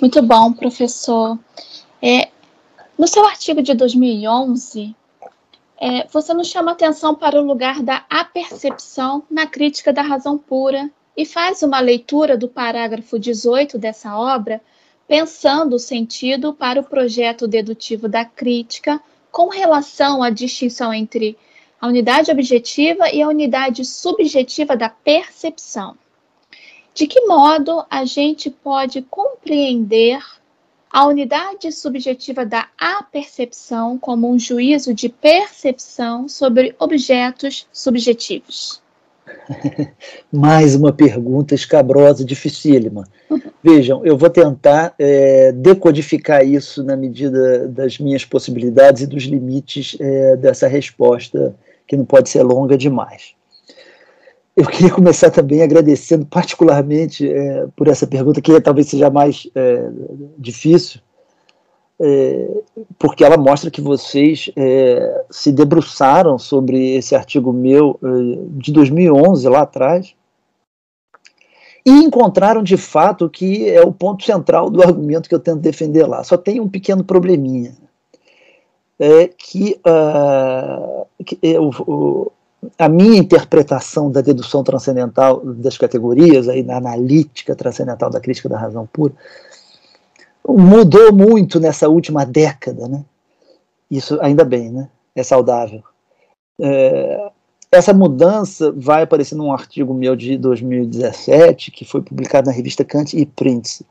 Muito 0.00 0.22
bom, 0.22 0.50
professor. 0.52 1.38
É, 2.00 2.30
no 2.96 3.06
seu 3.06 3.22
artigo 3.26 3.60
de 3.60 3.74
2011, 3.74 4.96
é, 5.78 6.06
você 6.06 6.32
nos 6.32 6.48
chama 6.48 6.72
atenção 6.72 7.14
para 7.14 7.38
o 7.38 7.44
lugar 7.44 7.82
da 7.82 8.06
apercepção 8.08 9.22
na 9.30 9.46
crítica 9.46 9.92
da 9.92 10.00
razão 10.00 10.38
pura 10.38 10.90
e 11.14 11.26
faz 11.26 11.62
uma 11.62 11.80
leitura 11.80 12.34
do 12.34 12.48
parágrafo 12.48 13.18
18 13.18 13.78
dessa 13.78 14.16
obra, 14.16 14.62
pensando 15.06 15.76
o 15.76 15.78
sentido 15.78 16.54
para 16.54 16.80
o 16.80 16.84
projeto 16.84 17.46
dedutivo 17.46 18.08
da 18.08 18.24
crítica 18.24 18.98
com 19.30 19.48
relação 19.48 20.22
à 20.22 20.30
distinção 20.30 20.94
entre 20.94 21.36
a 21.78 21.86
unidade 21.86 22.30
objetiva 22.30 23.10
e 23.10 23.20
a 23.20 23.28
unidade 23.28 23.84
subjetiva 23.84 24.74
da 24.74 24.88
percepção. 24.88 25.94
De 27.00 27.06
que 27.06 27.22
modo 27.22 27.82
a 27.88 28.04
gente 28.04 28.50
pode 28.50 29.00
compreender 29.00 30.18
a 30.92 31.06
unidade 31.06 31.72
subjetiva 31.72 32.44
da 32.44 32.68
apercepção 32.76 33.96
como 33.98 34.30
um 34.30 34.38
juízo 34.38 34.92
de 34.92 35.08
percepção 35.08 36.28
sobre 36.28 36.76
objetos 36.78 37.66
subjetivos? 37.72 38.82
Mais 40.30 40.74
uma 40.74 40.92
pergunta 40.92 41.54
escabrosa, 41.54 42.22
dificílima. 42.22 43.08
Vejam, 43.64 44.04
eu 44.04 44.18
vou 44.18 44.28
tentar 44.28 44.94
é, 44.98 45.52
decodificar 45.52 46.46
isso 46.46 46.84
na 46.84 46.98
medida 46.98 47.66
das 47.66 47.98
minhas 47.98 48.26
possibilidades 48.26 49.04
e 49.04 49.06
dos 49.06 49.22
limites 49.22 49.96
é, 49.98 50.36
dessa 50.36 50.68
resposta, 50.68 51.56
que 51.86 51.96
não 51.96 52.04
pode 52.04 52.28
ser 52.28 52.42
longa 52.42 52.76
demais. 52.76 53.39
Eu 54.56 54.66
queria 54.66 54.92
começar 54.92 55.30
também 55.30 55.62
agradecendo 55.62 56.26
particularmente 56.26 57.30
é, 57.30 57.66
por 57.76 57.88
essa 57.88 58.06
pergunta, 58.06 58.40
que 58.40 58.60
talvez 58.60 58.88
seja 58.88 59.08
mais 59.08 59.48
é, 59.54 59.90
difícil, 60.36 61.00
é, 62.00 62.62
porque 62.98 63.22
ela 63.22 63.36
mostra 63.36 63.70
que 63.70 63.80
vocês 63.80 64.50
é, 64.56 65.24
se 65.30 65.52
debruçaram 65.52 66.38
sobre 66.38 66.96
esse 66.96 67.14
artigo 67.14 67.52
meu 67.52 67.98
é, 68.02 68.08
de 68.58 68.72
2011, 68.72 69.48
lá 69.48 69.62
atrás, 69.62 70.14
e 71.84 71.90
encontraram 71.90 72.62
de 72.62 72.76
fato 72.76 73.28
que 73.28 73.68
é 73.68 73.82
o 73.82 73.92
ponto 73.92 74.24
central 74.24 74.68
do 74.68 74.82
argumento 74.82 75.28
que 75.28 75.34
eu 75.34 75.40
tento 75.40 75.60
defender 75.60 76.06
lá. 76.06 76.22
Só 76.24 76.36
tem 76.36 76.60
um 76.60 76.68
pequeno 76.68 77.04
probleminha. 77.04 77.74
É 78.98 79.28
que, 79.28 79.80
uh, 79.86 81.06
que 81.24 81.38
é, 81.42 81.58
o, 81.58 82.30
a 82.78 82.88
minha 82.88 83.18
interpretação 83.18 84.10
da 84.10 84.20
dedução 84.20 84.62
transcendental 84.62 85.40
das 85.44 85.78
categorias, 85.78 86.48
aí 86.48 86.62
na 86.62 86.76
analítica 86.76 87.56
transcendental 87.56 88.10
da 88.10 88.20
crítica 88.20 88.48
da 88.48 88.58
razão 88.58 88.86
pura, 88.92 89.14
mudou 90.46 91.12
muito 91.12 91.58
nessa 91.58 91.88
última 91.88 92.24
década, 92.24 92.88
né? 92.88 93.04
Isso 93.90 94.18
ainda 94.20 94.44
bem, 94.44 94.70
né? 94.70 94.88
É 95.14 95.22
saudável. 95.22 95.82
É, 96.60 97.30
essa 97.72 97.94
mudança 97.94 98.72
vai 98.76 99.02
aparecer 99.02 99.34
num 99.34 99.52
artigo 99.52 99.94
meu 99.94 100.14
de 100.14 100.36
2017, 100.36 101.70
que 101.70 101.84
foi 101.84 102.02
publicado 102.02 102.46
na 102.48 102.52
revista 102.52 102.84
Kant 102.84 103.16
e 103.16 103.24
Prince. 103.24 103.84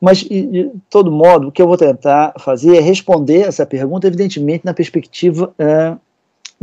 Mas, 0.00 0.18
de 0.18 0.70
todo 0.90 1.10
modo, 1.10 1.48
o 1.48 1.52
que 1.52 1.62
eu 1.62 1.66
vou 1.66 1.78
tentar 1.78 2.34
fazer 2.38 2.76
é 2.76 2.80
responder 2.80 3.42
essa 3.42 3.64
pergunta, 3.64 4.06
evidentemente, 4.06 4.64
na 4.64 4.74
perspectiva 4.74 5.54
é, 5.58 5.96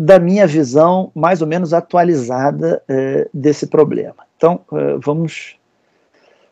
da 0.04 0.18
minha 0.18 0.47
visão 0.47 1.12
mais 1.14 1.43
ou 1.43 1.47
menos 1.47 1.76
atualizada 1.76 2.82
é, 2.88 3.30
desse 3.32 3.68
problema. 3.68 4.26
Então, 4.36 4.62
é, 4.74 4.97
vamos 4.97 5.60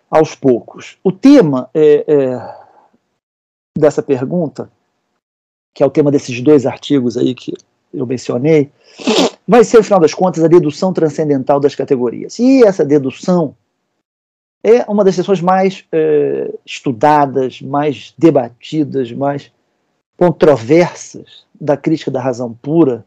aos 0.08 0.36
poucos. 0.36 1.00
O 1.04 1.12
tema 1.12 1.68
é, 1.74 2.06
dessa 3.76 4.04
pergunta, 4.04 4.72
que 5.74 5.82
é 5.82 5.86
o 5.86 5.90
tema 5.90 6.12
desses 6.12 6.40
dois 6.42 6.68
artigos 6.68 7.18
aí 7.18 7.34
que 7.34 7.56
eu 7.92 8.06
mencionei, 8.06 8.72
vai 9.48 9.64
ser, 9.64 9.80
afinal 9.80 10.00
das 10.00 10.14
contas, 10.14 10.44
a 10.44 10.48
dedução 10.48 10.94
transcendental 10.94 11.60
das 11.60 11.74
categorias. 11.74 12.38
E 12.38 12.64
essa 12.64 12.86
dedução 12.86 13.56
é 14.64 14.84
uma 14.84 15.04
das 15.04 15.16
sessões 15.16 15.42
mais 15.42 15.86
estudadas, 16.64 17.64
mais 17.64 18.14
debatidas, 18.16 19.12
mais 19.12 19.52
controversas 20.18 21.46
da 21.60 21.76
crítica 21.76 22.12
da 22.12 22.22
razão 22.22 22.54
pura 22.54 23.06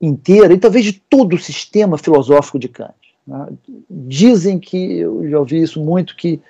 inteira 0.00 0.52
e 0.52 0.58
talvez 0.58 0.84
de 0.84 0.92
todo 0.92 1.34
o 1.34 1.38
sistema 1.38 1.96
filosófico 1.96 2.58
de 2.58 2.68
Kant. 2.68 2.94
Né? 3.26 3.48
Dizem 3.88 4.58
que, 4.58 4.98
eu 4.98 5.28
já 5.28 5.38
ouvi 5.38 5.62
isso 5.62 5.82
muito, 5.82 6.16
que 6.16 6.40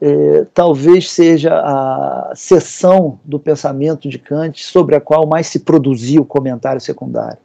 é, 0.00 0.46
talvez 0.52 1.10
seja 1.10 1.54
a 1.54 2.32
seção 2.34 3.20
do 3.24 3.38
pensamento 3.38 4.08
de 4.08 4.18
Kant 4.18 4.64
sobre 4.64 4.96
a 4.96 5.00
qual 5.00 5.26
mais 5.26 5.46
se 5.46 5.60
produziu 5.60 6.22
o 6.22 6.26
comentário 6.26 6.80
secundário. 6.80 7.38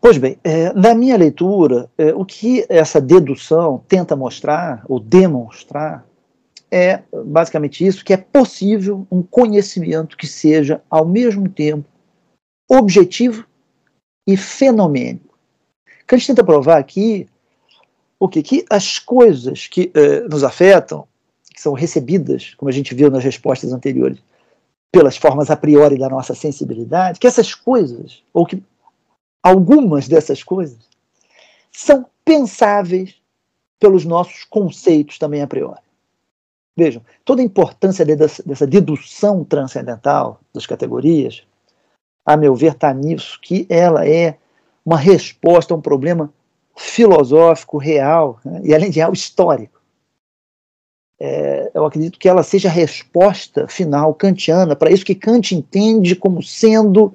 Pois 0.00 0.18
bem, 0.18 0.36
é, 0.42 0.72
na 0.72 0.96
minha 0.96 1.16
leitura, 1.16 1.88
é, 1.96 2.12
o 2.12 2.24
que 2.24 2.66
essa 2.68 3.00
dedução 3.00 3.80
tenta 3.86 4.16
mostrar, 4.16 4.84
ou 4.88 4.98
demonstrar, 4.98 6.04
é 6.68 7.02
basicamente 7.24 7.86
isso: 7.86 8.04
que 8.04 8.12
é 8.12 8.16
possível 8.16 9.06
um 9.08 9.22
conhecimento 9.22 10.16
que 10.16 10.26
seja, 10.26 10.82
ao 10.90 11.06
mesmo 11.06 11.48
tempo, 11.48 11.84
objetivo 12.78 13.44
e 14.26 14.36
fenomênico. 14.36 15.36
Kant 16.06 16.26
tenta 16.26 16.44
provar 16.44 16.78
aqui 16.78 17.28
o 18.18 18.28
que? 18.28 18.42
Que 18.42 18.64
as 18.70 18.98
coisas 18.98 19.66
que 19.66 19.90
eh, 19.94 20.20
nos 20.28 20.44
afetam, 20.44 21.06
que 21.52 21.60
são 21.60 21.72
recebidas, 21.72 22.54
como 22.54 22.68
a 22.68 22.72
gente 22.72 22.94
viu 22.94 23.10
nas 23.10 23.24
respostas 23.24 23.72
anteriores, 23.72 24.18
pelas 24.92 25.16
formas 25.16 25.50
a 25.50 25.56
priori 25.56 25.98
da 25.98 26.08
nossa 26.08 26.34
sensibilidade, 26.34 27.18
que 27.18 27.26
essas 27.26 27.54
coisas, 27.54 28.22
ou 28.32 28.46
que 28.46 28.62
algumas 29.42 30.06
dessas 30.06 30.42
coisas, 30.42 30.78
são 31.72 32.06
pensáveis 32.24 33.16
pelos 33.80 34.04
nossos 34.04 34.44
conceitos 34.44 35.18
também 35.18 35.42
a 35.42 35.46
priori. 35.46 35.80
Vejam, 36.76 37.02
toda 37.24 37.42
a 37.42 37.44
importância 37.44 38.04
dessa 38.04 38.66
dedução 38.66 39.44
transcendental 39.44 40.40
das 40.54 40.66
categorias, 40.66 41.44
a 42.24 42.36
meu 42.36 42.54
ver, 42.54 42.72
está 42.72 42.92
nisso, 42.92 43.38
que 43.40 43.66
ela 43.68 44.06
é 44.06 44.36
uma 44.84 44.96
resposta 44.96 45.74
a 45.74 45.76
um 45.76 45.80
problema 45.80 46.32
filosófico, 46.76 47.78
real, 47.78 48.40
né? 48.44 48.60
e 48.64 48.74
além 48.74 48.90
de 48.90 48.98
real, 48.98 49.12
histórico. 49.12 49.80
É, 51.20 51.70
eu 51.74 51.84
acredito 51.84 52.18
que 52.18 52.28
ela 52.28 52.42
seja 52.42 52.68
a 52.68 52.72
resposta 52.72 53.68
final 53.68 54.12
kantiana 54.12 54.74
para 54.74 54.90
isso 54.90 55.04
que 55.04 55.14
Kant 55.14 55.54
entende 55.54 56.16
como 56.16 56.42
sendo 56.42 57.14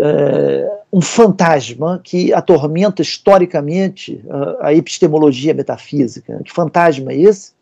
é, 0.00 0.80
um 0.90 1.02
fantasma 1.02 2.00
que 2.02 2.32
atormenta 2.32 3.02
historicamente 3.02 4.24
a, 4.30 4.68
a 4.68 4.74
epistemologia 4.74 5.52
metafísica. 5.52 6.40
Que 6.42 6.52
fantasma 6.52 7.12
é 7.12 7.20
esse? 7.20 7.52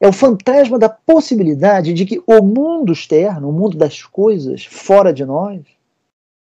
É 0.00 0.06
o 0.06 0.12
fantasma 0.12 0.78
da 0.78 0.88
possibilidade 0.88 1.94
de 1.94 2.04
que 2.04 2.22
o 2.26 2.42
mundo 2.42 2.92
externo, 2.92 3.48
o 3.48 3.52
mundo 3.52 3.78
das 3.78 4.02
coisas 4.02 4.64
fora 4.64 5.12
de 5.12 5.24
nós, 5.24 5.62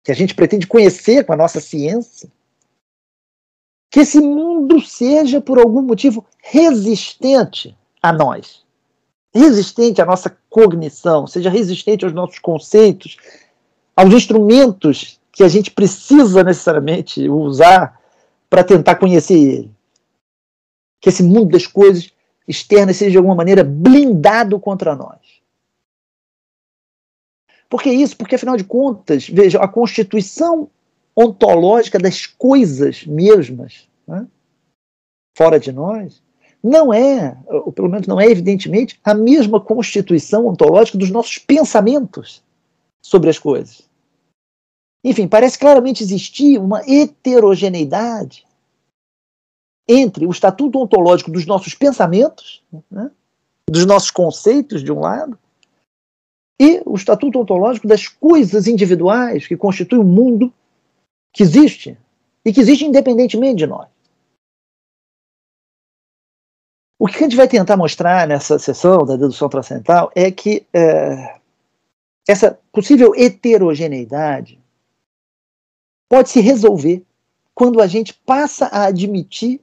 que 0.04 0.12
a 0.12 0.14
gente 0.14 0.34
pretende 0.34 0.66
conhecer 0.66 1.24
com 1.24 1.32
a 1.32 1.36
nossa 1.36 1.60
ciência, 1.60 2.30
que 3.90 4.00
esse 4.00 4.20
mundo 4.20 4.80
seja, 4.80 5.40
por 5.40 5.58
algum 5.58 5.82
motivo, 5.82 6.24
resistente 6.38 7.76
a 8.00 8.12
nós, 8.12 8.64
resistente 9.34 10.00
à 10.00 10.06
nossa 10.06 10.36
cognição, 10.48 11.26
seja 11.26 11.50
resistente 11.50 12.04
aos 12.04 12.14
nossos 12.14 12.38
conceitos, 12.38 13.16
aos 13.96 14.14
instrumentos 14.14 15.20
que 15.32 15.42
a 15.42 15.48
gente 15.48 15.72
precisa 15.72 16.44
necessariamente 16.44 17.28
usar 17.28 18.00
para 18.48 18.64
tentar 18.64 18.96
conhecer 18.96 19.34
ele. 19.34 19.70
Que 21.00 21.08
esse 21.08 21.22
mundo 21.22 21.50
das 21.50 21.66
coisas 21.66 22.12
externas 22.50 22.96
seja 22.96 23.12
de 23.12 23.16
alguma 23.16 23.34
maneira 23.34 23.64
blindado 23.64 24.58
contra 24.58 24.94
nós. 24.94 25.40
Por 27.68 27.80
que 27.80 27.90
isso? 27.90 28.16
Porque, 28.16 28.34
afinal 28.34 28.56
de 28.56 28.64
contas, 28.64 29.28
veja, 29.28 29.60
a 29.60 29.68
constituição 29.68 30.68
ontológica 31.14 31.98
das 31.98 32.26
coisas 32.26 33.06
mesmas, 33.06 33.88
né, 34.06 34.26
fora 35.36 35.60
de 35.60 35.70
nós, 35.70 36.20
não 36.62 36.92
é, 36.92 37.38
ou 37.46 37.72
pelo 37.72 37.88
menos 37.88 38.06
não 38.06 38.20
é 38.20 38.26
evidentemente, 38.26 38.98
a 39.04 39.14
mesma 39.14 39.60
constituição 39.60 40.46
ontológica 40.46 40.98
dos 40.98 41.10
nossos 41.10 41.38
pensamentos 41.38 42.42
sobre 43.00 43.30
as 43.30 43.38
coisas. 43.38 43.88
Enfim, 45.02 45.26
parece 45.26 45.58
claramente 45.58 46.02
existir 46.02 46.58
uma 46.58 46.82
heterogeneidade 46.86 48.44
entre 49.88 50.26
o 50.26 50.30
estatuto 50.30 50.78
ontológico 50.78 51.30
dos 51.30 51.46
nossos 51.46 51.74
pensamentos, 51.74 52.62
né, 52.90 53.10
dos 53.68 53.86
nossos 53.86 54.10
conceitos, 54.10 54.82
de 54.82 54.92
um 54.92 55.00
lado, 55.00 55.38
e 56.60 56.82
o 56.84 56.94
estatuto 56.94 57.40
ontológico 57.40 57.88
das 57.88 58.06
coisas 58.06 58.66
individuais 58.66 59.46
que 59.46 59.56
constituem 59.56 60.02
o 60.02 60.06
mundo 60.06 60.52
que 61.32 61.42
existe 61.42 61.96
e 62.44 62.52
que 62.52 62.60
existe 62.60 62.84
independentemente 62.84 63.56
de 63.56 63.66
nós. 63.66 63.88
O 66.98 67.06
que 67.06 67.16
a 67.16 67.22
gente 67.22 67.36
vai 67.36 67.48
tentar 67.48 67.78
mostrar 67.78 68.28
nessa 68.28 68.58
sessão 68.58 69.06
da 69.06 69.16
dedução 69.16 69.48
transcendental 69.48 70.12
é 70.14 70.30
que 70.30 70.66
é, 70.70 71.40
essa 72.28 72.58
possível 72.70 73.14
heterogeneidade 73.16 74.60
pode 76.10 76.28
se 76.28 76.40
resolver 76.40 77.02
quando 77.54 77.80
a 77.80 77.86
gente 77.86 78.12
passa 78.12 78.66
a 78.66 78.84
admitir 78.84 79.62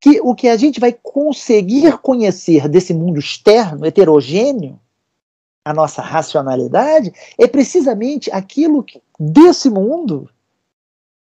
que 0.00 0.20
o 0.20 0.34
que 0.34 0.48
a 0.48 0.56
gente 0.56 0.78
vai 0.78 0.92
conseguir 0.92 1.98
conhecer 1.98 2.68
desse 2.68 2.94
mundo 2.94 3.18
externo, 3.18 3.84
heterogêneo, 3.84 4.78
a 5.64 5.74
nossa 5.74 6.00
racionalidade, 6.00 7.12
é 7.36 7.46
precisamente 7.46 8.30
aquilo 8.30 8.82
que, 8.82 9.02
desse 9.18 9.68
mundo 9.68 10.30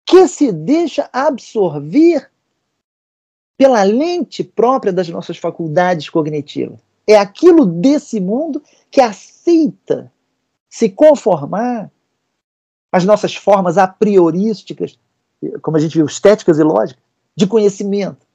que 0.05 0.27
se 0.27 0.51
deixa 0.53 1.09
absorver 1.11 2.29
pela 3.57 3.83
lente 3.83 4.43
própria 4.43 4.93
das 4.93 5.09
nossas 5.09 5.37
faculdades 5.37 6.09
cognitivas. 6.09 6.79
É 7.05 7.17
aquilo 7.17 7.65
desse 7.65 8.19
mundo 8.19 8.61
que 8.91 9.01
aceita 9.01 10.11
se 10.69 10.89
conformar 10.89 11.91
às 12.91 13.03
nossas 13.03 13.35
formas 13.35 13.77
a 13.77 13.87
priorísticas, 13.87 14.97
como 15.61 15.75
a 15.75 15.79
gente 15.79 15.95
viu, 15.95 16.05
estéticas 16.05 16.59
e 16.59 16.63
lógicas, 16.63 17.01
de 17.35 17.47
conhecimento. 17.47 18.26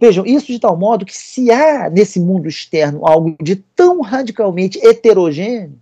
Vejam, 0.00 0.26
isso 0.26 0.46
de 0.46 0.58
tal 0.58 0.76
modo 0.76 1.06
que 1.06 1.16
se 1.16 1.50
há 1.50 1.88
nesse 1.88 2.18
mundo 2.18 2.48
externo 2.48 3.06
algo 3.06 3.36
de 3.42 3.56
tão 3.56 4.00
radicalmente 4.00 4.84
heterogêneo, 4.84 5.78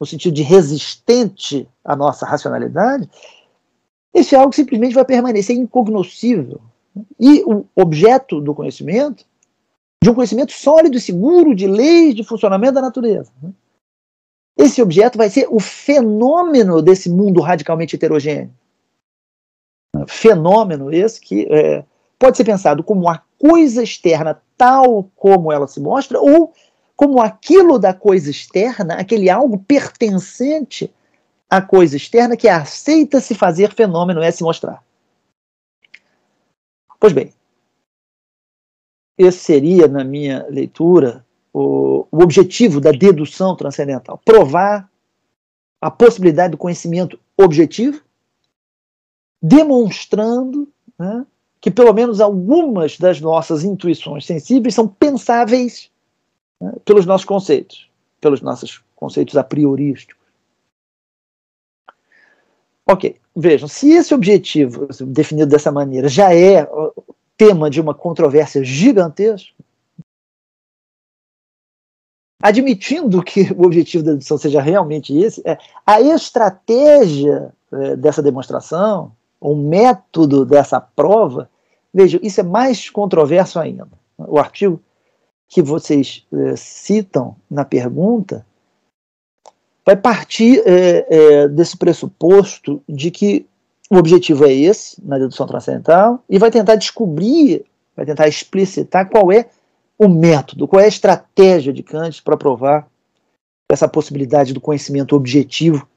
no 0.00 0.06
sentido 0.06 0.34
de 0.34 0.42
resistente 0.42 1.68
à 1.84 1.94
nossa 1.94 2.24
racionalidade, 2.24 3.08
esse 4.14 4.34
algo 4.34 4.52
simplesmente 4.54 4.94
vai 4.94 5.04
permanecer 5.04 5.56
incognoscível. 5.56 6.60
E 7.20 7.42
o 7.44 7.66
objeto 7.76 8.40
do 8.40 8.54
conhecimento, 8.54 9.24
de 10.02 10.10
um 10.10 10.14
conhecimento 10.14 10.52
sólido 10.52 10.96
e 10.96 11.00
seguro 11.00 11.54
de 11.54 11.66
leis 11.66 12.14
de 12.14 12.24
funcionamento 12.24 12.74
da 12.74 12.82
natureza. 12.82 13.32
Esse 14.56 14.82
objeto 14.82 15.18
vai 15.18 15.30
ser 15.30 15.46
o 15.50 15.60
fenômeno 15.60 16.82
desse 16.82 17.08
mundo 17.10 17.40
radicalmente 17.40 17.94
heterogêneo. 17.94 18.52
Fenômeno 20.06 20.92
esse 20.92 21.20
que 21.20 21.46
é, 21.50 21.84
pode 22.18 22.36
ser 22.36 22.44
pensado 22.44 22.82
como 22.82 23.08
a 23.08 23.22
coisa 23.38 23.82
externa 23.82 24.40
tal 24.56 25.10
como 25.14 25.52
ela 25.52 25.68
se 25.68 25.80
mostra, 25.80 26.20
ou 26.20 26.52
como 26.96 27.20
aquilo 27.20 27.78
da 27.78 27.94
coisa 27.94 28.28
externa, 28.28 28.94
aquele 28.94 29.30
algo 29.30 29.58
pertencente 29.58 30.92
à 31.48 31.62
coisa 31.62 31.96
externa 31.96 32.36
que 32.36 32.48
aceita 32.48 33.20
se 33.20 33.34
fazer 33.34 33.72
fenômeno 33.72 34.20
é 34.20 34.30
se 34.30 34.42
mostrar. 34.42 34.82
Pois 36.98 37.12
bem, 37.12 37.32
esse 39.16 39.38
seria, 39.38 39.86
na 39.86 40.02
minha 40.02 40.44
leitura, 40.48 41.24
o, 41.52 42.06
o 42.10 42.22
objetivo 42.22 42.80
da 42.80 42.90
dedução 42.90 43.54
transcendental: 43.54 44.20
provar 44.24 44.90
a 45.80 45.90
possibilidade 45.90 46.52
do 46.52 46.58
conhecimento 46.58 47.18
objetivo, 47.36 48.02
demonstrando 49.40 50.68
né, 50.98 51.24
que 51.60 51.70
pelo 51.70 51.92
menos 51.92 52.20
algumas 52.20 52.96
das 52.98 53.20
nossas 53.20 53.64
intuições 53.64 54.26
sensíveis 54.26 54.74
são 54.74 54.86
pensáveis 54.86 55.90
né, 56.60 56.72
pelos 56.84 57.04
nossos 57.04 57.24
conceitos, 57.24 57.88
pelos 58.20 58.40
nossos 58.40 58.82
conceitos 58.94 59.36
a 59.36 59.44
priorísticos. 59.44 60.18
Ok, 62.90 63.16
vejam, 63.36 63.68
se 63.68 63.90
esse 63.92 64.14
objetivo 64.14 64.88
definido 65.06 65.50
dessa 65.50 65.70
maneira 65.70 66.08
já 66.08 66.34
é 66.34 66.66
tema 67.36 67.68
de 67.68 67.80
uma 67.80 67.94
controvérsia 67.94 68.64
gigantesca, 68.64 69.52
admitindo 72.42 73.22
que 73.22 73.52
o 73.52 73.66
objetivo 73.66 74.04
da 74.04 74.12
dedução 74.12 74.38
seja 74.38 74.62
realmente 74.62 75.16
esse, 75.16 75.42
é, 75.44 75.58
a 75.84 76.00
estratégia 76.00 77.52
é, 77.70 77.96
dessa 77.96 78.22
demonstração, 78.22 79.12
o 79.40 79.54
método 79.54 80.44
dessa 80.44 80.80
prova, 80.80 81.48
vejam, 81.92 82.20
isso 82.22 82.40
é 82.40 82.44
mais 82.44 82.90
controverso 82.90 83.58
ainda. 83.58 83.86
O 84.16 84.38
artigo 84.38 84.80
que 85.48 85.62
vocês 85.62 86.26
é, 86.32 86.56
citam 86.56 87.36
na 87.50 87.64
pergunta 87.64 88.44
vai 89.84 89.96
partir 89.96 90.62
é, 90.66 91.06
é, 91.08 91.48
desse 91.48 91.76
pressuposto 91.76 92.82
de 92.86 93.10
que 93.10 93.46
o 93.90 93.96
objetivo 93.96 94.44
é 94.44 94.52
esse, 94.52 95.02
na 95.02 95.18
dedução 95.18 95.46
transcendental, 95.46 96.22
e 96.28 96.38
vai 96.38 96.50
tentar 96.50 96.74
descobrir, 96.74 97.64
vai 97.96 98.04
tentar 98.04 98.28
explicitar 98.28 99.08
qual 99.08 99.32
é 99.32 99.48
o 99.98 100.06
método, 100.06 100.68
qual 100.68 100.80
é 100.80 100.84
a 100.84 100.88
estratégia 100.88 101.72
de 101.72 101.82
Kant 101.82 102.22
para 102.22 102.36
provar 102.36 102.86
essa 103.70 103.88
possibilidade 103.88 104.52
do 104.52 104.60
conhecimento 104.60 105.16
objetivo 105.16 105.88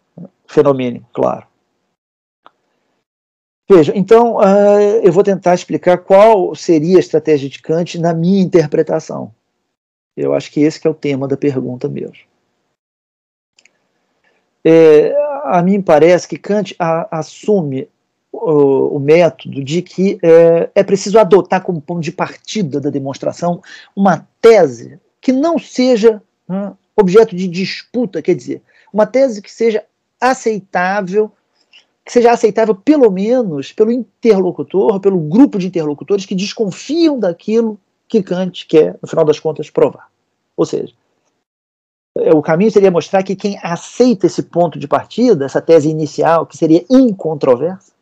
fenomênico, 0.47 1.05
claro. 1.11 1.45
Veja, 3.73 3.93
então 3.95 4.35
uh, 4.35 4.99
eu 5.01 5.13
vou 5.13 5.23
tentar 5.23 5.53
explicar 5.53 5.97
qual 5.99 6.53
seria 6.53 6.97
a 6.97 6.99
estratégia 6.99 7.47
de 7.47 7.61
Kant 7.61 7.97
na 7.97 8.13
minha 8.13 8.43
interpretação. 8.43 9.33
Eu 10.17 10.33
acho 10.33 10.51
que 10.51 10.59
esse 10.59 10.77
que 10.77 10.85
é 10.85 10.89
o 10.89 10.93
tema 10.93 11.25
da 11.25 11.37
pergunta 11.37 11.87
mesmo. 11.87 12.17
É, 14.61 15.15
a 15.45 15.61
mim 15.63 15.81
parece 15.81 16.27
que 16.27 16.37
Kant 16.37 16.75
a, 16.77 17.19
assume 17.19 17.87
o, 18.29 18.97
o 18.97 18.99
método 18.99 19.63
de 19.63 19.81
que 19.81 20.19
é, 20.21 20.69
é 20.75 20.83
preciso 20.83 21.17
adotar 21.17 21.63
como 21.63 21.79
ponto 21.79 22.01
de 22.01 22.11
partida 22.11 22.77
da 22.77 22.89
demonstração 22.89 23.61
uma 23.95 24.27
tese 24.41 24.99
que 25.21 25.31
não 25.31 25.57
seja 25.57 26.21
né, 26.45 26.73
objeto 26.93 27.33
de 27.33 27.47
disputa, 27.47 28.21
quer 28.21 28.35
dizer, 28.35 28.61
uma 28.91 29.05
tese 29.05 29.41
que 29.41 29.49
seja 29.49 29.81
aceitável, 30.19 31.31
seja 32.11 32.33
aceitável 32.33 32.75
pelo 32.75 33.09
menos 33.09 33.71
pelo 33.71 33.89
interlocutor, 33.89 34.99
pelo 34.99 35.17
grupo 35.17 35.57
de 35.57 35.67
interlocutores 35.67 36.25
que 36.25 36.35
desconfiam 36.35 37.17
daquilo 37.17 37.79
que 38.05 38.21
Kant 38.21 38.67
quer, 38.67 38.99
no 39.01 39.07
final 39.07 39.23
das 39.23 39.39
contas, 39.39 39.69
provar. 39.69 40.11
Ou 40.57 40.65
seja, 40.65 40.93
é, 42.17 42.33
o 42.33 42.41
caminho 42.41 42.69
seria 42.69 42.91
mostrar 42.91 43.23
que 43.23 43.33
quem 43.33 43.57
aceita 43.63 44.25
esse 44.25 44.43
ponto 44.43 44.77
de 44.77 44.89
partida, 44.89 45.45
essa 45.45 45.61
tese 45.61 45.89
inicial, 45.89 46.45
que 46.45 46.57
seria 46.57 46.85
incontroversa, 46.89 47.93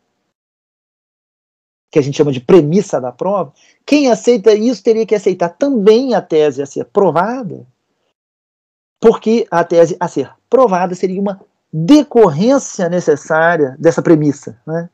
que 1.92 2.00
a 2.00 2.02
gente 2.02 2.16
chama 2.16 2.32
de 2.32 2.40
premissa 2.40 3.00
da 3.00 3.12
prova, 3.12 3.54
quem 3.86 4.10
aceita 4.10 4.52
isso 4.52 4.82
teria 4.82 5.06
que 5.06 5.14
aceitar 5.14 5.50
também 5.50 6.14
a 6.14 6.20
tese 6.20 6.60
a 6.60 6.66
ser 6.66 6.84
provada, 6.86 7.64
porque 9.00 9.46
a 9.52 9.62
tese 9.62 9.96
a 10.00 10.08
ser 10.08 10.34
provada 10.48 10.96
seria 10.96 11.20
uma 11.20 11.40
decorrência 11.72 12.88
necessária 12.88 13.76
dessa 13.78 14.02
premissa, 14.02 14.58
né? 14.66 14.88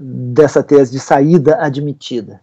dessa 0.00 0.62
tese 0.62 0.92
de 0.92 1.00
saída 1.00 1.56
admitida. 1.56 2.40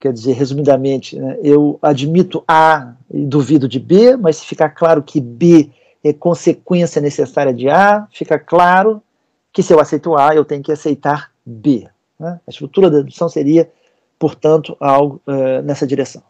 Quer 0.00 0.12
dizer, 0.12 0.32
resumidamente, 0.32 1.18
né, 1.18 1.38
eu 1.42 1.78
admito 1.80 2.44
A 2.46 2.94
e 3.10 3.24
duvido 3.24 3.68
de 3.68 3.80
B, 3.80 4.16
mas 4.16 4.36
se 4.36 4.46
ficar 4.46 4.70
claro 4.70 5.02
que 5.02 5.20
B 5.20 5.70
é 6.02 6.12
consequência 6.12 7.00
necessária 7.00 7.52
de 7.54 7.68
A, 7.68 8.06
fica 8.12 8.38
claro 8.38 9.02
que 9.52 9.62
se 9.62 9.72
eu 9.72 9.80
aceito 9.80 10.16
A, 10.16 10.34
eu 10.34 10.44
tenho 10.44 10.62
que 10.62 10.72
aceitar 10.72 11.30
B. 11.44 11.88
Né? 12.18 12.40
A 12.46 12.50
estrutura 12.50 12.90
da 12.90 12.98
dedução 12.98 13.28
seria, 13.28 13.70
portanto, 14.18 14.76
algo 14.78 15.22
uh, 15.26 15.62
nessa 15.62 15.86
direção. 15.86 16.22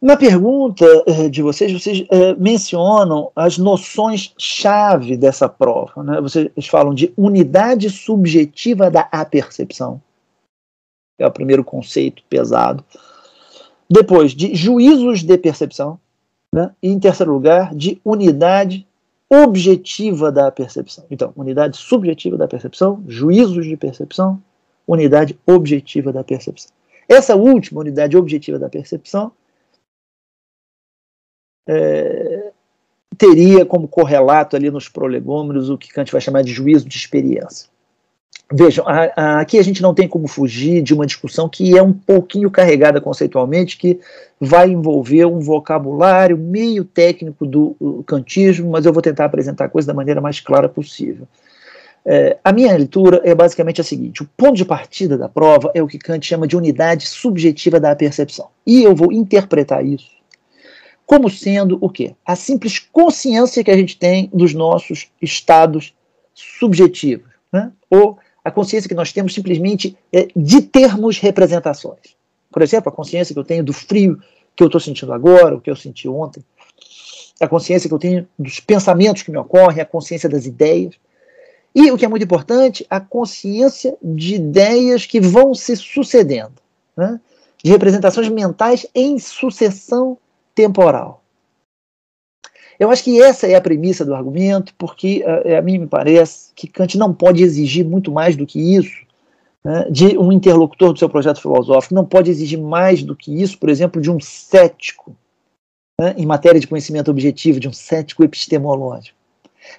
Na 0.00 0.16
pergunta 0.16 0.86
uh, 1.06 1.28
de 1.28 1.42
vocês, 1.42 1.70
vocês 1.72 2.00
uh, 2.00 2.34
mencionam 2.38 3.30
as 3.36 3.58
noções-chave 3.58 5.16
dessa 5.16 5.48
prova. 5.48 6.02
Né? 6.02 6.20
Vocês 6.20 6.66
falam 6.66 6.94
de 6.94 7.12
unidade 7.16 7.90
subjetiva 7.90 8.90
da 8.90 9.08
apercepção 9.12 10.00
é 11.22 11.26
o 11.26 11.30
primeiro 11.30 11.62
conceito 11.62 12.22
pesado. 12.28 12.84
Depois, 13.88 14.32
de 14.32 14.54
juízos 14.54 15.22
de 15.22 15.36
percepção. 15.36 15.98
Né? 16.52 16.70
E, 16.82 16.88
em 16.88 16.98
terceiro 16.98 17.32
lugar, 17.32 17.74
de 17.74 18.00
unidade 18.04 18.86
objetiva 19.28 20.32
da 20.32 20.50
percepção. 20.50 21.04
Então, 21.10 21.32
unidade 21.36 21.76
subjetiva 21.76 22.36
da 22.36 22.48
percepção, 22.48 23.04
juízos 23.06 23.64
de 23.64 23.76
percepção, 23.76 24.42
unidade 24.86 25.38
objetiva 25.46 26.12
da 26.12 26.24
percepção. 26.24 26.72
Essa 27.08 27.36
última 27.36 27.80
unidade 27.80 28.16
objetiva 28.16 28.58
da 28.58 28.68
percepção 28.68 29.32
é, 31.66 32.50
teria 33.16 33.66
como 33.66 33.86
correlato 33.86 34.56
ali 34.56 34.70
nos 34.70 34.88
prolegômeros 34.88 35.68
o 35.68 35.76
que 35.76 35.92
Kant 35.92 36.10
vai 36.10 36.20
chamar 36.20 36.42
de 36.42 36.52
juízo 36.52 36.88
de 36.88 36.96
experiência. 36.96 37.68
Vejam, 38.52 38.84
a, 38.88 39.12
a, 39.14 39.40
aqui 39.40 39.58
a 39.58 39.62
gente 39.62 39.80
não 39.80 39.94
tem 39.94 40.08
como 40.08 40.26
fugir 40.26 40.82
de 40.82 40.92
uma 40.92 41.06
discussão 41.06 41.48
que 41.48 41.76
é 41.76 41.82
um 41.82 41.92
pouquinho 41.92 42.50
carregada 42.50 43.00
conceitualmente, 43.00 43.76
que 43.76 44.00
vai 44.40 44.70
envolver 44.70 45.24
um 45.26 45.38
vocabulário 45.38 46.36
meio 46.36 46.84
técnico 46.84 47.46
do 47.46 48.02
kantismo, 48.06 48.70
mas 48.70 48.86
eu 48.86 48.92
vou 48.92 49.02
tentar 49.02 49.26
apresentar 49.26 49.66
a 49.66 49.68
coisa 49.68 49.86
da 49.86 49.94
maneira 49.94 50.20
mais 50.20 50.40
clara 50.40 50.68
possível. 50.68 51.28
É, 52.04 52.38
a 52.42 52.50
minha 52.50 52.74
leitura 52.74 53.20
é 53.22 53.34
basicamente 53.34 53.80
a 53.80 53.84
seguinte: 53.84 54.22
o 54.22 54.28
ponto 54.36 54.56
de 54.56 54.64
partida 54.64 55.16
da 55.16 55.28
prova 55.28 55.70
é 55.74 55.82
o 55.82 55.86
que 55.86 55.98
Kant 55.98 56.26
chama 56.26 56.46
de 56.46 56.56
unidade 56.56 57.06
subjetiva 57.06 57.78
da 57.78 57.94
percepção. 57.94 58.48
E 58.66 58.82
eu 58.82 58.96
vou 58.96 59.12
interpretar 59.12 59.84
isso 59.84 60.19
como 61.10 61.28
sendo 61.28 61.76
o 61.80 61.90
quê? 61.90 62.14
A 62.24 62.36
simples 62.36 62.78
consciência 62.78 63.64
que 63.64 63.70
a 63.72 63.76
gente 63.76 63.98
tem 63.98 64.30
dos 64.32 64.54
nossos 64.54 65.08
estados 65.20 65.92
subjetivos, 66.32 67.26
né? 67.52 67.72
ou 67.90 68.16
a 68.44 68.50
consciência 68.52 68.88
que 68.88 68.94
nós 68.94 69.12
temos 69.12 69.34
simplesmente 69.34 69.98
é 70.12 70.28
de 70.36 70.62
termos 70.62 71.18
representações. 71.18 72.14
Por 72.48 72.62
exemplo, 72.62 72.90
a 72.90 72.94
consciência 72.94 73.34
que 73.34 73.38
eu 73.40 73.44
tenho 73.44 73.64
do 73.64 73.72
frio 73.72 74.22
que 74.54 74.62
eu 74.62 74.68
estou 74.68 74.80
sentindo 74.80 75.12
agora, 75.12 75.56
o 75.56 75.60
que 75.60 75.68
eu 75.68 75.74
senti 75.74 76.06
ontem, 76.08 76.44
a 77.40 77.48
consciência 77.48 77.88
que 77.88 77.94
eu 77.94 77.98
tenho 77.98 78.28
dos 78.38 78.60
pensamentos 78.60 79.24
que 79.24 79.32
me 79.32 79.38
ocorrem, 79.38 79.80
a 79.80 79.86
consciência 79.86 80.28
das 80.28 80.46
ideias. 80.46 80.94
E 81.74 81.90
o 81.90 81.98
que 81.98 82.04
é 82.04 82.08
muito 82.08 82.22
importante, 82.22 82.86
a 82.88 83.00
consciência 83.00 83.96
de 84.00 84.36
ideias 84.36 85.06
que 85.06 85.20
vão 85.20 85.54
se 85.54 85.74
sucedendo, 85.74 86.54
né? 86.96 87.20
de 87.64 87.72
representações 87.72 88.28
mentais 88.28 88.86
em 88.94 89.18
sucessão 89.18 90.16
temporal. 90.60 91.22
Eu 92.78 92.90
acho 92.90 93.04
que 93.04 93.20
essa 93.20 93.46
é 93.46 93.54
a 93.54 93.60
premissa 93.60 94.04
do 94.04 94.14
argumento, 94.14 94.74
porque 94.76 95.24
uh, 95.24 95.58
a 95.58 95.62
mim 95.62 95.78
me 95.78 95.86
parece 95.86 96.50
que 96.54 96.66
Kant 96.66 96.96
não 96.96 97.12
pode 97.14 97.42
exigir 97.42 97.84
muito 97.84 98.10
mais 98.10 98.36
do 98.36 98.46
que 98.46 98.58
isso 98.74 99.06
né, 99.64 99.86
de 99.90 100.18
um 100.18 100.32
interlocutor 100.32 100.92
do 100.92 100.98
seu 100.98 101.08
projeto 101.08 101.40
filosófico, 101.40 101.94
não 101.94 102.04
pode 102.04 102.30
exigir 102.30 102.58
mais 102.58 103.02
do 103.02 103.14
que 103.14 103.42
isso, 103.42 103.58
por 103.58 103.68
exemplo, 103.68 104.00
de 104.00 104.10
um 104.10 104.18
cético 104.18 105.14
né, 106.00 106.14
em 106.16 106.24
matéria 106.24 106.60
de 106.60 106.66
conhecimento 106.66 107.10
objetivo, 107.10 107.60
de 107.60 107.68
um 107.68 107.72
cético 107.72 108.24
epistemológico. 108.24 109.16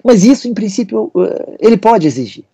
Mas 0.04 0.22
isso, 0.24 0.46
em 0.46 0.54
princípio, 0.54 1.10
uh, 1.14 1.56
ele 1.58 1.76
pode 1.76 2.06
exigir. 2.06 2.44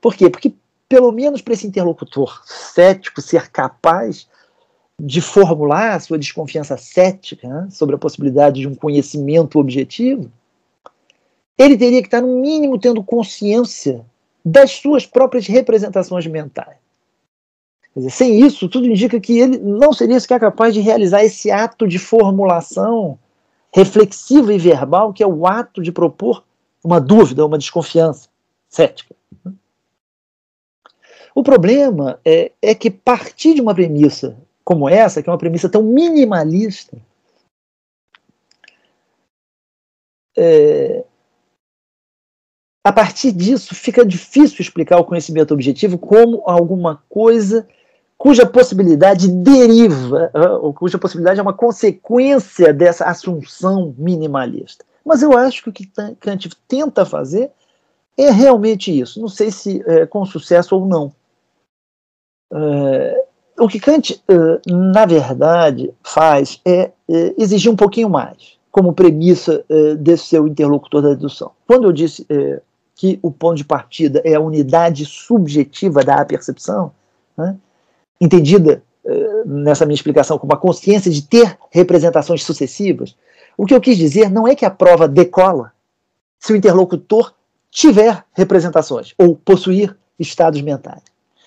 Por 0.00 0.14
quê? 0.14 0.28
Porque, 0.28 0.52
pelo 0.88 1.12
menos 1.12 1.40
para 1.40 1.54
esse 1.54 1.66
interlocutor 1.66 2.42
cético 2.44 3.22
ser 3.22 3.50
capaz 3.50 4.26
de 5.00 5.20
formular 5.20 5.94
a 5.94 6.00
sua 6.00 6.18
desconfiança 6.18 6.76
cética 6.76 7.48
né, 7.48 7.68
sobre 7.70 7.94
a 7.94 7.98
possibilidade 7.98 8.60
de 8.60 8.68
um 8.68 8.74
conhecimento 8.74 9.58
objetivo, 9.58 10.30
ele 11.58 11.76
teria 11.76 12.00
que 12.00 12.08
estar, 12.08 12.20
no 12.20 12.40
mínimo, 12.40 12.78
tendo 12.78 13.02
consciência 13.02 14.04
das 14.44 14.72
suas 14.72 15.06
próprias 15.06 15.46
representações 15.46 16.26
mentais. 16.26 16.76
Dizer, 17.94 18.10
sem 18.10 18.40
isso, 18.40 18.68
tudo 18.68 18.86
indica 18.86 19.20
que 19.20 19.38
ele 19.38 19.58
não 19.58 19.92
seria 19.92 20.18
sequer 20.18 20.40
capaz 20.40 20.72
de 20.72 20.80
realizar 20.80 21.22
esse 21.22 21.50
ato 21.50 21.86
de 21.86 21.98
formulação 21.98 23.18
reflexiva 23.72 24.52
e 24.52 24.58
verbal, 24.58 25.12
que 25.12 25.22
é 25.22 25.26
o 25.26 25.46
ato 25.46 25.82
de 25.82 25.92
propor 25.92 26.44
uma 26.82 27.00
dúvida, 27.00 27.44
uma 27.44 27.58
desconfiança 27.58 28.28
cética. 28.68 29.14
O 31.34 31.42
problema 31.42 32.18
é, 32.24 32.52
é 32.60 32.74
que 32.74 32.90
partir 32.90 33.54
de 33.54 33.60
uma 33.60 33.74
premissa 33.74 34.36
como 34.64 34.88
essa, 34.88 35.22
que 35.22 35.28
é 35.28 35.32
uma 35.32 35.38
premissa 35.38 35.68
tão 35.68 35.82
minimalista, 35.82 36.96
é, 40.36 41.04
a 42.84 42.92
partir 42.92 43.32
disso 43.32 43.74
fica 43.74 44.04
difícil 44.04 44.60
explicar 44.60 44.98
o 44.98 45.04
conhecimento 45.04 45.54
objetivo 45.54 45.98
como 45.98 46.42
alguma 46.46 47.02
coisa 47.08 47.66
cuja 48.22 48.46
possibilidade 48.46 49.28
deriva, 49.28 50.30
ou 50.60 50.72
cuja 50.72 50.96
possibilidade 50.96 51.40
é 51.40 51.42
uma 51.42 51.52
consequência 51.52 52.72
dessa 52.72 53.04
assunção 53.04 53.94
minimalista. 53.98 54.84
Mas 55.04 55.22
eu 55.22 55.36
acho 55.36 55.64
que 55.64 55.68
o 55.68 55.72
que 55.72 55.90
Kant 56.20 56.48
tenta 56.68 57.04
fazer 57.04 57.50
é 58.16 58.30
realmente 58.30 58.96
isso. 58.96 59.20
Não 59.20 59.28
sei 59.28 59.50
se 59.50 59.82
é, 59.86 60.06
com 60.06 60.24
sucesso 60.24 60.76
ou 60.76 60.86
não. 60.86 61.12
É, 62.52 63.26
o 63.58 63.68
que 63.68 63.78
Kant, 63.78 64.22
na 64.66 65.06
verdade, 65.06 65.92
faz 66.02 66.60
é 66.64 66.90
exigir 67.36 67.70
um 67.70 67.76
pouquinho 67.76 68.08
mais, 68.08 68.58
como 68.70 68.92
premissa 68.92 69.64
desse 69.98 70.26
seu 70.26 70.48
interlocutor 70.48 71.02
da 71.02 71.10
dedução. 71.10 71.50
Quando 71.66 71.84
eu 71.84 71.92
disse 71.92 72.26
que 72.94 73.18
o 73.22 73.30
ponto 73.30 73.56
de 73.56 73.64
partida 73.64 74.22
é 74.24 74.34
a 74.34 74.40
unidade 74.40 75.04
subjetiva 75.04 76.02
da 76.02 76.24
percepção, 76.24 76.92
né, 77.36 77.56
entendida 78.20 78.82
nessa 79.44 79.84
minha 79.84 79.94
explicação 79.94 80.38
como 80.38 80.54
a 80.54 80.56
consciência 80.56 81.10
de 81.10 81.22
ter 81.22 81.58
representações 81.70 82.42
sucessivas, 82.44 83.16
o 83.56 83.66
que 83.66 83.74
eu 83.74 83.80
quis 83.80 83.98
dizer 83.98 84.30
não 84.30 84.48
é 84.48 84.54
que 84.54 84.64
a 84.64 84.70
prova 84.70 85.06
decola 85.06 85.72
se 86.38 86.52
o 86.52 86.56
interlocutor 86.56 87.34
tiver 87.70 88.24
representações 88.32 89.14
ou 89.18 89.36
possuir 89.36 89.96
estados 90.18 90.60
mentais. 90.62 91.02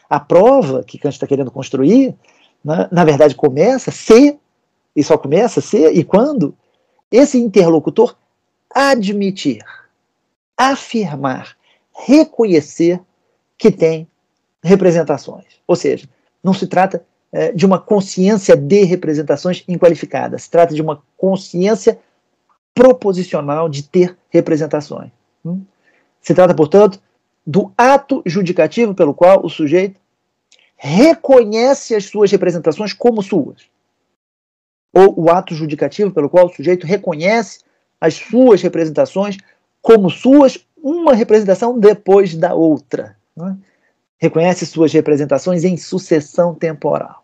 A 0.10 0.20
prova 0.20 0.84
que 0.84 0.98
Kant 0.98 1.14
está 1.14 1.28
querendo 1.28 1.52
construir, 1.52 2.16
né, 2.64 2.88
na 2.92 3.04
verdade, 3.04 3.36
começa 3.36 3.92
se, 3.92 4.38
e 4.96 5.04
só 5.04 5.18
começa 5.18 5.62
se 5.62 5.88
e 5.90 6.04
quando, 6.04 6.56
esse 7.12 7.38
interlocutor 7.38 8.16
admitir, 8.70 9.64
afirmar, 10.58 11.56
reconhecer 12.06 13.00
que 13.58 13.72
tem 13.72 14.08
representações. 14.64 15.46
Ou 15.68 15.76
seja, 15.76 16.10
não 16.44 16.54
se 16.54 16.68
trata 16.68 17.06
é, 17.32 17.52
de 17.52 17.66
uma 17.66 17.80
consciência 17.80 18.56
de 18.56 18.84
representações 18.84 19.64
inqualificadas, 19.68 20.44
se 20.44 20.50
trata 20.50 20.74
de 20.74 20.82
uma 20.82 21.02
consciência 21.18 22.00
proposicional 22.74 23.70
de 23.70 23.84
ter 23.84 24.18
representações. 24.30 25.12
Hum? 25.46 25.62
Se 26.22 26.34
trata, 26.34 26.54
portanto, 26.54 27.00
do 27.46 27.72
ato 27.78 28.24
judicativo 28.26 28.96
pelo 28.96 29.14
qual 29.14 29.46
o 29.46 29.50
sujeito 29.50 30.00
reconhece 30.76 31.96
as 31.96 32.06
suas 32.06 32.32
representações 32.32 32.94
como 32.94 33.22
suas. 33.22 33.70
Ou 34.94 35.26
o 35.26 35.30
ato 35.30 35.54
judicativo 35.54 36.12
pelo 36.12 36.30
qual 36.30 36.48
o 36.48 36.54
sujeito 36.54 36.88
reconhece 36.88 37.60
as 38.00 38.16
suas 38.16 38.62
representações 38.62 39.38
como 39.82 40.10
suas, 40.10 40.66
uma 40.76 41.14
representação 41.14 41.78
depois 41.80 42.36
da 42.36 42.54
outra. 42.54 43.18
Né? 43.36 43.58
Reconhece 44.18 44.66
suas 44.66 44.92
representações 44.92 45.64
em 45.64 45.78
sucessão 45.78 46.56
temporal. 46.56 47.24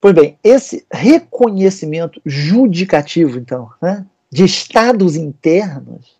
Pois 0.00 0.14
bem, 0.14 0.38
esse 0.42 0.84
reconhecimento 0.92 2.20
judicativo, 2.26 3.38
então, 3.38 3.70
né, 3.80 4.04
de 4.30 4.44
estados 4.44 5.14
internos, 5.14 6.18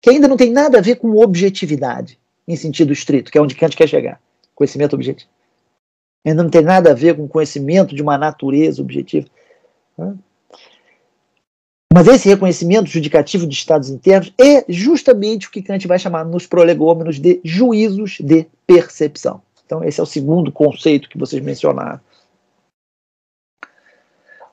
que 0.00 0.10
ainda 0.10 0.28
não 0.28 0.36
tem 0.36 0.50
nada 0.50 0.78
a 0.78 0.80
ver 0.80 0.96
com 0.96 1.18
objetividade, 1.18 2.18
em 2.46 2.56
sentido 2.56 2.92
estrito, 2.92 3.30
que 3.30 3.38
é 3.38 3.40
onde 3.40 3.54
Kant 3.54 3.76
quer 3.76 3.88
chegar, 3.88 4.20
conhecimento 4.54 4.94
objetivo. 4.94 5.30
Ainda 6.24 6.42
não 6.42 6.50
tem 6.50 6.62
nada 6.62 6.90
a 6.90 6.94
ver 6.94 7.16
com 7.16 7.28
conhecimento 7.28 7.94
de 7.94 8.02
uma 8.02 8.18
natureza 8.18 8.82
objetiva. 8.82 9.26
Mas 11.92 12.06
esse 12.06 12.28
reconhecimento 12.28 12.88
judicativo 12.88 13.46
de 13.46 13.54
estados 13.54 13.88
internos 13.90 14.32
é 14.38 14.64
justamente 14.68 15.48
o 15.48 15.50
que 15.50 15.62
Kant 15.62 15.86
vai 15.88 15.98
chamar 15.98 16.24
nos 16.24 16.46
prolegômenos 16.46 17.18
de 17.18 17.40
juízos 17.42 18.18
de 18.20 18.46
percepção. 18.66 19.42
Então, 19.66 19.82
esse 19.84 20.00
é 20.00 20.02
o 20.02 20.06
segundo 20.06 20.52
conceito 20.52 21.08
que 21.08 21.18
vocês 21.18 21.42
mencionaram. 21.42 22.00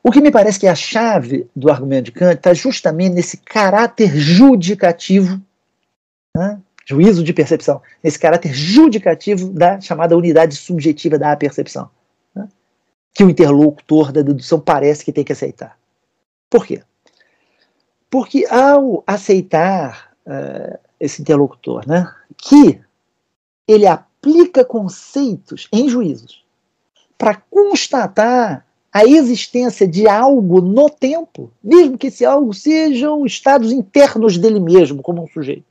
O 0.07 0.11
que 0.11 0.21
me 0.21 0.31
parece 0.31 0.57
que 0.57 0.65
é 0.65 0.69
a 0.69 0.75
chave 0.75 1.49
do 1.53 1.69
argumento 1.69 2.05
de 2.05 2.11
Kant 2.13 2.37
está 2.37 2.53
justamente 2.53 3.13
nesse 3.13 3.35
caráter 3.35 4.15
judicativo, 4.15 5.37
né? 6.33 6.61
juízo 6.85 7.21
de 7.25 7.33
percepção, 7.33 7.81
nesse 8.01 8.17
caráter 8.17 8.53
judicativo 8.53 9.49
da 9.49 9.81
chamada 9.81 10.15
unidade 10.15 10.55
subjetiva 10.55 11.19
da 11.19 11.35
percepção, 11.35 11.89
né? 12.33 12.47
que 13.13 13.21
o 13.21 13.29
interlocutor 13.29 14.13
da 14.13 14.21
dedução 14.21 14.61
parece 14.61 15.03
que 15.03 15.11
tem 15.11 15.25
que 15.25 15.33
aceitar. 15.33 15.77
Por 16.49 16.65
quê? 16.65 16.81
Porque 18.09 18.45
ao 18.49 19.03
aceitar 19.05 20.13
uh, 20.25 20.79
esse 21.01 21.21
interlocutor, 21.21 21.85
né, 21.85 22.09
que 22.37 22.79
ele 23.67 23.85
aplica 23.85 24.63
conceitos 24.63 25.67
em 25.69 25.89
juízos 25.89 26.45
para 27.17 27.35
constatar 27.35 28.66
a 28.97 29.05
existência 29.05 29.87
de 29.87 30.09
algo 30.09 30.59
no 30.59 30.89
tempo, 30.89 31.51
mesmo 31.63 31.99
que 31.99 32.07
esse 32.07 32.25
algo 32.25 32.51
sejam 32.51 33.27
estados 33.27 33.71
internos 33.71 34.39
dele 34.39 34.59
mesmo, 34.59 35.03
como 35.03 35.21
um 35.21 35.27
sujeito. 35.27 35.65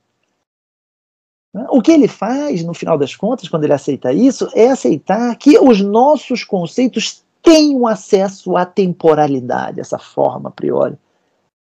O 1.69 1.81
que 1.81 1.91
ele 1.91 2.07
faz, 2.07 2.63
no 2.63 2.73
final 2.73 2.97
das 2.97 3.17
contas, 3.17 3.49
quando 3.49 3.65
ele 3.65 3.73
aceita 3.73 4.13
isso, 4.13 4.47
é 4.55 4.69
aceitar 4.69 5.35
que 5.35 5.59
os 5.59 5.81
nossos 5.81 6.45
conceitos 6.45 7.21
têm 7.43 7.75
um 7.75 7.85
acesso 7.85 8.55
à 8.55 8.65
temporalidade, 8.65 9.81
essa 9.81 9.99
forma 9.99 10.47
a 10.47 10.51
priori 10.51 10.97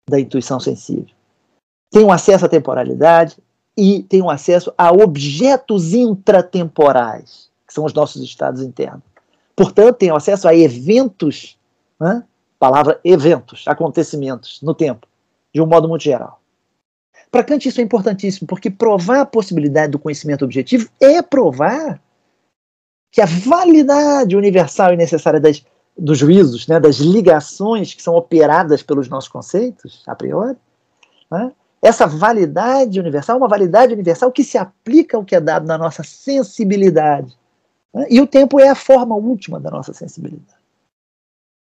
da 0.09 0.21
intuição 0.21 0.57
sensível. 0.57 1.13
Tem 1.91 2.05
um 2.05 2.13
acesso 2.13 2.45
à 2.45 2.49
temporalidade 2.49 3.35
e 3.75 4.03
tem 4.03 4.21
um 4.21 4.29
acesso 4.29 4.73
a 4.77 4.89
objetos 4.89 5.93
intratemporais, 5.93 7.49
que 7.67 7.73
são 7.73 7.83
os 7.83 7.93
nossos 7.93 8.21
estados 8.21 8.61
internos. 8.61 9.10
Portanto, 9.61 9.97
tem 9.97 10.09
acesso 10.09 10.47
a 10.47 10.55
eventos, 10.55 11.55
né? 11.99 12.23
palavra 12.57 12.99
eventos, 13.03 13.63
acontecimentos 13.67 14.59
no 14.63 14.73
tempo, 14.73 15.05
de 15.53 15.61
um 15.61 15.67
modo 15.67 15.87
muito 15.87 16.01
geral. 16.01 16.41
Para 17.29 17.43
Kant 17.43 17.69
isso 17.69 17.79
é 17.79 17.83
importantíssimo, 17.83 18.47
porque 18.47 18.71
provar 18.71 19.21
a 19.21 19.25
possibilidade 19.25 19.91
do 19.91 19.99
conhecimento 19.99 20.43
objetivo 20.43 20.89
é 20.99 21.21
provar 21.21 22.01
que 23.11 23.21
a 23.21 23.27
validade 23.27 24.35
universal 24.35 24.93
e 24.93 24.97
necessária 24.97 25.39
das, 25.39 25.63
dos 25.95 26.17
juízos, 26.17 26.67
né, 26.67 26.79
das 26.79 26.95
ligações 26.95 27.93
que 27.93 28.01
são 28.01 28.15
operadas 28.15 28.81
pelos 28.81 29.07
nossos 29.07 29.29
conceitos, 29.29 30.01
a 30.07 30.15
priori, 30.15 30.57
né, 31.29 31.51
essa 31.83 32.07
validade 32.07 32.99
universal 32.99 33.35
é 33.35 33.37
uma 33.37 33.47
validade 33.47 33.93
universal 33.93 34.31
que 34.31 34.43
se 34.43 34.57
aplica 34.57 35.17
ao 35.17 35.23
que 35.23 35.35
é 35.35 35.39
dado 35.39 35.67
na 35.67 35.77
nossa 35.77 36.01
sensibilidade. 36.01 37.39
Né? 37.93 38.07
E 38.09 38.21
o 38.21 38.27
tempo 38.27 38.59
é 38.59 38.69
a 38.69 38.75
forma 38.75 39.15
última 39.15 39.59
da 39.59 39.69
nossa 39.69 39.93
sensibilidade. 39.93 40.61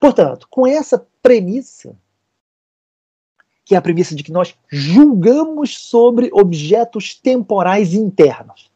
Portanto, 0.01 0.47
com 0.51 0.67
essa 0.67 1.07
premissa, 1.23 1.97
que 3.65 3.75
é 3.75 3.79
a 3.79 3.83
premissa 3.83 4.15
de 4.15 4.23
que 4.23 4.33
nós 4.33 4.57
julgamos 4.69 5.79
sobre 5.79 6.31
objetos 6.33 7.15
temporais 7.15 7.95
internos, 7.95 8.71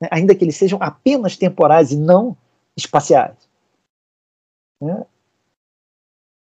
né? 0.00 0.08
ainda 0.10 0.34
que 0.34 0.44
eles 0.44 0.56
sejam 0.56 0.78
apenas 0.80 1.36
temporais 1.36 1.92
e 1.92 1.96
não 1.96 2.36
espaciais. 2.76 3.36
Né? 4.80 5.04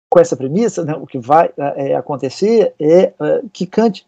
Com 0.09 0.19
essa 0.19 0.37
premissa, 0.37 0.85
né, 0.85 0.93
o 0.93 1.05
que 1.05 1.19
vai 1.19 1.53
é, 1.57 1.95
acontecer 1.95 2.73
é, 2.79 3.01
é 3.01 3.13
que 3.51 3.67
Kant 3.67 4.07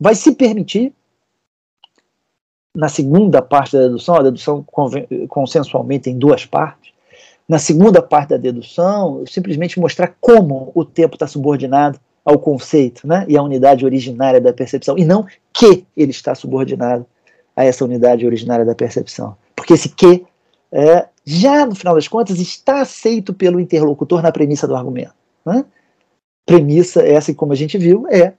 vai 0.00 0.14
se 0.14 0.34
permitir 0.34 0.94
na 2.76 2.90
segunda 2.90 3.40
parte 3.40 3.74
da 3.74 3.84
dedução, 3.84 4.16
a 4.16 4.22
dedução 4.22 4.64
consensualmente 5.28 6.10
em 6.10 6.18
duas 6.18 6.44
partes, 6.44 6.92
na 7.48 7.58
segunda 7.58 8.02
parte 8.02 8.30
da 8.30 8.36
dedução, 8.36 9.24
simplesmente 9.26 9.80
mostrar 9.80 10.14
como 10.20 10.70
o 10.74 10.84
tempo 10.84 11.14
está 11.14 11.26
subordinado 11.26 11.98
ao 12.22 12.38
conceito 12.38 13.06
né, 13.06 13.24
e 13.28 13.36
à 13.36 13.42
unidade 13.42 13.84
originária 13.84 14.40
da 14.40 14.52
percepção, 14.52 14.98
e 14.98 15.06
não 15.06 15.24
que 15.54 15.86
ele 15.96 16.10
está 16.10 16.34
subordinado 16.34 17.06
a 17.54 17.64
essa 17.64 17.82
unidade 17.82 18.26
originária 18.26 18.64
da 18.64 18.74
percepção. 18.74 19.36
Porque 19.54 19.72
esse 19.72 19.88
que, 19.88 20.26
é, 20.70 21.06
já 21.24 21.64
no 21.64 21.74
final 21.74 21.94
das 21.94 22.06
contas, 22.06 22.38
está 22.38 22.82
aceito 22.82 23.32
pelo 23.32 23.58
interlocutor 23.58 24.20
na 24.20 24.30
premissa 24.30 24.66
do 24.66 24.76
argumento. 24.76 25.14
Né? 25.46 25.64
Premissa 26.44 27.02
essa, 27.02 27.32
como 27.32 27.52
a 27.52 27.56
gente 27.56 27.78
viu, 27.78 28.06
é 28.10 28.34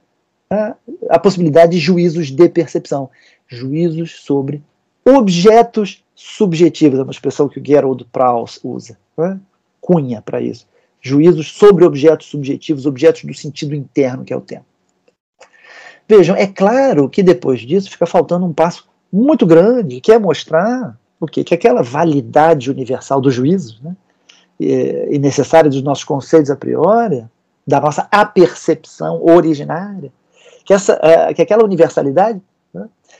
a, 0.48 0.76
a 1.10 1.18
possibilidade 1.18 1.72
de 1.72 1.78
juízos 1.78 2.30
de 2.30 2.48
percepção 2.48 3.10
juízos 3.48 4.20
sobre 4.20 4.62
objetos 5.04 6.04
subjetivos, 6.14 6.98
é 6.98 7.02
uma 7.02 7.12
expressão 7.12 7.48
que 7.48 7.58
o 7.58 7.64
Gerald 7.64 8.04
Prauss 8.12 8.60
usa, 8.62 8.98
né? 9.16 9.40
cunha 9.80 10.20
para 10.20 10.40
isso. 10.40 10.66
Juízos 11.00 11.52
sobre 11.52 11.84
objetos 11.84 12.26
subjetivos, 12.26 12.84
objetos 12.84 13.24
do 13.24 13.34
sentido 13.34 13.74
interno, 13.74 14.24
que 14.24 14.32
é 14.32 14.36
o 14.36 14.40
tempo. 14.40 14.66
Vejam, 16.08 16.36
é 16.36 16.46
claro 16.46 17.08
que 17.08 17.22
depois 17.22 17.60
disso 17.60 17.90
fica 17.90 18.06
faltando 18.06 18.44
um 18.44 18.52
passo 18.52 18.88
muito 19.12 19.46
grande, 19.46 20.00
que 20.00 20.12
é 20.12 20.18
mostrar 20.18 20.98
o 21.20 21.26
quê? 21.26 21.42
Que 21.42 21.54
aquela 21.54 21.82
validade 21.82 22.70
universal 22.70 23.20
do 23.20 23.30
juízo, 23.30 23.78
né? 23.82 23.96
e, 24.58 25.08
e 25.12 25.18
necessária 25.18 25.70
dos 25.70 25.82
nossos 25.82 26.04
conceitos 26.04 26.50
a 26.50 26.56
priori, 26.56 27.24
da 27.66 27.80
nossa 27.80 28.08
apercepção 28.10 29.22
originária, 29.24 30.12
que, 30.64 30.72
essa, 30.72 30.98
é, 31.02 31.32
que 31.34 31.42
aquela 31.42 31.64
universalidade 31.64 32.40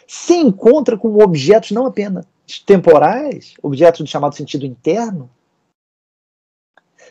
se 0.07 0.35
encontra 0.35 0.97
com 0.97 1.23
objetos 1.23 1.71
não 1.71 1.87
apenas 1.87 2.27
temporais, 2.67 3.55
objetos 3.63 4.05
de 4.05 4.11
chamado 4.11 4.35
sentido 4.35 4.65
interno, 4.65 5.29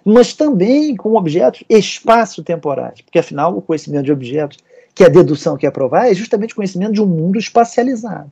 mas 0.03 0.33
também 0.33 0.95
com 0.95 1.15
objetos 1.15 1.63
espaço-temporais, 1.69 3.01
porque 3.01 3.19
afinal 3.19 3.57
o 3.57 3.61
conhecimento 3.61 4.05
de 4.05 4.11
objetos, 4.11 4.57
que 4.95 5.03
a 5.03 5.09
dedução 5.09 5.57
quer 5.57 5.71
provar, 5.71 6.09
é 6.09 6.13
justamente 6.13 6.55
conhecimento 6.55 6.93
de 6.93 7.01
um 7.01 7.05
mundo 7.05 7.37
espacializado. 7.37 8.31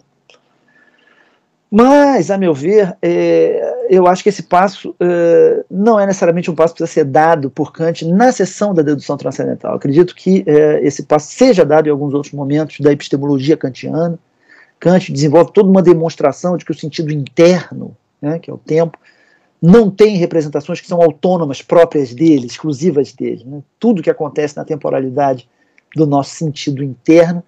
Mas, 1.69 2.32
a 2.32 2.38
meu 2.38 2.53
ver, 2.53 2.98
é, 3.02 3.74
eu 3.89 4.07
acho 4.07 4.23
que 4.23 4.29
esse 4.29 4.43
passo 4.43 4.95
é, 4.99 5.63
não 5.69 5.99
é 5.99 6.05
necessariamente 6.05 6.49
um 6.49 6.55
passo 6.55 6.73
que 6.73 6.79
precisa 6.79 7.01
ser 7.01 7.05
dado 7.05 7.49
por 7.49 7.71
Kant 7.71 8.05
na 8.05 8.31
sessão 8.31 8.73
da 8.73 8.81
dedução 8.81 9.17
transcendental. 9.17 9.75
Acredito 9.75 10.15
que 10.15 10.43
é, 10.47 10.85
esse 10.85 11.03
passo 11.03 11.31
seja 11.31 11.65
dado 11.65 11.87
em 11.87 11.91
alguns 11.91 12.13
outros 12.13 12.33
momentos 12.33 12.79
da 12.79 12.91
epistemologia 12.91 13.57
kantiana, 13.57 14.17
Kant 14.79 15.11
desenvolve 15.11 15.51
toda 15.51 15.69
uma 15.69 15.81
demonstração 15.81 16.57
de 16.57 16.65
que 16.65 16.71
o 16.71 16.75
sentido 16.75 17.11
interno, 17.11 17.95
né, 18.21 18.39
que 18.39 18.49
é 18.49 18.53
o 18.53 18.57
tempo, 18.57 18.97
não 19.61 19.89
tem 19.89 20.17
representações 20.17 20.79
que 20.79 20.87
são 20.87 21.01
autônomas, 21.01 21.61
próprias 21.61 22.13
dele, 22.13 22.45
exclusivas 22.45 23.13
dele. 23.13 23.43
Né? 23.45 23.63
Tudo 23.79 24.03
que 24.03 24.09
acontece 24.09 24.55
na 24.55 24.65
temporalidade 24.65 25.49
do 25.95 26.05
nosso 26.05 26.35
sentido 26.35 26.83
interno, 26.83 27.43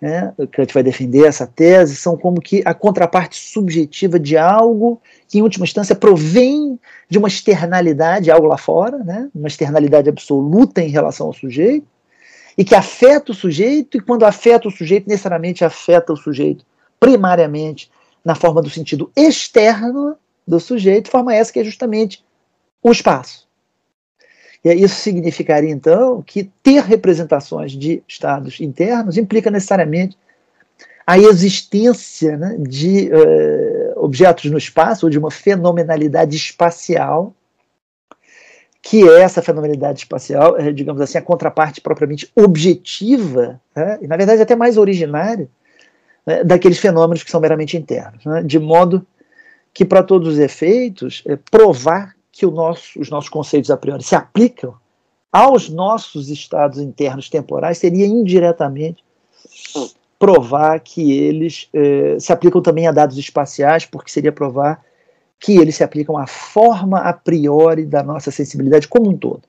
né, 0.00 0.32
Kant 0.50 0.72
vai 0.72 0.82
defender 0.82 1.26
essa 1.26 1.46
tese, 1.46 1.94
são 1.94 2.16
como 2.16 2.40
que 2.40 2.62
a 2.64 2.72
contraparte 2.72 3.36
subjetiva 3.36 4.18
de 4.18 4.36
algo 4.36 5.00
que, 5.28 5.38
em 5.38 5.42
última 5.42 5.64
instância, 5.64 5.94
provém 5.94 6.78
de 7.08 7.18
uma 7.18 7.28
externalidade, 7.28 8.30
algo 8.30 8.46
lá 8.46 8.56
fora, 8.56 8.98
né, 8.98 9.28
uma 9.34 9.48
externalidade 9.48 10.08
absoluta 10.08 10.80
em 10.80 10.88
relação 10.88 11.26
ao 11.26 11.34
sujeito, 11.34 11.86
e 12.56 12.64
que 12.64 12.74
afeta 12.74 13.32
o 13.32 13.34
sujeito, 13.34 13.98
e 13.98 14.00
quando 14.00 14.24
afeta 14.24 14.68
o 14.68 14.70
sujeito, 14.70 15.08
necessariamente 15.08 15.64
afeta 15.64 16.12
o 16.12 16.16
sujeito 16.16 16.64
primariamente 16.98 17.90
na 18.24 18.34
forma 18.34 18.62
do 18.62 18.70
sentido 18.70 19.10
externo 19.14 20.16
do 20.46 20.58
sujeito, 20.58 21.10
forma 21.10 21.34
essa 21.34 21.52
que 21.52 21.60
é 21.60 21.64
justamente 21.64 22.24
o 22.82 22.90
espaço. 22.90 23.49
E 24.64 24.72
isso 24.74 24.96
significaria, 24.96 25.70
então, 25.70 26.22
que 26.22 26.44
ter 26.62 26.82
representações 26.82 27.72
de 27.72 28.02
estados 28.06 28.60
internos 28.60 29.16
implica 29.16 29.50
necessariamente 29.50 30.18
a 31.06 31.18
existência 31.18 32.36
né, 32.36 32.56
de 32.58 33.10
uh, 33.12 34.04
objetos 34.04 34.50
no 34.50 34.58
espaço, 34.58 35.06
ou 35.06 35.10
de 35.10 35.18
uma 35.18 35.30
fenomenalidade 35.30 36.36
espacial, 36.36 37.34
que 38.82 39.08
é 39.08 39.22
essa 39.22 39.42
fenomenalidade 39.42 40.00
espacial, 40.00 40.56
é, 40.58 40.70
digamos 40.72 41.00
assim, 41.00 41.18
a 41.18 41.22
contraparte 41.22 41.80
propriamente 41.80 42.30
objetiva, 42.34 43.60
né, 43.74 43.98
e 44.00 44.06
na 44.06 44.16
verdade 44.16 44.40
até 44.40 44.54
mais 44.54 44.76
originária, 44.76 45.48
né, 46.24 46.44
daqueles 46.44 46.78
fenômenos 46.78 47.22
que 47.22 47.30
são 47.30 47.40
meramente 47.40 47.76
internos, 47.76 48.24
né, 48.24 48.42
de 48.42 48.58
modo 48.58 49.04
que, 49.72 49.84
para 49.84 50.02
todos 50.02 50.34
os 50.34 50.38
efeitos, 50.38 51.22
é, 51.26 51.36
provar 51.50 52.14
que 52.40 52.46
nosso, 52.46 52.98
os 52.98 53.10
nossos 53.10 53.28
conceitos 53.28 53.70
a 53.70 53.76
priori 53.76 54.02
se 54.02 54.14
aplicam 54.14 54.74
aos 55.30 55.68
nossos 55.68 56.30
estados 56.30 56.78
internos 56.78 57.28
temporais 57.28 57.76
seria 57.76 58.06
indiretamente 58.06 59.04
provar 60.18 60.80
que 60.80 61.12
eles 61.12 61.68
é, 61.74 62.18
se 62.18 62.32
aplicam 62.32 62.62
também 62.62 62.86
a 62.86 62.92
dados 62.92 63.18
espaciais, 63.18 63.84
porque 63.84 64.10
seria 64.10 64.32
provar 64.32 64.82
que 65.38 65.58
eles 65.58 65.76
se 65.76 65.84
aplicam 65.84 66.16
à 66.16 66.26
forma 66.26 67.00
a 67.00 67.12
priori 67.12 67.84
da 67.84 68.02
nossa 68.02 68.30
sensibilidade 68.30 68.88
como 68.88 69.10
um 69.10 69.16
todo. 69.16 69.42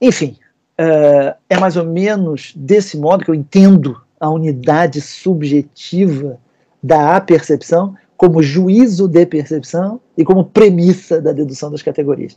Enfim, 0.00 0.38
é, 0.78 1.36
é 1.50 1.58
mais 1.58 1.76
ou 1.76 1.84
menos 1.84 2.54
desse 2.56 2.96
modo 2.96 3.24
que 3.24 3.30
eu 3.30 3.34
entendo 3.34 4.00
a 4.18 4.30
unidade 4.30 5.02
subjetiva 5.02 6.38
da 6.82 7.14
apercepção 7.14 7.94
como 8.20 8.42
juízo 8.42 9.08
de 9.08 9.24
percepção 9.24 9.98
e 10.14 10.26
como 10.26 10.44
premissa 10.44 11.22
da 11.22 11.32
dedução 11.32 11.70
das 11.70 11.80
categorias. 11.80 12.36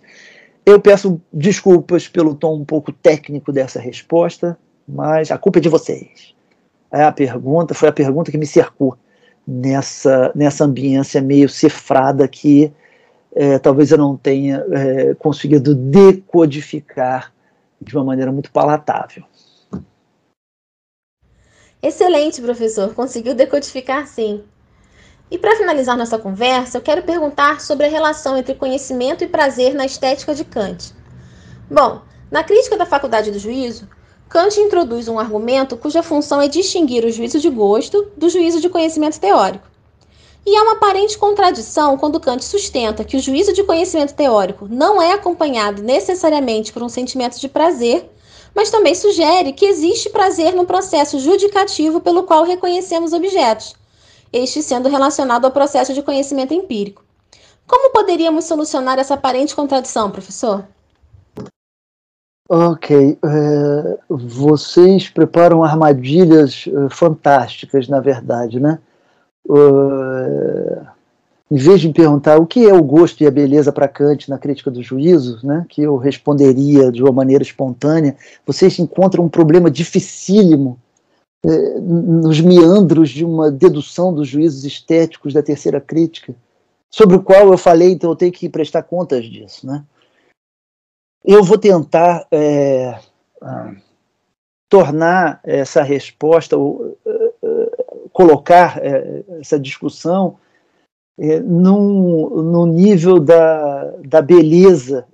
Eu 0.66 0.80
peço 0.80 1.20
desculpas 1.34 2.08
pelo 2.08 2.34
tom 2.36 2.56
um 2.56 2.64
pouco 2.64 2.94
técnico 2.94 3.52
dessa 3.52 3.82
resposta, 3.82 4.58
mas 4.88 5.30
a 5.30 5.38
culpa 5.38 5.60
é 5.60 5.62
de 5.62 5.68
vocês. 5.68 6.34
É 6.90 7.04
a 7.04 7.12
pergunta, 7.12 7.74
foi 7.74 7.90
a 7.90 7.92
pergunta 7.92 8.32
que 8.32 8.38
me 8.38 8.46
cercou 8.46 8.98
nessa, 9.46 10.32
nessa 10.34 10.64
ambiência 10.64 11.22
meio 11.22 11.50
cifrada 11.50 12.30
que 12.30 12.72
é, 13.36 13.60
talvez 13.60 13.92
eu 13.92 13.98
não 13.98 14.16
tenha 14.16 14.66
é, 14.72 15.14
conseguido 15.16 15.76
decodificar 15.76 17.34
de 17.82 17.94
uma 17.94 18.06
maneira 18.06 18.32
muito 18.32 18.50
palatável. 18.54 19.26
Excelente, 21.82 22.42
professor. 22.42 22.94
Conseguiu 22.94 23.36
decodificar 23.36 24.08
sim. 24.08 24.46
E 25.34 25.38
para 25.40 25.56
finalizar 25.56 25.98
nossa 25.98 26.20
conversa, 26.20 26.78
eu 26.78 26.82
quero 26.84 27.02
perguntar 27.02 27.60
sobre 27.60 27.88
a 27.88 27.90
relação 27.90 28.38
entre 28.38 28.54
conhecimento 28.54 29.24
e 29.24 29.28
prazer 29.28 29.74
na 29.74 29.84
estética 29.84 30.36
de 30.36 30.46
Kant. 30.46 30.94
Bom, 31.68 32.02
na 32.30 32.44
crítica 32.44 32.78
da 32.78 32.86
faculdade 32.86 33.32
do 33.32 33.40
juízo, 33.40 33.90
Kant 34.30 34.60
introduz 34.60 35.08
um 35.08 35.18
argumento 35.18 35.76
cuja 35.76 36.04
função 36.04 36.40
é 36.40 36.48
distinguir 36.48 37.04
o 37.04 37.12
juízo 37.12 37.40
de 37.40 37.50
gosto 37.50 38.12
do 38.16 38.30
juízo 38.30 38.62
de 38.62 38.70
conhecimento 38.70 39.20
teórico. 39.20 39.68
E 40.46 40.56
há 40.56 40.62
uma 40.62 40.74
aparente 40.74 41.18
contradição 41.18 41.98
quando 41.98 42.20
Kant 42.20 42.46
sustenta 42.46 43.04
que 43.04 43.18
o 43.18 43.20
juízo 43.20 43.54
de 43.54 43.64
conhecimento 43.64 44.14
teórico 44.14 44.68
não 44.70 45.02
é 45.02 45.14
acompanhado 45.14 45.82
necessariamente 45.82 46.72
por 46.72 46.84
um 46.84 46.90
sentimento 46.90 47.40
de 47.40 47.50
prazer, 47.50 48.08
mas 48.54 48.70
também 48.70 48.94
sugere 48.94 49.52
que 49.52 49.66
existe 49.66 50.12
prazer 50.12 50.54
no 50.54 50.68
processo 50.68 51.18
judicativo 51.18 52.00
pelo 52.02 52.22
qual 52.22 52.44
reconhecemos 52.44 53.14
objetos, 53.14 53.74
este 54.34 54.64
sendo 54.64 54.90
relacionado 54.90 55.46
ao 55.46 55.52
processo 55.52 55.94
de 55.94 56.02
conhecimento 56.02 56.54
empírico. 56.54 57.04
Como 57.68 57.94
poderíamos 57.94 58.46
solucionar 58.46 59.00
essa 59.00 59.14
aparente 59.14 59.56
contradição, 59.56 60.12
professor? 60.12 60.66
Ok, 62.50 63.18
é, 63.24 64.00
vocês 64.10 65.10
preparam 65.10 65.64
armadilhas 65.64 66.66
é, 66.68 66.90
fantásticas, 66.90 67.88
na 67.88 68.02
verdade, 68.02 68.60
né? 68.60 68.80
É, 69.50 70.94
em 71.54 71.56
vez 71.56 71.82
de 71.82 71.88
me 71.88 71.94
perguntar 71.94 72.40
o 72.40 72.48
que 72.48 72.68
é 72.68 72.74
o 72.74 72.82
gosto 72.82 73.22
e 73.22 73.28
a 73.28 73.32
beleza 73.32 73.72
para 73.72 73.88
Kant 73.88 74.28
na 74.28 74.40
crítica 74.40 74.72
do 74.72 74.82
juízo, 74.82 75.40
né, 75.46 75.66
que 75.70 75.84
eu 75.84 75.98
responderia 75.98 76.92
de 76.92 77.04
uma 77.04 77.12
maneira 77.12 77.44
espontânea, 77.44 78.16
vocês 78.44 78.80
encontram 78.80 79.24
um 79.24 79.30
problema 79.30 79.70
dificílimo 79.70 80.80
é, 81.46 81.80
nos 81.80 82.40
meandros 82.40 83.10
de 83.10 83.26
uma 83.26 83.52
dedução 83.52 84.14
dos 84.14 84.30
juízos 84.30 84.64
estéticos 84.64 85.34
da 85.34 85.44
terceira 85.44 85.82
crítica, 85.82 86.34
sobre 86.90 87.18
o 87.18 87.24
qual 87.24 87.52
eu 87.52 87.58
falei, 87.58 87.92
então 87.92 88.10
eu 88.12 88.16
tenho 88.16 88.32
que 88.32 88.48
prestar 88.48 88.84
contas 88.84 89.26
disso. 89.26 89.68
Né? 89.68 89.84
Eu 91.26 91.44
vou 91.44 91.58
tentar 91.58 92.26
é, 92.32 92.98
tornar 94.70 95.42
essa 95.44 95.84
resposta, 95.84 96.56
ou, 96.56 96.98
uh, 97.06 98.10
colocar 98.12 98.80
essa 99.40 99.60
discussão 99.60 100.38
num, 101.18 102.42
no 102.42 102.66
nível 102.66 103.20
da, 103.20 103.92
da 104.04 104.22
beleza 104.22 105.06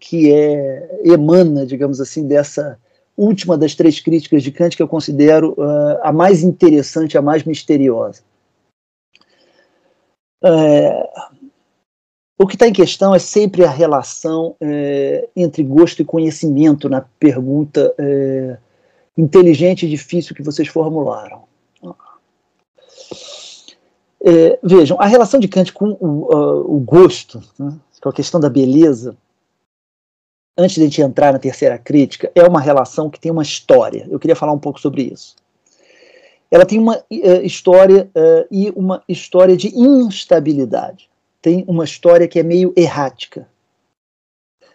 que 0.00 0.32
é 0.32 1.00
emana, 1.04 1.66
digamos 1.66 2.00
assim, 2.00 2.26
dessa 2.26 2.78
última 3.16 3.56
das 3.56 3.74
três 3.74 4.00
críticas 4.00 4.42
de 4.42 4.52
Kant 4.52 4.76
que 4.76 4.82
eu 4.82 4.88
considero 4.88 5.52
uh, 5.52 5.98
a 6.02 6.12
mais 6.12 6.42
interessante, 6.42 7.16
a 7.16 7.22
mais 7.22 7.44
misteriosa. 7.44 8.22
É, 10.44 11.08
o 12.38 12.46
que 12.46 12.54
está 12.54 12.68
em 12.68 12.72
questão 12.72 13.14
é 13.14 13.18
sempre 13.18 13.64
a 13.64 13.70
relação 13.70 14.54
é, 14.60 15.28
entre 15.34 15.62
gosto 15.62 16.02
e 16.02 16.04
conhecimento 16.04 16.88
na 16.88 17.00
pergunta 17.18 17.94
é, 17.98 18.58
inteligente 19.16 19.86
e 19.86 19.88
difícil 19.88 20.36
que 20.36 20.42
vocês 20.42 20.68
formularam. 20.68 21.44
É, 24.22 24.58
vejam, 24.62 25.00
a 25.00 25.06
relação 25.06 25.38
de 25.38 25.48
Kant 25.48 25.72
com 25.72 25.96
o, 26.00 26.34
uh, 26.34 26.76
o 26.76 26.80
gosto, 26.80 27.40
né, 27.58 27.72
com 28.02 28.08
a 28.08 28.12
questão 28.12 28.40
da 28.40 28.50
beleza, 28.50 29.16
antes 30.56 30.76
de 30.76 30.82
a 30.82 30.84
gente 30.84 31.02
entrar 31.02 31.32
na 31.32 31.38
terceira 31.38 31.78
crítica, 31.78 32.30
é 32.34 32.42
uma 32.42 32.60
relação 32.60 33.10
que 33.10 33.20
tem 33.20 33.30
uma 33.30 33.42
história. 33.42 34.06
Eu 34.10 34.18
queria 34.18 34.36
falar 34.36 34.52
um 34.52 34.58
pouco 34.58 34.80
sobre 34.80 35.02
isso. 35.02 35.36
Ela 36.50 36.64
tem 36.64 36.78
uma 36.78 36.96
uh, 36.98 37.42
história 37.42 38.08
uh, 38.16 38.46
e 38.50 38.72
uma 38.74 39.02
história 39.08 39.56
de 39.56 39.68
instabilidade. 39.76 41.10
Tem 41.42 41.64
uma 41.66 41.84
história 41.84 42.26
que 42.26 42.38
é 42.38 42.42
meio 42.42 42.72
errática. 42.76 43.48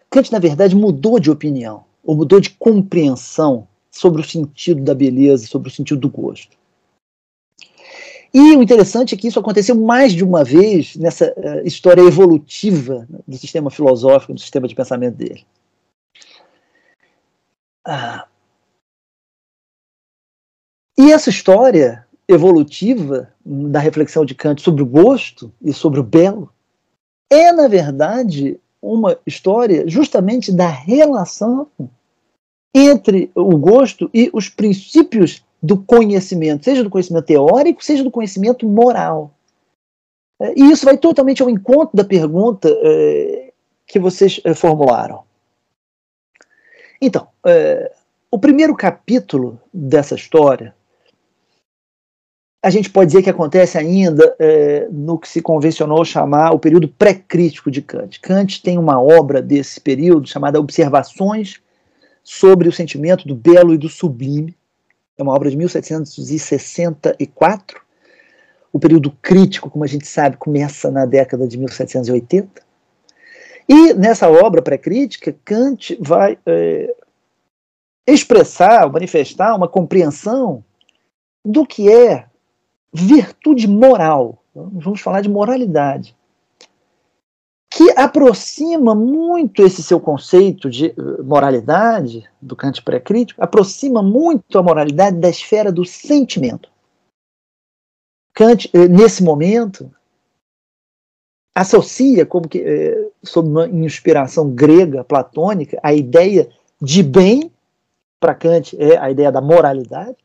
Kant, 0.09 0.31
na 0.31 0.39
verdade, 0.39 0.75
mudou 0.75 1.19
de 1.19 1.31
opinião, 1.31 1.85
ou 2.03 2.15
mudou 2.15 2.39
de 2.39 2.49
compreensão 2.51 3.67
sobre 3.89 4.21
o 4.21 4.25
sentido 4.25 4.81
da 4.81 4.93
beleza, 4.93 5.47
sobre 5.47 5.69
o 5.69 5.71
sentido 5.71 6.01
do 6.01 6.09
gosto. 6.09 6.55
E 8.33 8.55
o 8.55 8.63
interessante 8.63 9.13
é 9.13 9.17
que 9.17 9.27
isso 9.27 9.39
aconteceu 9.39 9.75
mais 9.75 10.13
de 10.13 10.23
uma 10.23 10.43
vez 10.43 10.95
nessa 10.95 11.33
uh, 11.35 11.65
história 11.65 12.01
evolutiva 12.01 13.07
do 13.27 13.37
sistema 13.37 13.69
filosófico, 13.69 14.33
do 14.33 14.39
sistema 14.39 14.67
de 14.67 14.75
pensamento 14.75 15.15
dele. 15.15 15.45
Ah. 17.85 18.27
E 20.97 21.11
essa 21.11 21.29
história 21.29 22.05
evolutiva 22.27 23.33
da 23.43 23.79
reflexão 23.79 24.23
de 24.23 24.35
Kant 24.35 24.61
sobre 24.61 24.83
o 24.83 24.85
gosto 24.85 25.51
e 25.61 25.73
sobre 25.73 25.99
o 25.99 26.03
belo 26.03 26.51
é, 27.31 27.53
na 27.53 27.69
verdade, 27.69 28.59
uma 28.81 29.17
história 29.25 29.87
justamente 29.87 30.51
da 30.51 30.67
relação 30.67 31.67
entre 32.75 33.31
o 33.33 33.57
gosto 33.57 34.09
e 34.13 34.29
os 34.33 34.49
princípios 34.49 35.41
do 35.63 35.77
conhecimento, 35.77 36.65
seja 36.65 36.83
do 36.83 36.89
conhecimento 36.89 37.25
teórico, 37.25 37.83
seja 37.83 38.03
do 38.03 38.11
conhecimento 38.11 38.67
moral. 38.67 39.31
E 40.55 40.71
isso 40.71 40.85
vai 40.85 40.97
totalmente 40.97 41.41
ao 41.41 41.49
encontro 41.49 41.95
da 41.95 42.03
pergunta 42.03 42.67
é, 42.69 43.53
que 43.87 43.99
vocês 43.99 44.41
é, 44.43 44.53
formularam. 44.53 45.23
Então, 47.01 47.27
é, 47.45 47.91
o 48.29 48.37
primeiro 48.37 48.75
capítulo 48.75 49.59
dessa 49.73 50.13
história, 50.13 50.75
a 52.63 52.69
gente 52.69 52.91
pode 52.91 53.07
dizer 53.07 53.23
que 53.23 53.29
acontece 53.29 53.75
ainda 53.75 54.35
é, 54.37 54.87
no 54.91 55.17
que 55.17 55.27
se 55.27 55.41
convencionou 55.41 56.05
chamar 56.05 56.51
o 56.51 56.59
período 56.59 56.87
pré-crítico 56.87 57.71
de 57.71 57.81
Kant. 57.81 58.19
Kant 58.19 58.61
tem 58.61 58.77
uma 58.77 59.01
obra 59.01 59.41
desse 59.41 59.81
período 59.81 60.27
chamada 60.27 60.59
Observações 60.59 61.59
sobre 62.23 62.69
o 62.69 62.71
sentimento 62.71 63.27
do 63.27 63.35
belo 63.35 63.73
e 63.73 63.79
do 63.79 63.89
sublime. 63.89 64.55
É 65.17 65.23
uma 65.23 65.33
obra 65.33 65.49
de 65.49 65.57
1764. 65.57 67.81
O 68.71 68.79
período 68.79 69.09
crítico, 69.21 69.71
como 69.71 69.83
a 69.83 69.87
gente 69.87 70.05
sabe, 70.05 70.37
começa 70.37 70.91
na 70.91 71.07
década 71.07 71.47
de 71.47 71.57
1780. 71.57 72.61
E 73.67 73.93
nessa 73.93 74.29
obra 74.29 74.61
pré-crítica, 74.61 75.35
Kant 75.45 75.97
vai 75.99 76.37
é, 76.45 76.95
expressar, 78.07 78.91
manifestar 78.91 79.55
uma 79.55 79.67
compreensão 79.67 80.63
do 81.45 81.65
que 81.65 81.91
é 81.91 82.27
virtude 82.93 83.67
moral. 83.67 84.43
Vamos 84.53 85.01
falar 85.01 85.21
de 85.21 85.29
moralidade. 85.29 86.15
Que 87.73 87.89
aproxima 87.91 88.93
muito 88.93 89.63
esse 89.63 89.81
seu 89.81 89.99
conceito 89.99 90.69
de 90.69 90.87
eh, 90.87 91.21
moralidade, 91.23 92.29
do 92.41 92.53
Kant 92.53 92.81
pré-crítico, 92.83 93.41
aproxima 93.41 94.03
muito 94.03 94.59
a 94.59 94.63
moralidade 94.63 95.17
da 95.17 95.29
esfera 95.29 95.71
do 95.71 95.85
sentimento. 95.85 96.69
Kant, 98.33 98.69
eh, 98.73 98.89
nesse 98.89 99.23
momento, 99.23 99.89
associa, 101.55 102.25
como 102.25 102.49
que, 102.49 102.59
eh, 102.59 103.10
sob 103.23 103.47
uma 103.47 103.67
inspiração 103.67 104.49
grega, 104.49 105.03
platônica, 105.03 105.79
a 105.83 105.93
ideia 105.93 106.49
de 106.81 107.03
bem, 107.03 107.51
para 108.19 108.35
Kant 108.35 108.75
é 108.79 108.97
a 108.97 109.09
ideia 109.09 109.31
da 109.31 109.41
moralidade, 109.41 110.17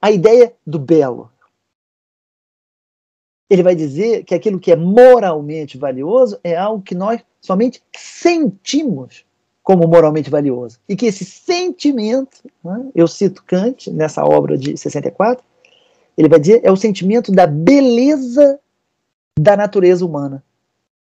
a 0.00 0.10
ideia 0.10 0.52
do 0.66 0.78
belo. 0.78 1.30
Ele 3.48 3.62
vai 3.62 3.74
dizer 3.74 4.24
que 4.24 4.34
aquilo 4.34 4.58
que 4.58 4.72
é 4.72 4.76
moralmente 4.76 5.78
valioso 5.78 6.38
é 6.42 6.56
algo 6.56 6.82
que 6.82 6.94
nós 6.94 7.20
somente 7.40 7.82
sentimos 7.96 9.24
como 9.62 9.86
moralmente 9.88 10.30
valioso. 10.30 10.78
E 10.88 10.96
que 10.96 11.06
esse 11.06 11.24
sentimento, 11.24 12.42
né, 12.62 12.90
eu 12.94 13.08
cito 13.08 13.42
Kant 13.44 13.90
nessa 13.90 14.24
obra 14.24 14.58
de 14.58 14.76
64, 14.76 15.44
ele 16.16 16.28
vai 16.28 16.38
dizer 16.38 16.60
é 16.64 16.70
o 16.70 16.76
sentimento 16.76 17.32
da 17.32 17.46
beleza 17.46 18.58
da 19.38 19.56
natureza 19.56 20.04
humana, 20.04 20.44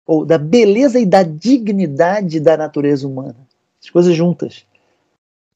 ou 0.05 0.25
da 0.25 0.38
beleza 0.38 0.99
e 0.99 1.05
da 1.05 1.23
dignidade 1.23 2.39
da 2.39 2.57
natureza 2.57 3.07
humana. 3.07 3.38
As 3.81 3.89
coisas 3.89 4.15
juntas. 4.15 4.65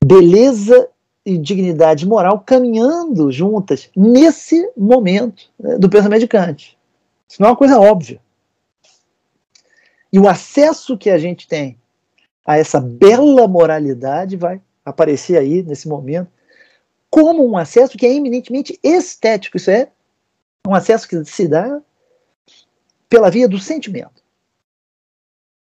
Beleza 0.04 0.90
e 1.26 1.38
dignidade 1.38 2.06
moral 2.06 2.40
caminhando 2.40 3.32
juntas 3.32 3.90
nesse 3.96 4.72
momento 4.78 5.50
né, 5.60 5.78
do 5.78 5.90
pensamento 5.90 6.22
de 6.22 6.28
Kant. 6.28 6.78
Isso 7.28 7.42
não 7.42 7.50
é 7.50 7.52
uma 7.52 7.58
coisa 7.58 7.80
óbvia. 7.80 8.22
E 10.12 10.18
o 10.18 10.28
acesso 10.28 10.98
que 10.98 11.10
a 11.10 11.18
gente 11.18 11.48
tem 11.48 11.78
a 12.46 12.58
essa 12.58 12.80
bela 12.80 13.46
moralidade 13.46 14.38
vai 14.38 14.62
aparecer 14.86 15.38
aí 15.38 15.62
nesse 15.62 15.88
momento 15.88 16.32
como 17.10 17.46
um 17.46 17.58
acesso 17.58 17.98
que 17.98 18.06
é 18.06 18.14
eminentemente 18.14 18.80
estético. 18.82 19.58
Isso 19.58 19.70
é 19.70 19.90
um 20.66 20.74
acesso 20.74 21.08
que 21.08 21.26
se 21.26 21.48
dá 21.48 21.82
pela 23.10 23.30
via 23.30 23.48
do 23.48 23.60
sentimento. 23.60 24.24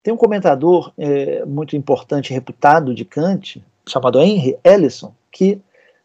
Tem 0.04 0.14
um 0.14 0.18
comentador 0.18 0.92
é, 0.98 1.46
muito 1.46 1.78
importante, 1.78 2.34
reputado 2.34 2.94
de 2.94 3.06
Kant, 3.06 3.64
chamado 3.88 4.20
Henry 4.20 4.58
Ellison, 4.62 5.16
que 5.32 5.62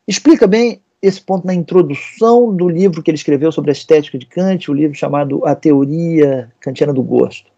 explica 0.06 0.46
bem 0.46 0.80
esse 1.02 1.20
ponto 1.20 1.44
na 1.44 1.52
introdução 1.52 2.54
do 2.54 2.68
livro 2.68 3.02
que 3.02 3.10
ele 3.10 3.16
escreveu 3.16 3.50
sobre 3.50 3.70
a 3.70 3.72
estética 3.72 4.16
de 4.16 4.24
Kant, 4.24 4.70
o 4.70 4.74
livro 4.74 4.96
chamado 4.96 5.44
A 5.44 5.54
Teoria 5.54 6.52
Kantiana 6.60 6.92
do 6.92 7.02
Gosto. 7.02 7.50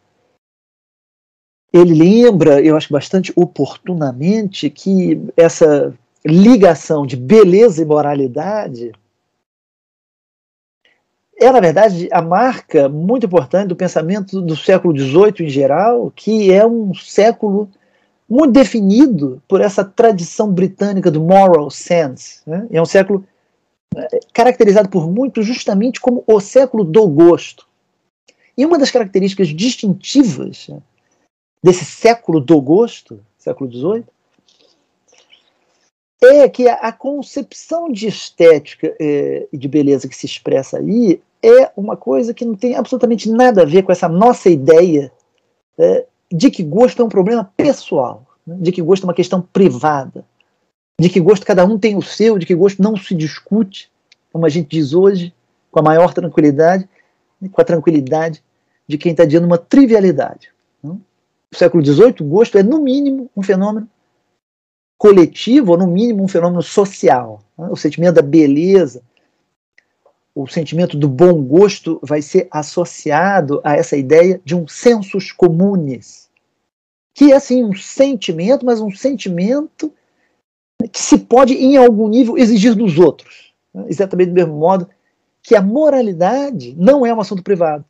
Ele 1.72 1.94
lembra, 1.94 2.60
eu 2.60 2.76
acho 2.76 2.92
bastante 2.92 3.32
oportunamente, 3.36 4.68
que 4.70 5.20
essa 5.36 5.94
ligação 6.24 7.06
de 7.06 7.16
beleza 7.16 7.82
e 7.82 7.84
moralidade 7.84 8.92
é, 11.40 11.50
na 11.50 11.58
verdade, 11.58 12.06
a 12.12 12.20
marca 12.20 12.86
muito 12.86 13.24
importante 13.24 13.68
do 13.68 13.74
pensamento 13.74 14.42
do 14.42 14.54
século 14.54 14.96
XVIII 14.96 15.46
em 15.46 15.48
geral, 15.48 16.12
que 16.14 16.52
é 16.52 16.66
um 16.66 16.92
século 16.94 17.68
muito 18.28 18.52
definido 18.52 19.42
por 19.48 19.62
essa 19.62 19.82
tradição 19.82 20.52
britânica 20.52 21.10
do 21.10 21.20
moral 21.20 21.70
sense. 21.70 22.42
Né? 22.46 22.66
É 22.70 22.80
um 22.80 22.84
século 22.84 23.24
é, 23.96 24.20
caracterizado 24.34 24.90
por 24.90 25.10
muitos 25.10 25.46
justamente 25.46 25.98
como 25.98 26.22
o 26.26 26.38
século 26.40 26.84
do 26.84 27.08
gosto. 27.08 27.66
E 28.56 28.66
uma 28.66 28.78
das 28.78 28.90
características 28.90 29.48
distintivas 29.48 30.68
né, 30.68 30.78
desse 31.64 31.86
século 31.86 32.38
do 32.38 32.60
gosto, 32.60 33.18
século 33.38 33.72
XVIII, 33.72 34.04
é 36.22 36.48
que 36.48 36.68
a, 36.68 36.92
concepção 36.92 37.90
de 37.90 38.06
estética 38.06 38.94
é, 39.00 39.48
e 39.52 39.56
de 39.56 39.68
beleza 39.68 40.08
que 40.08 40.16
se 40.16 40.26
expressa 40.26 40.78
aí 40.78 41.20
é 41.42 41.70
uma 41.76 41.96
coisa 41.96 42.34
que 42.34 42.44
não 42.44 42.54
tem 42.54 42.76
absolutamente 42.76 43.30
nada 43.30 43.62
a 43.62 43.64
ver 43.64 43.82
com 43.82 43.92
essa 43.92 44.08
nossa 44.08 44.50
ideia 44.50 45.10
é, 45.78 46.06
de 46.30 46.50
que 46.50 46.62
gosto 46.62 47.00
é 47.00 47.04
um 47.04 47.08
problema 47.08 47.50
pessoal, 47.56 48.26
né? 48.46 48.56
de 48.60 48.70
que 48.70 48.82
gosto 48.82 49.04
é 49.04 49.06
uma 49.06 49.14
questão 49.14 49.40
privada, 49.40 50.24
de 51.00 51.08
que 51.08 51.18
gosto 51.18 51.46
cada 51.46 51.64
um 51.64 51.78
tem 51.78 51.96
o 51.96 52.02
seu, 52.02 52.38
de 52.38 52.44
que 52.44 52.54
gosto 52.54 52.82
não 52.82 52.96
se 52.96 53.14
discute, 53.14 53.90
como 54.32 54.44
a 54.44 54.48
gente 54.50 54.68
diz 54.68 54.92
hoje, 54.92 55.32
com 55.70 55.80
a 55.80 55.82
maior 55.82 56.12
tranquilidade, 56.12 56.86
com 57.50 57.60
a 57.60 57.64
tranquilidade 57.64 58.42
de 58.86 58.98
quem 58.98 59.12
está 59.12 59.24
dizendo 59.24 59.46
uma 59.46 59.56
trivialidade 59.56 60.50
século 61.56 61.84
XVIII, 61.84 62.16
o 62.20 62.24
gosto 62.24 62.58
é, 62.58 62.62
no 62.62 62.80
mínimo, 62.80 63.30
um 63.36 63.42
fenômeno 63.42 63.88
coletivo, 65.00 65.72
ou 65.72 65.78
no 65.78 65.86
mínimo, 65.86 66.22
um 66.22 66.28
fenômeno 66.28 66.60
social. 66.60 67.40
Né? 67.56 67.68
O 67.70 67.76
sentimento 67.76 68.16
da 68.16 68.22
beleza, 68.22 69.02
o 70.34 70.46
sentimento 70.46 70.94
do 70.94 71.08
bom 71.08 71.42
gosto 71.42 71.98
vai 72.02 72.20
ser 72.20 72.46
associado 72.50 73.62
a 73.64 73.74
essa 73.74 73.96
ideia 73.96 74.38
de 74.44 74.54
um 74.54 74.68
sensus 74.68 75.32
comunes, 75.32 76.28
que 77.14 77.32
é, 77.32 77.36
assim, 77.36 77.64
um 77.64 77.74
sentimento, 77.74 78.66
mas 78.66 78.78
um 78.78 78.90
sentimento 78.90 79.90
que 80.92 81.00
se 81.00 81.16
pode, 81.16 81.54
em 81.54 81.78
algum 81.78 82.06
nível, 82.06 82.36
exigir 82.36 82.74
dos 82.74 82.98
outros. 82.98 83.54
Né? 83.72 83.86
Exatamente 83.88 84.28
do 84.28 84.34
mesmo 84.34 84.58
modo 84.58 84.86
que 85.42 85.56
a 85.56 85.62
moralidade 85.62 86.74
não 86.78 87.06
é 87.06 87.14
um 87.14 87.22
assunto 87.22 87.42
privado 87.42 87.86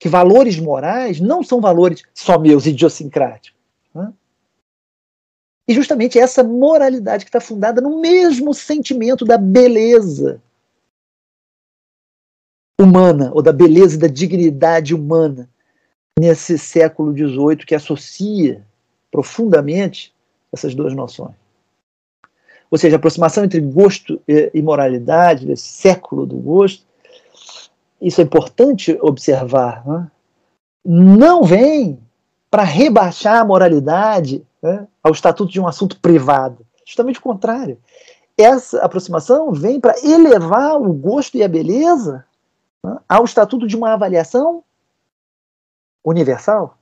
que 0.00 0.08
valores 0.08 0.58
morais 0.58 1.20
não 1.20 1.44
são 1.44 1.60
valores 1.60 2.02
só 2.12 2.38
meus, 2.40 2.66
idiosincráticos. 2.66 3.55
E 5.68 5.74
justamente 5.74 6.18
essa 6.18 6.44
moralidade 6.44 7.24
que 7.24 7.28
está 7.28 7.40
fundada 7.40 7.80
no 7.80 8.00
mesmo 8.00 8.54
sentimento 8.54 9.24
da 9.24 9.36
beleza 9.36 10.40
humana, 12.80 13.32
ou 13.34 13.42
da 13.42 13.52
beleza 13.52 13.96
e 13.96 13.98
da 13.98 14.06
dignidade 14.06 14.94
humana, 14.94 15.48
nesse 16.18 16.58
século 16.58 17.12
XVIII 17.12 17.66
que 17.66 17.74
associa 17.74 18.64
profundamente 19.10 20.14
essas 20.52 20.74
duas 20.74 20.94
noções. 20.94 21.34
Ou 22.70 22.78
seja, 22.78 22.96
a 22.96 22.98
aproximação 22.98 23.44
entre 23.44 23.60
gosto 23.60 24.20
e 24.26 24.60
moralidade, 24.62 25.46
desse 25.46 25.68
século 25.68 26.26
do 26.26 26.36
gosto, 26.36 26.84
isso 28.00 28.20
é 28.20 28.24
importante 28.24 28.96
observar, 29.00 29.86
né? 29.86 30.10
não 30.84 31.42
vem 31.42 31.98
para 32.50 32.62
rebaixar 32.62 33.40
a 33.40 33.44
moralidade 33.44 34.44
né, 34.66 34.88
ao 35.02 35.12
estatuto 35.12 35.52
de 35.52 35.60
um 35.60 35.68
assunto 35.68 36.00
privado. 36.00 36.66
Justamente 36.84 37.20
o 37.20 37.22
contrário. 37.22 37.80
Essa 38.36 38.84
aproximação 38.84 39.52
vem 39.52 39.80
para 39.80 39.94
elevar 40.04 40.80
o 40.80 40.92
gosto 40.92 41.36
e 41.36 41.42
a 41.42 41.48
beleza 41.48 42.26
né, 42.84 42.98
ao 43.08 43.24
estatuto 43.24 43.66
de 43.66 43.76
uma 43.76 43.92
avaliação 43.92 44.64
universal, 46.04 46.76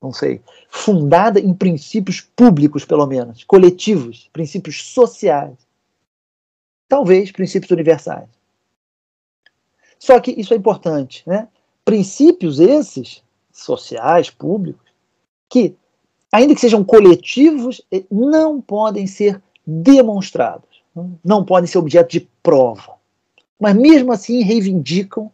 não 0.00 0.12
sei, 0.12 0.42
fundada 0.68 1.38
em 1.38 1.54
princípios 1.54 2.20
públicos, 2.20 2.84
pelo 2.84 3.06
menos, 3.06 3.44
coletivos, 3.44 4.28
princípios 4.32 4.82
sociais. 4.84 5.56
Talvez 6.88 7.30
princípios 7.30 7.70
universais. 7.70 8.28
Só 9.98 10.18
que 10.20 10.32
isso 10.32 10.52
é 10.52 10.56
importante, 10.56 11.22
né? 11.26 11.48
Princípios 11.84 12.58
esses, 12.60 13.22
sociais, 13.52 14.30
públicos, 14.30 14.92
que, 15.48 15.76
ainda 16.32 16.54
que 16.54 16.60
sejam 16.60 16.82
coletivos, 16.82 17.82
eh, 17.92 18.04
não 18.10 18.60
podem 18.60 19.06
ser 19.06 19.40
demonstrados, 19.66 20.82
não 21.22 21.44
podem 21.44 21.68
ser 21.68 21.78
objeto 21.78 22.10
de 22.10 22.28
prova. 22.42 22.94
Mas 23.60 23.76
mesmo 23.76 24.10
assim 24.10 24.42
reivindicam 24.42 25.30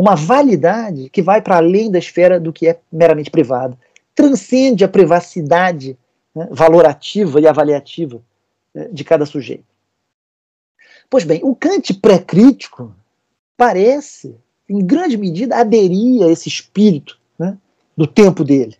uma 0.00 0.16
validade 0.16 1.08
que 1.10 1.22
vai 1.22 1.40
para 1.40 1.56
além 1.56 1.90
da 1.90 1.98
esfera 1.98 2.40
do 2.40 2.52
que 2.52 2.68
é 2.68 2.80
meramente 2.90 3.30
privado, 3.30 3.78
transcende 4.14 4.84
a 4.84 4.88
privacidade 4.88 5.96
né, 6.34 6.48
valorativa 6.50 7.40
e 7.40 7.46
avaliativa 7.46 8.20
né, 8.74 8.88
de 8.92 9.04
cada 9.04 9.24
sujeito. 9.24 9.64
Pois 11.08 11.24
bem, 11.24 11.40
o 11.42 11.54
Kant 11.54 11.94
pré-crítico 11.94 12.94
parece, 13.56 14.34
em 14.68 14.84
grande 14.84 15.16
medida, 15.16 15.56
aderir 15.56 16.24
a 16.24 16.28
esse 16.28 16.48
espírito 16.48 17.18
né, 17.38 17.56
do 17.96 18.06
tempo 18.06 18.44
dele, 18.44 18.76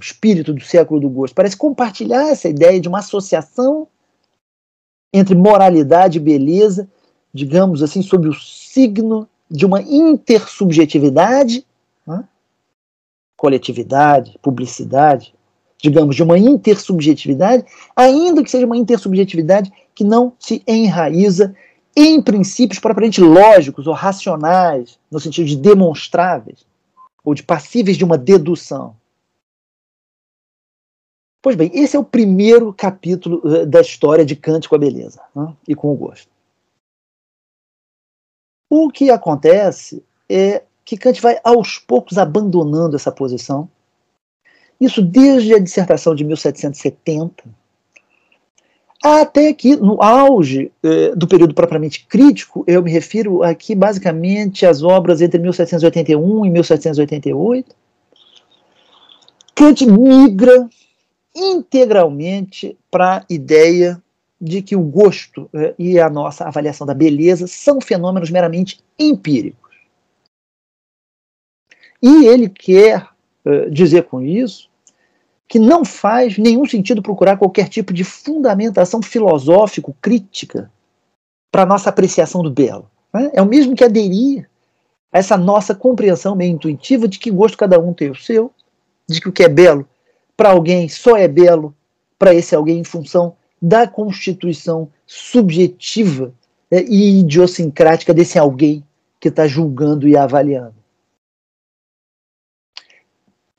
o 0.00 0.02
espírito 0.02 0.54
do 0.54 0.64
século 0.64 0.98
do 0.98 1.08
gosto. 1.10 1.34
Parece 1.34 1.56
compartilhar 1.56 2.28
essa 2.28 2.48
ideia 2.48 2.80
de 2.80 2.88
uma 2.88 3.00
associação 3.00 3.86
entre 5.12 5.34
moralidade 5.34 6.16
e 6.16 6.22
beleza, 6.22 6.88
digamos 7.32 7.82
assim, 7.82 8.00
sob 8.00 8.28
o 8.28 8.34
signo 8.34 9.28
de 9.50 9.66
uma 9.66 9.82
intersubjetividade, 9.82 11.66
né, 12.06 12.24
coletividade, 13.36 14.38
publicidade, 14.40 15.34
digamos, 15.82 16.16
de 16.16 16.22
uma 16.22 16.38
intersubjetividade, 16.38 17.64
ainda 17.94 18.42
que 18.42 18.50
seja 18.50 18.66
uma 18.66 18.76
intersubjetividade 18.76 19.70
que 19.94 20.04
não 20.04 20.32
se 20.38 20.62
enraiza 20.66 21.54
em 21.94 22.22
princípios 22.22 22.78
propriamente 22.78 23.20
lógicos 23.20 23.86
ou 23.86 23.92
racionais, 23.92 24.98
no 25.10 25.20
sentido 25.20 25.46
de 25.46 25.56
demonstráveis, 25.56 26.64
ou 27.24 27.34
de 27.34 27.42
passíveis 27.42 27.98
de 27.98 28.04
uma 28.04 28.16
dedução. 28.16 28.94
Pois 31.42 31.56
bem, 31.56 31.70
esse 31.72 31.96
é 31.96 31.98
o 31.98 32.04
primeiro 32.04 32.72
capítulo 32.72 33.42
eh, 33.44 33.64
da 33.64 33.80
história 33.80 34.24
de 34.24 34.36
Kant 34.36 34.68
com 34.68 34.74
a 34.74 34.78
beleza 34.78 35.22
né, 35.34 35.54
e 35.66 35.74
com 35.74 35.90
o 35.90 35.96
gosto. 35.96 36.28
O 38.68 38.90
que 38.90 39.10
acontece 39.10 40.04
é 40.28 40.62
que 40.84 40.98
Kant 40.98 41.20
vai 41.20 41.38
aos 41.42 41.78
poucos 41.78 42.18
abandonando 42.18 42.94
essa 42.94 43.10
posição. 43.10 43.68
Isso 44.78 45.02
desde 45.02 45.54
a 45.54 45.58
dissertação 45.58 46.14
de 46.14 46.24
1770, 46.24 47.44
até 49.02 49.52
que 49.54 49.76
no 49.76 50.02
auge 50.02 50.70
eh, 50.82 51.14
do 51.16 51.26
período 51.26 51.54
propriamente 51.54 52.06
crítico, 52.06 52.64
eu 52.66 52.82
me 52.82 52.90
refiro 52.90 53.42
aqui 53.42 53.74
basicamente 53.74 54.66
às 54.66 54.82
obras 54.82 55.22
entre 55.22 55.38
1781 55.40 56.44
e 56.44 56.50
1788. 56.50 57.74
Kant 59.54 59.86
migra 59.86 60.68
integralmente 61.34 62.76
para 62.90 63.18
a 63.18 63.24
ideia 63.28 64.02
de 64.40 64.62
que 64.62 64.74
o 64.74 64.80
gosto 64.80 65.48
eh, 65.52 65.74
e 65.78 66.00
a 66.00 66.08
nossa 66.08 66.44
avaliação 66.44 66.86
da 66.86 66.94
beleza 66.94 67.46
são 67.46 67.80
fenômenos 67.80 68.30
meramente 68.30 68.82
empíricos. 68.98 69.70
E 72.02 72.26
ele 72.26 72.48
quer 72.48 73.06
eh, 73.44 73.68
dizer 73.68 74.04
com 74.04 74.22
isso 74.22 74.70
que 75.46 75.58
não 75.58 75.84
faz 75.84 76.38
nenhum 76.38 76.64
sentido 76.64 77.02
procurar 77.02 77.36
qualquer 77.36 77.68
tipo 77.68 77.92
de 77.92 78.04
fundamentação 78.04 79.02
filosófico-crítica 79.02 80.70
para 81.50 81.64
a 81.64 81.66
nossa 81.66 81.90
apreciação 81.90 82.42
do 82.42 82.50
belo. 82.50 82.88
Né? 83.12 83.30
É 83.34 83.42
o 83.42 83.46
mesmo 83.46 83.74
que 83.74 83.82
aderir 83.82 84.48
a 85.12 85.18
essa 85.18 85.36
nossa 85.36 85.74
compreensão 85.74 86.36
meio 86.36 86.52
intuitiva 86.52 87.08
de 87.08 87.18
que 87.18 87.30
gosto 87.30 87.58
cada 87.58 87.80
um 87.80 87.92
tem 87.92 88.10
o 88.10 88.14
seu, 88.14 88.52
de 89.08 89.20
que 89.20 89.28
o 89.28 89.32
que 89.32 89.42
é 89.42 89.48
belo 89.48 89.88
para 90.40 90.52
alguém 90.52 90.88
só 90.88 91.18
é 91.18 91.28
belo 91.28 91.74
para 92.18 92.32
esse 92.32 92.54
alguém 92.54 92.78
em 92.78 92.84
função 92.84 93.36
da 93.60 93.86
constituição 93.86 94.88
subjetiva 95.04 96.32
né, 96.70 96.82
e 96.88 97.20
idiosincrática 97.20 98.14
desse 98.14 98.38
alguém 98.38 98.82
que 99.20 99.28
está 99.28 99.46
julgando 99.46 100.08
e 100.08 100.16
avaliando. 100.16 100.76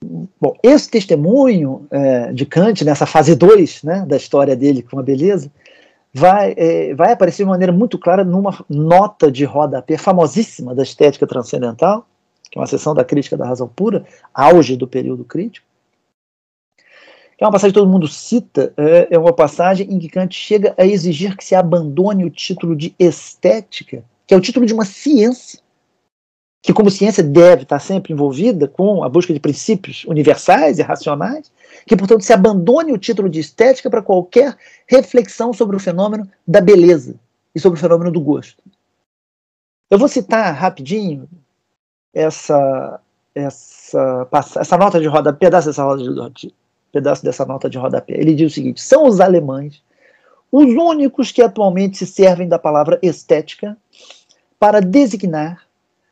Bom, 0.04 0.58
esse 0.64 0.90
testemunho 0.90 1.86
é, 1.92 2.34
de 2.34 2.48
Kant, 2.48 2.84
nessa 2.84 3.06
fase 3.06 3.36
2 3.36 3.84
né, 3.84 4.04
da 4.08 4.18
história 4.18 4.56
dele 4.56 4.82
com 4.82 4.98
a 4.98 5.04
beleza, 5.04 5.52
vai, 6.12 6.56
é, 6.58 6.96
vai 6.96 7.12
aparecer 7.12 7.44
de 7.44 7.50
maneira 7.50 7.72
muito 7.72 8.00
clara 8.00 8.24
numa 8.24 8.66
nota 8.68 9.32
de 9.32 9.46
rodapé 9.46 10.00
famosíssima 10.00 10.74
da 10.74 10.82
estética 10.82 11.28
transcendental, 11.28 12.08
que 12.50 12.58
é 12.58 12.60
uma 12.60 12.66
seção 12.66 12.96
da 12.96 13.06
crítica 13.06 13.38
da 13.38 13.46
razão 13.46 13.68
pura, 13.68 14.04
auge 14.34 14.76
do 14.76 14.88
período 14.88 15.24
crítico. 15.24 15.70
É 17.42 17.46
uma 17.46 17.52
passagem 17.52 17.74
que 17.74 17.80
todo 17.80 17.90
mundo 17.90 18.08
cita, 18.08 18.72
é, 18.78 19.16
é 19.16 19.18
uma 19.18 19.34
passagem 19.34 19.92
em 19.92 19.98
que 19.98 20.08
Kant 20.08 20.32
chega 20.36 20.76
a 20.78 20.86
exigir 20.86 21.36
que 21.36 21.44
se 21.44 21.56
abandone 21.56 22.24
o 22.24 22.30
título 22.30 22.76
de 22.76 22.94
estética, 23.00 24.06
que 24.28 24.34
é 24.36 24.38
o 24.38 24.42
título 24.42 24.64
de 24.64 24.76
uma 24.76 24.86
ciência, 24.86 25.60
que 26.62 26.72
como 26.72 26.92
ciência 26.92 27.24
deve 27.24 27.64
estar 27.64 27.80
sempre 27.80 28.14
envolvida 28.14 28.68
com 28.68 29.04
a 29.04 29.10
busca 29.10 29.34
de 29.34 29.40
princípios 29.40 30.06
universais 30.06 30.78
e 30.78 30.84
racionais, 30.84 31.52
que 31.88 31.98
portanto 31.98 32.22
se 32.22 32.32
abandone 32.32 32.94
o 32.94 32.98
título 33.00 33.28
de 33.28 33.40
estética 33.40 33.90
para 33.90 34.04
qualquer 34.04 34.56
reflexão 34.86 35.52
sobre 35.52 35.76
o 35.76 35.80
fenômeno 35.80 36.30
da 36.48 36.62
beleza 36.62 37.16
e 37.56 37.60
sobre 37.60 37.80
o 37.80 37.82
fenômeno 37.82 38.12
do 38.12 38.22
gosto. 38.22 38.62
Eu 39.90 39.98
vou 39.98 40.08
citar 40.08 40.54
rapidinho 40.54 41.28
essa 42.14 43.00
essa 43.34 44.28
essa 44.60 44.78
nota 44.78 45.00
de 45.00 45.08
rodapé, 45.08 45.48
pedaço 45.48 45.70
dessa 45.70 45.84
roda 45.84 46.30
de, 46.30 46.54
pedaço 46.92 47.24
dessa 47.24 47.46
nota 47.46 47.70
de 47.70 47.78
rodapé. 47.78 48.14
Ele 48.14 48.36
diz 48.36 48.52
o 48.52 48.56
seguinte: 48.56 48.82
são 48.82 49.08
os 49.08 49.20
alemães 49.20 49.82
os 50.52 50.66
únicos 50.66 51.32
que 51.32 51.42
atualmente 51.42 51.98
se 51.98 52.06
servem 52.06 52.48
da 52.48 52.60
palavra 52.60 53.00
estética 53.02 53.78
para 54.60 54.82
designar 54.82 55.66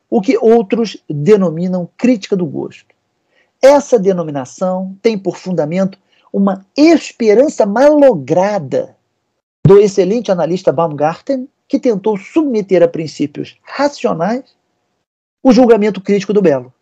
o 0.09 0.21
que 0.21 0.37
outros 0.37 0.97
denominam 1.09 1.89
crítica 1.97 2.35
do 2.35 2.45
gosto. 2.45 2.95
Essa 3.61 3.99
denominação 3.99 4.97
tem 5.01 5.19
por 5.19 5.35
fundamento 5.35 5.99
uma 6.31 6.65
esperança 6.77 7.65
malograda 7.65 8.95
do 9.65 9.79
excelente 9.79 10.31
analista 10.31 10.71
Baumgarten, 10.71 11.49
que 11.67 11.77
tentou 11.77 12.17
submeter 12.17 12.81
a 12.81 12.87
princípios 12.87 13.57
racionais 13.61 14.55
o 15.43 15.51
julgamento 15.51 16.01
crítico 16.01 16.33
do 16.33 16.41
belo, 16.41 16.73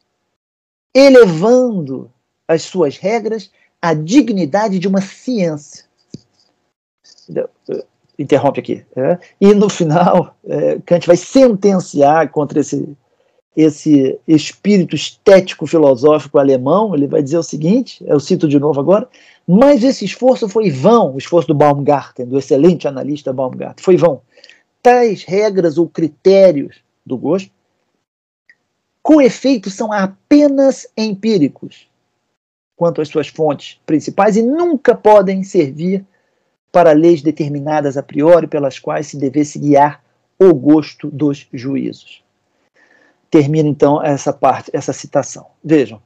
elevando 0.95 2.11
as 2.47 2.63
suas 2.63 2.97
regras 2.97 3.51
à 3.81 3.93
dignidade 3.93 4.79
de 4.79 4.87
uma 4.87 5.01
ciência. 5.01 5.85
Interrompe 8.17 8.59
aqui. 8.59 8.85
É? 8.95 9.19
E 9.39 9.53
no 9.53 9.69
final, 9.69 10.35
é, 10.45 10.79
Kant 10.85 11.05
vai 11.05 11.17
sentenciar 11.17 12.29
contra 12.29 12.59
esse 12.59 12.97
esse 13.57 14.19
espírito 14.27 14.95
estético 14.95 15.65
filosófico 15.65 16.37
alemão, 16.37 16.93
ele 16.93 17.07
vai 17.07 17.23
dizer 17.23 17.39
o 17.39 17.43
seguinte, 17.43 18.05
eu 18.05 18.19
cito 18.19 18.47
de 18.47 18.59
novo 18.59 18.79
agora, 18.79 19.09
mas 19.47 19.83
esse 19.83 20.05
esforço 20.05 20.47
foi 20.47 20.69
vão, 20.69 21.15
o 21.15 21.17
esforço 21.17 21.47
do 21.47 21.55
Baumgarten, 21.55 22.27
do 22.27 22.37
excelente 22.37 22.87
analista 22.87 23.33
Baumgarten, 23.33 23.83
foi 23.83 23.97
vão. 23.97 24.21
Tais 24.83 25.23
regras 25.23 25.79
ou 25.79 25.89
critérios 25.89 26.75
do 27.03 27.17
gosto, 27.17 27.49
com 29.01 29.19
efeito, 29.19 29.71
são 29.71 29.91
apenas 29.91 30.87
empíricos 30.95 31.87
quanto 32.77 33.01
às 33.01 33.09
suas 33.09 33.27
fontes 33.27 33.81
principais 33.85 34.37
e 34.37 34.41
nunca 34.41 34.95
podem 34.95 35.43
servir 35.43 36.05
para 36.71 36.93
leis 36.93 37.21
determinadas 37.21 37.97
a 37.97 38.03
priori 38.03 38.47
pelas 38.47 38.79
quais 38.79 39.07
se 39.07 39.17
devesse 39.17 39.59
guiar 39.59 40.01
o 40.39 40.53
gosto 40.53 41.11
dos 41.11 41.49
juízos 41.51 42.23
termina 43.29 43.67
então 43.67 44.03
essa 44.03 44.33
parte, 44.33 44.71
essa 44.73 44.93
citação. 44.93 45.47
Vejam, 45.63 46.01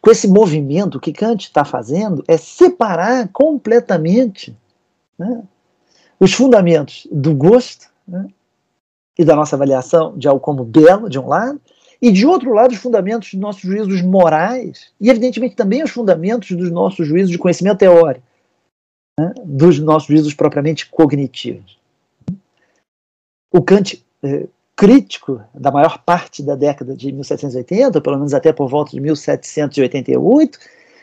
com 0.00 0.10
esse 0.10 0.28
movimento, 0.28 1.00
que 1.00 1.12
Kant 1.12 1.44
está 1.44 1.64
fazendo 1.64 2.22
é 2.28 2.36
separar 2.36 3.28
completamente 3.28 4.56
né, 5.18 5.42
os 6.20 6.32
fundamentos 6.32 7.06
do 7.10 7.34
gosto 7.34 7.88
né, 8.06 8.28
e 9.18 9.24
da 9.24 9.34
nossa 9.34 9.56
avaliação 9.56 10.16
de 10.16 10.28
algo 10.28 10.40
como 10.40 10.64
belo, 10.64 11.08
de 11.08 11.18
um 11.18 11.26
lado, 11.26 11.60
e 12.00 12.12
de 12.12 12.26
outro 12.26 12.52
lado, 12.52 12.72
os 12.72 12.78
fundamentos 12.78 13.32
dos 13.32 13.40
nossos 13.40 13.62
juízos 13.62 14.02
morais, 14.02 14.92
e 15.00 15.10
evidentemente 15.10 15.56
também 15.56 15.82
os 15.82 15.90
fundamentos 15.90 16.50
dos 16.52 16.70
nossos 16.70 17.06
juízos 17.06 17.30
de 17.30 17.38
conhecimento 17.38 17.78
teórico, 17.78 18.24
né, 19.18 19.34
dos 19.44 19.78
nossos 19.80 20.08
juízos 20.08 20.34
propriamente 20.34 20.88
cognitivos. 20.88 21.76
O 23.52 23.62
Kant 23.62 24.04
eh, 24.22 24.46
crítico 24.76 25.42
da 25.52 25.72
maior 25.72 25.98
parte 26.04 26.40
da 26.40 26.54
década 26.54 26.94
de 26.94 27.10
1780, 27.10 28.00
pelo 28.00 28.16
menos 28.16 28.32
até 28.32 28.52
por 28.52 28.68
volta 28.68 28.92
de 28.92 29.00
1788, 29.00 30.56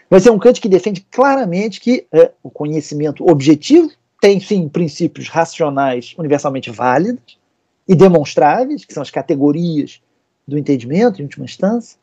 vai 0.10 0.20
ser 0.22 0.30
um 0.30 0.40
Kant 0.40 0.62
que 0.62 0.70
defende 0.70 1.06
claramente 1.12 1.82
que 1.82 2.08
é, 2.14 2.32
o 2.42 2.50
conhecimento 2.50 3.30
objetivo 3.30 3.92
tem, 4.22 4.40
sim, 4.40 4.70
princípios 4.70 5.28
racionais 5.28 6.16
universalmente 6.18 6.72
válidos 6.72 7.38
e 7.86 7.94
demonstráveis, 7.94 8.86
que 8.86 8.94
são 8.94 9.04
as 9.04 9.12
categorias 9.12 10.02
do 10.48 10.58
entendimento, 10.58 11.20
em 11.20 11.26
última 11.26 11.46
instância. 11.46 11.98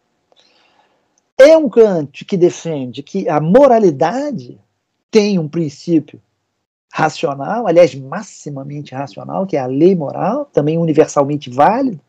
É 1.38 1.56
um 1.56 1.68
Kant 1.68 2.24
que 2.24 2.36
defende 2.36 3.02
que 3.02 3.28
a 3.28 3.40
moralidade 3.40 4.60
tem 5.10 5.38
um 5.38 5.48
princípio 5.48 6.20
racional, 6.92 7.66
aliás, 7.66 7.94
maximamente 7.94 8.94
racional, 8.94 9.46
que 9.46 9.56
é 9.56 9.60
a 9.60 9.66
lei 9.66 9.94
moral, 9.94 10.44
também 10.52 10.76
universalmente 10.76 11.48
válido, 11.48 12.00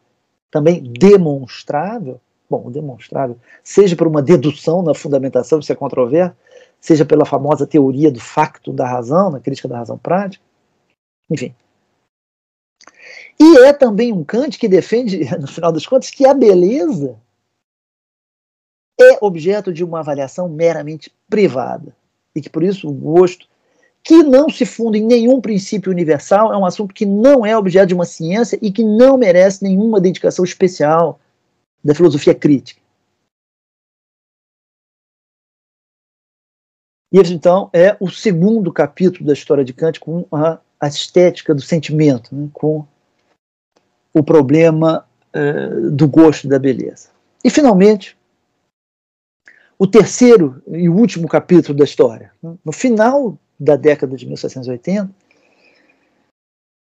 também 0.52 0.84
demonstrável. 0.84 2.20
Bom, 2.50 2.70
demonstrável, 2.70 3.38
seja 3.64 3.96
por 3.96 4.06
uma 4.06 4.22
dedução 4.22 4.84
na 4.84 4.94
fundamentação, 4.94 5.60
isso 5.60 5.72
é 5.72 5.76
controverso, 5.76 6.36
seja 6.80 7.04
pela 7.06 7.26
famosa 7.26 7.66
teoria 7.66 8.12
do 8.12 8.20
facto 8.20 8.72
da 8.72 8.88
razão, 8.88 9.32
na 9.32 9.40
crítica 9.40 9.68
da 9.68 9.78
razão 9.78 9.98
prática, 9.98 10.44
enfim. 11.32 11.56
E 13.40 13.60
é 13.60 13.74
também 13.74 14.12
um 14.12 14.24
Kant 14.24 14.58
que 14.58 14.68
defende, 14.68 15.20
no 15.40 15.48
final 15.48 15.72
das 15.72 15.86
contas, 15.86 16.10
que 16.10 16.26
a 16.26 16.34
beleza 16.34 17.20
é 19.00 19.18
objeto 19.22 19.74
de 19.74 19.84
uma 19.84 20.00
avaliação 20.00 20.48
meramente 20.48 21.12
privada 21.30 21.96
e 22.36 22.42
que 22.42 22.50
por 22.50 22.64
isso 22.64 22.88
o 22.88 22.94
gosto 22.94 23.48
que 24.04 24.22
não 24.22 24.50
se 24.50 24.66
funda 24.66 24.98
em 24.98 25.06
nenhum 25.06 25.40
princípio 25.40 25.92
universal, 25.92 26.52
é 26.54 26.58
um 26.58 26.66
assunto 26.66 26.94
que 26.94 27.06
não 27.06 27.46
é 27.46 27.58
objeto 27.58 27.88
de 27.88 27.94
uma 27.94 28.06
ciência 28.06 28.60
e 28.62 28.70
que 28.70 28.84
não 28.84 29.18
merece 29.18 29.64
nenhuma 29.64 30.02
dedicação 30.02 30.44
especial 30.44 31.20
da 31.82 31.96
filosofia 31.96 32.36
crítica. 32.36 32.82
E 37.14 37.20
esse, 37.20 37.34
então, 37.34 37.70
é 37.72 37.96
o 38.00 38.10
segundo 38.10 38.74
capítulo 38.74 39.26
da 39.26 39.34
história 39.34 39.64
de 39.64 39.72
Kant 39.72 40.00
com 40.00 40.26
a, 40.32 40.60
a 40.80 40.88
estética 40.88 41.54
do 41.54 41.62
sentimento, 41.62 42.36
né, 42.36 42.50
com 42.52 42.86
o 44.14 44.24
problema 44.24 45.06
uh, 45.36 45.92
do 45.92 46.08
gosto 46.08 46.48
da 46.48 46.60
beleza. 46.60 47.10
E, 47.44 47.50
finalmente, 47.50 48.16
o 49.78 49.88
terceiro 49.88 50.62
e 50.68 50.88
último 50.88 51.28
capítulo 51.28 51.78
da 51.78 51.84
história. 51.84 52.32
No 52.64 52.72
final 52.72 53.38
da 53.60 53.76
década 53.76 54.16
de 54.16 54.26
1780, 54.26 55.10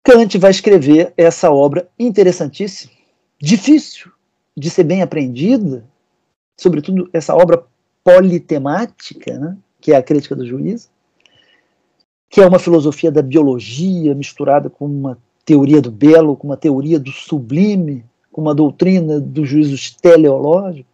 Kant 0.04 0.38
vai 0.38 0.52
escrever 0.52 1.14
essa 1.18 1.52
obra 1.52 1.90
interessantíssima, 2.00 2.94
difícil 3.40 4.12
de 4.56 4.70
ser 4.70 4.84
bem 4.84 5.02
aprendida, 5.02 5.84
sobretudo 6.60 7.10
essa 7.12 7.36
obra 7.36 7.64
politemática, 8.04 9.38
né, 9.38 9.58
que 9.82 9.92
é 9.92 9.98
a 9.98 10.02
crítica 10.02 10.36
do 10.36 10.48
juízo, 10.48 10.90
que 12.30 12.42
é 12.42 12.48
uma 12.48 12.58
filosofia 12.58 13.12
da 13.12 13.22
biologia 13.22 14.16
misturada 14.16 14.70
com 14.70 14.86
uma 14.86 15.18
teoria 15.48 15.82
do 15.82 15.90
belo, 15.90 16.36
com 16.36 16.46
uma 16.46 16.58
teoria 16.58 17.00
do 17.00 17.10
sublime, 17.10 18.06
com 18.30 18.42
uma 18.42 18.54
doutrina 18.54 19.18
dos 19.18 19.48
juízos 19.48 19.92
teleológicos, 19.92 20.92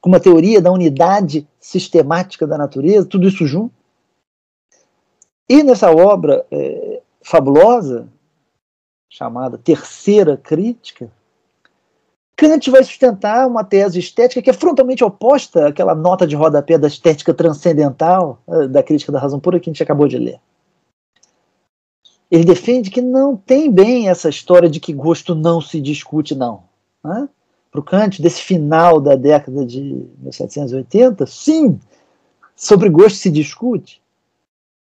com 0.00 0.08
uma 0.08 0.18
teoria 0.18 0.60
da 0.60 0.72
unidade 0.72 1.46
sistemática 1.60 2.44
da 2.44 2.58
natureza, 2.58 3.06
tudo 3.06 3.28
isso 3.28 3.46
junto. 3.46 3.72
E 5.48 5.62
nessa 5.62 5.92
obra 5.92 6.44
é, 6.50 7.02
fabulosa, 7.22 8.08
chamada 9.08 9.56
Terceira 9.56 10.36
Crítica, 10.36 11.08
Kant 12.36 12.68
vai 12.68 12.82
sustentar 12.82 13.46
uma 13.46 13.62
tese 13.62 14.00
estética 14.00 14.42
que 14.42 14.50
é 14.50 14.54
frontalmente 14.54 15.04
oposta 15.04 15.68
àquela 15.68 15.94
nota 15.94 16.26
de 16.26 16.34
rodapé 16.34 16.78
da 16.78 16.88
estética 16.88 17.32
transcendental, 17.32 18.40
eh, 18.48 18.66
da 18.66 18.82
crítica 18.82 19.12
da 19.12 19.20
razão 19.20 19.38
pura 19.38 19.60
que 19.60 19.68
a 19.68 19.72
gente 19.72 19.82
acabou 19.82 20.08
de 20.08 20.18
ler. 20.18 20.40
Ele 22.30 22.44
defende 22.44 22.90
que 22.90 23.02
não 23.02 23.36
tem 23.36 23.70
bem 23.70 24.08
essa 24.08 24.28
história 24.28 24.68
de 24.68 24.78
que 24.78 24.92
gosto 24.92 25.34
não 25.34 25.60
se 25.60 25.80
discute, 25.80 26.34
não. 26.34 26.62
Né? 27.02 27.28
Para 27.70 27.80
o 27.80 27.84
Kant, 27.84 28.22
desse 28.22 28.42
final 28.42 29.00
da 29.00 29.16
década 29.16 29.64
de 29.64 30.06
1780, 30.18 31.26
sim, 31.26 31.78
sobre 32.54 32.88
gosto 32.88 33.16
se 33.16 33.30
discute. 33.30 34.00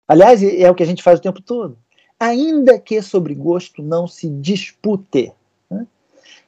Aliás, 0.07 0.43
é 0.43 0.71
o 0.71 0.75
que 0.75 0.83
a 0.83 0.87
gente 0.87 1.03
faz 1.03 1.19
o 1.19 1.23
tempo 1.23 1.41
todo. 1.41 1.77
Ainda 2.19 2.79
que 2.79 3.01
sobre 3.03 3.35
gosto 3.35 3.83
não 3.83 4.09
se 4.09 4.29
dispute. 4.29 5.33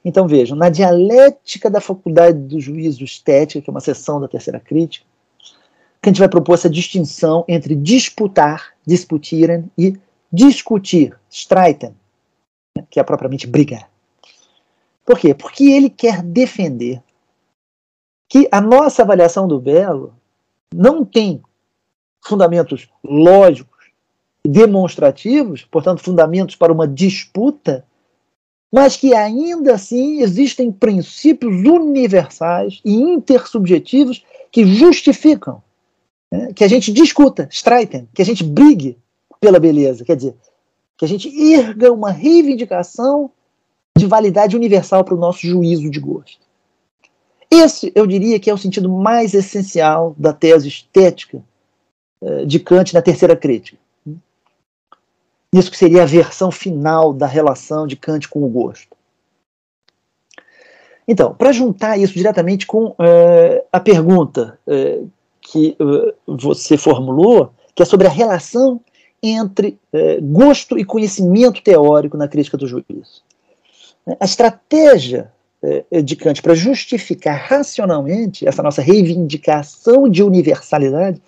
Então 0.04 0.26
vejam, 0.26 0.56
na 0.56 0.70
dialética 0.70 1.68
da 1.68 1.80
faculdade 1.80 2.38
do 2.38 2.58
juízo 2.58 3.04
estética, 3.04 3.60
que 3.60 3.68
é 3.68 3.72
uma 3.72 3.80
seção 3.80 4.18
da 4.18 4.26
terceira 4.26 4.58
crítica, 4.58 5.04
gente 6.08 6.18
vai 6.18 6.28
propor 6.28 6.54
essa 6.54 6.70
distinção 6.70 7.44
entre 7.46 7.74
disputar, 7.74 8.74
disputirem 8.86 9.70
e 9.76 9.98
discutir, 10.32 11.18
streiten, 11.28 11.94
né, 12.76 12.84
que 12.90 13.00
é 13.00 13.02
propriamente 13.02 13.46
brigar. 13.46 13.88
Por 15.04 15.18
quê? 15.18 15.34
Porque 15.34 15.64
ele 15.64 15.90
quer 15.90 16.22
defender 16.22 17.02
que 18.28 18.48
a 18.52 18.60
nossa 18.60 19.02
avaliação 19.02 19.48
do 19.48 19.58
belo 19.58 20.14
não 20.72 21.04
tem 21.04 21.42
fundamentos 22.24 22.88
lógicos, 23.02 23.90
demonstrativos, 24.44 25.64
portanto, 25.64 26.02
fundamentos 26.02 26.54
para 26.54 26.72
uma 26.72 26.86
disputa 26.86 27.84
mas 28.72 28.96
que 28.96 29.14
ainda 29.14 29.74
assim 29.74 30.22
existem 30.22 30.70
princípios 30.70 31.56
universais 31.66 32.80
e 32.84 32.94
intersubjetivos 32.94 34.24
que 34.52 34.64
justificam 34.64 35.62
né, 36.30 36.52
que 36.54 36.62
a 36.62 36.68
gente 36.68 36.92
discuta, 36.92 37.48
streiten, 37.50 38.08
que 38.14 38.22
a 38.22 38.24
gente 38.24 38.44
brigue 38.44 38.96
pela 39.40 39.58
beleza, 39.58 40.04
quer 40.04 40.16
dizer, 40.16 40.34
que 40.96 41.04
a 41.04 41.08
gente 41.08 41.28
erga 41.52 41.92
uma 41.92 42.10
reivindicação 42.10 43.30
de 43.96 44.06
validade 44.06 44.54
universal 44.54 45.04
para 45.04 45.14
o 45.14 45.18
nosso 45.18 45.46
juízo 45.46 45.90
de 45.90 45.98
gosto. 45.98 46.46
Esse, 47.50 47.90
eu 47.94 48.06
diria, 48.06 48.38
que 48.38 48.50
é 48.50 48.54
o 48.54 48.58
sentido 48.58 48.88
mais 48.88 49.34
essencial 49.34 50.14
da 50.16 50.32
tese 50.32 50.68
estética 50.68 51.42
eh, 52.22 52.44
de 52.44 52.60
Kant 52.60 52.94
na 52.94 53.02
terceira 53.02 53.34
crítica. 53.34 53.78
Isso 55.52 55.70
que 55.70 55.76
seria 55.76 56.02
a 56.02 56.06
versão 56.06 56.50
final 56.50 57.12
da 57.12 57.26
relação 57.26 57.86
de 57.86 57.96
Kant 57.96 58.28
com 58.28 58.44
o 58.44 58.48
gosto. 58.48 58.96
Então, 61.08 61.34
para 61.34 61.50
juntar 61.50 61.98
isso 61.98 62.14
diretamente 62.14 62.64
com 62.66 62.94
é, 63.00 63.64
a 63.72 63.80
pergunta 63.80 64.56
é, 64.64 65.00
que 65.40 65.76
é, 65.80 66.14
você 66.24 66.76
formulou, 66.76 67.52
que 67.74 67.82
é 67.82 67.86
sobre 67.86 68.06
a 68.06 68.10
relação 68.10 68.80
entre 69.22 69.78
gosto 70.22 70.78
e 70.78 70.84
conhecimento 70.84 71.62
teórico 71.62 72.16
na 72.16 72.28
crítica 72.28 72.56
do 72.56 72.66
juízo. 72.66 73.22
A 74.18 74.24
estratégia 74.24 75.30
de 76.02 76.16
Kant 76.16 76.40
para 76.40 76.54
justificar 76.54 77.38
racionalmente 77.38 78.48
essa 78.48 78.62
nossa 78.62 78.80
reivindicação 78.80 80.08
de 80.08 80.22
universalidade, 80.22 81.20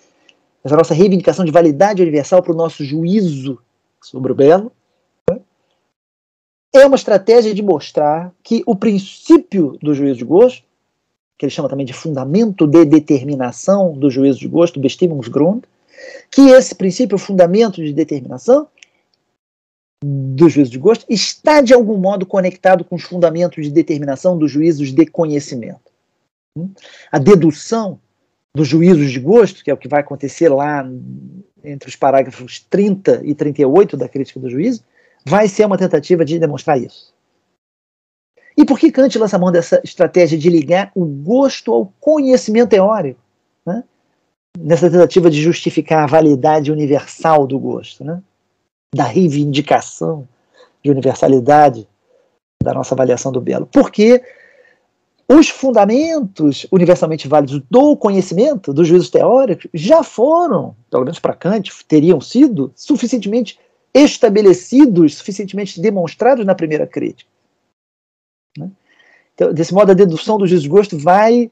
essa 0.63 0.75
nossa 0.75 0.93
reivindicação 0.93 1.45
de 1.45 1.51
validade 1.51 2.01
universal 2.01 2.41
para 2.41 2.53
o 2.53 2.55
nosso 2.55 2.83
juízo 2.83 3.59
sobre 4.01 4.31
o 4.31 4.35
belo, 4.35 4.71
né? 5.29 5.39
é 6.73 6.85
uma 6.85 6.95
estratégia 6.95 7.53
de 7.53 7.61
mostrar 7.61 8.33
que 8.41 8.63
o 8.65 8.75
princípio 8.75 9.77
do 9.81 9.93
juízo 9.93 10.17
de 10.17 10.25
gosto, 10.25 10.63
que 11.37 11.45
ele 11.45 11.51
chama 11.51 11.69
também 11.69 11.85
de 11.85 11.93
fundamento 11.93 12.65
de 12.65 12.85
determinação 12.85 13.93
do 13.93 14.09
juízo 14.09 14.39
de 14.39 14.47
gosto, 14.47 14.79
Bestimmungsgrund, 14.79 15.63
que 16.29 16.49
esse 16.49 16.75
princípio, 16.75 17.17
fundamento 17.17 17.83
de 17.83 17.93
determinação 17.93 18.67
do 20.03 20.49
juízo 20.49 20.71
de 20.71 20.79
gosto, 20.79 21.05
está 21.09 21.61
de 21.61 21.73
algum 21.73 21.97
modo 21.97 22.25
conectado 22.25 22.83
com 22.83 22.95
os 22.95 23.03
fundamentos 23.03 23.63
de 23.63 23.71
determinação 23.71 24.37
dos 24.37 24.51
juízos 24.51 24.91
de 24.91 25.05
conhecimento. 25.05 25.91
A 27.11 27.17
dedução 27.17 27.99
dos 28.55 28.67
juízos 28.67 29.11
de 29.11 29.19
gosto, 29.19 29.63
que 29.63 29.71
é 29.71 29.73
o 29.73 29.77
que 29.77 29.87
vai 29.87 30.01
acontecer 30.01 30.49
lá 30.49 30.87
entre 31.63 31.89
os 31.89 31.95
parágrafos 31.95 32.59
30 32.69 33.21
e 33.23 33.33
38 33.33 33.95
da 33.97 34.09
crítica 34.09 34.39
do 34.39 34.49
juízo, 34.49 34.83
vai 35.25 35.47
ser 35.47 35.65
uma 35.65 35.77
tentativa 35.77 36.25
de 36.25 36.37
demonstrar 36.37 36.79
isso. 36.79 37.13
E 38.55 38.65
por 38.65 38.77
que 38.77 38.91
Kant 38.91 39.17
lança 39.17 39.35
a 39.35 39.39
mão 39.39 39.51
dessa 39.51 39.81
estratégia 39.83 40.37
de 40.37 40.49
ligar 40.49 40.91
o 40.93 41.05
gosto 41.05 41.71
ao 41.71 41.91
conhecimento 41.99 42.69
teórico? 42.69 43.19
Né? 43.65 43.83
Nessa 44.59 44.89
tentativa 44.89 45.29
de 45.29 45.41
justificar 45.41 46.03
a 46.03 46.07
validade 46.07 46.71
universal 46.71 47.47
do 47.47 47.57
gosto, 47.59 48.03
né? 48.03 48.21
da 48.93 49.03
reivindicação 49.03 50.27
de 50.83 50.91
universalidade 50.91 51.87
da 52.63 52.73
nossa 52.73 52.93
avaliação 52.93 53.31
do 53.31 53.41
belo. 53.41 53.65
Porque 53.65 54.21
os 55.27 55.49
fundamentos 55.49 56.67
universalmente 56.71 57.27
válidos 57.27 57.61
do 57.69 57.97
conhecimento, 57.97 58.73
dos 58.73 58.87
juízos 58.87 59.09
teóricos, 59.09 59.69
já 59.73 60.03
foram, 60.03 60.75
pelo 60.91 61.03
menos 61.03 61.19
para 61.19 61.33
Kant, 61.33 61.71
teriam 61.87 62.21
sido 62.21 62.71
suficientemente 62.75 63.59
estabelecidos, 63.93 65.15
suficientemente 65.15 65.79
demonstrados 65.79 66.45
na 66.45 66.55
primeira 66.55 66.85
crítica. 66.85 67.29
Né? 68.57 68.69
Então, 69.33 69.53
desse 69.53 69.73
modo, 69.73 69.91
a 69.91 69.95
dedução 69.95 70.37
do 70.37 70.45
juízo 70.45 70.63
de 70.63 70.69
gosto 70.69 70.97
vai 70.97 71.51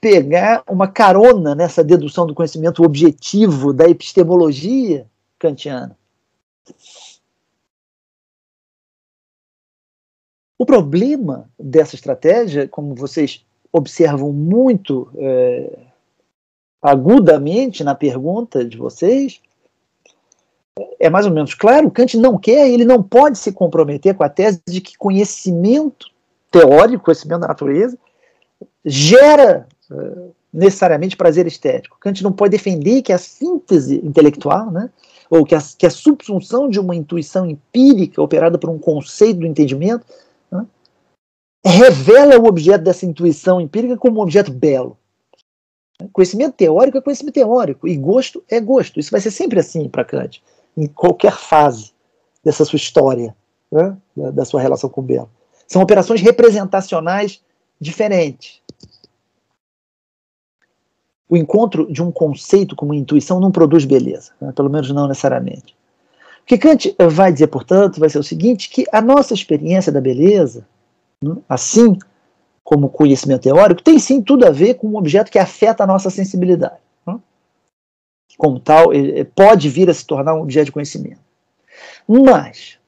pegar 0.00 0.62
uma 0.68 0.86
carona 0.86 1.54
nessa 1.54 1.82
dedução 1.82 2.26
do 2.26 2.34
conhecimento 2.34 2.82
objetivo 2.82 3.72
da 3.72 3.88
epistemologia 3.88 5.06
kantiana. 5.38 5.96
O 10.58 10.64
problema 10.64 11.50
dessa 11.58 11.96
estratégia, 11.96 12.68
como 12.68 12.94
vocês 12.94 13.44
observam 13.72 14.32
muito 14.32 15.10
é, 15.16 15.78
agudamente 16.80 17.82
na 17.82 17.94
pergunta 17.94 18.64
de 18.64 18.76
vocês, 18.76 19.40
é 21.00 21.10
mais 21.10 21.26
ou 21.26 21.32
menos 21.32 21.54
claro, 21.54 21.90
Kant 21.90 22.16
não 22.16 22.38
quer, 22.38 22.68
ele 22.68 22.84
não 22.84 23.02
pode 23.02 23.38
se 23.38 23.52
comprometer 23.52 24.14
com 24.14 24.22
a 24.22 24.28
tese 24.28 24.62
de 24.68 24.80
que 24.80 24.96
conhecimento 24.96 26.06
teórico, 26.50 27.04
conhecimento 27.04 27.40
da 27.40 27.48
natureza, 27.48 27.98
gera 28.84 29.66
é, 29.90 29.94
necessariamente 30.52 31.16
prazer 31.16 31.46
estético. 31.46 31.96
Kant 32.00 32.22
não 32.22 32.32
pode 32.32 32.50
defender 32.50 33.02
que 33.02 33.12
a 33.12 33.18
síntese 33.18 33.96
intelectual, 34.04 34.70
né, 34.70 34.90
ou 35.30 35.44
que 35.44 35.54
a, 35.54 35.62
que 35.78 35.86
a 35.86 35.90
subsunção 35.90 36.68
de 36.68 36.78
uma 36.78 36.94
intuição 36.94 37.46
empírica 37.46 38.20
operada 38.20 38.58
por 38.58 38.68
um 38.70 38.78
conceito 38.78 39.40
do 39.40 39.46
entendimento, 39.46 40.04
revela 41.64 42.38
o 42.38 42.46
objeto 42.46 42.82
dessa 42.82 43.06
intuição 43.06 43.60
empírica 43.60 43.96
como 43.96 44.18
um 44.18 44.22
objeto 44.22 44.52
belo. 44.52 44.98
Conhecimento 46.12 46.54
teórico 46.54 46.98
é 46.98 47.00
conhecimento 47.00 47.34
teórico, 47.34 47.86
e 47.86 47.96
gosto 47.96 48.42
é 48.50 48.60
gosto. 48.60 48.98
Isso 48.98 49.10
vai 49.10 49.20
ser 49.20 49.30
sempre 49.30 49.60
assim 49.60 49.88
para 49.88 50.04
Kant, 50.04 50.42
em 50.76 50.86
qualquer 50.86 51.32
fase 51.32 51.92
dessa 52.42 52.64
sua 52.64 52.76
história, 52.76 53.36
né? 53.70 53.96
da, 54.16 54.30
da 54.32 54.44
sua 54.44 54.60
relação 54.60 54.90
com 54.90 55.00
o 55.00 55.04
belo. 55.04 55.30
São 55.68 55.80
operações 55.80 56.20
representacionais 56.20 57.40
diferentes. 57.82 58.62
O 61.28 61.36
encontro 61.36 61.90
de 61.90 62.02
um 62.02 62.12
conceito 62.12 62.76
com 62.76 62.86
uma 62.86 62.96
intuição 62.96 63.40
não 63.40 63.50
produz 63.50 63.84
beleza, 63.84 64.32
né? 64.40 64.52
pelo 64.52 64.70
menos 64.70 64.90
não 64.90 65.08
necessariamente. 65.08 65.74
O 66.42 66.44
que 66.46 66.58
Kant 66.58 66.94
vai 67.10 67.32
dizer, 67.32 67.46
portanto, 67.46 68.00
vai 68.00 68.10
ser 68.10 68.18
o 68.18 68.22
seguinte: 68.22 68.68
que 68.68 68.84
a 68.92 69.00
nossa 69.00 69.32
experiência 69.32 69.92
da 69.92 70.00
beleza 70.00 70.66
assim 71.48 71.96
como 72.64 72.88
conhecimento 72.88 73.42
teórico, 73.42 73.82
tem 73.82 73.98
sim 73.98 74.22
tudo 74.22 74.46
a 74.46 74.50
ver 74.50 74.74
com 74.74 74.88
um 74.88 74.96
objeto 74.96 75.30
que 75.30 75.38
afeta 75.38 75.84
a 75.84 75.86
nossa 75.86 76.10
sensibilidade. 76.10 76.80
Como 78.38 78.58
tal, 78.58 78.86
pode 79.34 79.68
vir 79.68 79.90
a 79.90 79.94
se 79.94 80.06
tornar 80.06 80.34
um 80.34 80.40
objeto 80.40 80.66
de 80.66 80.72
conhecimento. 80.72 81.20
Mas, 82.08 82.78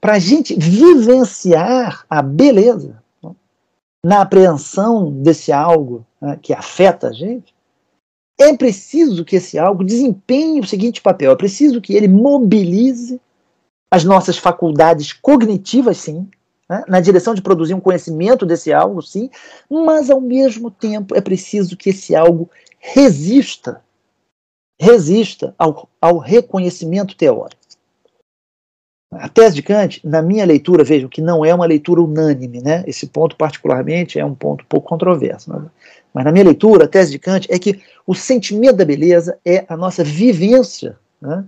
para 0.00 0.14
a 0.14 0.18
gente 0.18 0.54
vivenciar 0.54 2.04
a 2.10 2.20
beleza, 2.20 2.88
né, 2.88 2.98
na 4.06 4.20
apreensão 4.20 5.10
desse 5.10 5.50
algo 5.50 6.06
né, 6.20 6.38
que 6.40 6.52
afeta 6.52 7.08
a 7.08 7.12
gente, 7.12 7.52
é 8.38 8.56
preciso 8.56 9.24
que 9.24 9.34
esse 9.34 9.58
algo 9.58 9.82
desempenhe 9.82 10.60
o 10.60 10.66
seguinte 10.66 11.02
papel: 11.02 11.32
é 11.32 11.36
preciso 11.36 11.80
que 11.80 11.92
ele 11.92 12.06
mobilize 12.06 13.20
as 13.90 14.04
nossas 14.04 14.38
faculdades 14.38 15.12
cognitivas, 15.12 15.96
sim, 15.96 16.28
né, 16.70 16.84
na 16.86 17.00
direção 17.00 17.34
de 17.34 17.42
produzir 17.42 17.74
um 17.74 17.80
conhecimento 17.80 18.46
desse 18.46 18.72
algo, 18.72 19.02
sim, 19.02 19.28
mas 19.68 20.08
ao 20.08 20.20
mesmo 20.20 20.70
tempo 20.70 21.16
é 21.16 21.20
preciso 21.20 21.76
que 21.76 21.90
esse 21.90 22.14
algo 22.14 22.48
resista, 22.78 23.82
resista 24.80 25.52
ao, 25.58 25.88
ao 26.00 26.18
reconhecimento 26.18 27.16
teórico. 27.16 27.65
A 29.10 29.28
tese 29.28 29.54
de 29.54 29.62
Kant, 29.62 30.00
na 30.04 30.20
minha 30.20 30.44
leitura, 30.44 30.82
vejam 30.82 31.08
que 31.08 31.20
não 31.20 31.44
é 31.44 31.54
uma 31.54 31.64
leitura 31.64 32.02
unânime, 32.02 32.60
né? 32.60 32.82
Esse 32.86 33.06
ponto, 33.06 33.36
particularmente, 33.36 34.18
é 34.18 34.24
um 34.24 34.34
ponto 34.34 34.66
pouco 34.66 34.88
controverso. 34.88 35.52
Né? 35.52 35.64
Mas 36.12 36.24
na 36.24 36.32
minha 36.32 36.44
leitura, 36.44 36.84
a 36.84 36.88
tese 36.88 37.12
de 37.12 37.18
Kant 37.18 37.46
é 37.50 37.58
que 37.58 37.80
o 38.06 38.14
sentimento 38.14 38.76
da 38.76 38.84
beleza 38.84 39.38
é 39.44 39.64
a 39.68 39.76
nossa 39.76 40.02
vivência 40.02 40.98
né, 41.20 41.44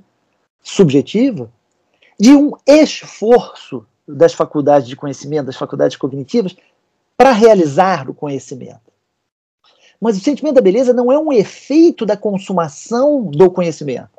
subjetiva 0.63 1.51
de 2.19 2.35
um 2.35 2.53
esforço 2.67 3.85
das 4.07 4.33
faculdades 4.33 4.89
de 4.89 4.97
conhecimento, 4.97 5.47
das 5.47 5.57
faculdades 5.57 5.97
cognitivas, 5.97 6.57
para 7.17 7.33
realizar 7.33 8.09
o 8.09 8.15
conhecimento. 8.15 8.93
Mas 10.01 10.17
o 10.17 10.21
sentimento 10.21 10.55
da 10.55 10.61
beleza 10.61 10.93
não 10.93 11.11
é 11.11 11.19
um 11.19 11.33
efeito 11.33 12.07
da 12.07 12.17
consumação 12.17 13.25
do 13.25 13.51
conhecimento. 13.51 14.18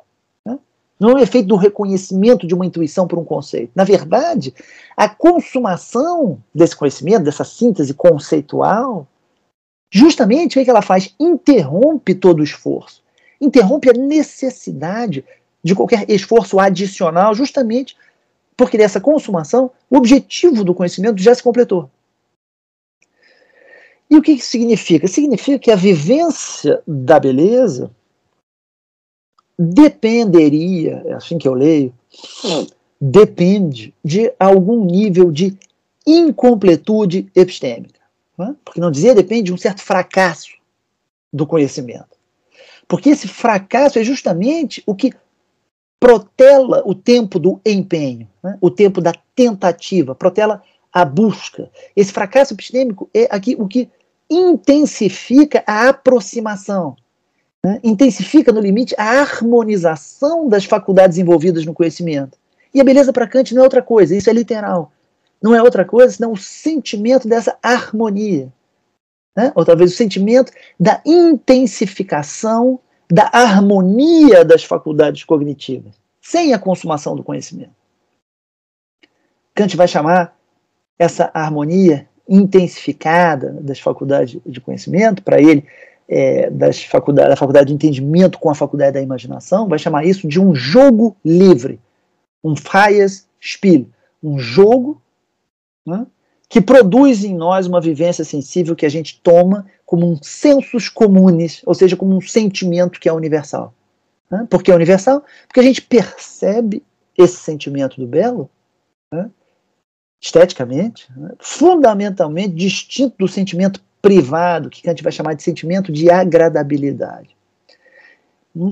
Não 1.00 1.16
é 1.16 1.22
efeito 1.22 1.48
do 1.48 1.56
reconhecimento 1.56 2.46
de 2.46 2.54
uma 2.54 2.66
intuição 2.66 3.08
por 3.08 3.18
um 3.18 3.24
conceito. 3.24 3.72
Na 3.74 3.84
verdade, 3.84 4.54
a 4.94 5.08
consumação 5.08 6.38
desse 6.54 6.76
conhecimento, 6.76 7.24
dessa 7.24 7.42
síntese 7.42 7.94
conceitual, 7.94 9.08
justamente 9.90 10.58
o 10.58 10.64
que 10.64 10.68
ela 10.68 10.82
faz? 10.82 11.14
Interrompe 11.18 12.14
todo 12.14 12.40
o 12.40 12.44
esforço. 12.44 13.02
Interrompe 13.40 13.88
a 13.88 13.94
necessidade 13.94 15.24
de 15.64 15.74
qualquer 15.74 16.04
esforço 16.10 16.60
adicional, 16.60 17.34
justamente 17.34 17.96
porque 18.54 18.76
nessa 18.76 19.00
consumação, 19.00 19.70
o 19.88 19.96
objetivo 19.96 20.62
do 20.62 20.74
conhecimento 20.74 21.22
já 21.22 21.34
se 21.34 21.42
completou. 21.42 21.90
E 24.10 24.16
o 24.18 24.22
que 24.22 24.32
isso 24.32 24.48
significa? 24.48 25.08
Significa 25.08 25.58
que 25.58 25.70
a 25.70 25.76
vivência 25.76 26.82
da 26.86 27.18
beleza 27.18 27.90
dependeria, 29.62 31.02
é 31.04 31.12
assim 31.12 31.36
que 31.36 31.46
eu 31.46 31.52
leio, 31.52 31.92
depende 32.98 33.92
de 34.02 34.32
algum 34.38 34.86
nível 34.86 35.30
de 35.30 35.54
incompletude 36.06 37.30
epistêmica. 37.36 38.00
Né? 38.38 38.56
Porque 38.64 38.80
não 38.80 38.90
dizia 38.90 39.14
depende 39.14 39.44
de 39.44 39.52
um 39.52 39.58
certo 39.58 39.82
fracasso 39.82 40.52
do 41.30 41.46
conhecimento. 41.46 42.16
Porque 42.88 43.10
esse 43.10 43.28
fracasso 43.28 43.98
é 43.98 44.04
justamente 44.04 44.82
o 44.86 44.94
que 44.94 45.12
protela 46.00 46.82
o 46.86 46.94
tempo 46.94 47.38
do 47.38 47.60
empenho, 47.64 48.26
né? 48.42 48.56
o 48.62 48.70
tempo 48.70 49.02
da 49.02 49.12
tentativa, 49.36 50.14
protela 50.14 50.62
a 50.90 51.04
busca. 51.04 51.70
Esse 51.94 52.12
fracasso 52.12 52.54
epistêmico 52.54 53.10
é 53.12 53.28
aqui 53.30 53.54
o 53.58 53.68
que 53.68 53.90
intensifica 54.30 55.62
a 55.66 55.90
aproximação, 55.90 56.96
né? 57.64 57.80
intensifica 57.82 58.52
no 58.52 58.60
limite 58.60 58.94
a 58.98 59.20
harmonização 59.20 60.48
das 60.48 60.64
faculdades 60.64 61.18
envolvidas 61.18 61.64
no 61.64 61.74
conhecimento. 61.74 62.38
E 62.72 62.80
a 62.80 62.84
beleza 62.84 63.12
para 63.12 63.26
Kant 63.26 63.54
não 63.54 63.62
é 63.62 63.64
outra 63.64 63.82
coisa, 63.82 64.16
isso 64.16 64.30
é 64.30 64.32
literal. 64.32 64.92
Não 65.42 65.54
é 65.54 65.62
outra 65.62 65.84
coisa 65.84 66.14
senão 66.14 66.32
o 66.32 66.36
sentimento 66.36 67.26
dessa 67.26 67.58
harmonia. 67.62 68.52
Né? 69.36 69.52
Ou 69.54 69.64
talvez 69.64 69.92
o 69.92 69.96
sentimento 69.96 70.52
da 70.78 71.00
intensificação 71.04 72.78
da 73.10 73.28
harmonia 73.32 74.44
das 74.44 74.62
faculdades 74.62 75.24
cognitivas, 75.24 75.94
sem 76.20 76.54
a 76.54 76.58
consumação 76.58 77.16
do 77.16 77.24
conhecimento. 77.24 77.74
Kant 79.54 79.76
vai 79.76 79.88
chamar 79.88 80.36
essa 80.98 81.30
harmonia 81.34 82.08
intensificada 82.28 83.50
das 83.60 83.80
faculdades 83.80 84.40
de 84.46 84.60
conhecimento, 84.60 85.22
para 85.24 85.40
ele, 85.40 85.66
é, 86.10 86.50
das 86.50 86.82
faculdade, 86.82 87.28
da 87.28 87.36
faculdade 87.36 87.68
de 87.68 87.74
entendimento 87.74 88.36
com 88.40 88.50
a 88.50 88.54
faculdade 88.54 88.94
da 88.94 89.00
imaginação, 89.00 89.68
vai 89.68 89.78
chamar 89.78 90.04
isso 90.04 90.26
de 90.26 90.40
um 90.40 90.52
jogo 90.52 91.16
livre, 91.24 91.78
um 92.42 92.56
freies 92.56 93.28
Spiel, 93.40 93.86
um 94.20 94.36
jogo 94.36 95.00
né, 95.86 96.04
que 96.48 96.60
produz 96.60 97.22
em 97.22 97.32
nós 97.32 97.68
uma 97.68 97.80
vivência 97.80 98.24
sensível 98.24 98.74
que 98.74 98.84
a 98.84 98.88
gente 98.88 99.20
toma 99.22 99.66
como 99.86 100.10
um 100.10 100.20
sensus 100.20 100.88
comunes, 100.88 101.62
ou 101.64 101.74
seja, 101.74 101.96
como 101.96 102.16
um 102.16 102.20
sentimento 102.20 102.98
que 102.98 103.08
é 103.08 103.12
universal. 103.12 103.72
Né? 104.28 104.46
Por 104.50 104.64
que 104.64 104.72
é 104.72 104.74
universal? 104.74 105.24
Porque 105.46 105.60
a 105.60 105.62
gente 105.62 105.80
percebe 105.80 106.82
esse 107.16 107.36
sentimento 107.36 108.00
do 108.00 108.06
belo 108.06 108.50
né, 109.12 109.30
esteticamente, 110.20 111.08
né, 111.16 111.30
fundamentalmente 111.38 112.54
distinto 112.54 113.14
do 113.16 113.28
sentimento 113.28 113.80
privado, 114.00 114.70
que 114.70 114.88
gente 114.88 115.02
vai 115.02 115.12
chamar 115.12 115.34
de 115.34 115.42
sentimento 115.42 115.92
de 115.92 116.10
agradabilidade. 116.10 117.36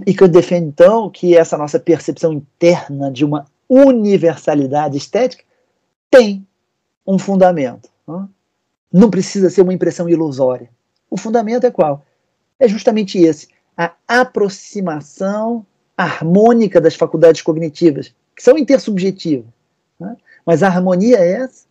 E 0.07 0.13
que 0.13 0.23
eu 0.23 0.29
defendo, 0.29 0.67
então, 0.67 1.11
que 1.11 1.37
essa 1.37 1.57
nossa 1.57 1.79
percepção 1.79 2.33
interna 2.33 3.11
de 3.11 3.25
uma 3.25 3.47
universalidade 3.69 4.97
estética 4.97 5.45
tem 6.11 6.47
um 7.07 7.19
fundamento. 7.19 7.89
Não 8.93 9.11
precisa 9.11 9.51
ser 9.51 9.63
uma 9.63 9.75
impressão 9.75 10.09
ilusória. 10.09 10.71
O 11.11 11.17
fundamento 11.17 11.67
é 11.67 11.71
qual? 11.71 12.05
É 12.59 12.67
justamente 12.67 13.19
esse: 13.19 13.49
a 13.77 13.93
aproximação 14.07 15.65
harmônica 15.97 16.81
das 16.81 16.95
faculdades 16.95 17.43
cognitivas, 17.43 18.15
que 18.35 18.43
são 18.43 18.57
intersubjetivas. 18.57 19.51
Né? 19.99 20.17
Mas 20.45 20.63
a 20.63 20.69
harmonia 20.69 21.19
é 21.19 21.33
essa, 21.33 21.67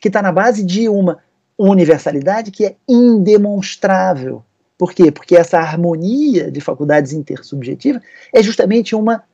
que 0.00 0.08
está 0.08 0.22
na 0.22 0.30
base 0.30 0.62
de 0.62 0.88
uma 0.88 1.18
universalidade 1.58 2.50
que 2.50 2.64
é 2.64 2.76
indemonstrável. 2.88 4.44
Por 4.76 4.92
quê? 4.92 5.10
Porque 5.10 5.36
essa 5.36 5.58
harmonia 5.58 6.50
de 6.50 6.60
faculdades 6.60 7.12
intersubjetivas 7.12 8.02
é 8.32 8.42
justamente 8.42 8.94
uma 8.94 9.24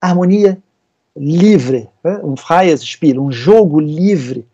harmonia 0.00 0.60
livre, 1.16 1.88
né? 2.02 2.20
um 2.22 2.36
freies 2.36 2.80
Spiel, 2.80 3.22
um 3.22 3.30
jogo 3.30 3.80
livre 3.80 4.46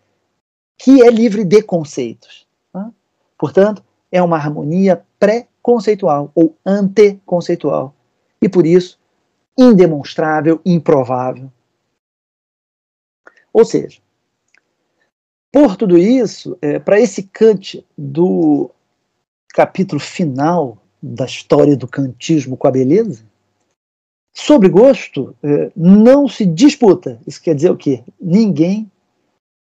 que 0.77 1.01
é 1.01 1.09
livre 1.09 1.43
de 1.45 1.61
conceitos. 1.61 2.45
Tá? 2.73 2.91
Portanto, 3.37 3.83
é 4.11 4.21
uma 4.21 4.37
harmonia 4.37 5.03
pré-conceitual 5.19 6.31
ou 6.35 6.55
anteconceitual. 6.65 7.93
E 8.41 8.49
por 8.49 8.65
isso, 8.65 8.99
indemonstrável, 9.57 10.59
improvável. 10.65 11.51
Ou 13.53 13.63
seja, 13.63 14.01
por 15.55 15.77
tudo 15.77 15.97
isso, 15.97 16.57
é, 16.61 16.79
para 16.79 16.99
esse 16.99 17.23
Kant 17.23 17.81
do 17.97 18.69
capítulo 19.53 20.01
final 20.01 20.77
da 21.01 21.23
história 21.23 21.77
do 21.77 21.87
kantismo 21.87 22.57
com 22.57 22.67
a 22.67 22.71
beleza, 22.71 23.23
sobre 24.33 24.67
gosto 24.67 25.33
é, 25.41 25.71
não 25.73 26.27
se 26.27 26.45
disputa. 26.45 27.21
Isso 27.25 27.41
quer 27.41 27.55
dizer 27.55 27.71
o 27.71 27.77
quê? 27.77 28.03
Ninguém 28.19 28.91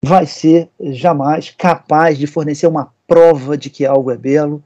vai 0.06 0.28
ser 0.28 0.70
jamais 0.80 1.50
capaz 1.50 2.20
de 2.20 2.28
fornecer 2.28 2.68
uma 2.68 2.94
prova 3.08 3.58
de 3.58 3.72
que 3.72 3.84
algo 3.84 4.12
é 4.12 4.16
belo 4.16 4.64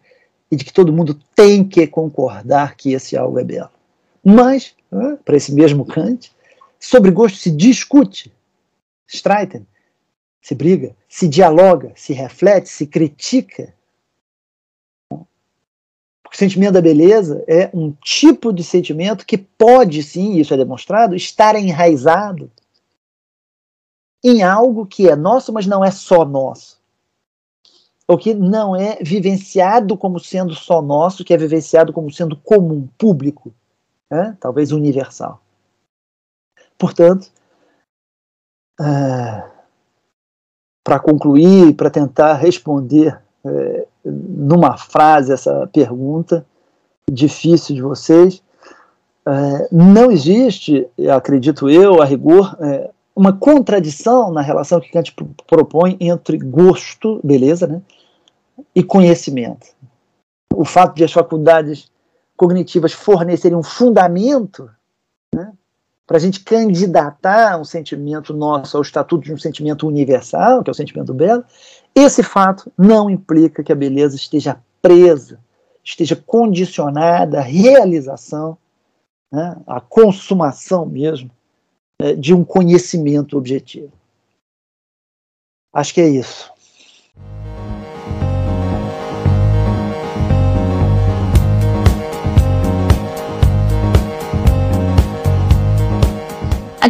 e 0.52 0.58
de 0.58 0.66
que 0.66 0.74
todo 0.74 0.92
mundo 0.92 1.18
tem 1.34 1.64
que 1.64 1.88
concordar 1.88 2.76
que 2.76 2.92
esse 2.92 3.16
algo 3.16 3.40
é 3.40 3.46
belo. 3.46 3.70
Mas, 4.22 4.76
para 5.24 5.38
esse 5.38 5.54
mesmo 5.54 5.86
Kant, 5.86 6.34
sobre 6.78 7.12
gosto 7.12 7.38
se 7.38 7.50
discute, 7.50 8.30
Streiten, 9.08 9.66
se 10.44 10.54
briga, 10.54 10.94
se 11.08 11.26
dialoga, 11.26 11.94
se 11.96 12.12
reflete, 12.12 12.68
se 12.68 12.86
critica. 12.86 13.74
O 15.10 16.36
sentimento 16.36 16.74
da 16.74 16.82
beleza 16.82 17.46
é 17.48 17.70
um 17.74 17.94
tipo 17.94 18.52
de 18.52 18.62
sentimento 18.62 19.26
que 19.26 19.38
pode, 19.38 20.04
sim, 20.04 20.34
isso 20.34 20.54
é 20.54 20.58
demonstrado, 20.58 21.16
estar 21.16 21.56
enraizado 21.56 22.52
em 24.22 24.44
algo 24.44 24.86
que 24.86 25.08
é 25.08 25.16
nosso, 25.16 25.54
mas 25.54 25.66
não 25.66 25.84
é 25.84 25.92
só 25.92 26.26
nosso. 26.26 26.78
Ou 28.06 28.18
que 28.18 28.34
não 28.34 28.76
é 28.76 28.98
vivenciado 29.02 29.98
como 29.98 30.20
sendo 30.20 30.54
só 30.54 30.82
nosso, 30.82 31.24
que 31.24 31.34
é 31.34 31.38
vivenciado 31.38 31.94
como 31.94 32.12
sendo 32.12 32.36
comum, 32.36 32.86
público, 32.98 33.54
né? 34.12 34.36
talvez 34.42 34.74
universal. 34.74 35.42
Portanto, 36.78 37.32
é, 38.82 39.53
para 40.84 41.00
concluir, 41.00 41.76
para 41.76 41.90
tentar 41.90 42.34
responder 42.34 43.18
é, 43.46 43.86
numa 44.04 44.78
frase 44.78 45.32
essa 45.32 45.68
pergunta 45.72 46.46
difícil 47.10 47.76
de 47.76 47.82
vocês, 47.82 48.42
é, 49.26 49.68
não 49.72 50.12
existe, 50.12 50.88
acredito 51.14 51.70
eu, 51.70 52.02
a 52.02 52.06
rigor, 52.06 52.58
é, 52.60 52.90
uma 53.16 53.32
contradição 53.32 54.32
na 54.32 54.42
relação 54.42 54.82
que 54.82 54.92
Kant 54.92 55.16
propõe 55.48 55.96
entre 56.00 56.38
gosto, 56.38 57.20
beleza, 57.24 57.68
né, 57.68 57.82
e 58.76 58.84
conhecimento. 58.84 59.68
O 60.54 60.66
fato 60.66 60.96
de 60.96 61.04
as 61.04 61.12
faculdades 61.12 61.92
cognitivas 62.36 62.92
fornecerem 62.94 63.58
um 63.58 63.64
fundamento 63.64 64.70
né, 65.34 65.54
para 66.06 66.18
a 66.18 66.20
gente 66.20 66.42
candidatar 66.42 67.60
um 67.60 67.64
sentimento 67.64 68.34
nosso 68.34 68.76
ao 68.76 68.84
estatuto 68.84 69.24
de 69.24 69.34
um 69.34 69.38
sentimento 69.38 69.88
universal, 69.88 70.64
que 70.64 70.70
é 70.70 70.72
o 70.72 70.76
sentimento 70.76 71.14
belo, 71.14 71.44
esse 71.96 72.22
fato 72.24 72.72
não 72.78 73.10
implica 73.10 73.64
que 73.64 73.72
a 73.72 73.76
beleza 73.76 74.16
esteja 74.16 74.62
presa, 74.82 75.40
esteja 75.84 76.16
condicionada 76.16 77.40
à 77.40 77.42
realização, 77.42 78.58
né, 79.32 79.56
à 79.66 79.80
consumação 79.80 80.86
mesmo 80.86 81.32
é, 82.00 82.14
de 82.14 82.34
um 82.34 82.44
conhecimento 82.44 83.38
objetivo. 83.38 83.92
Acho 85.74 85.94
que 85.94 86.02
é 86.02 86.08
isso. 86.08 86.52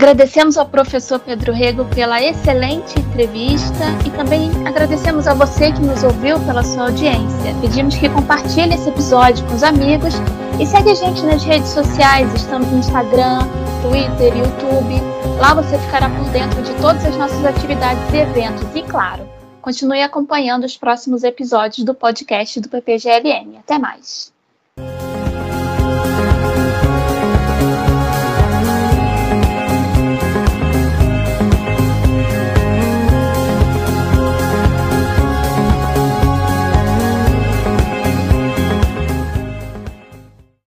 Agradecemos 0.04 0.58
ao 0.58 0.66
professor 0.66 1.18
Pedro 1.18 1.54
Rego 1.54 1.86
pela 1.86 2.22
excelente 2.22 3.00
entrevista 3.00 3.86
e 4.06 4.10
também 4.10 4.52
agradecemos 4.68 5.28
a 5.28 5.34
você 5.34 5.72
que 5.72 5.80
nos 5.80 6.04
ouviu 6.04 6.38
pela 6.42 6.62
sua 6.62 6.88
audiência. 6.88 7.56
Pedimos 7.62 7.96
que 7.96 8.10
compartilhe 8.10 8.74
esse 8.74 8.90
episódio 8.90 9.48
com 9.48 9.56
os 9.56 9.64
amigos 9.64 10.14
e 10.60 10.66
segue 10.66 10.90
a 10.92 10.94
gente 10.94 11.22
nas 11.22 11.42
redes 11.46 11.70
sociais. 11.70 12.30
Estamos 12.34 12.70
no 12.70 12.80
Instagram, 12.80 13.48
Twitter, 13.82 14.36
YouTube. 14.36 15.02
Lá 15.40 15.54
você 15.54 15.80
ficará 15.80 16.10
por 16.10 16.30
dentro 16.32 16.62
de 16.62 16.74
todas 16.82 17.06
as 17.06 17.16
nossas 17.16 17.46
atividades 17.46 18.04
e 18.14 18.18
eventos. 18.18 18.76
E 18.76 18.84
claro, 18.84 19.26
continue 19.62 20.02
acompanhando 20.02 20.66
os 20.66 20.76
próximos 20.76 21.24
episódios 21.24 21.86
do 21.86 21.94
podcast 21.94 22.60
do 22.60 22.68
PPGLN. 22.68 23.60
Até 23.60 23.80
mais! 23.80 24.34